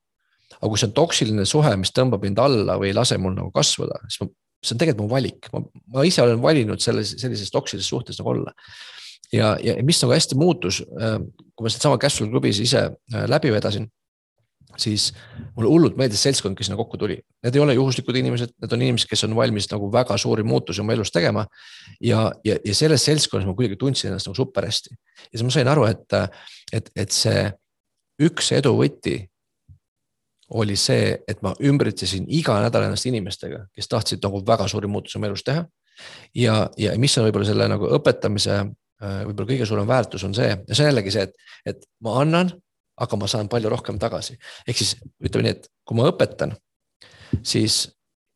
aga 0.58 0.70
kui 0.72 0.80
see 0.82 0.90
on 0.90 0.98
toksiline 0.98 1.46
suhe, 1.46 1.72
mis 1.78 1.94
tõmbab 1.94 2.24
mind 2.26 2.40
alla 2.42 2.78
või 2.82 2.92
ei 2.92 2.98
lase 2.98 3.18
mul 3.22 3.36
nagu 3.38 3.52
kasvada, 3.54 4.00
siis 4.08 4.24
ma, 4.24 4.30
see 4.64 4.74
on 4.74 4.80
tegelikult 4.82 5.06
mu 5.06 5.12
valik, 5.12 5.50
ma, 5.54 5.62
ma 5.94 6.06
ise 6.08 6.24
olen 6.24 6.42
valinud 6.42 6.82
selles, 6.82 7.14
sellises 7.22 7.54
toksilises 7.54 7.90
suhtes 7.94 8.18
nagu 8.22 8.34
olla 8.34 8.56
ja, 9.34 9.58
ja 9.64 9.76
mis 9.86 10.00
nagu 10.02 10.16
hästi 10.16 10.38
muutus, 10.40 10.82
äh, 11.02 11.20
kui 11.56 11.66
ma 11.66 11.72
sedasama 11.72 12.00
Cashflow 12.02 12.32
klubis 12.32 12.62
ise 12.64 12.84
äh, 12.88 13.26
läbi 13.30 13.52
vedasin, 13.54 13.88
siis 14.82 15.12
mulle 15.56 15.70
hullult 15.70 15.98
meeldis 16.00 16.22
seltskond, 16.26 16.58
kes 16.58 16.70
sinna 16.70 16.78
kokku 16.80 16.98
tuli. 16.98 17.18
Need 17.44 17.56
ei 17.56 17.62
ole 17.64 17.76
juhuslikud 17.78 18.18
inimesed, 18.20 18.54
need 18.62 18.76
on 18.76 18.84
inimesed, 18.86 19.10
kes 19.10 19.26
on 19.28 19.36
valmis 19.38 19.70
nagu 19.72 19.90
väga 19.94 20.18
suuri 20.22 20.46
muutusi 20.48 20.82
oma 20.82 20.96
elus 20.96 21.12
tegema. 21.12 21.46
ja, 22.02 22.32
ja, 22.46 22.58
ja 22.66 22.76
selles 22.76 23.06
seltskonnas 23.06 23.48
ma 23.48 23.56
kuidagi 23.56 23.80
tundsin 23.80 24.12
ennast 24.12 24.30
nagu 24.30 24.36
super 24.36 24.66
hästi. 24.66 24.96
ja 25.24 25.32
siis 25.32 25.44
ma 25.44 25.56
sain 25.56 25.68
aru, 25.68 25.86
et, 25.86 26.20
et, 26.74 26.92
et 26.96 27.12
see 27.12 27.48
üks 28.22 28.52
edu 28.58 28.74
võti 28.78 29.20
oli 30.58 30.76
see, 30.80 31.18
et 31.28 31.42
ma 31.44 31.52
ümbritsesin 31.60 32.26
iga 32.32 32.62
nädal 32.64 32.88
ennast 32.88 33.06
inimestega, 33.06 33.66
kes 33.76 33.88
tahtsid 33.92 34.24
nagu 34.24 34.40
väga 34.48 34.68
suuri 34.68 34.88
muutusi 34.88 35.18
oma 35.20 35.28
elus 35.28 35.44
teha. 35.44 35.66
ja, 36.36 36.68
ja 36.78 36.98
mis 36.98 37.18
on 37.18 37.28
võib-olla 37.28 37.50
selle 37.50 37.68
nagu 37.68 37.90
õpetamise 38.00 38.62
Äh, 38.98 39.20
võib-olla 39.28 39.52
kõige 39.52 39.66
suurem 39.70 39.86
väärtus 39.86 40.24
on 40.26 40.32
see 40.34 40.56
see 40.72 40.82
on 40.82 40.88
jällegi 40.90 41.12
see, 41.14 41.28
et, 41.28 41.36
et 41.70 41.84
ma 42.02 42.16
annan, 42.24 42.48
aga 42.98 43.20
ma 43.20 43.28
saan 43.30 43.50
palju 43.52 43.70
rohkem 43.70 44.00
tagasi. 44.00 44.38
ehk 44.68 44.78
siis 44.78 44.96
ütleme 45.24 45.48
nii, 45.48 45.58
et 45.58 45.70
kui 45.86 45.98
ma 45.98 46.08
õpetan, 46.12 46.56
siis 47.44 47.86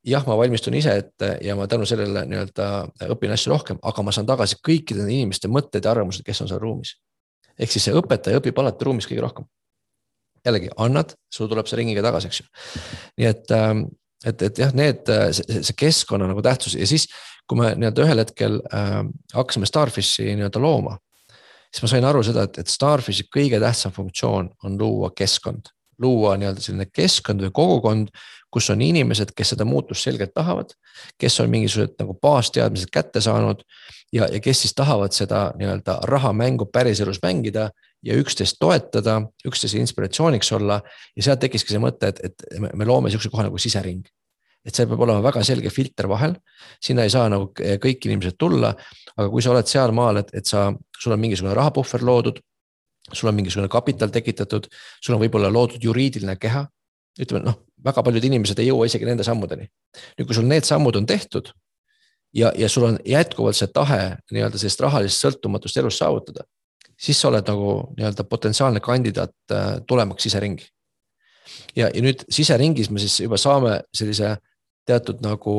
jah, 0.07 0.26
ma 0.28 0.38
valmistun 0.38 0.76
ise 0.78 0.93
ette 0.97 1.36
ja 1.45 1.55
ma 1.57 1.68
tänu 1.70 1.86
sellele 1.89 2.26
nii-öelda 2.30 2.68
õpin 3.14 3.34
asju 3.36 3.53
rohkem, 3.53 3.80
aga 3.82 4.05
ma 4.05 4.14
saan 4.16 4.30
tagasi 4.30 4.59
kõikide 4.66 5.05
inimeste 5.05 5.49
mõtted 5.51 5.86
ja 5.86 5.93
arvamused, 5.93 6.26
kes 6.26 6.43
on 6.43 6.51
seal 6.51 6.62
ruumis. 6.62 6.95
ehk 7.59 7.72
siis 7.72 7.89
see 7.89 7.97
õpetaja 7.97 8.39
õpib 8.41 8.57
alati 8.59 8.86
ruumis 8.86 9.07
kõige 9.09 9.26
rohkem. 9.26 9.45
jällegi 10.45 10.72
annad, 10.78 11.14
sul 11.30 11.49
tuleb 11.49 11.68
see 11.68 11.78
ringiga 11.78 12.01
tagasi, 12.01 12.28
eks 12.28 12.39
ju. 12.41 12.45
nii 13.18 13.28
et, 13.30 13.51
ähm, 13.51 13.84
et, 14.26 14.41
et 14.41 14.57
jah, 14.57 14.74
need, 14.74 15.05
see, 15.38 15.62
see 15.62 15.78
keskkonna 15.78 16.28
nagu 16.28 16.41
tähtsus 16.41 16.76
ja 16.76 16.88
siis 16.88 17.07
kui 17.47 17.59
me 17.59 17.74
nii-öelda 17.76 18.05
ühel 18.05 18.24
hetkel 18.24 18.59
äh, 18.74 19.01
hakkasime 19.34 19.70
Starfishi 19.70 20.32
nii-öelda 20.32 20.62
looma, 20.62 20.97
siis 21.72 21.84
ma 21.86 21.91
sain 21.91 22.07
aru 22.07 22.24
seda, 22.26 22.45
et, 22.47 22.59
et 22.61 22.72
Starfishi 22.72 23.28
kõige 23.32 23.59
tähtsam 23.61 23.93
funktsioon 23.95 24.49
on 24.67 24.78
luua 24.80 25.11
keskkond, 25.15 25.72
luua 26.01 26.36
nii-öelda 26.39 26.63
selline 26.63 26.88
keskkond 26.91 27.43
või 27.45 27.53
kogukond, 27.55 28.11
kus 28.51 28.67
on 28.74 28.82
inimesed, 28.84 29.32
kes 29.36 29.53
seda 29.53 29.65
muutust 29.67 30.03
selgelt 30.03 30.34
tahavad, 30.36 30.74
kes 31.22 31.39
on 31.39 31.51
mingisugused 31.51 31.95
nagu 32.01 32.17
baasteadmised 32.22 32.91
kätte 32.91 33.22
saanud 33.24 33.63
ja, 34.11 34.28
ja 34.28 34.41
kes 34.43 34.65
siis 34.65 34.76
tahavad 34.76 35.15
seda 35.15 35.49
nii-öelda 35.59 36.01
rahamängu 36.11 36.67
päriselus 36.74 37.22
mängida 37.24 37.69
ja 38.03 38.17
üksteist 38.17 38.57
toetada, 38.59 39.22
üksteise 39.47 39.80
inspiratsiooniks 39.80 40.51
olla. 40.57 40.82
Ja 41.15 41.30
sealt 41.30 41.43
tekkiski 41.43 41.76
see 41.76 41.84
mõte, 41.84 42.09
et, 42.11 42.19
et 42.26 42.74
me 42.76 42.88
loome 42.88 43.13
sihukese 43.13 43.32
koha 43.32 43.47
nagu 43.47 43.61
sisering 43.61 44.03
et 44.66 44.76
seal 44.76 44.89
peab 44.89 45.01
olema 45.01 45.24
väga 45.26 45.43
selge 45.45 45.72
filter 45.74 46.07
vahel, 46.12 46.36
sinna 46.84 47.05
ei 47.07 47.14
saa 47.14 47.30
nagu 47.32 47.49
kõik 47.55 48.05
inimesed 48.07 48.38
tulla, 48.39 48.74
aga 49.16 49.28
kui 49.30 49.41
sa 49.41 49.53
oled 49.55 49.70
sealmaal, 49.70 50.22
et, 50.22 50.30
et 50.38 50.47
sa, 50.47 50.70
sul 50.99 51.16
on 51.16 51.22
mingisugune 51.22 51.55
rahapuhver 51.57 52.05
loodud, 52.05 52.38
sul 53.12 53.32
on 53.32 53.36
mingisugune 53.36 53.72
kapital 53.72 54.14
tekitatud, 54.14 54.68
sul 55.01 55.18
on 55.18 55.24
võib-olla 55.24 55.49
loodud 55.51 55.84
juriidiline 55.84 56.38
keha. 56.41 56.68
ütleme 57.20 57.43
noh, 57.43 57.57
väga 57.84 58.03
paljud 58.05 58.24
inimesed 58.24 58.59
ei 58.62 58.70
jõua 58.70 58.86
isegi 58.88 59.05
nende 59.05 59.24
sammudeni. 59.28 59.68
nüüd, 60.18 60.28
kui 60.28 60.38
sul 60.38 60.47
need 60.47 60.64
sammud 60.68 60.95
on 60.95 61.05
tehtud 61.05 61.51
ja, 62.34 62.51
ja 62.55 62.70
sul 62.70 62.84
on 62.84 62.99
jätkuvalt 63.05 63.57
see 63.57 63.68
tahe 63.74 64.18
nii-öelda 64.32 64.59
sellist 64.62 64.84
rahalist 64.84 65.24
sõltumatust 65.24 65.78
elus 65.82 65.97
saavutada, 65.99 66.45
siis 66.99 67.20
sa 67.20 67.30
oled 67.32 67.47
nagu 67.47 67.74
nii-öelda 67.97 68.24
potentsiaalne 68.30 68.80
kandidaat 68.84 69.36
äh, 69.51 69.74
tulemaks 69.88 70.24
siseringi. 70.24 70.70
ja, 71.76 71.89
ja 71.89 72.01
nüüd 72.01 72.24
siseringis 72.30 72.89
me 72.89 72.99
siis 72.99 73.20
juba 73.20 73.38
saame 73.38 73.82
sellise 73.95 74.38
teatud 74.88 75.22
nagu 75.24 75.56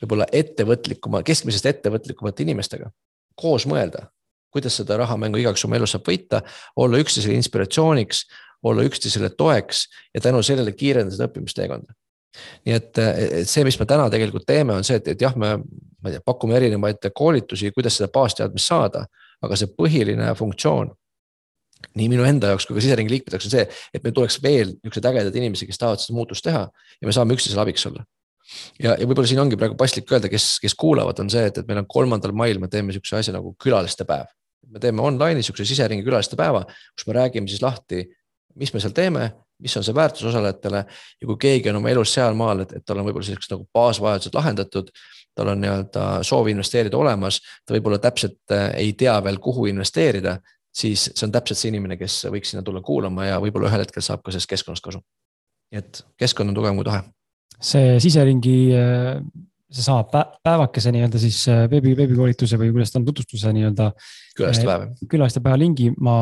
võib-olla 0.00 0.26
ettevõtlikuma, 0.32 1.22
keskmisest 1.26 1.66
ettevõtlikumate 1.70 2.44
inimestega 2.44 2.90
koos 3.36 3.66
mõelda, 3.68 4.08
kuidas 4.52 4.78
seda 4.80 4.96
rahamängu 5.00 5.40
igaüks 5.40 5.64
oma 5.68 5.76
elus 5.76 5.92
saab 5.94 6.08
võita, 6.08 6.42
olla 6.76 7.00
üksteisele 7.00 7.36
inspiratsiooniks, 7.36 8.24
olla 8.66 8.84
üksteisele 8.88 9.30
toeks 9.36 9.86
ja 10.14 10.22
tänu 10.24 10.42
sellele 10.44 10.72
kiirendada 10.72 11.28
õppimisteekonda 11.28 11.96
nii 12.66 12.74
et, 12.76 12.98
et 13.00 13.48
see, 13.48 13.64
mis 13.66 13.78
me 13.80 13.86
täna 13.88 14.10
tegelikult 14.12 14.46
teeme, 14.48 14.74
on 14.76 14.84
see, 14.86 14.98
et, 15.00 15.08
et 15.14 15.22
jah, 15.22 15.34
me, 15.40 15.54
ma 15.56 16.10
ei 16.10 16.16
tea, 16.16 16.24
pakume 16.26 16.56
erinevaid 16.58 17.08
koolitusi, 17.16 17.72
kuidas 17.72 17.98
seda 17.98 18.10
baasteadmist 18.12 18.72
saada, 18.72 19.06
aga 19.44 19.58
see 19.58 19.70
põhiline 19.72 20.32
funktsioon 20.38 20.92
nii 21.96 22.08
minu 22.08 22.24
enda 22.24 22.50
jaoks 22.52 22.66
kui 22.66 22.76
ka 22.76 22.82
siseringi 22.84 23.12
liikmete 23.12 23.36
jaoks 23.36 23.48
on 23.48 23.52
see, 23.52 23.64
et 23.94 24.04
meil 24.04 24.14
tuleks 24.16 24.38
veel 24.42 24.72
niisuguseid 24.74 25.08
ägedaid 25.12 25.36
inimesi, 25.38 25.68
kes 25.68 25.80
tahavad 25.80 26.02
seda 26.02 26.16
muutust 26.16 26.44
teha 26.44 26.64
ja 26.66 27.08
me 27.08 27.14
saame 27.14 27.36
üksteisele 27.36 27.62
abiks 27.62 27.84
olla. 27.88 28.04
Ja, 28.82 28.94
ja 28.94 29.06
võib-olla 29.06 29.28
siin 29.30 29.40
ongi 29.42 29.58
praegu 29.60 29.76
paslik 29.78 30.10
öelda, 30.12 30.30
kes, 30.32 30.56
kes 30.62 30.76
kuulavad, 30.78 31.18
on 31.22 31.30
see, 31.32 31.46
et, 31.50 31.58
et 31.62 31.68
meil 31.68 31.82
on 31.82 31.88
kolmandal 31.90 32.34
mail, 32.36 32.60
me 32.62 32.70
teeme 32.72 32.92
niisuguse 32.92 33.20
asja 33.20 33.34
nagu 33.36 33.54
külaliste 33.62 34.06
päev. 34.08 34.30
me 34.66 34.82
teeme 34.82 35.02
online'i 35.02 35.38
niisuguse 35.38 35.64
siseringi 35.68 36.04
külaliste 36.06 36.36
päeva, 36.38 36.64
kus 36.66 37.06
me 37.06 37.14
räägime 37.14 37.48
siis 37.48 37.62
lahti, 37.62 38.06
mis 38.58 38.72
me 38.74 38.80
seal 38.82 38.94
teeme, 38.96 39.28
mis 39.62 39.76
on 39.78 39.84
see 39.86 39.94
väärtus 39.94 40.24
osalejatele 40.26 40.82
ja 40.86 41.28
kui 41.28 41.36
keegi 41.40 41.70
on 41.70 41.78
oma 41.78 41.92
elus 41.92 42.12
sealmaal, 42.16 42.64
et, 42.64 42.74
et 42.76 42.84
tal 42.84 42.98
on 43.00 43.06
võib-olla 43.06 43.28
sellised 43.28 43.54
nagu 43.54 43.68
baasvajadused 43.74 44.34
lahendatud, 44.36 44.90
tal 45.36 45.52
on 45.52 45.62
nii-öelda 45.62 46.04
soov 46.26 46.50
investeerida 46.50 46.98
olemas, 46.98 47.38
ta 47.64 47.76
võib-olla 47.76 48.00
täpselt 48.02 48.40
äh, 48.52 48.68
ei 48.82 48.92
tea 48.98 49.16
veel, 49.24 49.38
kuhu 49.44 49.68
investeerida 49.70 50.38
siis 50.76 51.10
see 51.14 51.26
on 51.26 51.32
täpselt 51.32 51.60
see 51.60 51.72
inimene, 51.72 51.96
kes 52.00 52.18
võiks 52.32 52.52
sinna 52.52 52.64
tulla 52.64 52.82
kuulama 52.84 53.30
ja 53.30 53.38
võib-olla 53.42 53.70
ühel 53.70 53.84
hetkel 53.84 54.04
saab 54.04 54.24
ka 54.24 54.34
sellest 54.34 54.50
keskkonnast 54.50 54.84
kasu. 54.84 55.00
nii 55.72 55.82
et 55.82 56.02
keskkond 56.20 56.52
on 56.52 56.58
tugevam 56.58 56.78
kui 56.78 56.86
tahe. 56.86 57.02
See 57.62 57.96
siseringi, 58.02 58.56
seesama 59.76 60.26
päevakese 60.44 60.92
nii-öelda 60.94 61.20
siis 61.20 61.40
äh, 61.50 61.64
veebi, 61.70 61.94
veebikoolituse 61.98 62.58
või 62.60 62.72
kuidas 62.74 62.92
ta 62.92 63.00
on, 63.00 63.06
tutvustuse 63.08 63.52
nii-öelda. 63.56 63.88
külaliste 64.36 64.68
päev. 64.68 64.84
külaliste 65.10 65.42
päeva 65.44 65.58
lingi 65.60 65.90
ma 66.00 66.16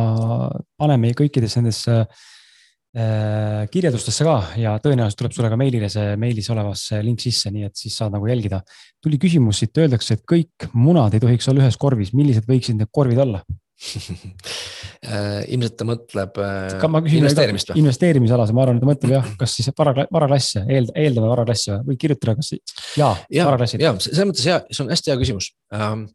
panen 0.80 1.03
meie 1.03 1.16
kõikidesse 1.18 1.61
nendesse 1.61 1.99
äh, 2.01 3.66
kirjeldustesse 3.72 4.26
ka 4.26 4.37
ja 4.61 4.76
tõenäoliselt 4.85 5.20
tuleb 5.20 5.37
sulle 5.37 5.53
ka 5.53 5.59
meilile 5.61 5.91
see 5.93 6.14
meilis 6.20 6.49
olevasse 6.55 7.03
link 7.05 7.20
sisse, 7.24 7.53
nii 7.55 7.68
et 7.68 7.76
siis 7.85 7.99
saad 8.01 8.16
nagu 8.16 8.30
jälgida. 8.30 8.62
tuli 9.03 9.20
küsimus 9.20 9.61
siit, 9.61 9.76
öeldakse, 9.76 10.16
et 10.16 10.24
kõik 10.30 10.70
munad 10.72 11.14
ei 11.14 11.22
tohiks 11.22 11.49
olla 11.53 11.66
ühes 11.66 11.78
korvis, 11.80 12.14
millised 12.16 12.49
võiksid 12.49 12.80
need 12.80 12.93
korvid 12.93 13.20
olla? 13.26 13.45
Äh, 15.05 15.43
ilmselt 15.53 15.75
ta 15.77 15.85
mõtleb 15.85 16.39
äh, 16.41 16.85
investeerimist 17.12 17.68
või? 17.68 17.83
investeerimisalase, 17.83 18.55
ma 18.57 18.62
arvan, 18.62 18.79
et 18.79 18.81
ta 18.81 18.89
mõtleb 18.89 19.11
jah, 19.12 19.27
kas 19.37 19.53
siis 19.59 19.68
vara, 19.77 20.07
varaklasse, 20.09 20.62
eel, 20.64 20.87
eeldame 20.97 21.29
varaklasse 21.29 21.77
või 21.85 21.99
kirjutada, 22.01 22.33
kas 22.39 22.55
jaa 22.97 23.11
ja,, 23.29 23.45
varaklassid. 23.45 23.85
ja 23.85 23.93
selles 24.01 24.31
mõttes 24.31 24.47
hea, 24.49 24.62
see 24.70 24.81
on 24.87 24.95
hästi 24.95 25.12
hea 25.12 25.18
küsimus. 25.20 25.51
Ähm, 25.77 26.07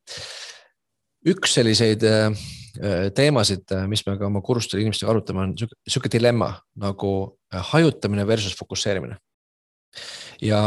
üks 1.35 1.53
selliseid 1.59 2.07
äh, 2.09 2.49
teemasid, 3.13 3.69
mis 3.91 4.01
me 4.07 4.17
ka 4.17 4.25
oma 4.31 4.41
kursustel 4.41 4.81
inimestega 4.81 5.13
arutame, 5.13 5.45
on 5.45 5.53
sihuke 5.59 6.09
dilemma 6.09 6.55
nagu 6.81 7.13
hajutamine 7.69 8.25
versus 8.25 8.57
fokusseerimine. 8.57 9.19
ja 10.41 10.63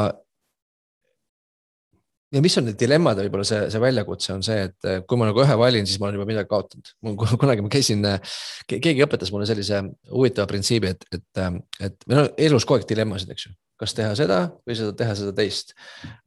ja 2.33 2.43
mis 2.45 2.55
on 2.59 2.67
need 2.69 2.79
dilemmad 2.81 3.19
võib-olla 3.21 3.45
see, 3.47 3.65
see 3.73 3.81
väljakutse 3.83 4.33
on 4.35 4.45
see, 4.47 4.69
et 4.69 4.89
eh, 4.89 5.01
kui 5.09 5.21
ma 5.21 5.29
nagu 5.29 5.43
ühe 5.45 5.57
valin, 5.59 5.89
siis 5.89 6.01
ma 6.01 6.09
olen 6.09 6.19
juba 6.19 6.29
midagi 6.29 6.51
kaotanud. 6.51 6.93
kunagi 7.43 7.65
ma 7.65 7.73
käisin, 7.73 8.05
eh, 8.09 8.39
keegi 8.71 9.05
õpetas 9.07 9.33
mulle 9.35 9.49
sellise 9.49 9.83
huvitava 10.11 10.49
printsiibi, 10.51 10.95
et, 10.95 11.05
et, 11.13 11.29
eh, 11.43 11.59
et 11.89 12.09
meil 12.09 12.25
on 12.25 12.33
elus 12.49 12.67
kogu 12.69 12.81
aeg 12.81 12.89
dilemmasid, 12.89 13.35
eks 13.35 13.49
ju. 13.49 13.55
kas 13.83 13.97
teha 13.99 14.13
seda 14.15 14.37
või 14.69 14.77
seda 14.79 14.93
teha 14.95 15.15
seda 15.19 15.33
teist. 15.35 15.73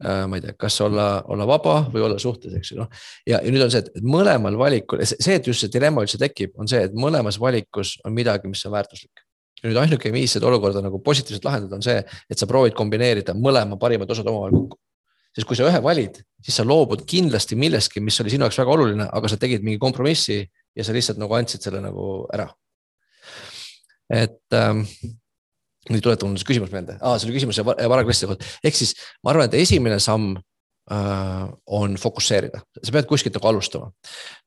ma 0.04 0.36
ei 0.36 0.42
tea, 0.44 0.56
kas 0.60 0.76
olla, 0.84 1.22
olla 1.32 1.46
vaba 1.48 1.76
või 1.94 2.02
olla 2.04 2.18
suhtes, 2.20 2.52
eks 2.58 2.74
ju, 2.74 2.82
noh. 2.82 2.90
ja, 3.24 3.40
ja 3.40 3.54
nüüd 3.54 3.64
on 3.64 3.72
see, 3.72 3.80
et 3.86 4.04
mõlemal 4.04 4.58
valikul, 4.60 5.00
see, 5.08 5.38
et 5.38 5.48
just 5.48 5.64
see 5.64 5.72
dilemma 5.72 6.04
üldse 6.04 6.20
tekib, 6.20 6.52
on 6.60 6.68
see, 6.68 6.82
et 6.90 6.98
mõlemas 7.00 7.40
valikus 7.40 7.96
on 8.04 8.12
midagi, 8.18 8.52
mis 8.52 8.66
on 8.68 8.76
väärtuslik 8.76 9.24
ja 9.62 9.70
nüüd 9.70 9.80
ainuke 9.80 10.12
viis 10.12 10.36
seda 10.36 10.50
olukorda 10.50 10.84
nagu 10.84 11.00
positiivselt 11.06 11.48
lahendada 11.48 11.80
on 11.80 11.86
see, 11.86 12.02
et 12.04 12.42
sa 12.42 12.50
proovid 12.50 12.76
kombineerida 12.76 13.38
mõlema 13.40 13.80
parimad 13.80 14.12
osad 14.12 14.28
omavahel 14.28 14.58
kokku 14.58 14.82
sest 15.36 15.48
kui 15.48 15.58
sa 15.58 15.68
ühe 15.68 15.82
valid, 15.84 16.22
siis 16.44 16.60
sa 16.60 16.66
loobud 16.68 17.04
kindlasti 17.10 17.58
millestki, 17.60 18.04
mis 18.04 18.18
oli 18.24 18.32
sinu 18.34 18.48
jaoks 18.48 18.60
väga 18.62 18.76
oluline, 18.76 19.10
aga 19.18 19.32
sa 19.32 19.40
tegid 19.42 19.66
mingi 19.66 19.82
kompromissi 19.82 20.40
ja 20.76 20.86
sa 20.86 20.96
lihtsalt 20.96 21.20
nagu 21.22 21.36
andsid 21.36 21.66
selle 21.66 21.82
nagu 21.84 22.26
ära. 22.34 22.48
et 24.06 24.54
ähm, 24.54 24.84
nüüd 25.90 26.04
tuletan 26.06 26.30
mulle 26.30 26.42
see 26.42 26.50
küsimus 26.52 26.70
meelde 26.74 27.00
ah,, 27.02 27.16
see 27.18 27.26
oli 27.26 27.40
küsimus 27.40 27.58
varaklasside 27.66 28.30
kohta, 28.30 28.52
ehk 28.64 28.78
siis 28.78 28.94
ma 29.26 29.34
arvan, 29.34 29.50
et 29.50 29.58
esimene 29.58 29.98
samm 30.04 30.36
äh, 30.38 31.46
on 31.66 31.98
fokusseerida, 31.98 32.62
sa 32.78 32.94
pead 32.94 33.10
kuskilt 33.10 33.34
nagu 33.40 33.50
alustama. 33.50 33.90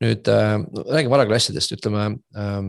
nüüd 0.05 0.30
äh, 0.30 0.55
räägime 0.93 1.16
varaklassidest, 1.16 1.74
ütleme 1.74 2.12
äh, 2.39 2.61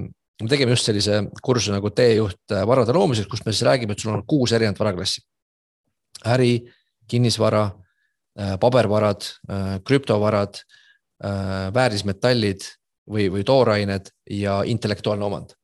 me 0.42 0.48
tegime 0.52 0.74
just 0.74 0.88
sellise 0.88 1.22
kursuse 1.44 1.76
nagu 1.76 1.92
teejuht 1.94 2.56
äh, 2.56 2.66
varade 2.68 2.96
loomiseks, 2.96 3.30
kus 3.32 3.44
me 3.46 3.54
siis 3.54 3.68
räägime, 3.68 3.96
et 3.96 4.04
sul 4.04 4.14
on 4.14 4.26
kuus 4.28 4.54
erinevat 4.56 4.80
varaklassi. 4.80 5.22
äri, 6.28 6.54
kinnisvara 7.08 7.70
pabervarad, 8.60 9.26
äh, 9.50 9.80
krüptovarad, 9.86 10.62
äh, 11.24 11.70
väärismetallid 11.74 12.66
või, 13.10 13.30
või 13.34 13.44
toorained 13.44 14.12
ja 14.30 14.62
intellektuaalne 14.66 15.26
omand. 15.26 15.56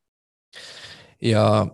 ja, 1.22 1.68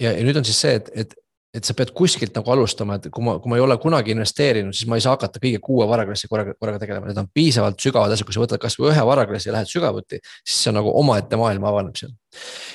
ja, 0.00 0.12
ja 0.12 0.24
nüüd 0.24 0.36
on 0.38 0.46
siis 0.46 0.60
see, 0.60 0.76
et, 0.80 0.90
et, 0.94 1.14
et 1.56 1.64
sa 1.64 1.72
pead 1.72 1.94
kuskilt 1.96 2.34
nagu 2.36 2.50
alustama, 2.52 2.98
et 2.98 3.06
kui 3.12 3.24
ma, 3.24 3.38
kui 3.40 3.48
ma 3.48 3.56
ei 3.56 3.62
ole 3.64 3.78
kunagi 3.80 4.12
investeerinud, 4.12 4.76
siis 4.76 4.88
ma 4.90 4.98
ei 4.98 5.04
saa 5.04 5.14
hakata 5.14 5.40
kõige 5.40 5.60
kuue 5.64 5.86
varaklassi 5.88 6.28
korraga, 6.28 6.52
korraga 6.60 6.80
tegelema, 6.82 7.08
need 7.08 7.20
on 7.22 7.30
piisavalt 7.32 7.80
sügavad 7.80 8.12
asjad, 8.12 8.28
kui 8.28 8.36
sa 8.36 8.42
võtad 8.42 8.60
kasvõi 8.60 8.90
ühe 8.90 9.04
varaklassi 9.08 9.48
ja 9.48 9.54
lähed 9.56 9.70
sügavuti, 9.70 10.20
siis 10.42 10.58
see 10.58 10.72
on 10.72 10.76
nagu 10.82 10.92
omaette 11.00 11.40
maailm 11.40 11.64
avaneb 11.70 11.96
seal. 11.96 12.12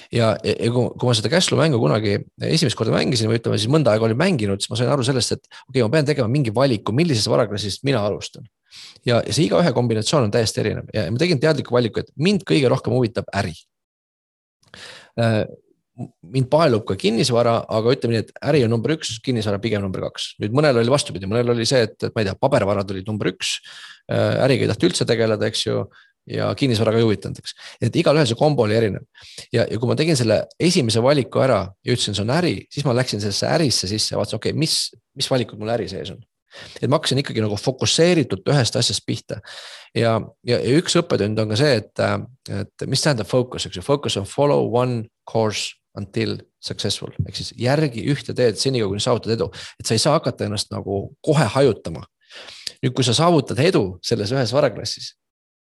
Ja, 0.09 0.31
ja 0.41 0.71
kui, 0.73 0.89
kui 0.97 1.09
ma 1.09 1.13
seda 1.17 1.29
Cashflow 1.29 1.61
mängu 1.61 1.77
kunagi 1.81 2.17
esimest 2.49 2.79
korda 2.79 2.95
mängisin 2.95 3.29
või 3.29 3.37
ütleme 3.37 3.61
siis 3.61 3.69
mõnda 3.69 3.93
aega 3.93 4.09
olin 4.09 4.17
mänginud, 4.17 4.63
siis 4.63 4.73
ma 4.73 4.81
sain 4.81 4.89
aru 4.89 5.05
sellest, 5.05 5.37
et 5.37 5.45
okei 5.45 5.77
okay,, 5.77 5.85
ma 5.85 5.93
pean 5.93 6.09
tegema 6.09 6.33
mingi 6.33 6.53
valiku, 6.55 6.95
millisest 6.97 7.29
varaklassist 7.29 7.85
mina 7.85 8.01
alustan. 8.01 8.49
ja, 9.05 9.19
ja 9.21 9.29
see 9.29 9.45
igaühe 9.45 9.69
kombinatsioon 9.77 10.25
on 10.25 10.33
täiesti 10.33 10.63
erinev. 10.65 10.89
Ja 10.95 11.05
ma 11.13 11.21
tegin 11.21 11.37
teadliku 11.41 11.77
valiku, 11.77 12.01
et 12.01 12.09
mind 12.17 12.41
kõige 12.49 12.73
rohkem 12.73 12.97
huvitab 12.97 13.29
äri. 13.37 13.53
Äh, 15.21 15.43
mind 16.33 16.49
paelub 16.49 16.85
ka 16.89 16.95
kinnisvara, 16.99 17.59
aga 17.69 17.93
ütleme 17.93 18.15
nii, 18.15 18.23
et 18.25 18.31
äri 18.49 18.63
on 18.65 18.71
number 18.73 18.95
üks, 18.95 19.17
kinnisvara 19.23 19.59
pigem 19.61 19.83
number 19.85 20.01
kaks. 20.07 20.33
nüüd 20.41 20.55
mõnel 20.57 20.79
oli 20.81 20.93
vastupidi, 20.93 21.29
mõnel 21.29 21.53
oli 21.53 21.67
see, 21.69 21.83
et, 21.85 21.97
et 22.01 22.15
ma 22.15 22.23
ei 22.23 22.29
tea, 22.29 22.37
pabervarad 22.41 22.89
olid 22.95 23.09
number 23.09 23.29
üks. 23.33 23.59
Äh, 24.11 24.41
äriga 24.47 24.65
ei 24.65 24.71
tahtnud 24.71 24.89
üldse 24.89 25.07
tegeleda, 25.09 25.51
eks 25.51 25.67
ju 25.67 25.85
ja 26.29 26.49
kinnisvaraga 26.55 26.99
ei 26.99 27.03
huvitanud, 27.03 27.39
eks. 27.41 27.55
et 27.83 27.95
igalühel 27.99 28.27
see 28.29 28.39
kombo 28.39 28.63
oli 28.63 28.77
erinev. 28.77 29.03
ja, 29.51 29.65
ja 29.67 29.79
kui 29.79 29.89
ma 29.89 29.95
tegin 29.99 30.15
selle 30.15 30.43
esimese 30.59 31.03
valiku 31.03 31.43
ära 31.43 31.65
ja 31.83 31.95
ütlesin, 31.95 32.15
see 32.15 32.23
on 32.23 32.31
äri, 32.31 32.53
siis 32.71 32.87
ma 32.87 32.95
läksin 32.95 33.21
sellesse 33.23 33.49
ärisse 33.51 33.89
sisse 33.91 34.13
ja 34.13 34.21
vaatasin, 34.21 34.39
okei 34.39 34.53
okay,, 34.53 34.59
mis, 34.59 34.77
mis 35.19 35.27
valikud 35.31 35.59
mul 35.59 35.73
äri 35.75 35.89
sees 35.91 36.13
on. 36.15 36.23
et 36.79 36.87
ma 36.87 36.99
hakkasin 36.99 37.19
ikkagi 37.19 37.43
nagu 37.43 37.57
fokusseeritult 37.59 38.47
ühest 38.53 38.79
asjast 38.79 39.03
pihta. 39.05 39.41
ja, 39.91 40.15
ja, 40.47 40.59
ja 40.63 40.79
üks 40.79 40.95
õppetund 41.01 41.43
on 41.43 41.51
ka 41.51 41.59
see, 41.59 41.75
et, 41.81 42.05
et 42.61 42.87
mis 42.87 43.03
tähendab 43.03 43.27
focus, 43.27 43.67
eks 43.67 43.81
ju, 43.81 43.85
focus 43.85 44.17
on 44.21 44.29
follow 44.29 44.71
one 44.71 45.03
course 45.27 45.75
until 45.99 46.37
successful 46.63 47.13
ehk 47.27 47.37
siis 47.37 47.53
järgi 47.59 48.05
ühte 48.09 48.35
teed 48.37 48.57
senikaua, 48.59 48.91
kuni 48.93 49.03
saavutad 49.03 49.35
edu, 49.35 49.49
et 49.79 49.85
sa 49.85 49.97
ei 49.97 50.01
saa 50.01 50.17
hakata 50.17 50.47
ennast 50.47 50.71
nagu 50.73 51.05
kohe 51.25 51.45
hajutama. 51.55 52.05
nüüd, 52.83 52.93
kui 52.97 53.05
sa 53.05 53.13
saavutad 53.13 53.59
edu 53.61 53.99
selles 54.03 54.31
ühes 54.33 54.53
varaklassis 54.55 55.13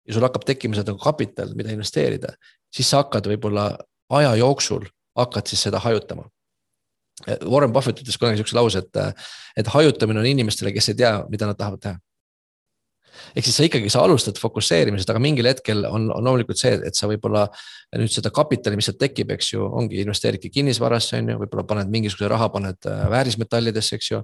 ja 0.07 0.13
sul 0.15 0.25
hakkab 0.25 0.45
tekkima 0.45 0.77
sealt 0.77 0.91
nagu 0.91 1.01
kapital, 1.01 1.53
mida 1.57 1.73
investeerida, 1.73 2.33
siis 2.73 2.89
sa 2.89 3.03
hakkad 3.03 3.27
võib-olla 3.31 3.71
aja 4.09 4.35
jooksul 4.39 4.85
hakkad 5.19 5.49
siis 5.49 5.63
seda 5.67 5.81
hajutama. 5.83 6.27
Warren 7.43 7.73
Buffett 7.75 7.99
ütles 7.99 8.17
kunagi 8.19 8.39
sihukese 8.39 8.55
lause, 8.55 8.79
et, 8.79 9.25
et 9.59 9.71
hajutamine 9.73 10.21
on 10.21 10.27
inimestele, 10.29 10.71
kes 10.71 10.93
ei 10.93 11.01
tea, 11.01 11.11
mida 11.31 11.49
nad 11.49 11.57
tahavad 11.59 11.81
teha. 11.83 11.99
Ehk 13.35 13.47
siis 13.47 13.59
sa 13.59 13.67
ikkagi, 13.67 13.91
sa 13.93 14.03
alustad 14.05 14.39
fokusseerimisest, 14.41 15.09
aga 15.09 15.23
mingil 15.23 15.49
hetkel 15.49 15.85
on, 15.89 16.09
on 16.15 16.29
loomulikult 16.29 16.61
see, 16.61 16.75
et 16.87 16.97
sa 16.97 17.09
võib-olla 17.11 17.47
nüüd 17.97 18.13
seda 18.13 18.31
kapitali, 18.33 18.77
mis 18.79 18.89
sealt 18.89 19.01
tekib, 19.01 19.33
eks 19.35 19.53
ju, 19.53 19.65
ongi 19.65 20.01
investeeridki 20.03 20.51
kinnisvarasse, 20.59 21.19
on 21.19 21.33
ju, 21.33 21.41
võib-olla 21.43 21.67
paned 21.69 21.91
mingisuguse 21.93 22.31
raha, 22.31 22.51
paned 22.53 22.89
äh, 22.89 23.05
väärismetallidesse, 23.13 23.99
eks 23.99 24.13
ju 24.13 24.23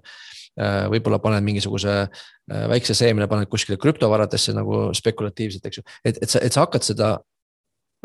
Äh, 0.56 0.86
võib-olla 0.88 1.18
paned 1.20 1.44
mingisuguse 1.44 1.94
äh, 2.00 2.68
väikse 2.72 2.96
seemne, 2.96 3.26
paned 3.28 3.50
kuskile 3.52 3.76
krüptovaradesse 3.76 4.54
nagu 4.56 4.86
spekulatiivselt, 4.96 5.66
eks 5.68 5.82
ju, 5.82 5.84
et, 6.00 6.22
et 6.24 6.32
sa, 6.32 6.40
et 6.40 6.56
sa 6.56 6.64
hakkad 6.64 6.86
seda 6.88 7.10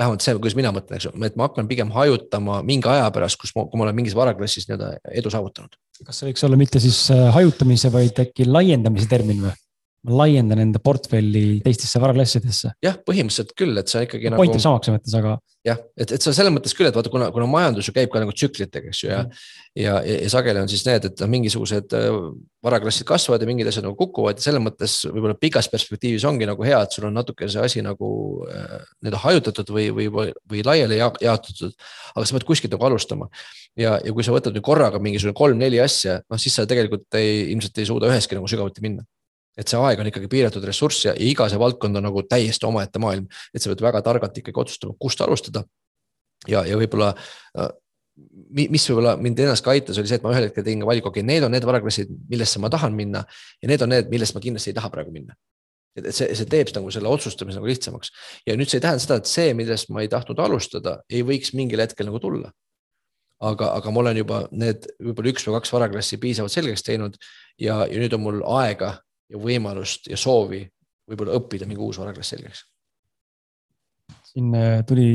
vähemalt 0.00 0.24
see, 0.24 0.34
kuidas 0.34 0.56
mina 0.58 0.72
mõtlen, 0.74 0.98
eks 0.98 1.06
ju, 1.06 1.12
et 1.28 1.38
ma 1.38 1.46
hakkan 1.46 1.68
pigem 1.70 1.92
hajutama 1.94 2.58
mingi 2.66 2.90
aja 2.90 3.06
pärast, 3.14 3.38
kus 3.38 3.54
ma, 3.54 3.68
kui 3.70 3.78
ma 3.78 3.86
olen 3.86 4.00
mingis 4.00 4.18
varaklassis 4.18 4.66
nii-öelda 4.66 4.96
edu 5.22 5.30
saavutanud. 5.30 5.78
kas 6.02 6.18
see 6.18 6.32
võiks 6.32 6.42
olla 6.48 6.58
mitte 6.58 6.82
siis 6.82 7.04
hajutamise, 7.36 7.92
vaid 7.94 8.18
äkki 8.24 8.48
laiendamise 8.50 9.06
termin 9.14 9.46
või? 9.46 9.54
Laiendan 10.08 10.62
enda 10.62 10.80
portfelli 10.80 11.60
teistesse 11.64 12.00
varaklassidesse. 12.00 12.72
jah, 12.84 12.96
põhimõtteliselt 13.04 13.52
küll, 13.58 13.76
et 13.76 13.90
on 13.92 14.04
ikkagi 14.06 14.30
nagu. 14.32 14.40
point 14.40 14.54
jääb 14.54 14.62
samaks 14.64 14.88
mõttes, 14.94 15.16
aga. 15.18 15.34
jah, 15.66 15.80
et, 16.00 16.14
et 16.16 16.26
on 16.30 16.36
selles 16.36 16.54
mõttes 16.54 16.74
küll, 16.76 16.88
et 16.88 16.96
vaata, 16.96 17.12
kuna, 17.12 17.28
kuna 17.34 17.48
majandus 17.50 17.90
ju 17.90 17.94
käib 17.96 18.12
ka 18.12 18.22
nagu 18.22 18.32
tsüklitega, 18.32 18.94
eks 18.94 19.02
ju 19.04 19.10
ja 19.10 19.18
mm., 19.26 19.42
ja, 19.76 19.98
ja, 20.06 20.16
ja 20.24 20.30
sageli 20.32 20.62
on 20.62 20.72
siis 20.72 20.86
need, 20.88 21.04
et 21.10 21.20
mingisugused 21.28 21.92
äh, 21.98 22.08
varaklassid 22.64 23.06
kasvavad 23.08 23.44
ja 23.44 23.50
mingid 23.50 23.68
asjad 23.68 23.84
nagu 23.84 23.98
kukuvad 24.00 24.40
ja 24.40 24.46
selles 24.46 24.64
mõttes 24.64 24.96
võib-olla 25.04 25.36
pikas 25.36 25.68
perspektiivis 25.72 26.24
ongi 26.28 26.48
nagu 26.48 26.64
hea, 26.64 26.80
et 26.80 26.96
sul 26.96 27.10
on 27.10 27.16
natuke 27.20 27.48
see 27.52 27.68
asi 27.68 27.84
nagu 27.84 28.10
äh, 28.48 28.80
nii-öelda 29.04 29.22
hajutatud 29.26 29.76
või, 29.76 29.90
või, 29.96 30.08
või, 30.16 30.34
või 30.48 30.64
laiali 30.64 31.00
jaotatud. 31.00 31.76
aga 32.16 32.24
sa 32.24 32.38
pead 32.38 32.48
kuskilt 32.48 32.72
nagu 32.72 32.88
alustama 32.88 33.28
ja, 33.76 33.98
ja 34.00 34.16
kui 34.16 34.24
sa 34.24 34.32
võtad 34.32 34.56
nüüd 34.56 34.64
korraga 34.64 35.00
mingisugune 35.02 35.36
kolm-neli 35.36 35.84
asja, 35.84 36.22
noh 36.24 36.40
siis 36.40 36.56
sa 36.56 36.64
tegelikult 36.68 37.20
ei, 37.20 37.50
ilmselt 37.52 37.78
ei 37.78 37.88
suuda 37.92 38.08
üheski 38.08 38.40
nagu 38.40 38.48
sügavuti 38.48 38.80
minna 38.84 39.04
et 39.60 39.68
see 39.68 39.80
aeg 39.80 40.00
on 40.00 40.08
ikkagi 40.08 40.30
piiratud 40.32 40.64
ressurss 40.64 41.04
ja 41.08 41.14
iga 41.20 41.48
see 41.52 41.60
valdkond 41.60 42.00
on 42.00 42.06
nagu 42.08 42.24
täiesti 42.28 42.66
omaette 42.68 43.02
maailm, 43.02 43.28
et 43.54 43.62
sa 43.62 43.72
pead 43.72 43.84
väga 43.84 44.02
targalt 44.06 44.40
ikkagi 44.40 44.64
otsustama, 44.64 44.96
kust 44.98 45.20
alustada. 45.24 45.64
ja, 46.48 46.64
ja 46.64 46.78
võib-olla 46.80 47.12
äh, 47.12 47.70
mis 48.50 48.84
võib-olla 48.88 49.14
mind 49.20 49.40
ennast 49.44 49.64
ka 49.64 49.72
aitas, 49.74 49.98
oli 50.00 50.10
see, 50.10 50.18
et 50.20 50.24
ma 50.24 50.32
ühel 50.34 50.48
hetkel 50.48 50.64
tegin 50.66 50.82
ka 50.82 50.88
valiku, 50.88 51.10
okei 51.10 51.22
okay,, 51.22 51.28
need 51.28 51.46
on 51.46 51.54
need 51.54 51.66
varaklassid, 51.68 52.10
millesse 52.30 52.62
ma 52.62 52.70
tahan 52.72 52.96
minna 52.96 53.22
ja 53.62 53.70
need 53.70 53.84
on 53.84 53.92
need, 53.94 54.08
millest 54.12 54.36
ma 54.36 54.42
kindlasti 54.44 54.72
ei 54.72 54.78
taha 54.78 54.90
praegu 54.92 55.12
minna. 55.14 55.36
et 55.98 56.06
see, 56.14 56.28
see 56.38 56.46
teeb 56.48 56.70
nagu 56.76 56.90
selle 56.94 57.10
otsustamise 57.10 57.58
nagu 57.58 57.66
lihtsamaks 57.66 58.12
ja 58.46 58.54
nüüd 58.56 58.70
see 58.70 58.78
ei 58.78 58.84
tähenda 58.84 59.02
seda, 59.02 59.18
et 59.20 59.30
see, 59.30 59.54
millest 59.58 59.90
ma 59.90 60.04
ei 60.04 60.10
tahtnud 60.10 60.38
alustada, 60.42 61.00
ei 61.10 61.24
võiks 61.26 61.52
mingil 61.58 61.82
hetkel 61.82 62.08
nagu 62.08 62.20
tulla. 62.22 62.52
aga, 63.40 63.72
aga 63.78 63.90
ma 63.90 64.02
olen 64.04 64.20
juba 64.20 64.42
need 64.52 64.86
võib-olla 65.00 65.32
üks 65.32 65.46
või 65.46 65.56
kaks 65.58 65.72
varaklassi 65.72 66.20
piisavalt 66.20 66.52
selgeks 66.52 66.84
teinud 66.86 67.16
ja, 67.58 67.86
ja 67.88 68.02
nüüd 68.02 68.14
on 68.16 68.24
mul 68.26 68.42
aega 68.60 68.98
ja 69.30 69.40
võimalust 69.40 70.10
ja 70.10 70.18
soovi 70.18 70.64
võib-olla 71.10 71.38
õppida 71.38 71.68
mingi 71.68 71.82
uus 71.82 71.98
varaklass 72.00 72.34
selgeks. 72.34 72.64
siin 74.30 74.54
äh, 74.54 74.80
tuli 74.86 75.08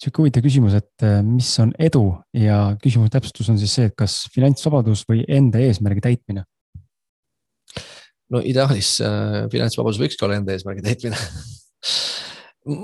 sihuke 0.00 0.22
huvitav 0.22 0.44
küsimus, 0.44 0.76
et 0.78 1.04
äh, 1.04 1.20
mis 1.24 1.50
on 1.60 1.74
edu 1.78 2.06
ja 2.36 2.76
küsimuse 2.82 3.12
täpsustus 3.12 3.50
on 3.52 3.60
siis 3.60 3.74
see, 3.76 3.90
et 3.90 3.96
kas 3.96 4.24
finantsvabadus 4.34 5.04
või 5.10 5.24
enda 5.28 5.62
eesmärgi 5.64 6.04
täitmine? 6.04 6.44
no 8.32 8.40
ideaalis 8.40 8.96
äh, 9.04 9.44
finantsvabadus 9.52 10.00
võikski 10.00 10.26
olla 10.26 10.40
enda 10.40 10.56
eesmärgi 10.56 10.84
täitmine 10.84 11.20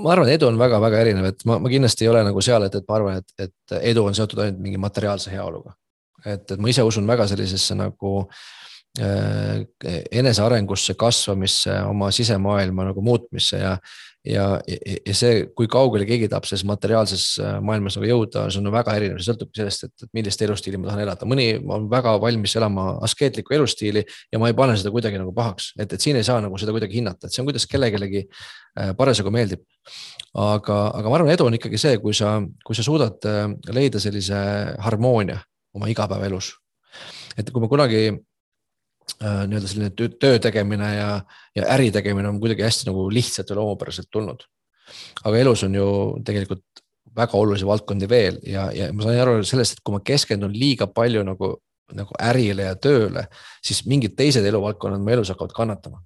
ma 0.05 0.13
arvan, 0.13 0.29
edu 0.29 0.49
on 0.49 0.59
väga-väga 0.61 1.05
erinev, 1.05 1.31
et 1.31 1.45
ma, 1.49 1.57
ma 1.61 1.69
kindlasti 1.69 2.05
ei 2.05 2.11
ole 2.13 2.25
nagu 2.25 2.41
seal, 2.45 2.67
et, 2.67 2.75
et 2.77 2.89
ma 2.89 2.97
arvan, 2.99 3.21
et, 3.21 3.47
et 3.47 3.77
edu 3.81 4.05
on 4.05 4.17
seotud 4.17 4.43
ainult 4.43 4.61
mingi 4.61 4.81
materiaalse 4.81 5.33
heaoluga. 5.33 5.73
et, 6.25 6.45
et 6.45 6.57
ma 6.61 6.69
ise 6.69 6.85
usun 6.85 7.09
väga 7.09 7.25
sellisesse 7.31 7.77
nagu 7.79 8.19
äh, 8.21 8.27
Äh, 8.29 8.60
enesearengusse, 8.99 10.97
kasvamisse, 10.99 11.71
oma 11.87 12.09
sisemaailma 12.11 12.89
nagu 12.89 13.01
muutmisse 13.01 13.57
ja. 13.61 13.77
ja, 14.27 14.47
ja 15.07 15.13
see, 15.15 15.45
kui 15.55 15.69
kaugele 15.71 16.03
keegi 16.09 16.27
tahab 16.29 16.43
selles 16.49 16.65
materiaalses 16.67 17.23
äh, 17.39 17.53
maailmas 17.63 17.95
nagu 17.95 18.09
jõuda, 18.09 18.49
see 18.51 18.59
on 18.59 18.67
väga 18.73 18.95
erinev, 18.99 19.21
see 19.21 19.29
sõltub 19.31 19.53
sellest, 19.55 19.85
et, 19.87 19.93
et 20.03 20.09
millist 20.17 20.41
elustiili 20.43 20.79
ma 20.81 20.89
tahan 20.89 21.05
elada, 21.05 21.27
mõni 21.29 21.45
on 21.63 21.85
väga 21.91 22.17
valmis 22.19 22.55
elama 22.59 22.97
askeetlikku 23.07 23.55
elustiili. 23.55 24.03
ja 24.31 24.41
ma 24.41 24.49
ei 24.51 24.57
pane 24.57 24.75
seda 24.77 24.91
kuidagi 24.91 25.21
nagu 25.21 25.31
pahaks, 25.37 25.71
et, 25.79 25.93
et 25.95 26.03
siin 26.03 26.19
ei 26.19 26.27
saa 26.27 26.41
nagu 26.43 26.59
seda 26.59 26.75
kuidagi 26.75 26.99
hinnata, 26.99 27.29
et 27.29 27.35
see 27.35 27.43
on, 27.43 27.47
kuidas 27.47 27.67
kellelegi 27.71 28.25
äh, 28.27 28.91
parasjagu 28.97 29.31
meeldib 29.31 29.63
aga, 30.35 30.81
aga 30.99 31.05
ma 31.07 31.15
arvan, 31.21 31.31
edu 31.31 31.47
on 31.47 31.55
ikkagi 31.55 31.79
see, 31.79 32.01
kui 32.03 32.11
sa, 32.17 32.41
kui 32.67 32.75
sa 32.75 32.83
suudad 32.83 33.23
leida 33.71 34.03
sellise 34.03 34.41
harmoonia 34.83 35.39
oma 35.79 35.87
igapäevaelus. 35.87 36.51
et 37.39 37.47
kui 37.55 37.63
ma 37.63 37.71
kunagi 37.71 38.03
Äh, 38.11 38.30
nii-öelda 39.19 39.67
selline 39.69 40.09
töö 40.19 40.39
tegemine 40.41 40.87
ja, 40.95 41.09
ja 41.55 41.67
äri 41.75 41.91
tegemine 41.93 42.29
on 42.29 42.39
kuidagi 42.41 42.65
hästi 42.65 42.89
nagu 42.89 43.09
lihtsalt 43.13 43.49
ja 43.49 43.57
loomupäraselt 43.59 44.09
tulnud. 44.11 44.43
aga 45.23 45.37
elus 45.37 45.63
on 45.63 45.75
ju 45.75 45.87
tegelikult 46.25 46.65
väga 47.15 47.37
olulisi 47.37 47.67
valdkondi 47.67 48.09
veel 48.09 48.39
ja, 48.47 48.69
ja 48.75 48.91
ma 48.93 49.03
sain 49.03 49.19
aru 49.21 49.43
sellest, 49.47 49.77
et 49.77 49.83
kui 49.83 49.95
ma 49.95 50.01
keskendun 50.05 50.53
liiga 50.55 50.87
palju 50.87 51.23
nagu, 51.27 51.53
nagu 51.97 52.15
ärile 52.19 52.69
ja 52.69 52.77
tööle, 52.79 53.27
siis 53.65 53.83
mingid 53.89 54.15
teised 54.17 54.45
eluvaldkonnad 54.45 55.03
mu 55.03 55.13
elus 55.13 55.33
hakkavad 55.33 55.55
kannatama 55.57 56.01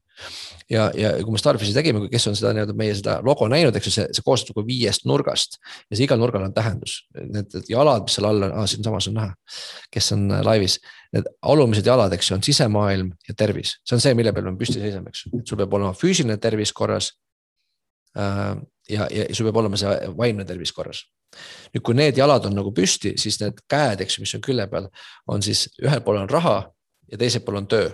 ja, 0.70 0.88
ja 0.98 1.12
kui 1.24 1.36
me 1.36 1.40
Starfish'i 1.40 1.76
tegime, 1.76 2.06
kes 2.12 2.28
on 2.30 2.38
seda 2.38 2.54
nii-öelda 2.56 2.76
meie 2.78 2.96
seda 2.98 3.18
logo 3.26 3.48
näinud, 3.52 3.76
eks 3.78 3.90
ju, 3.90 3.94
see, 3.98 4.06
see 4.18 4.26
koosneb 4.26 4.54
nagu 4.54 4.66
viiest 4.68 5.08
nurgast 5.10 5.60
ja 5.60 5.98
see 5.98 6.06
igal 6.08 6.22
nurgal 6.22 6.46
on 6.48 6.54
tähendus. 6.56 6.98
Need 7.16 7.58
jalad, 7.72 8.06
mis 8.06 8.18
seal 8.18 8.30
all 8.30 8.48
on 8.48 8.56
ah,, 8.62 8.68
siinsamas 8.70 9.10
on 9.12 9.18
näha, 9.20 9.58
kes 9.94 10.12
on 10.16 10.28
äh, 10.32 10.44
laivis. 10.46 10.80
Need 11.16 11.30
alumised 11.54 11.88
jalad, 11.88 12.16
eks 12.16 12.32
ju, 12.32 12.38
on 12.40 12.46
sisemaailm 12.46 13.12
ja 13.28 13.38
tervis, 13.38 13.78
see 13.86 13.98
on 13.98 14.04
see, 14.04 14.16
mille 14.18 14.34
peal 14.36 14.50
me 14.50 14.58
püsti 14.60 14.80
seisame, 14.82 15.14
eks 15.14 15.28
ju, 15.28 15.36
et 15.40 15.52
sul 15.52 15.62
peab 15.62 15.76
olema 15.78 15.94
füüsiline 15.98 16.40
tervis 16.42 16.74
korras. 16.76 17.12
Äh, 18.18 18.56
ja, 18.92 19.10
ja 19.12 19.30
sul 19.36 19.50
peab 19.50 19.64
olema 19.64 19.80
see 19.80 19.94
vaimne 20.18 20.48
tervis 20.48 20.74
korras 20.76 21.06
nüüd, 21.74 21.84
kui 21.84 21.98
need 21.98 22.18
jalad 22.18 22.48
on 22.50 22.58
nagu 22.58 22.72
püsti, 22.76 23.16
siis 23.22 23.40
need 23.42 23.60
käed, 23.72 24.02
eks 24.06 24.18
ju, 24.18 24.26
mis 24.26 24.36
on 24.38 24.44
külje 24.46 24.68
peal, 24.72 24.90
on 25.32 25.46
siis 25.46 25.68
ühel 25.84 26.02
pool 26.06 26.22
on 26.24 26.32
raha 26.32 26.58
ja 27.12 27.22
teisel 27.22 27.44
pool 27.46 27.62
on 27.62 27.70
töö 27.72 27.92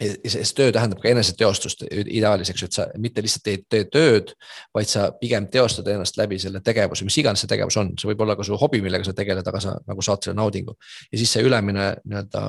see 0.00 0.42
töö 0.56 0.72
tähendab 0.74 0.98
ka 1.02 1.10
eneseteostust 1.12 1.84
ideaalis, 1.86 2.50
eks 2.50 2.62
ju, 2.62 2.68
et 2.68 2.76
sa 2.76 2.86
mitte 2.98 3.22
lihtsalt 3.22 3.50
ei 3.52 3.60
tee 3.70 3.84
tööd, 3.86 4.32
vaid 4.74 4.90
sa 4.90 5.06
pigem 5.20 5.46
teostad 5.52 5.86
ennast 5.92 6.18
läbi 6.18 6.38
selle 6.42 6.62
tegevuse, 6.66 7.06
mis 7.06 7.18
iganes 7.22 7.44
see 7.44 7.50
tegevus 7.50 7.78
on, 7.78 7.92
see 8.00 8.10
võib 8.10 8.24
olla 8.26 8.34
ka 8.38 8.46
su 8.46 8.58
hobi, 8.58 8.82
millega 8.82 9.06
sa 9.06 9.14
tegeled, 9.14 9.46
aga 9.46 9.60
sa 9.62 9.76
nagu 9.86 10.02
saad 10.02 10.26
selle 10.26 10.38
naudingu. 10.40 10.74
ja 11.12 11.20
siis 11.20 11.36
see 11.36 11.46
ülemine 11.46 11.92
nii-öelda 12.02 12.42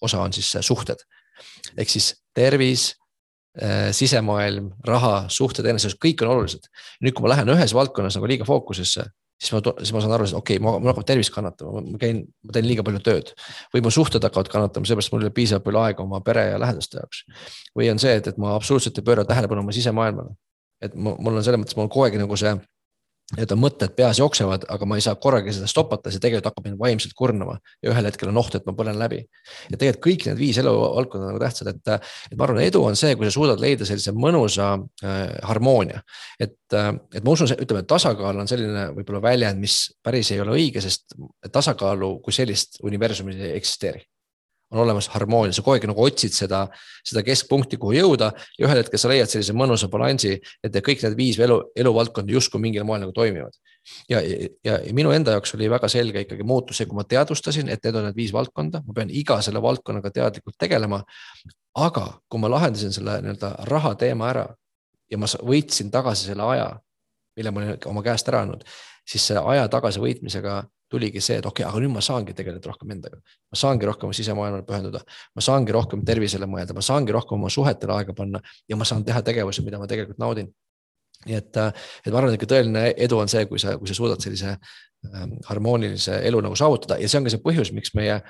osa 0.00 0.24
on 0.24 0.34
siis 0.34 0.50
suhted. 0.66 1.06
ehk 1.76 1.88
siis 1.88 2.14
tervis 2.34 2.96
äh,, 3.62 3.92
sisemaailm, 3.94 4.72
raha, 4.86 5.28
suhted, 5.28 5.66
eneseteostus, 5.66 6.02
kõik 6.02 6.26
on 6.26 6.34
olulised. 6.34 6.66
nüüd, 7.04 7.14
kui 7.14 7.22
ma 7.22 7.36
lähen 7.36 7.54
ühes 7.54 7.74
valdkonnas 7.74 8.18
nagu 8.18 8.26
liiga 8.26 8.44
fookusesse 8.44 9.06
siis 9.40 9.54
ma, 9.54 9.60
siis 9.80 9.92
ma 9.96 10.02
saan 10.04 10.14
aru, 10.16 10.26
et 10.28 10.36
okei 10.36 10.58
okay,, 10.60 10.64
mul 10.64 10.90
hakkab 10.92 11.06
tervis 11.08 11.30
kannatama, 11.32 11.82
ma 11.86 12.00
käin, 12.00 12.22
ma 12.44 12.54
teen 12.56 12.68
liiga 12.68 12.84
palju 12.86 13.00
tööd. 13.06 13.32
või 13.74 13.84
mu 13.86 13.92
suhted 13.94 14.24
hakkavad 14.26 14.50
kannatama, 14.52 14.88
seepärast 14.88 15.14
mul 15.14 15.24
ei 15.24 15.30
ole 15.30 15.36
piisavalt 15.36 15.66
palju 15.66 15.82
aega 15.84 16.04
oma 16.04 16.20
pere 16.26 16.50
ja 16.52 16.60
lähedaste 16.60 17.00
jaoks. 17.00 17.24
või 17.76 17.90
on 17.92 18.02
see, 18.02 18.12
et, 18.20 18.28
et 18.28 18.40
ma 18.40 18.54
absoluutselt 18.58 19.00
ei 19.00 19.06
pööra 19.06 19.24
tähelepanu 19.28 19.64
oma 19.64 19.76
sisemaailmale. 19.76 20.36
et 20.84 20.94
mul 20.94 21.34
on 21.34 21.44
selles 21.44 21.60
mõttes, 21.62 21.76
mul 21.76 21.88
on 21.88 21.92
kogu 21.92 22.08
aeg 22.08 22.20
nagu 22.20 22.36
see 22.40 22.54
nii-öelda 23.36 23.56
mõtted 23.58 23.94
peas 23.94 24.18
jooksevad, 24.18 24.64
aga 24.72 24.86
ma 24.88 24.98
ei 24.98 25.04
saa 25.04 25.14
korraga 25.20 25.52
seda 25.54 25.68
stopata, 25.70 26.10
see 26.10 26.22
tegelikult 26.22 26.50
hakkab 26.50 26.66
mind 26.66 26.80
vaimselt 26.80 27.14
kurnama 27.18 27.56
ja 27.84 27.92
ühel 27.92 28.08
hetkel 28.08 28.32
on 28.32 28.40
oht, 28.42 28.56
et 28.58 28.66
ma 28.66 28.74
põlen 28.76 28.98
läbi. 28.98 29.20
ja 29.70 29.76
tegelikult 29.76 30.04
kõik 30.06 30.26
need 30.28 30.40
viis 30.40 30.58
eluvaldkonda 30.62 31.28
on 31.28 31.32
nagu 31.34 31.42
tähtsad, 31.42 31.70
et, 31.70 31.92
et 32.30 32.36
ma 32.38 32.46
arvan, 32.48 32.62
edu 32.64 32.82
on 32.88 32.98
see, 32.98 33.14
kui 33.18 33.28
sa 33.28 33.34
suudad 33.34 33.62
leida 33.62 33.86
sellise 33.88 34.14
mõnusa 34.16 34.72
äh, 34.76 35.20
harmoonia. 35.46 36.02
et, 36.40 36.58
äh, 36.74 36.92
et 37.14 37.24
ma 37.24 37.36
usun, 37.36 37.54
ütleme, 37.54 37.84
tasakaal 37.88 38.42
on 38.42 38.50
selline 38.50 38.88
võib-olla 38.98 39.22
väljend, 39.30 39.62
mis 39.62 39.82
päris 40.02 40.32
ei 40.34 40.42
ole 40.42 40.56
õige, 40.58 40.82
sest 40.82 41.14
tasakaalu 41.52 42.16
kui 42.24 42.34
sellist 42.34 42.82
universumis 42.86 43.38
ei 43.38 43.54
eksisteeri 43.60 44.04
on 44.70 44.78
olemas 44.78 45.08
harmoonia, 45.08 45.52
sa 45.52 45.62
kogu 45.62 45.74
aeg 45.74 45.86
nagu 45.90 46.04
otsid 46.04 46.34
seda, 46.34 46.60
seda 47.06 47.22
keskpunkti, 47.26 47.78
kuhu 47.80 47.96
jõuda 47.96 48.30
ja 48.58 48.68
ühel 48.68 48.82
hetkel 48.82 49.02
sa 49.02 49.10
leiad 49.10 49.30
sellise 49.30 49.54
mõnusa 49.56 49.88
balansi, 49.90 50.36
et 50.62 50.78
kõik 50.86 51.02
need 51.04 51.16
viis 51.18 51.40
elu, 51.42 51.58
eluvaldkonda 51.76 52.32
justkui 52.36 52.62
mingil 52.62 52.86
moel 52.86 53.02
nagu 53.04 53.14
toimivad. 53.16 53.56
ja, 54.08 54.20
ja, 54.20 54.78
ja 54.78 54.94
minu 54.94 55.10
enda 55.10 55.34
jaoks 55.34 55.54
oli 55.56 55.70
väga 55.70 55.88
selge 55.88 56.22
ikkagi 56.22 56.46
muutus 56.46 56.78
see, 56.78 56.86
kui 56.86 56.98
ma 56.98 57.04
teadvustasin, 57.04 57.68
et 57.68 57.82
need 57.84 57.96
on 57.96 58.06
need 58.06 58.16
viis 58.16 58.32
valdkonda, 58.32 58.82
ma 58.86 58.94
pean 58.94 59.10
iga 59.10 59.40
selle 59.42 59.62
valdkonnaga 59.62 60.10
teadlikult 60.10 60.58
tegelema. 60.58 61.02
aga 61.74 62.06
kui 62.28 62.40
ma 62.40 62.50
lahendasin 62.50 62.92
selle 62.92 63.20
nii-öelda 63.22 63.54
raha 63.70 63.94
teema 63.94 64.28
ära 64.30 64.46
ja 65.10 65.18
ma 65.18 65.26
võitsin 65.26 65.90
tagasi 65.90 66.30
selle 66.30 66.42
aja, 66.42 66.70
mille 67.36 67.50
ma 67.50 67.60
olin 67.60 67.86
oma 67.86 68.02
käest 68.02 68.28
ära 68.28 68.44
andnud, 68.44 68.62
siis 69.06 69.26
see 69.26 69.38
aja 69.38 69.68
tagasivõitmisega 69.68 70.62
tuligi 70.90 71.22
see, 71.22 71.38
et 71.38 71.46
okei 71.46 71.64
okay,, 71.64 71.70
aga 71.70 71.82
nüüd 71.84 71.92
ma 71.94 72.02
saangi 72.04 72.34
tegeleda 72.36 72.70
rohkem 72.70 72.90
endaga. 72.96 73.20
ma 73.52 73.58
saangi 73.58 73.86
rohkem 73.86 74.12
sisemaailmale 74.16 74.66
pühenduda, 74.66 75.02
ma 75.36 75.44
saangi 75.44 75.76
rohkem 75.76 76.02
tervisele 76.06 76.48
mõelda, 76.50 76.74
ma 76.76 76.84
saangi 76.84 77.14
rohkem 77.14 77.38
oma 77.38 77.50
suhetele 77.52 77.96
aega 77.96 78.16
panna 78.16 78.42
ja 78.68 78.76
ma 78.76 78.88
saan 78.88 79.04
teha 79.06 79.22
tegevusi, 79.26 79.64
mida 79.66 79.78
ma 79.78 79.88
tegelikult 79.90 80.18
naudin. 80.22 80.50
nii 81.26 81.36
et, 81.36 81.56
et 82.06 82.12
ma 82.12 82.18
arvan, 82.18 82.34
et 82.34 82.46
tõeline 82.48 82.84
edu 82.96 83.18
on 83.20 83.28
see, 83.28 83.44
kui 83.46 83.60
sa, 83.60 83.76
kui 83.78 83.88
sa 83.88 83.94
suudad 83.94 84.22
sellise 84.24 84.54
ähm, 84.54 85.34
harmoonilise 85.48 86.22
elu 86.28 86.40
nagu 86.46 86.56
saavutada 86.56 86.96
ja 87.00 87.08
see 87.08 87.20
on 87.20 87.26
ka 87.28 87.34
see 87.34 87.42
põhjus, 87.44 87.74
miks 87.76 87.92
meie 87.94 88.22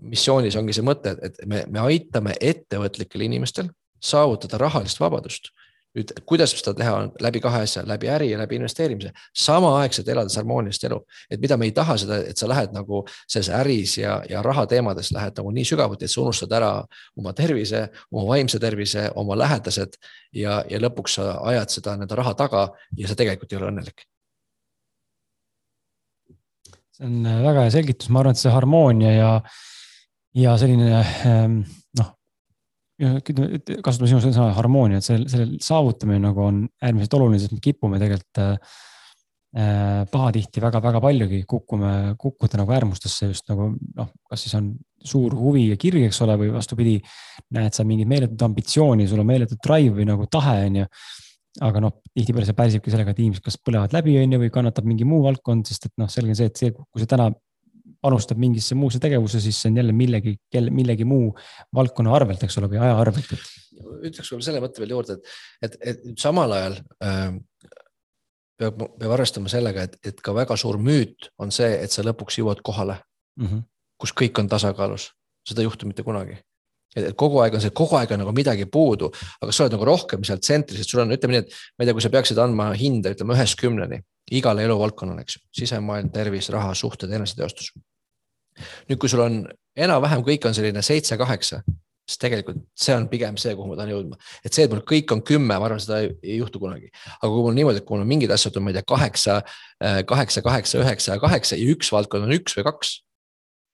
missioonis 0.00 0.56
ongi 0.58 0.74
see 0.74 0.84
mõte, 0.84 1.14
et 1.22 1.38
me, 1.46 1.62
me 1.70 1.84
aitame 1.86 2.34
ettevõtlikel 2.40 3.22
inimestel 3.28 3.70
saavutada 4.02 4.58
rahalist 4.58 5.00
vabadust 5.00 5.52
nüüd, 5.96 6.12
kuidas 6.28 6.52
seda 6.56 6.74
teha, 6.76 6.94
on 7.00 7.10
läbi 7.24 7.40
kahe 7.44 7.62
asja, 7.66 7.82
läbi 7.88 8.10
äri 8.12 8.30
ja 8.30 8.38
läbi 8.40 8.58
investeerimise, 8.60 9.12
samaaegselt 9.46 10.08
elades 10.12 10.36
harmoonilist 10.36 10.84
elu. 10.88 11.00
et 11.30 11.40
mida 11.40 11.56
me 11.56 11.68
ei 11.68 11.72
taha 11.76 11.96
seda, 12.00 12.18
et 12.30 12.36
sa 12.36 12.48
lähed 12.48 12.74
nagu 12.76 13.02
selles 13.26 13.48
äris 13.60 13.96
ja, 13.98 14.18
ja 14.30 14.42
raha 14.42 14.66
teemades 14.70 15.12
lähed 15.12 15.38
nagu 15.40 15.52
nii 15.56 15.64
sügavuti, 15.64 16.04
et 16.04 16.12
sa 16.12 16.20
unustad 16.22 16.52
ära 16.52 16.72
oma 17.16 17.32
tervise, 17.36 17.86
oma 18.12 18.26
vaimse 18.32 18.60
tervise, 18.62 19.08
oma 19.14 19.38
lähedased 19.38 19.96
ja, 20.32 20.62
ja 20.70 20.82
lõpuks 20.82 21.18
sa 21.20 21.38
ajad 21.52 21.78
seda 21.78 21.96
nii-öelda 21.96 22.20
raha 22.20 22.34
taga 22.34 22.68
ja 22.96 23.08
sa 23.08 23.16
tegelikult 23.18 23.52
ei 23.52 23.60
ole 23.60 23.72
õnnelik. 23.72 24.06
See 26.96 27.04
on 27.04 27.24
väga 27.24 27.66
hea 27.66 27.72
selgitus, 27.74 28.08
ma 28.08 28.22
arvan, 28.22 28.36
et 28.36 28.40
see 28.40 28.52
harmoonia 28.52 29.10
ja, 29.12 29.32
ja 30.36 30.54
selline 30.60 31.02
ähm, 31.28 31.58
noh, 32.00 32.14
kasutame 32.96 34.08
sinu 34.08 34.20
sõna 34.24 34.50
harmoonia, 34.56 35.00
et 35.00 35.06
selle, 35.06 35.28
selle 35.28 35.60
saavutamine 35.62 36.22
nagu 36.22 36.44
on 36.46 36.62
äärmiselt 36.80 37.16
oluline, 37.18 37.40
sest 37.42 37.52
me 37.52 37.60
kipume 37.64 38.00
tegelikult 38.00 38.40
äh, 38.42 38.76
pahatihti 40.12 40.60
väga-väga 40.64 41.00
paljugi 41.00 41.42
kukume, 41.48 41.92
kukkuda 42.20 42.60
nagu 42.60 42.72
äärmustesse 42.76 43.30
just 43.30 43.48
nagu 43.52 43.70
noh, 43.72 44.10
kas 44.28 44.46
siis 44.46 44.56
on 44.58 44.72
suur 45.06 45.36
huvi 45.36 45.68
ja 45.70 45.76
kirg, 45.80 46.08
eks 46.08 46.18
ole, 46.24 46.34
või 46.40 46.50
vastupidi, 46.54 46.96
näed 47.56 47.76
sa 47.76 47.84
mingit 47.86 48.08
meeletut 48.10 48.42
ambitsiooni, 48.48 49.06
sul 49.08 49.22
on 49.22 49.28
meeletut 49.28 49.60
drive 49.64 49.94
või 50.00 50.08
nagu 50.08 50.26
tahe, 50.32 50.58
on 50.66 50.82
ju. 50.82 50.90
Aga 51.64 51.80
noh, 51.80 51.92
tihtipeale 52.12 52.44
see 52.44 52.56
pärsibki 52.56 52.92
sellega, 52.92 53.14
et 53.14 53.20
inimesed 53.22 53.44
kas 53.44 53.56
põlevad 53.64 53.94
läbi, 53.96 54.18
on 54.20 54.34
ju, 54.34 54.40
või 54.42 54.50
kannatab 54.52 54.84
mingi 54.88 55.06
muu 55.08 55.22
valdkond, 55.24 55.64
sest 55.68 55.88
et 55.88 55.94
noh, 56.00 56.10
selge 56.12 56.34
on 56.34 56.36
see, 56.36 56.50
et 56.50 56.60
see, 56.60 56.74
kui 56.74 57.00
sa 57.00 57.08
täna 57.14 57.30
panustab 58.02 58.40
mingisse 58.40 58.76
muusse 58.78 59.00
tegevusse, 59.02 59.40
siis 59.40 59.58
see 59.60 59.70
on 59.72 59.80
jälle 59.80 59.94
millegi, 59.96 60.36
millegi 60.70 61.06
muu 61.08 61.30
valdkonna 61.74 62.14
arvelt, 62.16 62.42
eks 62.46 62.58
ole, 62.60 62.70
või 62.72 62.80
aja 62.82 62.96
arvelt. 63.00 63.32
ütleks 64.06 64.30
võib-olla 64.30 64.48
selle 64.48 64.62
mõtte 64.64 64.82
veel 64.82 64.94
juurde, 64.96 65.18
et, 65.18 65.78
et, 65.80 66.02
et 66.04 66.18
samal 66.20 66.52
ajal 66.56 66.78
äh, 67.04 67.38
peab, 68.58 68.82
peab 68.98 69.16
arvestama 69.18 69.52
sellega, 69.52 69.86
et, 69.88 69.96
et 70.12 70.20
ka 70.24 70.34
väga 70.36 70.56
suur 70.60 70.80
müüt 70.82 71.30
on 71.42 71.54
see, 71.54 71.70
et 71.82 71.92
sa 71.92 72.04
lõpuks 72.06 72.40
jõuad 72.40 72.62
kohale 72.66 73.00
mm, 73.40 73.46
-hmm. 73.46 73.64
kus 74.00 74.14
kõik 74.16 74.42
on 74.42 74.48
tasakaalus, 74.52 75.10
seda 75.48 75.62
ei 75.62 75.70
juhtu 75.70 75.88
mitte 75.88 76.06
kunagi 76.06 76.38
et 76.96 77.16
kogu 77.18 77.42
aeg 77.44 77.58
on 77.58 77.64
see, 77.64 77.74
kogu 77.76 77.98
aeg 78.00 78.14
on 78.16 78.22
nagu 78.24 78.34
midagi 78.36 78.68
puudu, 78.72 79.10
aga 79.42 79.52
sa 79.54 79.66
oled 79.66 79.76
nagu 79.76 79.88
rohkem 79.88 80.24
seal 80.26 80.40
tsentris, 80.42 80.82
et 80.82 80.88
sul 80.88 81.04
on, 81.04 81.12
ütleme 81.16 81.36
nii, 81.36 81.44
et 81.44 81.58
ma 81.76 81.84
ei 81.84 81.90
tea, 81.90 81.96
kui 81.98 82.06
sa 82.06 82.12
peaksid 82.14 82.40
andma 82.42 82.70
hinde, 82.78 83.12
ütleme 83.16 83.36
ühest 83.36 83.58
kümneni 83.60 84.00
igale 84.36 84.64
eluvaldkonnale, 84.66 85.22
eks 85.22 85.36
ju, 85.36 85.44
sisemaailm, 85.60 86.08
tervis, 86.14 86.48
raha, 86.54 86.72
suhted, 86.74 87.12
eneseteostus 87.14 87.74
nüüd, 88.88 89.00
kui 89.00 89.10
sul 89.10 89.24
on 89.24 89.42
enam-vähem 89.76 90.24
kõik 90.26 90.46
on 90.48 90.56
selline 90.56 90.82
seitse-kaheksa, 90.84 91.60
siis 92.06 92.20
tegelikult 92.22 92.60
see 92.78 92.94
on 92.96 93.08
pigem 93.10 93.38
see, 93.40 93.54
kuhu 93.58 93.72
ma 93.72 93.78
tahan 93.78 93.92
jõudma. 93.92 94.18
et 94.44 94.54
see, 94.54 94.66
et 94.66 94.72
mul 94.72 94.84
kõik 94.86 95.12
on 95.14 95.22
kümme, 95.26 95.50
ma 95.52 95.68
arvan, 95.68 95.82
seda 95.82 96.00
ei, 96.04 96.12
ei 96.24 96.38
juhtu 96.40 96.60
kunagi. 96.62 96.90
aga 97.16 97.30
kui 97.32 97.42
mul 97.48 97.56
niimoodi, 97.56 97.82
et 97.82 97.88
kui 97.88 97.96
mul 97.96 98.06
on 98.06 98.12
mingid 98.12 98.32
asjad 98.34 98.56
on, 98.56 98.66
ma 98.66 98.72
ei 98.72 98.78
tea, 98.78 98.86
kaheksa, 98.94 99.40
kaheksa, 100.12 100.44
kaheksa, 100.46 100.82
üheksa 100.84 101.16
ja 101.16 101.22
kaheksa 101.22 101.58
ja 101.58 101.74
üks 101.74 101.92
valdkond 101.92 102.28
on 102.28 102.36
üks 102.38 102.56
või 102.58 102.68
kaks. 102.70 102.94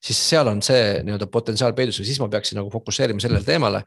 Siis 0.02 0.18
seal 0.32 0.50
on 0.50 0.62
see 0.64 0.98
nii-öelda 1.06 1.28
potentsiaal 1.32 1.76
peidus 1.78 2.00
ja 2.00 2.06
siis 2.08 2.20
ma 2.22 2.28
peaksin 2.32 2.58
nagu 2.60 2.70
fokusseerima 2.72 3.22
sellele 3.22 3.44
teemale. 3.46 3.84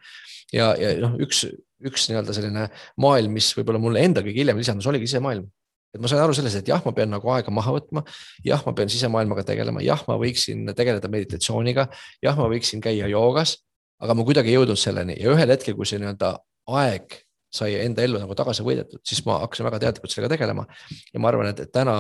ja, 0.54 0.72
ja 0.80 0.96
noh, 1.02 1.18
üks, 1.26 1.44
üks 1.84 2.08
nii-öelda 2.10 2.36
selline 2.36 2.70
maailm, 3.02 3.36
mis 3.36 3.52
võib-olla 3.58 3.82
mulle 3.82 4.04
enda 4.06 4.24
kõige 4.26 4.44
hiljem 4.44 4.60
lisandus, 4.62 4.88
oligi 4.92 5.10
sisemaailm. 5.10 5.48
Et 5.96 6.02
ma 6.04 6.10
sain 6.12 6.20
aru 6.20 6.34
sellest, 6.36 6.60
et 6.60 6.70
jah, 6.70 6.82
ma 6.84 6.92
pean 6.96 7.08
nagu 7.12 7.30
aega 7.32 7.52
maha 7.56 7.72
võtma, 7.78 8.04
jah, 8.44 8.60
ma 8.68 8.74
pean 8.76 8.92
sisemaailmaga 8.92 9.46
tegelema, 9.48 9.80
jah, 9.84 10.02
ma 10.10 10.18
võiksin 10.20 10.68
tegeleda 10.76 11.08
meditatsiooniga, 11.12 11.88
jah, 12.24 12.36
ma 12.36 12.50
võiksin 12.52 12.84
käia 12.84 13.08
joogas, 13.08 13.56
aga 14.04 14.16
ma 14.18 14.26
kuidagi 14.28 14.52
ei 14.52 14.58
jõudnud 14.58 14.80
selleni. 14.80 15.16
Ja 15.22 15.32
ühel 15.32 15.54
hetkel, 15.56 15.78
kui 15.78 15.88
see 15.88 16.02
nii-öelda 16.04 16.34
aeg 16.76 17.16
sai 17.56 17.78
enda 17.80 18.04
ellu 18.04 18.20
nagu 18.20 18.36
tagasi 18.36 18.66
võidetud, 18.66 19.00
siis 19.08 19.22
ma 19.28 19.40
hakkasin 19.46 19.70
väga 19.70 19.80
teadlikult 19.86 20.12
sellega 20.12 20.34
tegelema. 20.36 20.66
ja 21.14 21.22
ma 21.24 21.32
arvan, 21.32 21.54
et, 21.54 21.64
et 21.64 21.72
täna 21.72 21.96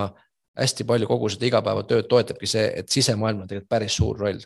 hästi 0.59 0.87
palju 0.87 1.07
kogu 1.07 1.29
seda 1.29 1.49
igapäevatööd 1.49 2.09
toetabki 2.11 2.49
see, 2.49 2.67
et 2.81 2.89
sisemaailm 2.89 3.43
on 3.43 3.49
tegelikult 3.49 3.69
päris 3.69 3.97
suur 3.99 4.19
roll 4.19 4.43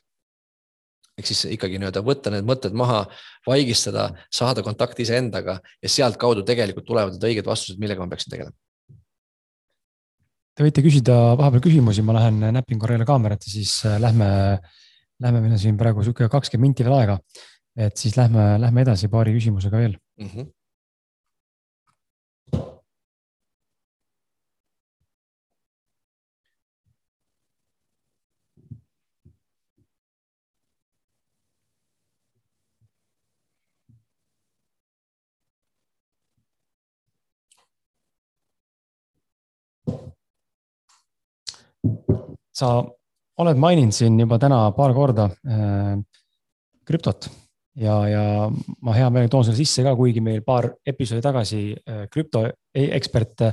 ehk 1.19 1.27
siis 1.27 1.43
ikkagi 1.51 1.79
nii-öelda 1.79 2.01
võtta 2.05 2.31
need 2.31 2.47
mõtted 2.47 2.75
maha, 2.79 3.03
vaigistada, 3.47 4.07
saada 4.31 4.63
kontakti 4.63 5.03
iseendaga 5.03 5.59
ja 5.59 5.91
sealtkaudu 5.91 6.45
tegelikult 6.47 6.87
tulevad 6.87 7.17
need 7.17 7.27
õiged 7.31 7.49
vastused, 7.49 7.79
millega 7.81 8.03
ma 8.03 8.13
peaksin 8.13 8.35
tegelema 8.35 8.55
Te 10.59 10.65
võite 10.65 10.83
küsida 10.83 11.13
vahepeal 11.39 11.61
küsimusi, 11.63 12.03
ma 12.03 12.17
lähen 12.17 12.41
näpin 12.51 12.79
korra 12.81 12.97
jälle 12.97 13.05
kaamerat 13.07 13.45
ja 13.47 13.51
siis 13.53 13.77
äh, 13.87 13.93
lähme, 14.03 14.25
lähme, 15.23 15.39
meil 15.39 15.53
on 15.55 15.61
siin 15.61 15.77
praegu 15.79 16.03
sihuke 16.03 16.27
kakskümmend 16.27 16.73
minti 16.73 16.83
veel 16.83 16.97
aega. 16.97 17.15
et 17.79 17.95
siis 17.95 18.17
lähme, 18.17 18.57
lähme 18.59 18.83
edasi 18.83 19.07
paari 19.07 19.31
küsimusega 19.31 19.79
veel 19.79 19.93
mm. 20.19 20.27
-hmm. 20.27 20.49
Sa 42.59 42.79
oled 43.39 43.59
maininud 43.61 43.95
siin 43.95 44.17
juba 44.19 44.39
täna 44.41 44.63
paar 44.75 44.95
korda 44.95 45.29
äh, 45.47 45.93
krüptot 46.87 47.29
ja, 47.79 47.95
ja 48.09 48.23
ma 48.83 48.95
hea 48.97 49.11
meelega 49.13 49.33
toon 49.35 49.47
selle 49.47 49.59
sisse 49.59 49.85
ka, 49.85 49.95
kuigi 49.99 50.23
meil 50.23 50.41
paar 50.45 50.71
episoodi 50.87 51.23
tagasi 51.23 51.61
äh, 51.75 52.03
krüptoekspert 52.11 53.47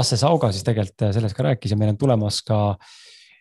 Asse 0.00 0.18
Sauga 0.20 0.50
siis 0.54 0.66
tegelikult 0.66 1.06
äh, 1.06 1.14
sellest 1.16 1.38
ka 1.38 1.46
rääkis 1.50 1.74
ja 1.74 1.78
meil 1.80 1.94
on 1.94 2.00
tulemas 2.00 2.42
ka 2.46 2.60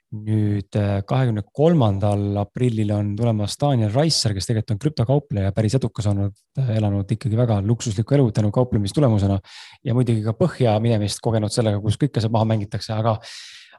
nüüd 0.10 0.74
äh, 0.78 1.02
kahekümne 1.06 1.44
kolmandal 1.54 2.40
aprillil 2.42 2.90
on 2.96 3.12
tulemas 3.18 3.54
Daniel 3.62 3.92
Raisser, 3.94 4.34
kes 4.34 4.50
tegelikult 4.50 4.74
on 4.74 4.82
krüptokaupleja, 4.82 5.54
päris 5.54 5.76
edukas 5.78 6.08
olnud, 6.10 6.34
äh, 6.58 6.72
elanud 6.80 7.12
ikkagi 7.14 7.38
väga 7.38 7.60
luksuslikku 7.66 8.18
elu 8.18 8.32
tänu 8.34 8.50
kauplemistulemusena. 8.56 9.40
ja 9.86 9.94
muidugi 9.94 10.24
ka 10.26 10.34
põhja 10.34 10.80
minemist 10.82 11.22
kogenud 11.22 11.54
sellega, 11.54 11.82
kus 11.82 12.00
kõike 12.02 12.22
seal 12.22 12.34
maha 12.34 12.50
mängitakse, 12.50 12.94
aga 12.94 13.20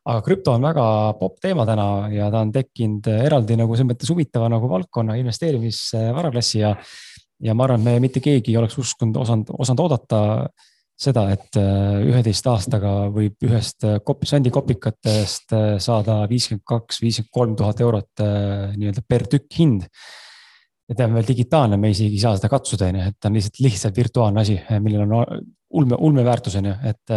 aga 0.08 0.24
krüpto 0.24 0.54
on 0.56 0.64
väga 0.64 0.84
popp 1.20 1.40
teema 1.44 1.66
täna 1.68 2.08
ja 2.14 2.30
ta 2.32 2.40
on 2.44 2.52
tekkinud 2.54 3.10
eraldi 3.12 3.58
nagu 3.60 3.76
selles 3.76 3.92
mõttes 3.92 4.10
huvitava 4.12 4.48
nagu 4.52 4.68
valdkonna 4.70 5.18
investeerimisvaraklassi 5.20 6.62
ja. 6.62 6.74
ja 7.44 7.54
ma 7.54 7.66
arvan, 7.66 7.82
et 7.82 7.88
me 7.88 8.06
mitte 8.06 8.22
keegi 8.24 8.54
ei 8.54 8.60
oleks 8.60 8.78
uskunud, 8.80 9.20
osanud, 9.20 9.52
osanud 9.60 9.84
oodata 9.84 10.20
seda, 11.00 11.26
et 11.32 11.56
äh, 11.56 12.00
üheteist 12.10 12.48
aastaga 12.50 12.94
võib 13.12 13.48
ühest 13.48 13.86
kop-, 14.04 14.26
sandikopikatest 14.28 15.54
äh, 15.56 15.68
saada 15.80 16.22
viiskümmend 16.30 16.64
kaks, 16.68 17.00
viiskümmend 17.00 17.36
kolm 17.36 17.54
tuhat 17.56 17.80
eurot 17.84 18.24
äh, 18.24 18.74
nii-öelda 18.76 19.04
per 19.08 19.24
tükk 19.32 19.60
hind. 19.60 19.86
ja 20.90 20.96
ta 20.98 21.06
on 21.06 21.14
veel 21.16 21.28
digitaalne, 21.28 21.78
me 21.80 21.92
isegi 21.92 22.18
ei 22.18 22.24
saa 22.24 22.34
seda 22.36 22.50
katsuda, 22.52 22.90
on 22.90 22.98
ju, 22.98 23.06
et 23.12 23.16
ta 23.20 23.30
on 23.30 23.38
lihtsalt, 23.38 23.60
lihtsalt 23.62 23.96
virtuaalne 23.96 24.42
asi, 24.42 24.56
millel 24.82 25.04
on 25.06 25.44
ulme, 25.78 26.00
ulmeväärtus, 26.08 26.56
on 26.58 26.66
ju, 26.66 26.74
et 26.90 27.14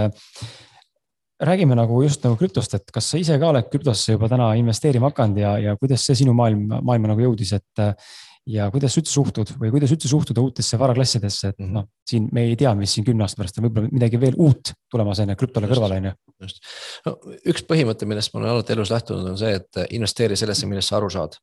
räägime 1.42 1.76
nagu 1.76 2.02
just 2.04 2.24
nagu 2.26 2.38
krüptost, 2.40 2.76
et 2.78 2.92
kas 2.94 3.10
sa 3.14 3.22
ise 3.22 3.38
ka 3.40 3.54
oled 3.54 3.72
krüptosse 3.72 4.18
juba 4.18 4.30
täna 4.32 4.52
investeerima 4.60 5.10
hakanud 5.12 5.42
ja, 5.42 5.56
ja 5.62 5.80
kuidas 5.80 6.06
see 6.06 6.24
sinu 6.24 6.36
maailm, 6.38 6.68
maailma 6.82 7.14
nagu 7.14 7.26
jõudis, 7.30 7.56
et. 7.58 7.88
ja 8.44 8.66
kuidas 8.68 8.98
üldse 9.00 9.14
suhtud 9.14 9.54
või 9.56 9.70
kuidas 9.72 9.94
üldse 9.96 10.10
suhtuda 10.12 10.42
uutesse 10.44 10.76
varaklassidesse, 10.76 11.54
et 11.54 11.62
mhm. 11.62 11.78
noh, 11.78 11.86
siin 12.10 12.26
me 12.36 12.44
ei 12.50 12.58
tea, 12.60 12.74
mis 12.76 12.92
siin 12.92 13.06
kümne 13.08 13.24
aasta 13.24 13.40
pärast 13.40 13.60
on, 13.60 13.70
võib-olla 13.70 13.88
midagi 13.88 14.20
veel 14.20 14.36
uut 14.36 14.74
tulemas 14.92 15.22
on 15.24 15.32
ju 15.32 15.38
krüptole 15.40 15.70
kõrvale 15.72 16.00
on 16.02 16.10
ju. 16.10 16.12
just, 16.44 16.60
no 17.06 17.14
üks 17.54 17.64
põhimõte, 17.70 18.08
millest 18.10 18.34
ma 18.34 18.42
olen 18.42 18.52
alati 18.52 18.76
elus 18.76 18.92
lähtunud, 18.92 19.30
on 19.32 19.40
see, 19.40 19.54
et 19.62 19.80
investeeri 19.96 20.36
sellesse, 20.40 20.68
millest 20.68 20.92
sa 20.92 21.00
aru 21.00 21.08
saad. 21.16 21.40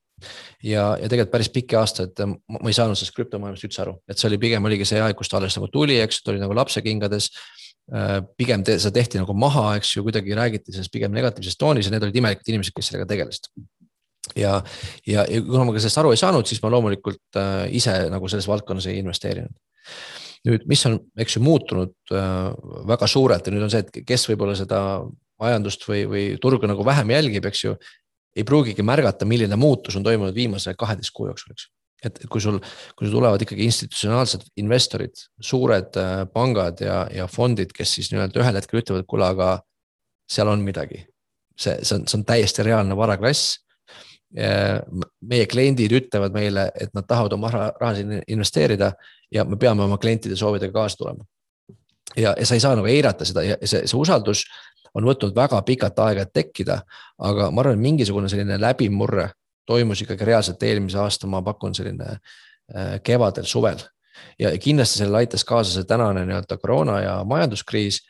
ja, 0.61 0.91
ja 1.01 1.09
tegelikult 1.09 1.33
päris 1.33 1.49
pikki 1.55 1.81
aastaid 1.81 2.21
ma 2.29 2.61
ei 2.67 2.77
saanud 2.77 3.01
sellest 3.01 3.17
krüptomaailmast 3.17 3.65
üldse 3.65 3.81
aru, 3.87 3.97
et 4.05 4.21
see 4.21 4.29
oli 4.29 4.43
pigem 4.45 4.69
oligi 4.69 4.85
see 4.93 5.01
aeg, 5.01 5.17
kus 5.17 5.33
ta 5.33 5.41
alles 5.41 5.57
nagu 5.57 5.73
tuli, 5.73 5.97
eks, 6.05 6.21
ta 6.21 6.35
oli 6.35 6.45
nagu 6.45 6.53
lapsekingades 6.61 7.31
pigem 8.39 8.63
te, 8.67 8.77
seda 8.79 8.95
tehti 9.01 9.21
nagu 9.21 9.35
maha, 9.35 9.75
eks 9.81 9.97
ju, 9.97 10.05
kuidagi 10.07 10.37
räägiti 10.39 10.75
sellest 10.75 10.93
pigem 10.95 11.15
negatiivses 11.17 11.59
toonis 11.59 11.89
ja 11.89 11.95
need 11.95 12.07
olid 12.07 12.19
imelikud 12.21 12.51
inimesed, 12.53 12.75
kes 12.77 12.91
sellega 12.91 13.09
tegelesid. 13.11 13.51
ja, 14.39 14.61
ja, 15.09 15.25
ja 15.25 15.43
kuna 15.47 15.67
ma 15.67 15.75
ka 15.75 15.83
sellest 15.83 16.03
aru 16.03 16.13
ei 16.15 16.21
saanud, 16.21 16.47
siis 16.47 16.63
ma 16.63 16.71
loomulikult 16.71 17.41
äh, 17.41 17.65
ise 17.75 17.97
nagu 18.13 18.31
selles 18.31 18.49
valdkonnas 18.51 18.87
ei 18.91 19.01
investeerinud. 19.03 19.57
nüüd, 20.47 20.69
mis 20.71 20.85
on, 20.89 21.01
eks 21.21 21.37
ju, 21.37 21.43
muutunud 21.45 22.15
äh, 22.15 22.37
väga 22.89 23.09
suurelt 23.11 23.47
ja 23.47 23.55
nüüd 23.55 23.67
on 23.67 23.73
see, 23.73 23.83
et 23.83 24.05
kes 24.07 24.29
võib-olla 24.31 24.55
seda 24.59 24.81
majandust 25.41 25.85
või, 25.89 26.05
või 26.09 26.25
turgu 26.41 26.69
nagu 26.69 26.85
vähem 26.87 27.11
jälgib, 27.17 27.51
eks 27.51 27.65
ju. 27.65 27.75
ei 28.37 28.47
pruugigi 28.47 28.85
märgata, 28.87 29.27
milline 29.27 29.57
muutus 29.59 29.97
on 29.99 30.07
toimunud 30.07 30.35
viimase 30.35 30.77
kaheteist 30.79 31.11
kuu 31.17 31.27
jooksul, 31.27 31.57
eks 31.57 31.67
et 32.05 32.21
kui 32.33 32.41
sul, 32.41 32.59
kui 32.97 33.07
sul 33.07 33.17
tulevad 33.17 33.43
ikkagi 33.45 33.67
institutsionaalsed 33.69 34.47
investorid, 34.63 35.25
suured 35.45 35.99
äh, 36.01 36.25
pangad 36.33 36.81
ja, 36.85 37.03
ja 37.15 37.27
fondid, 37.31 37.75
kes 37.77 37.97
siis 37.99 38.11
nii-öelda 38.13 38.41
ühel 38.43 38.61
hetkel 38.61 38.83
ütlevad, 38.83 39.07
kuule, 39.11 39.29
aga 39.29 39.51
seal 40.31 40.49
on 40.49 40.63
midagi. 40.65 41.07
see, 41.61 41.77
see 41.83 41.99
on, 41.99 42.07
see 42.09 42.19
on 42.19 42.25
täiesti 42.25 42.65
reaalne 42.65 42.97
varaklass. 42.97 43.59
meie 44.31 45.47
kliendid 45.51 45.91
ütlevad 45.91 46.31
meile, 46.31 46.69
et 46.79 46.93
nad 46.95 47.03
tahavad 47.03 47.33
oma 47.35 47.49
raha, 47.51 47.73
raha 47.81 47.97
sinna 47.99 48.21
investeerida 48.31 48.93
ja 49.35 49.43
me 49.45 49.57
peame 49.59 49.83
oma 49.83 49.99
klientide 49.99 50.37
soovidega 50.37 50.73
kaasa 50.73 50.97
tulema. 50.97 51.25
ja, 52.17 52.35
ja 52.39 52.47
sa 52.47 52.55
ei 52.55 52.63
saa 52.63 52.77
nagu 52.79 52.87
eirata 52.87 53.27
seda 53.27 53.43
ja 53.43 53.57
see, 53.65 53.83
see 53.91 53.99
usaldus 53.99 54.45
on 54.95 55.07
võtnud 55.07 55.35
väga 55.35 55.61
pikalt 55.67 55.99
aega, 55.99 56.23
et 56.23 56.33
tekkida, 56.33 56.81
aga 57.19 57.51
ma 57.51 57.63
arvan, 57.65 57.83
mingisugune 57.83 58.31
selline 58.31 58.59
läbimurre 58.61 59.29
toimus 59.71 60.05
ikkagi 60.05 60.29
reaalselt 60.29 60.63
eelmise 60.67 61.01
aasta, 61.01 61.31
ma 61.31 61.43
pakun 61.47 61.75
selline 61.77 62.13
äh, 62.17 62.99
kevadel, 63.07 63.49
suvel. 63.49 63.81
ja 64.39 64.51
kindlasti 64.61 65.01
sellele 65.01 65.23
aitas 65.25 65.47
kaasa 65.49 65.73
see 65.73 65.89
tänane 65.89 66.27
nii-öelda 66.29 66.59
koroona 66.61 67.01
ja 67.01 67.21
majanduskriis. 67.25 68.03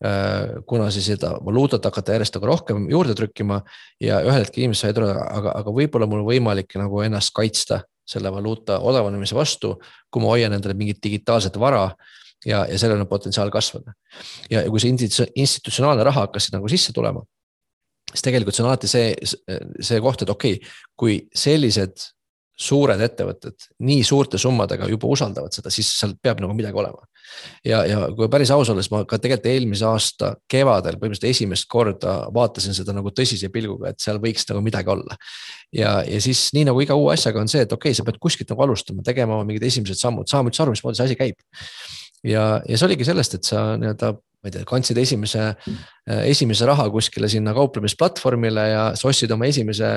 Äh, 0.00 0.62
kuna 0.66 0.86
siis 0.90 1.10
seda 1.10 1.34
valuutat 1.44 1.84
hakata 1.84 2.14
järjest 2.16 2.38
nagu 2.38 2.48
rohkem 2.48 2.86
juurde 2.88 3.12
trükkima 3.18 3.58
ja 4.00 4.22
ühel 4.24 4.46
hetkel 4.46 4.62
inimesed 4.62 4.86
said 4.86 5.00
aru, 5.00 5.10
aga, 5.12 5.52
aga 5.60 5.74
võib-olla 5.76 6.08
mul 6.08 6.22
on 6.22 6.30
võimalik 6.30 6.72
nagu 6.80 7.02
ennast 7.04 7.34
kaitsta 7.36 7.82
selle 8.08 8.32
valuuta 8.32 8.78
odavanemise 8.80 9.36
vastu, 9.36 9.74
kui 10.10 10.24
ma 10.24 10.32
hoian 10.32 10.56
endale 10.56 10.74
mingit 10.78 11.02
digitaalset 11.04 11.58
vara 11.60 11.90
ja, 12.46 12.64
ja 12.64 12.78
sellel 12.78 13.02
on 13.04 13.10
potentsiaal 13.10 13.52
kasvada. 13.52 13.92
ja 14.50 14.64
kui 14.70 14.80
see 14.82 14.94
institutsionaalne 15.34 16.04
raha 16.06 16.26
hakkas 16.26 16.50
nagu 16.54 16.68
sisse 16.72 16.94
tulema, 16.96 17.22
siis 18.10 18.24
tegelikult 18.26 18.56
see 18.56 18.64
on 18.64 18.70
alati 18.70 18.90
see, 18.90 19.12
see 19.80 20.00
koht, 20.02 20.24
et 20.24 20.32
okei 20.32 20.58
okay,, 20.58 20.78
kui 20.98 21.20
sellised 21.36 22.10
suured 22.60 23.00
ettevõtted 23.00 23.70
nii 23.88 24.02
suurte 24.04 24.38
summadega 24.40 24.88
juba 24.90 25.08
usaldavad 25.08 25.54
seda, 25.54 25.72
siis 25.72 25.88
seal 25.96 26.12
peab 26.20 26.42
nagu 26.44 26.52
midagi 26.56 26.76
olema. 26.76 27.06
ja, 27.64 27.80
ja 27.88 28.00
kui 28.16 28.28
päris 28.32 28.50
aus 28.52 28.68
olla, 28.72 28.82
siis 28.84 28.92
ma 28.92 29.00
ka 29.08 29.16
tegelikult 29.22 29.48
eelmise 29.52 29.86
aasta 29.88 30.32
kevadel 30.50 30.98
põhimõtteliselt 31.00 31.30
esimest 31.30 31.68
korda 31.70 32.16
vaatasin 32.34 32.76
seda 32.76 32.92
nagu 32.96 33.12
tõsise 33.16 33.48
pilguga, 33.54 33.94
et 33.94 34.02
seal 34.02 34.20
võiks 34.20 34.44
nagu 34.50 34.60
midagi 34.66 34.92
olla. 34.92 35.16
ja, 35.72 36.00
ja 36.04 36.20
siis 36.20 36.50
nii 36.56 36.66
nagu 36.68 36.84
iga 36.84 36.98
uue 36.98 37.14
asjaga 37.14 37.40
on 37.40 37.48
see, 37.48 37.64
et 37.64 37.72
okei 37.72 37.94
okay,, 37.94 37.96
sa 37.96 38.04
pead 38.04 38.20
kuskilt 38.20 38.52
nagu 38.52 38.66
alustama, 38.66 39.06
tegema 39.06 39.40
mingid 39.44 39.64
esimesed 39.70 40.00
sammud, 40.00 40.28
saama 40.28 40.52
üldse 40.52 40.66
aru, 40.66 40.76
mismoodi 40.76 41.00
see 41.00 41.08
asi 41.08 41.20
käib. 41.20 41.40
ja, 42.26 42.44
ja 42.66 42.76
see 42.76 42.90
oligi 42.90 43.08
sellest, 43.08 43.40
et 43.40 43.48
sa 43.48 43.70
nii-öelda 43.80 44.18
ma 44.40 44.48
ei 44.48 44.54
tea, 44.54 44.66
kandsid 44.68 44.96
esimese, 44.96 45.50
esimese 46.24 46.68
raha 46.68 46.86
kuskile 46.92 47.28
sinna 47.28 47.52
kauplemisplatvormile 47.56 48.66
ja 48.70 48.84
sa 48.96 49.10
ostsid 49.10 49.32
oma 49.36 49.50
esimese 49.50 49.90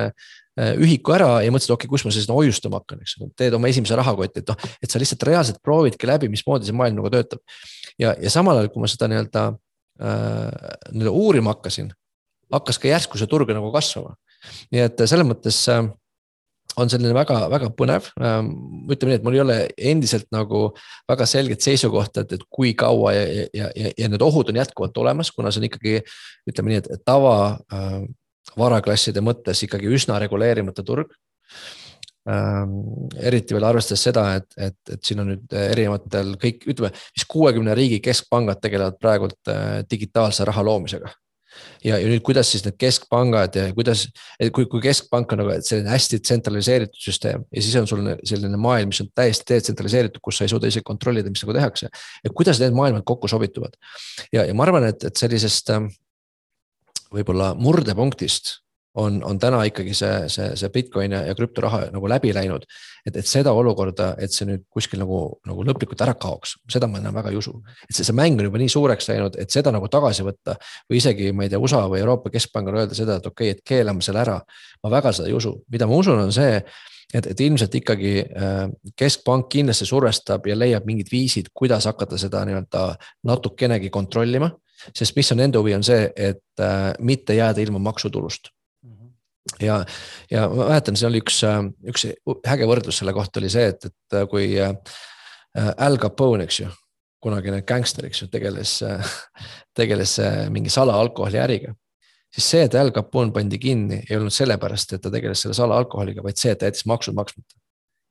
Äh, 0.54 0.76
ühiku 0.78 1.16
ära 1.16 1.40
ja 1.42 1.50
mõtlesid, 1.50 1.72
okei 1.74 1.88
okay,, 1.88 1.90
kus 1.90 2.04
ma 2.06 2.12
siis 2.14 2.28
hoiustama 2.30 2.78
hakkan, 2.78 3.00
eks 3.02 3.16
ju, 3.18 3.26
teed 3.42 3.56
oma 3.58 3.72
esimese 3.72 3.96
rahakoti, 3.98 4.44
et 4.44 4.52
noh, 4.52 4.66
et 4.86 4.92
sa 4.92 5.00
lihtsalt 5.02 5.24
reaalselt 5.26 5.58
proovidki 5.66 6.06
läbi, 6.06 6.28
mismoodi 6.30 6.68
see 6.68 6.76
maailm 6.78 7.00
nagu 7.00 7.10
töötab. 7.10 7.42
ja, 7.98 8.12
ja 8.22 8.30
samal 8.30 8.60
ajal, 8.60 8.70
kui 8.70 8.84
ma 8.84 8.90
seda 8.92 9.10
nii-öelda 9.10 9.48
äh, 9.50 10.52
nii-öelda 10.92 11.14
uurima 11.24 11.56
hakkasin, 11.56 11.90
hakkas 12.54 12.78
ka 12.78 12.92
järsku 12.92 13.18
see 13.18 13.32
turg 13.32 13.50
nagu 13.50 13.72
kasvama. 13.74 14.14
nii 14.70 14.86
et 14.86 15.02
selles 15.10 15.26
mõttes 15.26 15.58
äh, 15.74 15.90
on 16.80 16.90
selline 16.92 17.14
väga-väga 17.16 17.70
põnev 17.78 18.10
ähm,. 18.22 18.50
ütleme 18.92 19.14
nii, 19.14 19.20
et 19.20 19.28
mul 19.28 19.38
ei 19.38 19.44
ole 19.44 19.58
endiselt 19.92 20.28
nagu 20.34 20.66
väga 21.10 21.28
selget 21.30 21.66
seisukohta, 21.66 22.24
et, 22.24 22.36
et 22.38 22.48
kui 22.50 22.74
kaua 22.78 23.14
ja, 23.16 23.24
ja, 23.54 23.70
ja, 23.76 23.94
ja 23.98 24.10
need 24.12 24.26
ohud 24.26 24.50
on 24.52 24.60
jätkuvalt 24.62 24.98
olemas, 25.04 25.32
kuna 25.36 25.52
see 25.52 25.64
on 25.64 25.70
ikkagi 25.70 25.96
ütleme 26.50 26.74
nii, 26.74 26.82
et 26.84 27.06
tava 27.06 27.36
äh, 27.74 28.02
varaklasside 28.60 29.24
mõttes 29.24 29.64
ikkagi 29.66 29.92
üsna 29.94 30.20
reguleerimata 30.24 30.86
turg 30.86 31.14
ähm,. 32.30 32.78
eriti 33.22 33.56
veel 33.56 33.68
arvestades 33.70 34.06
seda, 34.10 34.28
et, 34.40 34.50
et, 34.58 34.80
et 34.96 35.04
siin 35.04 35.24
on 35.24 35.34
nüüd 35.34 35.58
erinevatel 35.64 36.36
kõik, 36.42 36.68
ütleme, 36.74 36.94
mis 37.18 37.28
kuuekümne 37.30 37.76
riigi 37.78 38.02
keskpangad 38.04 38.62
tegelevad 38.64 39.00
praegult 39.02 39.54
äh, 39.54 39.82
digitaalse 39.90 40.48
raha 40.50 40.66
loomisega. 40.66 41.14
Ja, 41.84 41.98
ja 41.98 42.08
nüüd, 42.08 42.24
kuidas 42.26 42.52
siis 42.54 42.64
need 42.66 42.78
keskpangad 42.82 43.58
ja 43.60 43.66
kuidas, 43.76 44.06
kui, 44.56 44.68
kui 44.72 44.82
keskpank 44.84 45.36
on 45.36 45.44
nagu 45.44 45.58
selline 45.60 45.92
hästi 45.92 46.22
tsentraliseeritud 46.24 47.02
süsteem 47.04 47.46
ja 47.50 47.66
siis 47.66 47.76
on 47.80 47.90
sul 47.90 48.06
selline 48.28 48.60
maailm, 48.62 48.94
mis 48.94 49.04
on 49.04 49.12
täiesti 49.16 49.56
detsentraliseeritud, 49.56 50.24
kus 50.24 50.40
sa 50.40 50.48
ei 50.48 50.54
suuda 50.54 50.72
isegi 50.72 50.88
kontrollida, 50.88 51.32
mis 51.34 51.44
nagu 51.46 51.58
tehakse. 51.58 51.92
et 52.24 52.34
kuidas 52.36 52.62
need 52.64 52.76
maailmad 52.78 53.06
kokku 53.08 53.32
sobituvad 53.32 53.78
ja, 54.34 54.46
ja 54.46 54.54
ma 54.54 54.68
arvan, 54.68 54.90
et, 54.90 55.04
et 55.10 55.20
sellisest 55.20 55.74
äh, 55.76 55.88
võib-olla 57.14 57.54
murdepunktist 57.60 58.63
on, 58.94 59.24
on 59.26 59.40
täna 59.40 59.64
ikkagi 59.68 59.94
see, 59.98 60.28
see, 60.30 60.52
see 60.60 60.70
Bitcoin 60.74 61.16
ja, 61.16 61.24
ja 61.28 61.36
krüptoraha 61.36 61.88
nagu 61.94 62.10
läbi 62.10 62.34
läinud. 62.36 62.66
et, 63.06 63.16
et 63.18 63.28
seda 63.28 63.52
olukorda, 63.52 64.14
et 64.22 64.32
see 64.32 64.48
nüüd 64.48 64.64
kuskil 64.72 65.02
nagu, 65.02 65.20
nagu 65.48 65.66
lõplikult 65.68 66.02
ära 66.06 66.14
kaoks, 66.20 66.56
seda 66.72 66.88
ma 66.88 67.02
enam 67.02 67.16
väga 67.18 67.34
ei 67.34 67.40
usu. 67.40 67.56
et 67.90 67.96
see, 67.96 68.06
see 68.06 68.16
mäng 68.16 68.40
on 68.40 68.48
juba 68.48 68.62
nii 68.62 68.72
suureks 68.72 69.10
läinud, 69.10 69.38
et 69.42 69.52
seda 69.52 69.74
nagu 69.74 69.90
tagasi 69.92 70.26
võtta 70.28 70.56
või 70.90 71.02
isegi, 71.02 71.32
ma 71.34 71.48
ei 71.48 71.54
tea, 71.54 71.60
USA 71.60 71.84
või 71.90 72.04
Euroopa 72.04 72.32
Keskpangal 72.34 72.84
öelda 72.84 72.98
seda, 72.98 73.18
et 73.18 73.28
okei 73.28 73.52
okay,, 73.52 73.58
et 73.58 73.68
keelame 73.74 74.06
selle 74.06 74.24
ära. 74.24 74.40
ma 74.84 74.92
väga 74.94 75.14
seda 75.14 75.30
ei 75.30 75.38
usu, 75.38 75.58
mida 75.72 75.88
ma 75.90 75.98
usun, 75.98 76.20
on 76.20 76.34
see, 76.34 76.62
et, 77.14 77.28
et 77.28 77.40
ilmselt 77.40 77.76
ikkagi 77.82 78.18
äh, 78.24 78.66
keskpank 79.00 79.50
kindlasti 79.50 79.90
survestab 79.90 80.46
ja 80.48 80.58
leiab 80.58 80.86
mingid 80.86 81.10
viisid, 81.12 81.50
kuidas 81.54 81.90
hakata 81.90 82.18
seda 82.18 82.46
nii-öelda 82.46 82.92
natukenegi 83.30 83.90
kontrollima 83.90 84.52
sest 84.92 85.16
mis 85.16 85.32
on 85.32 85.40
nende 85.44 85.62
huvi, 85.62 85.76
on 85.78 85.86
see, 85.86 86.10
et 86.16 86.62
äh, 86.62 86.92
mitte 87.00 87.38
jääda 87.38 87.64
ilma 87.64 87.80
maksutulust. 87.80 88.53
Ja, 89.62 89.80
ja 90.32 90.48
ma 90.50 90.68
mäletan, 90.70 90.98
see 91.00 91.10
oli 91.10 91.22
üks, 91.24 91.42
äh, 91.48 91.60
üks 91.90 92.08
äge 92.08 92.70
võrdlus 92.70 93.02
selle 93.02 93.14
kohta 93.16 93.42
oli 93.42 93.52
see, 93.54 93.68
et, 93.74 93.90
et 93.90 94.18
äh, 94.18 94.26
kui 94.32 94.50
äh, 94.62 94.74
Al 95.54 96.00
Capone, 96.02 96.48
eks 96.48 96.64
ju, 96.64 96.70
kunagine 97.24 97.62
gängster, 97.68 98.08
eks 98.10 98.24
ju, 98.24 98.30
tegeles, 98.32 98.80
tegeles 99.78 100.18
mingi 100.52 100.72
salaalkoholiäriga. 100.74 101.76
siis 102.34 102.48
see, 102.56 102.64
et 102.68 102.76
Al 102.76 102.92
Capone 102.96 103.32
pandi 103.36 103.60
kinni, 103.62 104.02
ei 104.10 104.18
olnud 104.18 104.34
sellepärast, 104.34 104.96
et 104.96 105.04
ta 105.04 105.12
tegeles 105.14 105.46
selle 105.46 105.58
salaalkoholiga, 105.58 106.26
vaid 106.26 106.42
see, 106.42 106.52
et 106.52 106.60
ta 106.60 106.72
jättis 106.72 106.88
maksud 106.90 107.16
maksmata 107.16 107.63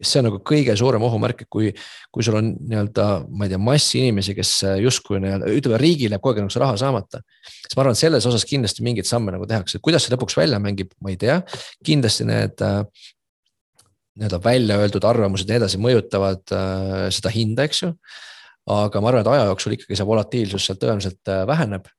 see 0.03 0.21
on 0.21 0.27
nagu 0.29 0.41
kõige 0.47 0.75
suurem 0.79 1.05
ohumärk, 1.07 1.45
et 1.45 1.51
kui, 1.53 1.71
kui 2.15 2.27
sul 2.27 2.37
on 2.39 2.51
nii-öelda, 2.59 3.07
ma 3.31 3.47
ei 3.47 3.53
tea, 3.53 3.61
massi 3.63 4.03
inimesi, 4.03 4.35
kes 4.37 4.53
justkui 4.83 5.21
nii-öelda 5.23 5.51
ütleme, 5.55 5.81
riigil 5.81 6.15
jääb 6.15 6.23
kogu 6.23 6.37
aeg 6.37 6.47
nagu 6.47 6.55
see 6.55 6.63
raha 6.63 6.77
saamata. 6.81 7.23
siis 7.45 7.77
ma 7.77 7.85
arvan, 7.85 7.97
et 7.97 8.03
selles 8.03 8.29
osas 8.29 8.47
kindlasti 8.49 8.85
mingeid 8.87 9.09
samme 9.09 9.35
nagu 9.35 9.47
tehakse, 9.49 9.81
kuidas 9.85 10.07
see 10.07 10.15
lõpuks 10.15 10.37
välja 10.39 10.61
mängib, 10.63 10.93
ma 11.01 11.15
ei 11.15 11.19
tea. 11.21 11.41
kindlasti 11.87 12.27
need 12.29 12.67
äh, 12.67 12.83
nii-öelda 14.19 14.43
välja 14.45 14.79
öeldud 14.83 15.09
arvamused 15.09 15.49
ja 15.49 15.55
nii 15.55 15.63
edasi 15.63 15.83
mõjutavad 15.83 16.55
äh, 16.57 17.09
seda 17.15 17.33
hinda, 17.33 17.67
eks 17.69 17.85
ju. 17.87 17.95
aga 18.71 19.03
ma 19.03 19.13
arvan, 19.13 19.25
et 19.25 19.33
aja 19.33 19.51
jooksul 19.51 19.79
ikkagi 19.79 19.99
see 19.99 20.07
volatiilsus 20.07 20.69
sealt 20.69 20.83
tõenäoliselt 20.83 21.31
äh, 21.31 21.45
väheneb 21.49 21.91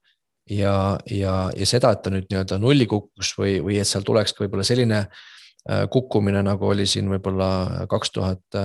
ja, 0.51 0.99
ja, 1.11 1.37
ja 1.55 1.67
seda, 1.67 1.95
et 1.95 2.03
ta 2.03 2.11
nüüd 2.11 2.27
nii-öelda 2.27 2.59
nulli 2.59 2.87
kukuks 2.89 3.37
või, 3.39 3.61
või 3.63 3.79
et 3.79 3.87
seal 3.87 4.03
tuleks 4.03 4.35
ka 4.35 4.43
võib-olla 4.43 4.67
selline 4.67 5.05
äh, 5.05 5.07
Äh, 5.07 5.41
kukkumine, 5.63 6.41
nagu 6.43 6.67
oli 6.67 6.83
siin 6.89 7.07
võib-olla 7.07 7.85
kaks 7.91 8.11
tuhat 8.11 8.57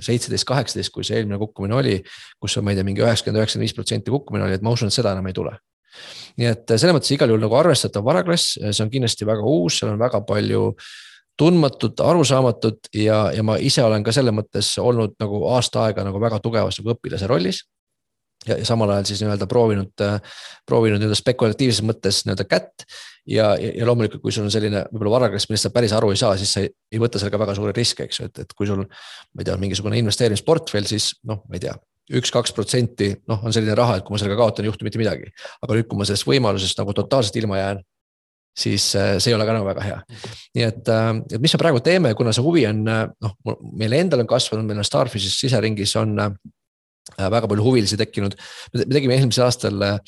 seitseteist, 0.00 0.46
kaheksateist, 0.48 0.92
kui 0.94 1.04
see 1.04 1.18
eelmine 1.18 1.36
kukkumine 1.42 1.76
oli. 1.76 1.96
kus 2.40 2.56
on, 2.56 2.64
ma 2.64 2.72
ei 2.72 2.78
tea, 2.78 2.86
mingi 2.88 3.04
üheksakümmend, 3.04 3.42
üheksakümmend 3.42 3.66
viis 3.66 3.76
protsenti 3.76 4.14
kukkumine 4.14 4.46
oli, 4.46 4.56
et 4.56 4.64
ma 4.64 4.72
usun, 4.72 4.88
et 4.88 4.96
seda 4.96 5.12
enam 5.12 5.28
ei 5.28 5.36
tule. 5.36 5.52
nii 6.40 6.48
et 6.48 6.72
selles 6.76 6.96
mõttes 6.96 7.12
igal 7.12 7.28
juhul 7.32 7.44
nagu 7.44 7.56
arvestatav 7.56 8.04
varaklass, 8.04 8.56
see 8.60 8.84
on 8.84 8.92
kindlasti 8.92 9.28
väga 9.28 9.44
uus, 9.44 9.78
seal 9.80 9.92
on 9.92 10.00
väga 10.00 10.22
palju 10.28 10.70
tundmatut, 11.36 12.00
arusaamatut 12.00 12.90
ja, 12.96 13.26
ja 13.36 13.44
ma 13.44 13.58
ise 13.60 13.84
olen 13.84 14.04
ka 14.04 14.12
selles 14.12 14.34
mõttes 14.36 14.72
olnud 14.80 15.16
nagu 15.20 15.42
aasta 15.52 15.84
aega 15.84 16.04
nagu 16.04 16.20
väga 16.20 16.40
tugevas 16.44 16.80
nagu 16.80 16.94
õpilase 16.96 17.28
rollis 17.28 17.62
ja, 18.48 18.58
samal 18.68 18.92
ajal 18.94 19.10
siis 19.10 19.22
nii-öelda 19.22 19.48
proovinud, 19.50 20.06
proovinud 20.68 21.02
nii-öelda 21.02 21.18
spekulatiivses 21.18 21.84
mõttes 21.86 22.22
nii-öelda 22.26 22.46
kätt 22.48 22.86
ja, 23.26 23.52
ja 23.58 23.88
loomulikult, 23.88 24.22
kui 24.22 24.34
sul 24.34 24.46
on 24.46 24.54
selline 24.54 24.84
võib-olla 24.92 25.16
varaklass, 25.18 25.50
millest 25.50 25.68
sa 25.68 25.74
päris 25.74 25.94
aru 25.96 26.12
ei 26.14 26.20
saa, 26.20 26.36
siis 26.38 26.54
sa 26.54 26.62
ei, 26.62 26.70
ei 26.92 27.02
võta 27.02 27.20
sellega 27.20 27.42
väga 27.42 27.56
suuri 27.58 27.74
riske, 27.76 28.06
eks 28.06 28.20
ju, 28.20 28.30
et, 28.30 28.44
et 28.46 28.56
kui 28.56 28.68
sul. 28.68 28.84
ma 28.86 29.42
ei 29.42 29.48
tea, 29.48 29.58
mingisugune 29.60 29.98
investeerimisportfell, 30.00 30.88
siis 30.88 31.12
noh, 31.26 31.42
ma 31.48 31.58
ei 31.58 31.66
tea 31.66 31.76
üks-kaks 32.16 32.54
protsenti, 32.54 33.10
noh, 33.26 33.40
on 33.42 33.54
selline 33.54 33.74
raha, 33.74 33.98
et 33.98 34.06
kui 34.06 34.14
ma 34.14 34.20
sellega 34.22 34.38
kaotan, 34.38 34.62
ei 34.62 34.70
juhtu 34.70 34.86
mitte 34.86 35.00
midagi. 35.00 35.32
aga 35.62 35.74
nüüd, 35.74 35.88
kui 35.90 35.98
ma 35.98 36.06
sellest 36.06 36.28
võimalusest 36.28 36.78
nagu 36.78 36.94
totaalselt 36.94 37.38
ilma 37.40 37.58
jään, 37.58 37.80
siis 38.56 38.88
äh, 38.96 39.16
see 39.18 39.32
ei 39.32 39.36
ole 39.36 39.46
ka 39.48 39.56
nagu 39.56 39.66
väga 39.66 39.84
hea. 39.84 39.96
nii 40.56 40.66
et, 40.68 40.92
äh, 40.92 41.08
et 41.34 41.42
mis 41.42 41.54
me 41.56 41.60
praegu 41.60 41.82
teeme, 41.84 42.14
kuna 42.18 42.32
see 42.32 42.44
huvi 42.46 42.66
on 42.68 42.84
äh, 42.88 43.02
noh, 43.26 43.58
meil 43.76 43.98
endal 43.98 44.22
on 44.22 44.30
kasvanud, 44.30 44.68
meil 44.68 44.80
on 44.82 44.86
Starfishis 44.86 45.34
siseringis 45.42 45.96
on 46.00 46.14
väga 47.16 47.48
palju 47.48 47.64
huvilisi 47.64 47.98
tekkinud. 48.00 48.34
me 48.74 48.86
tegime 48.94 49.16
eelmisel 49.16 49.46
aastal 49.46 49.82
äh, 49.82 49.98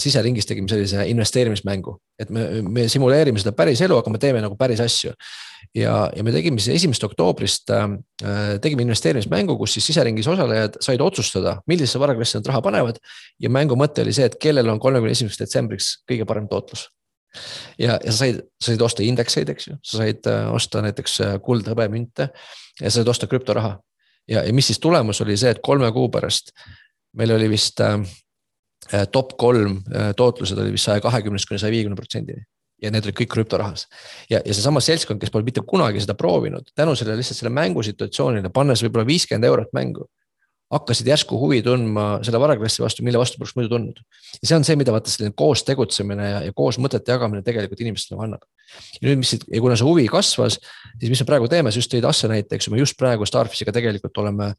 siseringis 0.00 0.48
tegime 0.48 0.68
sellise 0.68 1.06
investeerimismängu, 1.08 1.94
et 2.20 2.30
me, 2.30 2.46
me 2.62 2.88
simuleerime 2.88 3.40
seda 3.40 3.54
päris 3.56 3.80
elu, 3.80 3.96
aga 3.96 4.12
me 4.12 4.20
teeme 4.20 4.42
nagu 4.44 4.56
päris 4.60 4.82
asju. 4.84 5.14
ja, 5.76 5.94
ja 6.16 6.24
me 6.26 6.32
tegime 6.34 6.60
siis 6.60 6.80
esimesest 6.80 7.04
oktoobrist 7.08 7.70
äh,, 7.72 7.88
tegime 8.60 8.84
investeerimismängu, 8.88 9.56
kus 9.60 9.78
siis 9.78 9.90
siseringis 9.92 10.28
osalejad 10.28 10.80
said 10.84 11.00
otsustada, 11.00 11.58
millisesse 11.70 12.00
varaklassi 12.00 12.38
nad 12.38 12.52
raha 12.52 12.62
panevad. 12.68 13.02
ja 13.40 13.50
mängu 13.50 13.76
mõte 13.76 14.04
oli 14.04 14.16
see, 14.16 14.28
et 14.28 14.40
kellel 14.40 14.68
on 14.68 14.80
kolmekümne 14.80 15.16
esimeseks 15.16 15.44
detsembriks 15.44 15.92
kõige 16.08 16.28
parem 16.28 16.48
tootlus 16.48 16.88
ja, 17.78 17.98
ja 18.04 18.12
sa 18.12 18.24
said, 18.24 18.42
sa 18.60 18.72
said 18.72 18.82
osta 18.84 19.04
indekseid, 19.06 19.50
eks 19.52 19.68
ju, 19.68 19.76
sa 19.86 20.02
said 20.02 20.26
äh, 20.30 20.48
osta 20.52 20.82
näiteks 20.84 21.20
äh, 21.24 21.36
kuld, 21.44 21.68
hõbemünte 21.70 22.30
ja 22.80 22.90
sa 22.90 23.00
said 23.00 23.12
osta 23.12 23.28
krüptoraha. 23.30 23.78
Ja, 24.30 24.44
ja 24.46 24.52
mis 24.54 24.70
siis 24.70 24.78
tulemus 24.78 25.20
oli 25.20 25.36
see, 25.36 25.50
et 25.50 25.62
kolme 25.62 25.92
kuu 25.92 26.08
pärast 26.12 26.54
meil 27.18 27.34
oli 27.34 27.48
vist 27.50 27.80
äh, 27.82 27.98
Äh, 28.92 29.06
top 29.12 29.36
kolm 29.38 29.82
äh, 29.94 30.10
tootlused 30.16 30.58
olid 30.58 30.72
vist 30.74 30.88
saja 30.88 31.02
kahekümnest 31.04 31.46
kuni 31.46 31.60
saja 31.62 31.70
viiekümne 31.70 31.94
protsendini 31.98 32.42
ja 32.82 32.90
need 32.90 33.04
olid 33.06 33.16
kõik 33.20 33.28
krüptorahas. 33.30 33.84
ja, 34.30 34.40
ja 34.40 34.54
seesama 34.56 34.80
seltskond, 34.82 35.20
kes 35.20 35.30
pole 35.30 35.44
mitte 35.46 35.62
kunagi 35.62 36.00
seda 36.02 36.16
proovinud, 36.18 36.72
tänu 36.74 36.96
sellele 36.98 37.20
lihtsalt 37.20 37.38
selle 37.38 37.52
mängusituatsioonile, 37.54 38.50
pannes 38.50 38.82
võib-olla 38.82 39.04
viiskümmend 39.06 39.46
eurot 39.46 39.70
mängu 39.76 40.08
hakkasid 40.70 41.08
järsku 41.10 41.38
huvi 41.40 41.60
tundma 41.66 42.04
selle 42.26 42.38
varaklassi 42.40 42.82
vastu, 42.82 43.02
mille 43.06 43.18
vastu 43.18 43.40
poleks 43.40 43.56
muidu 43.58 43.72
tundnud. 43.72 44.02
ja 44.36 44.48
see 44.48 44.56
on 44.56 44.66
see, 44.66 44.76
mida 44.78 44.94
vaata 44.94 45.10
selline 45.10 45.34
koos 45.36 45.64
tegutsemine 45.66 46.28
ja, 46.28 46.42
ja 46.46 46.54
koos 46.56 46.78
mõtete 46.82 47.10
jagamine 47.10 47.42
tegelikult 47.46 47.82
inimestele 47.82 48.16
nagu 48.16 48.26
annab. 48.28 48.44
ja 49.00 49.08
nüüd, 49.08 49.22
mis, 49.24 49.34
ja 49.34 49.62
kuna 49.64 49.78
see 49.78 49.88
huvi 49.88 50.06
kasvas, 50.10 50.60
siis 50.92 51.10
mis 51.10 51.24
me 51.24 51.28
praegu 51.32 51.50
teeme, 51.50 51.72
sa 51.72 51.82
just 51.82 51.90
tõid 51.92 52.06
Asse 52.06 52.30
näite, 52.30 52.54
eks 52.54 52.68
ju, 52.68 52.74
me 52.74 52.82
just 52.82 52.98
praegu 53.00 53.26
Starfishiga 53.26 53.74
tegelikult 53.74 54.22
oleme 54.22 54.52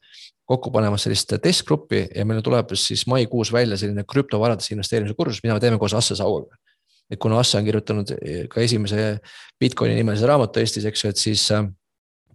kokku 0.52 0.74
panemas 0.76 1.08
sellist 1.08 1.32
testgruppi 1.44 2.04
ja 2.10 2.28
meil 2.28 2.44
tuleb 2.44 2.76
siis 2.76 3.06
maikuus 3.08 3.54
välja 3.56 3.80
selline 3.80 4.04
krüptovaradesse 4.04 4.76
investeerimise 4.76 5.16
kursus, 5.16 5.40
mida 5.46 5.56
me 5.56 5.64
teeme 5.64 5.80
koos 5.80 5.96
Asse 5.96 6.20
Sauaga 6.20 6.60
et 7.12 7.20
kuna 7.20 7.40
Asse 7.40 7.60
on 7.60 7.68
kirjutanud 7.68 8.12
ka 8.52 8.64
esimese 8.64 9.20
Bitcoini 9.60 9.98
nimelise 10.00 10.28
raamatu 10.28 10.60
Eestis, 10.60 10.88
eks 10.88 11.04
ju, 11.04 11.12
et 11.12 11.20
siis 11.20 11.44
äh, 11.56 11.68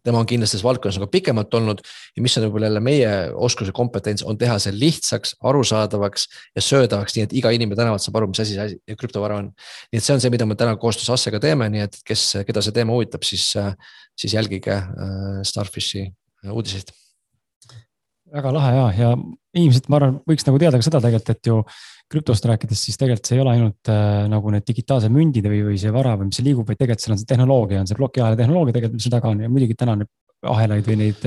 tema 0.06 0.22
on 0.22 0.28
kindlasti 0.28 0.56
selles 0.56 0.66
valdkonnas 0.66 0.98
nagu 1.00 1.08
pikemalt 1.12 1.54
olnud 1.58 1.82
ja 1.84 2.24
mis 2.24 2.36
on 2.38 2.46
võib-olla 2.46 2.70
jälle 2.70 2.82
meie 2.84 3.12
oskus 3.48 3.70
ja 3.70 3.76
kompetents, 3.76 4.24
on 4.26 4.38
teha 4.40 4.58
see 4.62 4.74
lihtsaks, 4.76 5.36
arusaadavaks 5.50 6.28
ja 6.56 6.64
söödavaks, 6.64 7.16
nii 7.16 7.26
et 7.26 7.34
iga 7.42 7.52
inimene 7.54 7.78
tänavalt 7.78 8.04
saab 8.04 8.20
aru, 8.20 8.30
mis 8.32 8.42
asi 8.44 8.58
see 8.58 8.98
krüptovara 8.98 9.40
on. 9.42 9.50
nii 9.92 10.02
et 10.02 10.06
see 10.06 10.14
on 10.16 10.22
see, 10.22 10.32
mida 10.34 10.48
me 10.48 10.58
täna 10.58 10.76
koostöös 10.80 11.10
Assega 11.16 11.42
teeme, 11.42 11.68
nii 11.72 11.86
et 11.88 11.98
kes, 12.06 12.28
keda 12.46 12.62
see 12.64 12.76
teema 12.76 12.94
huvitab, 12.94 13.26
siis, 13.26 13.50
siis 14.16 14.38
jälgige 14.38 14.78
äh, 14.78 15.42
Starfishi 15.46 16.06
uudiseid 16.46 16.94
väga 18.34 18.52
lahe 18.54 18.72
ja, 18.74 18.86
ja 18.98 19.10
inimesed, 19.56 19.86
ma 19.90 20.00
arvan, 20.00 20.18
võiks 20.28 20.46
nagu 20.46 20.58
teada 20.60 20.78
ka 20.80 20.86
seda 20.86 21.00
tegelikult, 21.02 21.32
et 21.32 21.50
ju 21.50 21.60
krüptost 22.12 22.44
rääkides, 22.46 22.84
siis 22.86 22.98
tegelikult 23.00 23.28
see 23.28 23.38
ei 23.38 23.42
ole 23.42 23.54
ainult 23.56 23.90
äh, 23.90 24.26
nagu 24.30 24.52
need 24.54 24.66
digitaalsed 24.68 25.12
mündid 25.12 25.48
või, 25.50 25.62
või 25.70 25.80
see 25.80 25.90
vara 25.94 26.14
või 26.18 26.30
mis 26.30 26.42
liigub, 26.44 26.68
vaid 26.68 26.78
tegelikult 26.78 27.02
seal 27.02 27.16
on 27.16 27.22
see 27.22 27.30
tehnoloogia, 27.32 27.80
on 27.82 27.90
see 27.90 27.98
plokiahela 27.98 28.38
tehnoloogia 28.38 28.76
tegelikult, 28.76 29.00
mis 29.00 29.08
seal 29.08 29.16
taga 29.16 29.32
on. 29.32 29.42
Ja 29.42 29.50
muidugi 29.50 29.78
tänane 29.78 30.06
ahelaid 30.50 30.86
või 30.86 30.96
neid 31.00 31.24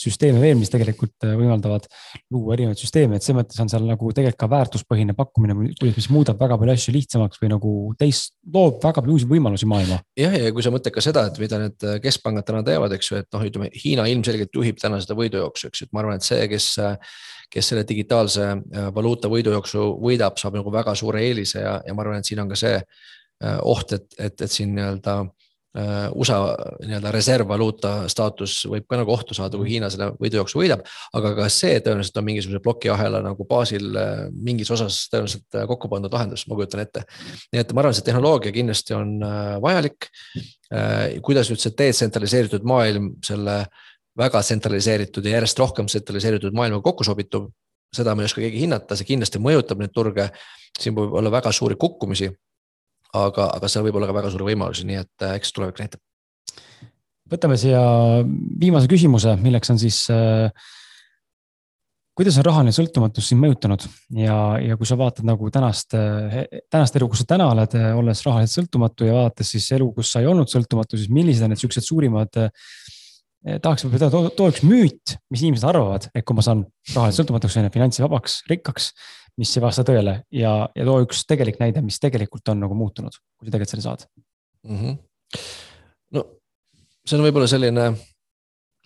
süsteeme 0.00 0.40
veel, 0.42 0.56
mis 0.58 0.70
tegelikult 0.72 1.26
äh, 1.26 1.34
võimaldavad 1.38 1.86
luua 2.32 2.54
erinevaid 2.56 2.80
süsteeme, 2.80 3.18
et 3.18 3.24
selles 3.26 3.40
mõttes 3.40 3.60
on 3.62 3.70
seal 3.72 3.86
nagu 3.88 4.12
tegelikult 4.16 4.40
ka 4.40 4.48
väärtuspõhine 4.52 5.16
pakkumine, 5.18 5.56
mis 5.82 6.10
muudab 6.12 6.40
väga 6.40 6.58
palju 6.60 6.76
asju 6.76 6.94
lihtsamaks 6.96 7.42
või 7.42 7.52
nagu 7.54 7.74
teist, 8.00 8.34
loob 8.54 8.78
väga 8.84 9.02
palju 9.02 9.18
uusi 9.18 9.30
võimalusi 9.30 9.68
maailma. 9.70 10.00
jah, 10.18 10.36
ja 10.36 10.54
kui 10.54 10.64
sa 10.66 10.72
mõtled 10.74 10.94
ka 10.94 11.04
seda, 11.04 11.26
et 11.30 11.42
mida 11.42 11.60
need 11.64 11.86
äh, 11.86 11.98
keskpangad 12.04 12.48
täna 12.48 12.62
teevad, 12.66 12.94
eks 12.96 13.12
ju, 13.12 13.20
et 13.24 13.30
noh, 13.36 13.44
ütleme 13.50 13.70
Hiina 13.74 14.06
ilmselgelt 14.10 14.54
juhib 14.56 14.80
täna 14.82 15.00
seda 15.02 15.18
võidujooksu, 15.18 15.70
eks 15.70 15.82
ju, 15.82 15.90
et 15.90 15.96
ma 15.96 16.04
arvan, 16.04 16.20
et 16.20 16.26
see, 16.26 16.46
kes 16.50 16.72
kes 17.50 17.66
selle 17.72 17.82
digitaalse 17.82 18.44
valuuta 18.94 19.26
võidujooksu 19.26 19.88
võidab, 19.98 20.36
saab 20.38 20.54
nagu 20.54 20.70
väga 20.70 20.92
suure 20.94 21.24
eelise 21.26 21.64
ja, 21.64 21.72
ja 21.82 21.94
ma 21.98 22.04
arvan, 22.04 22.20
et 22.22 22.28
siin 22.28 22.38
on 22.44 22.52
ka 22.52 22.58
see 22.58 22.76
oht, 23.66 23.96
et, 23.96 24.06
et, 24.22 24.36
et 24.46 24.52
siin 24.54 24.70
nii-öelda 24.76 25.16
äh, 25.24 25.24
Äh, 25.24 25.39
USA 25.70 26.36
nii-öelda 26.82 27.12
reservvaluuta 27.14 27.90
staatus 28.10 28.56
võib 28.66 28.88
ka 28.90 28.98
nagu 28.98 29.12
ohtu 29.14 29.36
saada, 29.38 29.54
kui 29.54 29.68
Hiina 29.70 29.86
selle 29.92 30.08
võidujooksu 30.18 30.58
võidab. 30.58 30.82
aga 31.14 31.30
ka 31.36 31.46
see 31.46 31.76
tõenäoliselt 31.78 32.18
on 32.18 32.26
mingisuguse 32.26 32.62
plokiahela 32.64 33.20
nagu 33.22 33.46
baasil 33.46 33.86
äh, 33.94 34.24
mingis 34.34 34.72
osas 34.74 35.04
tõenäoliselt 35.12 35.60
äh, 35.60 35.68
kokku 35.70 35.88
pandud 35.92 36.10
lahendus, 36.10 36.48
ma 36.50 36.58
kujutan 36.58 36.82
ette. 36.82 37.04
nii 37.52 37.62
et 37.62 37.72
ma 37.72 37.84
arvan, 37.84 37.94
see 37.94 38.08
tehnoloogia 38.08 38.54
kindlasti 38.56 38.98
on 38.98 39.14
vajalik. 39.62 40.10
kuidas 41.22 41.48
nüüd 41.50 41.62
see 41.62 41.72
detsentraliseeritud 41.78 42.66
maailm 42.66 43.12
selle 43.26 43.56
väga 44.18 44.42
tsentraliseeritud 44.42 45.24
ja 45.26 45.38
järjest 45.38 45.58
rohkem 45.58 45.86
tsentraliseeritud 45.90 46.54
maailmaga 46.54 46.82
kokku 46.82 47.06
sobitub, 47.06 47.48
seda 47.94 48.14
ma 48.14 48.22
ei 48.22 48.30
oska 48.30 48.42
keegi 48.42 48.66
hinnata, 48.66 48.98
see 48.98 49.06
kindlasti 49.06 49.42
mõjutab 49.42 49.78
neid 49.82 49.94
turge. 49.94 50.30
siin 50.80 50.94
võib 50.94 51.12
olla 51.18 51.30
väga 51.30 51.50
suuri 51.52 51.74
kukkumisi 51.76 52.30
aga, 53.16 53.50
aga 53.56 53.70
seal 53.70 53.86
võib 53.86 53.98
olla 54.00 54.10
ka 54.10 54.16
väga 54.16 54.32
suuri 54.32 54.52
võimalusi, 54.52 54.86
nii 54.88 55.00
et 55.02 55.26
äh, 55.26 55.38
eks 55.40 55.54
tulevik 55.56 55.80
näitab. 55.82 56.02
võtame 57.30 57.56
siia 57.60 57.80
viimase 58.60 58.90
küsimuse, 58.90 59.36
milleks 59.40 59.70
on 59.70 59.78
siis 59.82 60.02
äh, 60.14 60.50
kuidas 62.20 62.36
on 62.36 62.44
rahaline 62.44 62.72
sõltumatus 62.74 63.30
sind 63.30 63.40
mõjutanud 63.40 63.86
ja, 64.18 64.36
ja 64.60 64.76
kui 64.76 64.88
sa 64.88 64.98
vaatad 65.00 65.24
nagu 65.24 65.48
tänast, 65.54 65.94
äh, 65.96 66.42
tänast 66.72 66.96
elu, 66.98 67.08
kus 67.08 67.22
sa 67.22 67.30
täna 67.32 67.46
oled, 67.54 67.76
äh, 67.78 67.94
olles 67.96 68.20
rahaliselt 68.26 68.66
sõltumatu 68.66 69.08
ja 69.08 69.14
vaadates 69.16 69.54
siis 69.54 69.70
elu, 69.76 69.86
kus 69.96 70.10
sa 70.12 70.20
ei 70.20 70.28
olnud 70.28 70.50
sõltumatu, 70.52 70.98
siis 71.00 71.08
millised 71.12 71.46
on 71.46 71.54
need 71.54 71.62
siuksed 71.62 71.86
suurimad 71.86 72.42
eh,. 72.42 72.50
tahaks 73.64 73.86
too, 73.88 74.24
too 74.36 74.50
üks 74.52 74.60
müüt, 74.68 75.16
mis 75.32 75.46
inimesed 75.46 75.64
arvavad, 75.70 76.10
et 76.12 76.26
kui 76.28 76.36
ma 76.36 76.44
saan 76.44 76.66
rahaliselt 76.90 77.22
sõltumatuks, 77.22 77.56
on 77.56 77.70
ju, 77.70 77.74
finantsivabaks, 77.78 78.36
rikkaks 78.52 78.90
mis 79.40 79.56
ei 79.56 79.64
vasta 79.64 79.84
tõele 79.86 80.20
ja, 80.36 80.52
ja 80.76 80.86
too 80.88 81.00
üks 81.06 81.24
tegelik 81.28 81.60
näide, 81.62 81.82
mis 81.84 82.00
tegelikult 82.02 82.52
on 82.52 82.60
nagu 82.64 82.76
muutunud, 82.76 83.16
kui 83.38 83.48
sa 83.48 83.54
tegelikult 83.54 83.74
selle 83.74 83.86
saad 83.86 84.06
mm. 84.66 84.78
-hmm. 84.78 84.96
no 86.16 86.24
see 87.06 87.18
on 87.18 87.26
võib-olla 87.26 87.48
selline 87.50 87.90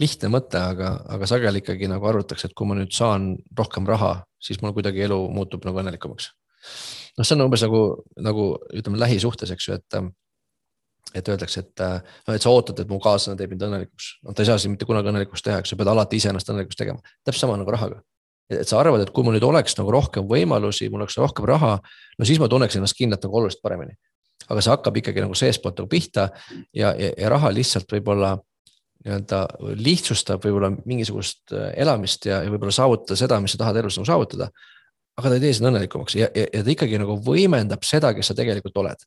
lihtne 0.03 0.31
mõte, 0.33 0.59
aga, 0.59 0.97
aga 1.15 1.27
sageli 1.31 1.63
ikkagi 1.63 1.89
nagu 1.91 2.07
arvatakse, 2.11 2.49
et 2.49 2.57
kui 2.59 2.67
ma 2.67 2.77
nüüd 2.79 2.95
saan 2.95 3.35
rohkem 3.59 3.87
raha, 3.87 4.17
siis 4.43 4.61
mul 4.63 4.75
kuidagi 4.75 5.05
elu 5.07 5.19
muutub 5.31 5.67
nagu 5.67 5.79
õnnelikumaks. 5.83 6.33
noh, 7.19 7.27
see 7.27 7.37
on 7.37 7.47
umbes 7.47 7.63
nagu, 7.63 7.83
nagu 8.19 8.47
ütleme 8.75 8.99
lähisuhtes, 8.99 9.55
eks 9.55 9.69
ju, 9.69 9.79
et 9.79 10.01
et 11.15 11.29
öeldakse, 11.31 11.61
et 11.61 11.83
noh, 12.27 12.35
et 12.35 12.43
sa 12.43 12.51
ootad, 12.51 12.81
et 12.81 12.91
mu 12.91 12.99
kaaslane 12.99 13.39
teeb 13.39 13.53
mind 13.55 13.69
õnnelikuks. 13.69 14.09
noh, 14.25 14.35
ta 14.35 14.43
ei 14.43 14.51
saa 14.51 14.59
sind 14.59 14.75
mitte 14.75 14.89
kunagi 14.89 15.13
õnnelikuks 15.13 15.47
teha, 15.47 15.61
eks 15.63 15.71
sa 15.71 15.79
pead 15.79 15.91
alati 15.93 16.19
ise 16.19 16.33
ennast 16.33 16.51
õnnelikuks 16.51 16.81
tegema. 16.81 17.15
täpselt 17.23 17.47
sama 17.47 17.61
nagu 17.61 17.71
rahaga 17.71 18.03
et 18.53 18.69
sa 18.69 18.81
arvad, 18.81 19.05
et 19.05 19.13
kui 19.15 19.25
mul 19.25 19.37
nüüd 19.39 19.47
oleks 19.47 19.77
nagu 19.79 19.93
rohkem 19.95 20.27
võimalusi, 20.29 20.91
mul 20.93 21.05
oleks 21.05 21.17
rohkem 21.21 21.47
raha, 21.49 21.77
no 22.19 22.29
siis 22.29 22.41
ma 22.43 22.49
tunneks 22.51 22.77
ennast 22.79 22.97
kindlalt 22.99 23.25
nagu 23.25 23.41
oluliselt 23.41 23.65
paremini. 23.65 23.97
aga 24.45 24.61
see 24.61 24.75
hakkab 24.75 24.99
ikkagi 25.01 25.23
nagu 25.25 25.37
seestpoolt 25.39 25.79
nagu 25.81 25.89
pihta 25.89 26.29
ja, 26.77 26.91
ja, 26.93 27.13
ja 27.17 27.29
raha 27.33 27.49
lihtsalt 27.55 27.89
võib-olla 27.89 28.35
nii-öelda 29.05 29.41
lihtsustab 29.81 30.45
võib-olla 30.45 30.71
mingisugust 30.85 31.53
äh, 31.53 31.71
elamist 31.81 32.27
ja, 32.29 32.43
ja 32.45 32.53
võib-olla 32.53 32.75
saavutada 32.75 33.17
seda, 33.17 33.39
mis 33.41 33.55
sa 33.55 33.63
tahad 33.63 33.81
elus 33.81 33.97
nagu 33.99 34.09
saavutada. 34.09 34.51
aga 35.15 35.31
ta 35.31 35.37
ei 35.39 35.43
tee 35.45 35.55
sind 35.55 35.69
õnnelikumaks 35.71 36.17
ja, 36.19 36.29
ja, 36.35 36.45
ja 36.53 36.63
ta 36.67 36.73
ikkagi 36.73 36.99
nagu 37.01 37.17
võimendab 37.25 37.85
seda, 37.87 38.13
kes 38.17 38.33
sa 38.33 38.37
tegelikult 38.37 38.77
oled. 38.83 39.07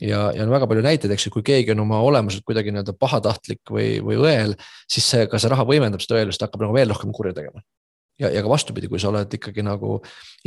ja, 0.00 0.26
ja 0.36 0.44
on 0.44 0.52
väga 0.52 0.68
palju 0.68 0.84
näiteid, 0.84 1.12
eks 1.12 1.28
ju, 1.28 1.32
kui 1.38 1.46
keegi 1.46 1.72
on 1.72 1.84
oma 1.86 2.02
olemuselt 2.04 2.44
kuidagi 2.44 2.72
nii-öelda 2.74 2.96
pahatahtlik 3.00 3.64
või, 3.72 3.96
või 4.04 4.20
õel, 4.20 4.56
siis 4.90 5.08
see, 5.08 5.24
ka 5.30 5.40
see 5.40 5.52
raha 5.52 5.64
võimendab 5.68 6.04
seda 6.04 6.20
õelust, 6.20 6.44
hakkab 6.44 6.66
nagu 6.66 6.76
veel 6.76 6.92
rohkem 6.92 7.16
kurja 7.16 7.36
tegema 7.36 7.64
ja, 8.20 8.30
ja 8.32 8.42
ka 8.44 8.50
vastupidi, 8.50 8.88
kui 8.90 9.00
sa 9.02 9.10
oled 9.10 9.32
ikkagi 9.38 9.64
nagu 9.66 9.98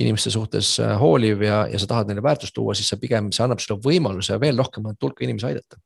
inimeste 0.02 0.32
suhtes 0.34 0.76
äh, 0.84 0.96
hooliv 1.00 1.44
ja, 1.46 1.62
ja 1.72 1.82
sa 1.82 1.90
tahad 1.90 2.10
neile 2.10 2.24
väärtust 2.26 2.56
tuua, 2.56 2.76
siis 2.78 2.90
see 2.92 3.02
pigem, 3.02 3.32
see 3.36 3.46
annab 3.46 3.62
sulle 3.64 3.80
võimaluse 3.84 4.40
veel 4.42 4.60
rohkemat 4.60 5.00
hulka 5.04 5.26
inimesi 5.28 5.52
aidata. 5.52 5.80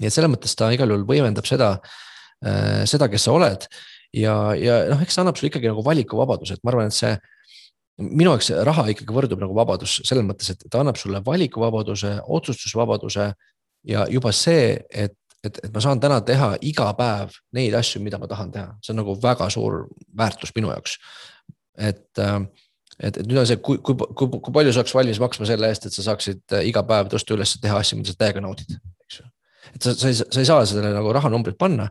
nii 0.00 0.08
et 0.08 0.14
selles 0.14 0.32
mõttes 0.32 0.56
ta 0.58 0.70
igal 0.74 0.90
juhul 0.90 1.06
võimendab 1.08 1.46
seda, 1.48 1.76
äh, 2.44 2.82
seda, 2.90 3.10
kes 3.12 3.28
sa 3.28 3.36
oled 3.36 3.68
ja, 4.14 4.34
ja 4.58 4.80
noh, 4.90 5.02
eks 5.04 5.16
see 5.16 5.24
annab 5.24 5.38
sulle 5.38 5.52
ikkagi 5.52 5.70
nagu 5.70 5.84
valikuvabaduse, 5.86 6.56
et 6.56 6.64
ma 6.64 6.74
arvan, 6.74 6.92
et 6.92 6.96
see 6.96 7.14
minu 8.02 8.32
jaoks 8.32 8.50
raha 8.66 8.88
ikkagi 8.90 9.14
võrdub 9.14 9.42
nagu 9.42 9.54
vabadus 9.54 10.00
selles 10.02 10.24
mõttes, 10.26 10.50
et 10.50 10.64
ta 10.70 10.80
annab 10.82 10.98
sulle 10.98 11.20
valikuvabaduse, 11.26 12.16
otsustusvabaduse 12.36 13.28
ja 13.86 14.06
juba 14.10 14.32
see, 14.34 14.80
et 14.90 15.14
et, 15.44 15.60
et 15.66 15.72
ma 15.74 15.82
saan 15.82 16.00
täna 16.02 16.20
teha 16.26 16.54
iga 16.64 16.88
päev 16.98 17.36
neid 17.56 17.74
asju, 17.78 18.02
mida 18.04 18.20
ma 18.20 18.28
tahan 18.30 18.52
teha, 18.54 18.74
see 18.84 18.94
on 18.94 19.00
nagu 19.02 19.16
väga 19.20 19.48
suur 19.52 19.84
väärtus 20.16 20.54
minu 20.56 20.70
jaoks. 20.72 20.98
et, 21.78 22.06
äh, 22.22 22.38
et, 23.00 23.16
et 23.16 23.24
nüüd 23.26 23.40
on 23.42 23.48
see, 23.50 23.58
kui, 23.58 23.80
kui, 23.82 23.96
kui, 23.98 24.28
kui 24.30 24.54
palju 24.54 24.72
sa 24.72 24.82
oleks 24.82 24.94
valmis 24.94 25.20
maksma 25.22 25.48
selle 25.50 25.70
eest, 25.70 25.88
et 25.88 25.96
sa 25.96 26.06
saaksid 26.10 26.54
äh, 26.54 26.68
iga 26.70 26.84
päev 26.86 27.10
tõusta 27.12 27.34
üles, 27.36 27.56
teha 27.62 27.80
asju, 27.80 27.98
mida 28.00 28.14
sa 28.14 28.20
täiega 28.22 28.44
naudid, 28.44 28.76
eks 29.06 29.20
ju. 29.20 29.26
et 29.72 29.88
sa, 29.88 29.96
sa 29.98 30.12
ei, 30.12 30.20
sa 30.22 30.44
ei 30.44 30.48
saa 30.52 30.62
sellele 30.70 30.94
nagu 30.94 31.12
rahanumbrit 31.16 31.58
panna. 31.58 31.90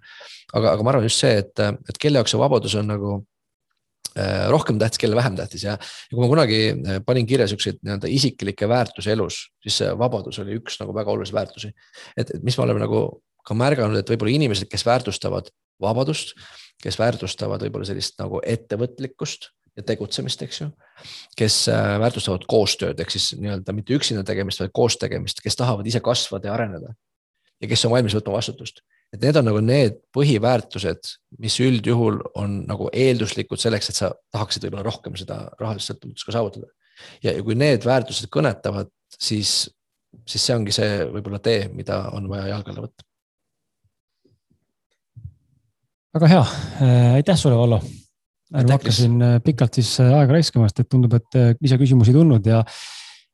aga, 0.53 0.73
aga 0.75 0.83
ma 0.85 0.93
arvan 0.93 1.09
just 1.09 1.21
see, 1.21 1.35
et, 1.43 1.59
et 1.59 1.99
kelle 1.99 2.21
jaoks 2.21 2.35
see 2.35 2.41
vabadus 2.41 2.77
on 2.79 2.89
nagu 2.93 3.11
äh, 4.15 4.47
rohkem 4.53 4.79
tähtis, 4.79 5.01
kelle 5.03 5.19
vähem 5.19 5.35
tähtis 5.35 5.67
ja, 5.67 5.75
ja 5.75 6.15
kui 6.15 6.23
ma 6.23 6.31
kunagi 6.31 6.63
panin 7.05 7.27
kirja 7.27 7.49
siukseid 7.51 7.81
nii-öelda 7.81 8.11
isiklikke 8.13 8.69
väärtusi 8.71 9.11
elus, 9.17 9.43
siis 9.65 9.83
see 9.83 9.91
vabadus 9.99 10.39
oli 10.45 10.61
üks 10.61 10.79
nagu 10.79 10.95
väga 10.95 11.11
olulisi 11.11 11.35
väärtusi. 11.35 11.73
et, 12.15 12.29
et 12.29 12.43
mis 12.43 12.57
me 12.57 12.67
oleme 12.69 12.85
nagu 12.85 13.03
ka 13.43 13.57
märganud, 13.57 13.99
et 13.99 14.09
võib-olla 14.09 14.33
inimesed, 14.37 14.69
kes 14.71 14.85
väärtustavad 14.87 15.49
vabadust, 15.83 16.33
kes 16.83 16.97
väärtustavad 16.99 17.63
võib-olla 17.65 17.87
sellist 17.87 18.17
nagu 18.21 18.41
ettevõtlikkust 18.45 19.49
ja 19.77 19.83
tegutsemist, 19.85 20.41
eks 20.45 20.61
ju. 20.61 20.69
kes 21.37 21.63
äh, 21.71 21.95
väärtustavad 22.01 22.45
koostööd 22.49 22.99
ehk 23.01 23.13
siis 23.13 23.31
nii-öelda 23.39 23.73
mitte 23.75 23.95
üksinda 23.97 24.23
tegemist, 24.27 24.61
vaid 24.61 24.73
koos 24.75 24.97
tegemist, 25.01 25.41
kes 25.43 25.57
tahavad 25.59 25.87
ise 25.89 26.01
kasvada 26.03 26.49
ja 26.49 26.57
areneda. 26.57 26.93
ja 27.61 27.69
kes 27.71 27.85
on 27.87 27.93
valmis 27.93 28.15
võtma 28.17 28.35
vastutust, 28.37 28.83
et 29.15 29.21
need 29.23 29.37
on 29.39 29.47
nagu 29.47 29.61
need 29.63 30.01
põhiväärtused, 30.15 31.13
mis 31.39 31.55
üldjuhul 31.63 32.19
on 32.39 32.63
nagu 32.67 32.89
eelduslikud 32.91 33.61
selleks, 33.61 33.89
et 33.89 33.99
sa 34.01 34.11
tahaksid 34.35 34.65
võib-olla 34.67 34.85
rohkem 34.89 35.15
seda 35.19 35.45
rahalist 35.61 35.89
sõltumatust 35.89 36.27
ka 36.27 36.35
saavutada. 36.35 36.67
ja 37.23 37.33
kui 37.41 37.55
need 37.57 37.87
väärtused 37.87 38.29
kõnetavad, 38.33 38.91
siis, 39.17 39.71
siis 40.27 40.45
see 40.45 40.55
ongi 40.55 40.75
see 40.75 41.01
võib-olla 41.09 41.41
tee, 41.41 41.65
mida 41.73 42.03
on 42.13 42.29
vaja 42.29 42.51
jalge 42.53 42.73
alla 42.73 42.85
võtta 42.85 43.12
väga 46.13 46.29
hea, 46.29 46.41
äh, 46.81 47.13
aitäh 47.19 47.37
sulle, 47.37 47.57
Vallo. 47.57 47.79
ma 48.53 48.63
hakkasin 48.69 49.21
äh, 49.21 49.39
pikalt 49.41 49.79
siis 49.79 49.95
äh, 50.01 50.11
aega 50.13 50.35
raiskama, 50.35 50.67
sest 50.69 50.83
et 50.83 50.89
tundub, 50.91 51.15
et 51.17 51.57
lisaküsimusi 51.61 52.13
ei 52.13 52.19
tulnud 52.19 52.49
ja 52.49 52.63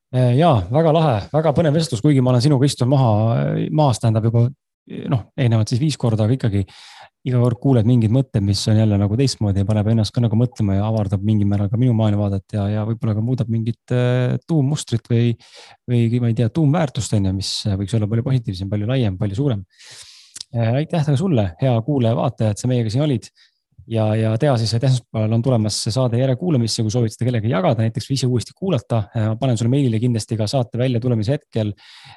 ja 0.10 0.56
väga 0.74 0.90
lahe, 0.96 1.18
väga 1.30 1.52
põnev 1.54 1.76
vestlus, 1.78 2.00
kuigi 2.02 2.22
ma 2.26 2.32
olen 2.32 2.42
sinuga 2.42 2.66
istunud 2.66 2.90
maha, 2.96 3.10
maas 3.78 4.00
tähendab 4.02 4.24
juba 4.26 4.48
noh, 5.12 5.28
eelnevalt 5.38 5.70
siis 5.70 5.84
viis 5.84 6.00
korda, 6.02 6.26
aga 6.26 6.34
ikkagi 6.34 6.64
iga 7.30 7.42
kord 7.44 7.60
kuuled 7.62 7.86
mingeid 7.86 8.16
mõtteid, 8.16 8.42
mis 8.42 8.64
on 8.72 8.80
jälle 8.80 8.98
nagu 8.98 9.20
teistmoodi 9.20 9.62
ja 9.62 9.68
paneb 9.70 9.92
ennast 9.94 10.16
ka 10.16 10.24
nagu 10.24 10.40
mõtlema 10.40 10.80
ja 10.80 10.88
avardab 10.88 11.22
mingil 11.22 11.52
määral 11.52 11.70
ka 11.70 11.78
minu 11.78 11.94
maailmavaadet 12.00 12.58
ja, 12.58 12.66
ja 12.74 12.88
võib-olla 12.90 13.20
ka 13.20 13.26
muudab 13.28 13.54
mingit 13.54 13.94
tuummustrit 14.50 15.06
või, 15.14 15.36
või 15.86 16.24
ma 16.24 16.34
ei 16.34 16.40
tea, 16.42 16.50
tuumväärtust 16.58 17.14
on 17.20 17.30
ju, 17.30 17.38
mis 17.44 17.54
võiks 17.70 17.94
olla 18.00 18.10
palju 18.10 18.26
positiivsem, 18.32 18.72
palju 18.72 18.90
laiem, 18.90 19.20
palju 19.20 19.44
suurem. 19.44 19.62
Äh, 19.62 20.09
aitäh 20.56 21.06
ka 21.06 21.16
sulle, 21.20 21.52
hea 21.62 21.78
kuulaja-vaataja, 21.86 22.54
et 22.54 22.62
sa 22.62 22.70
meiega 22.72 22.92
siin 22.94 23.06
olid. 23.06 23.30
ja, 23.90 24.04
ja 24.16 24.32
tea 24.38 24.56
siis, 24.62 24.74
et 24.78 24.84
esmaspäeval 24.86 25.34
on 25.34 25.44
tulemas 25.46 25.78
saade 25.90 26.20
järelkuulamisse, 26.22 26.84
kui 26.86 26.94
soovid 26.94 27.14
seda 27.14 27.28
kellegagi 27.28 27.54
jagada, 27.54 27.86
näiteks 27.86 28.10
või 28.10 28.18
ise 28.20 28.30
uuesti 28.30 28.56
kuulata. 28.58 29.04
ma 29.16 29.36
panen 29.42 29.58
sulle 29.58 29.72
meilile 29.74 30.00
kindlasti 30.02 30.38
ka 30.38 30.48
saate 30.48 30.78
väljatulemise 30.78 31.38
hetkel 31.38 31.74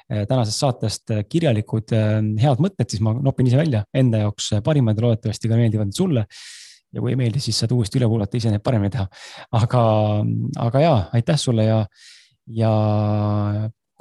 tänasest 0.09 0.65
saatest 0.65 1.15
kirjalikud 1.29 1.95
head 2.41 2.61
mõtted, 2.61 2.89
siis 2.89 3.01
ma 3.05 3.13
nopin 3.13 3.49
ise 3.49 3.57
välja 3.57 3.85
enda 3.93 4.25
jaoks 4.25 4.51
parimad 4.65 4.97
ja 4.97 5.07
loodetavasti 5.07 5.49
ka 5.49 5.57
meeldivad 5.57 5.89
need 5.89 5.97
sulle 5.97 6.27
ja 6.93 7.01
kui 7.01 7.13
ei 7.13 7.19
meeldi, 7.19 7.41
siis 7.41 7.57
saad 7.59 7.73
uuesti 7.73 7.99
üle 7.99 8.09
kuulata, 8.09 8.37
ise 8.37 8.51
neid 8.53 8.63
paremini 8.65 8.93
teha. 8.93 9.07
aga, 9.59 9.83
aga 10.67 10.83
ja 10.83 10.93
aitäh 11.17 11.39
sulle 11.41 11.65
ja, 11.65 11.79
ja 12.47 12.73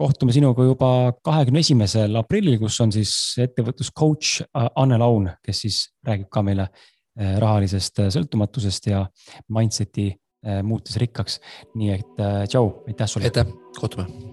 kohtume 0.03 0.35
sinuga 0.35 0.67
juba 0.67 0.89
kahekümne 1.25 1.63
esimesel 1.63 2.19
aprillil, 2.19 2.59
kus 2.63 2.79
on 2.85 2.93
siis 2.95 3.13
ettevõtluscoach 3.43 4.43
äh, 4.45 4.67
Anne 4.83 4.99
Laun, 5.03 5.31
kes 5.45 5.65
siis 5.67 5.85
räägib 6.07 6.31
ka 6.33 6.45
meile 6.47 6.69
äh, 6.69 7.39
rahalisest 7.43 8.03
äh, 8.03 8.11
sõltumatusest 8.15 8.93
ja 8.93 9.07
mindset'i 9.53 10.13
muutes 10.67 10.97
rikkaks. 10.99 11.37
nii 11.79 11.93
et 11.95 12.23
tšau, 12.51 12.67
aitäh 12.91 13.07
sulle. 13.07 13.31
aitäh, 13.31 13.55
kohtume 13.79 14.32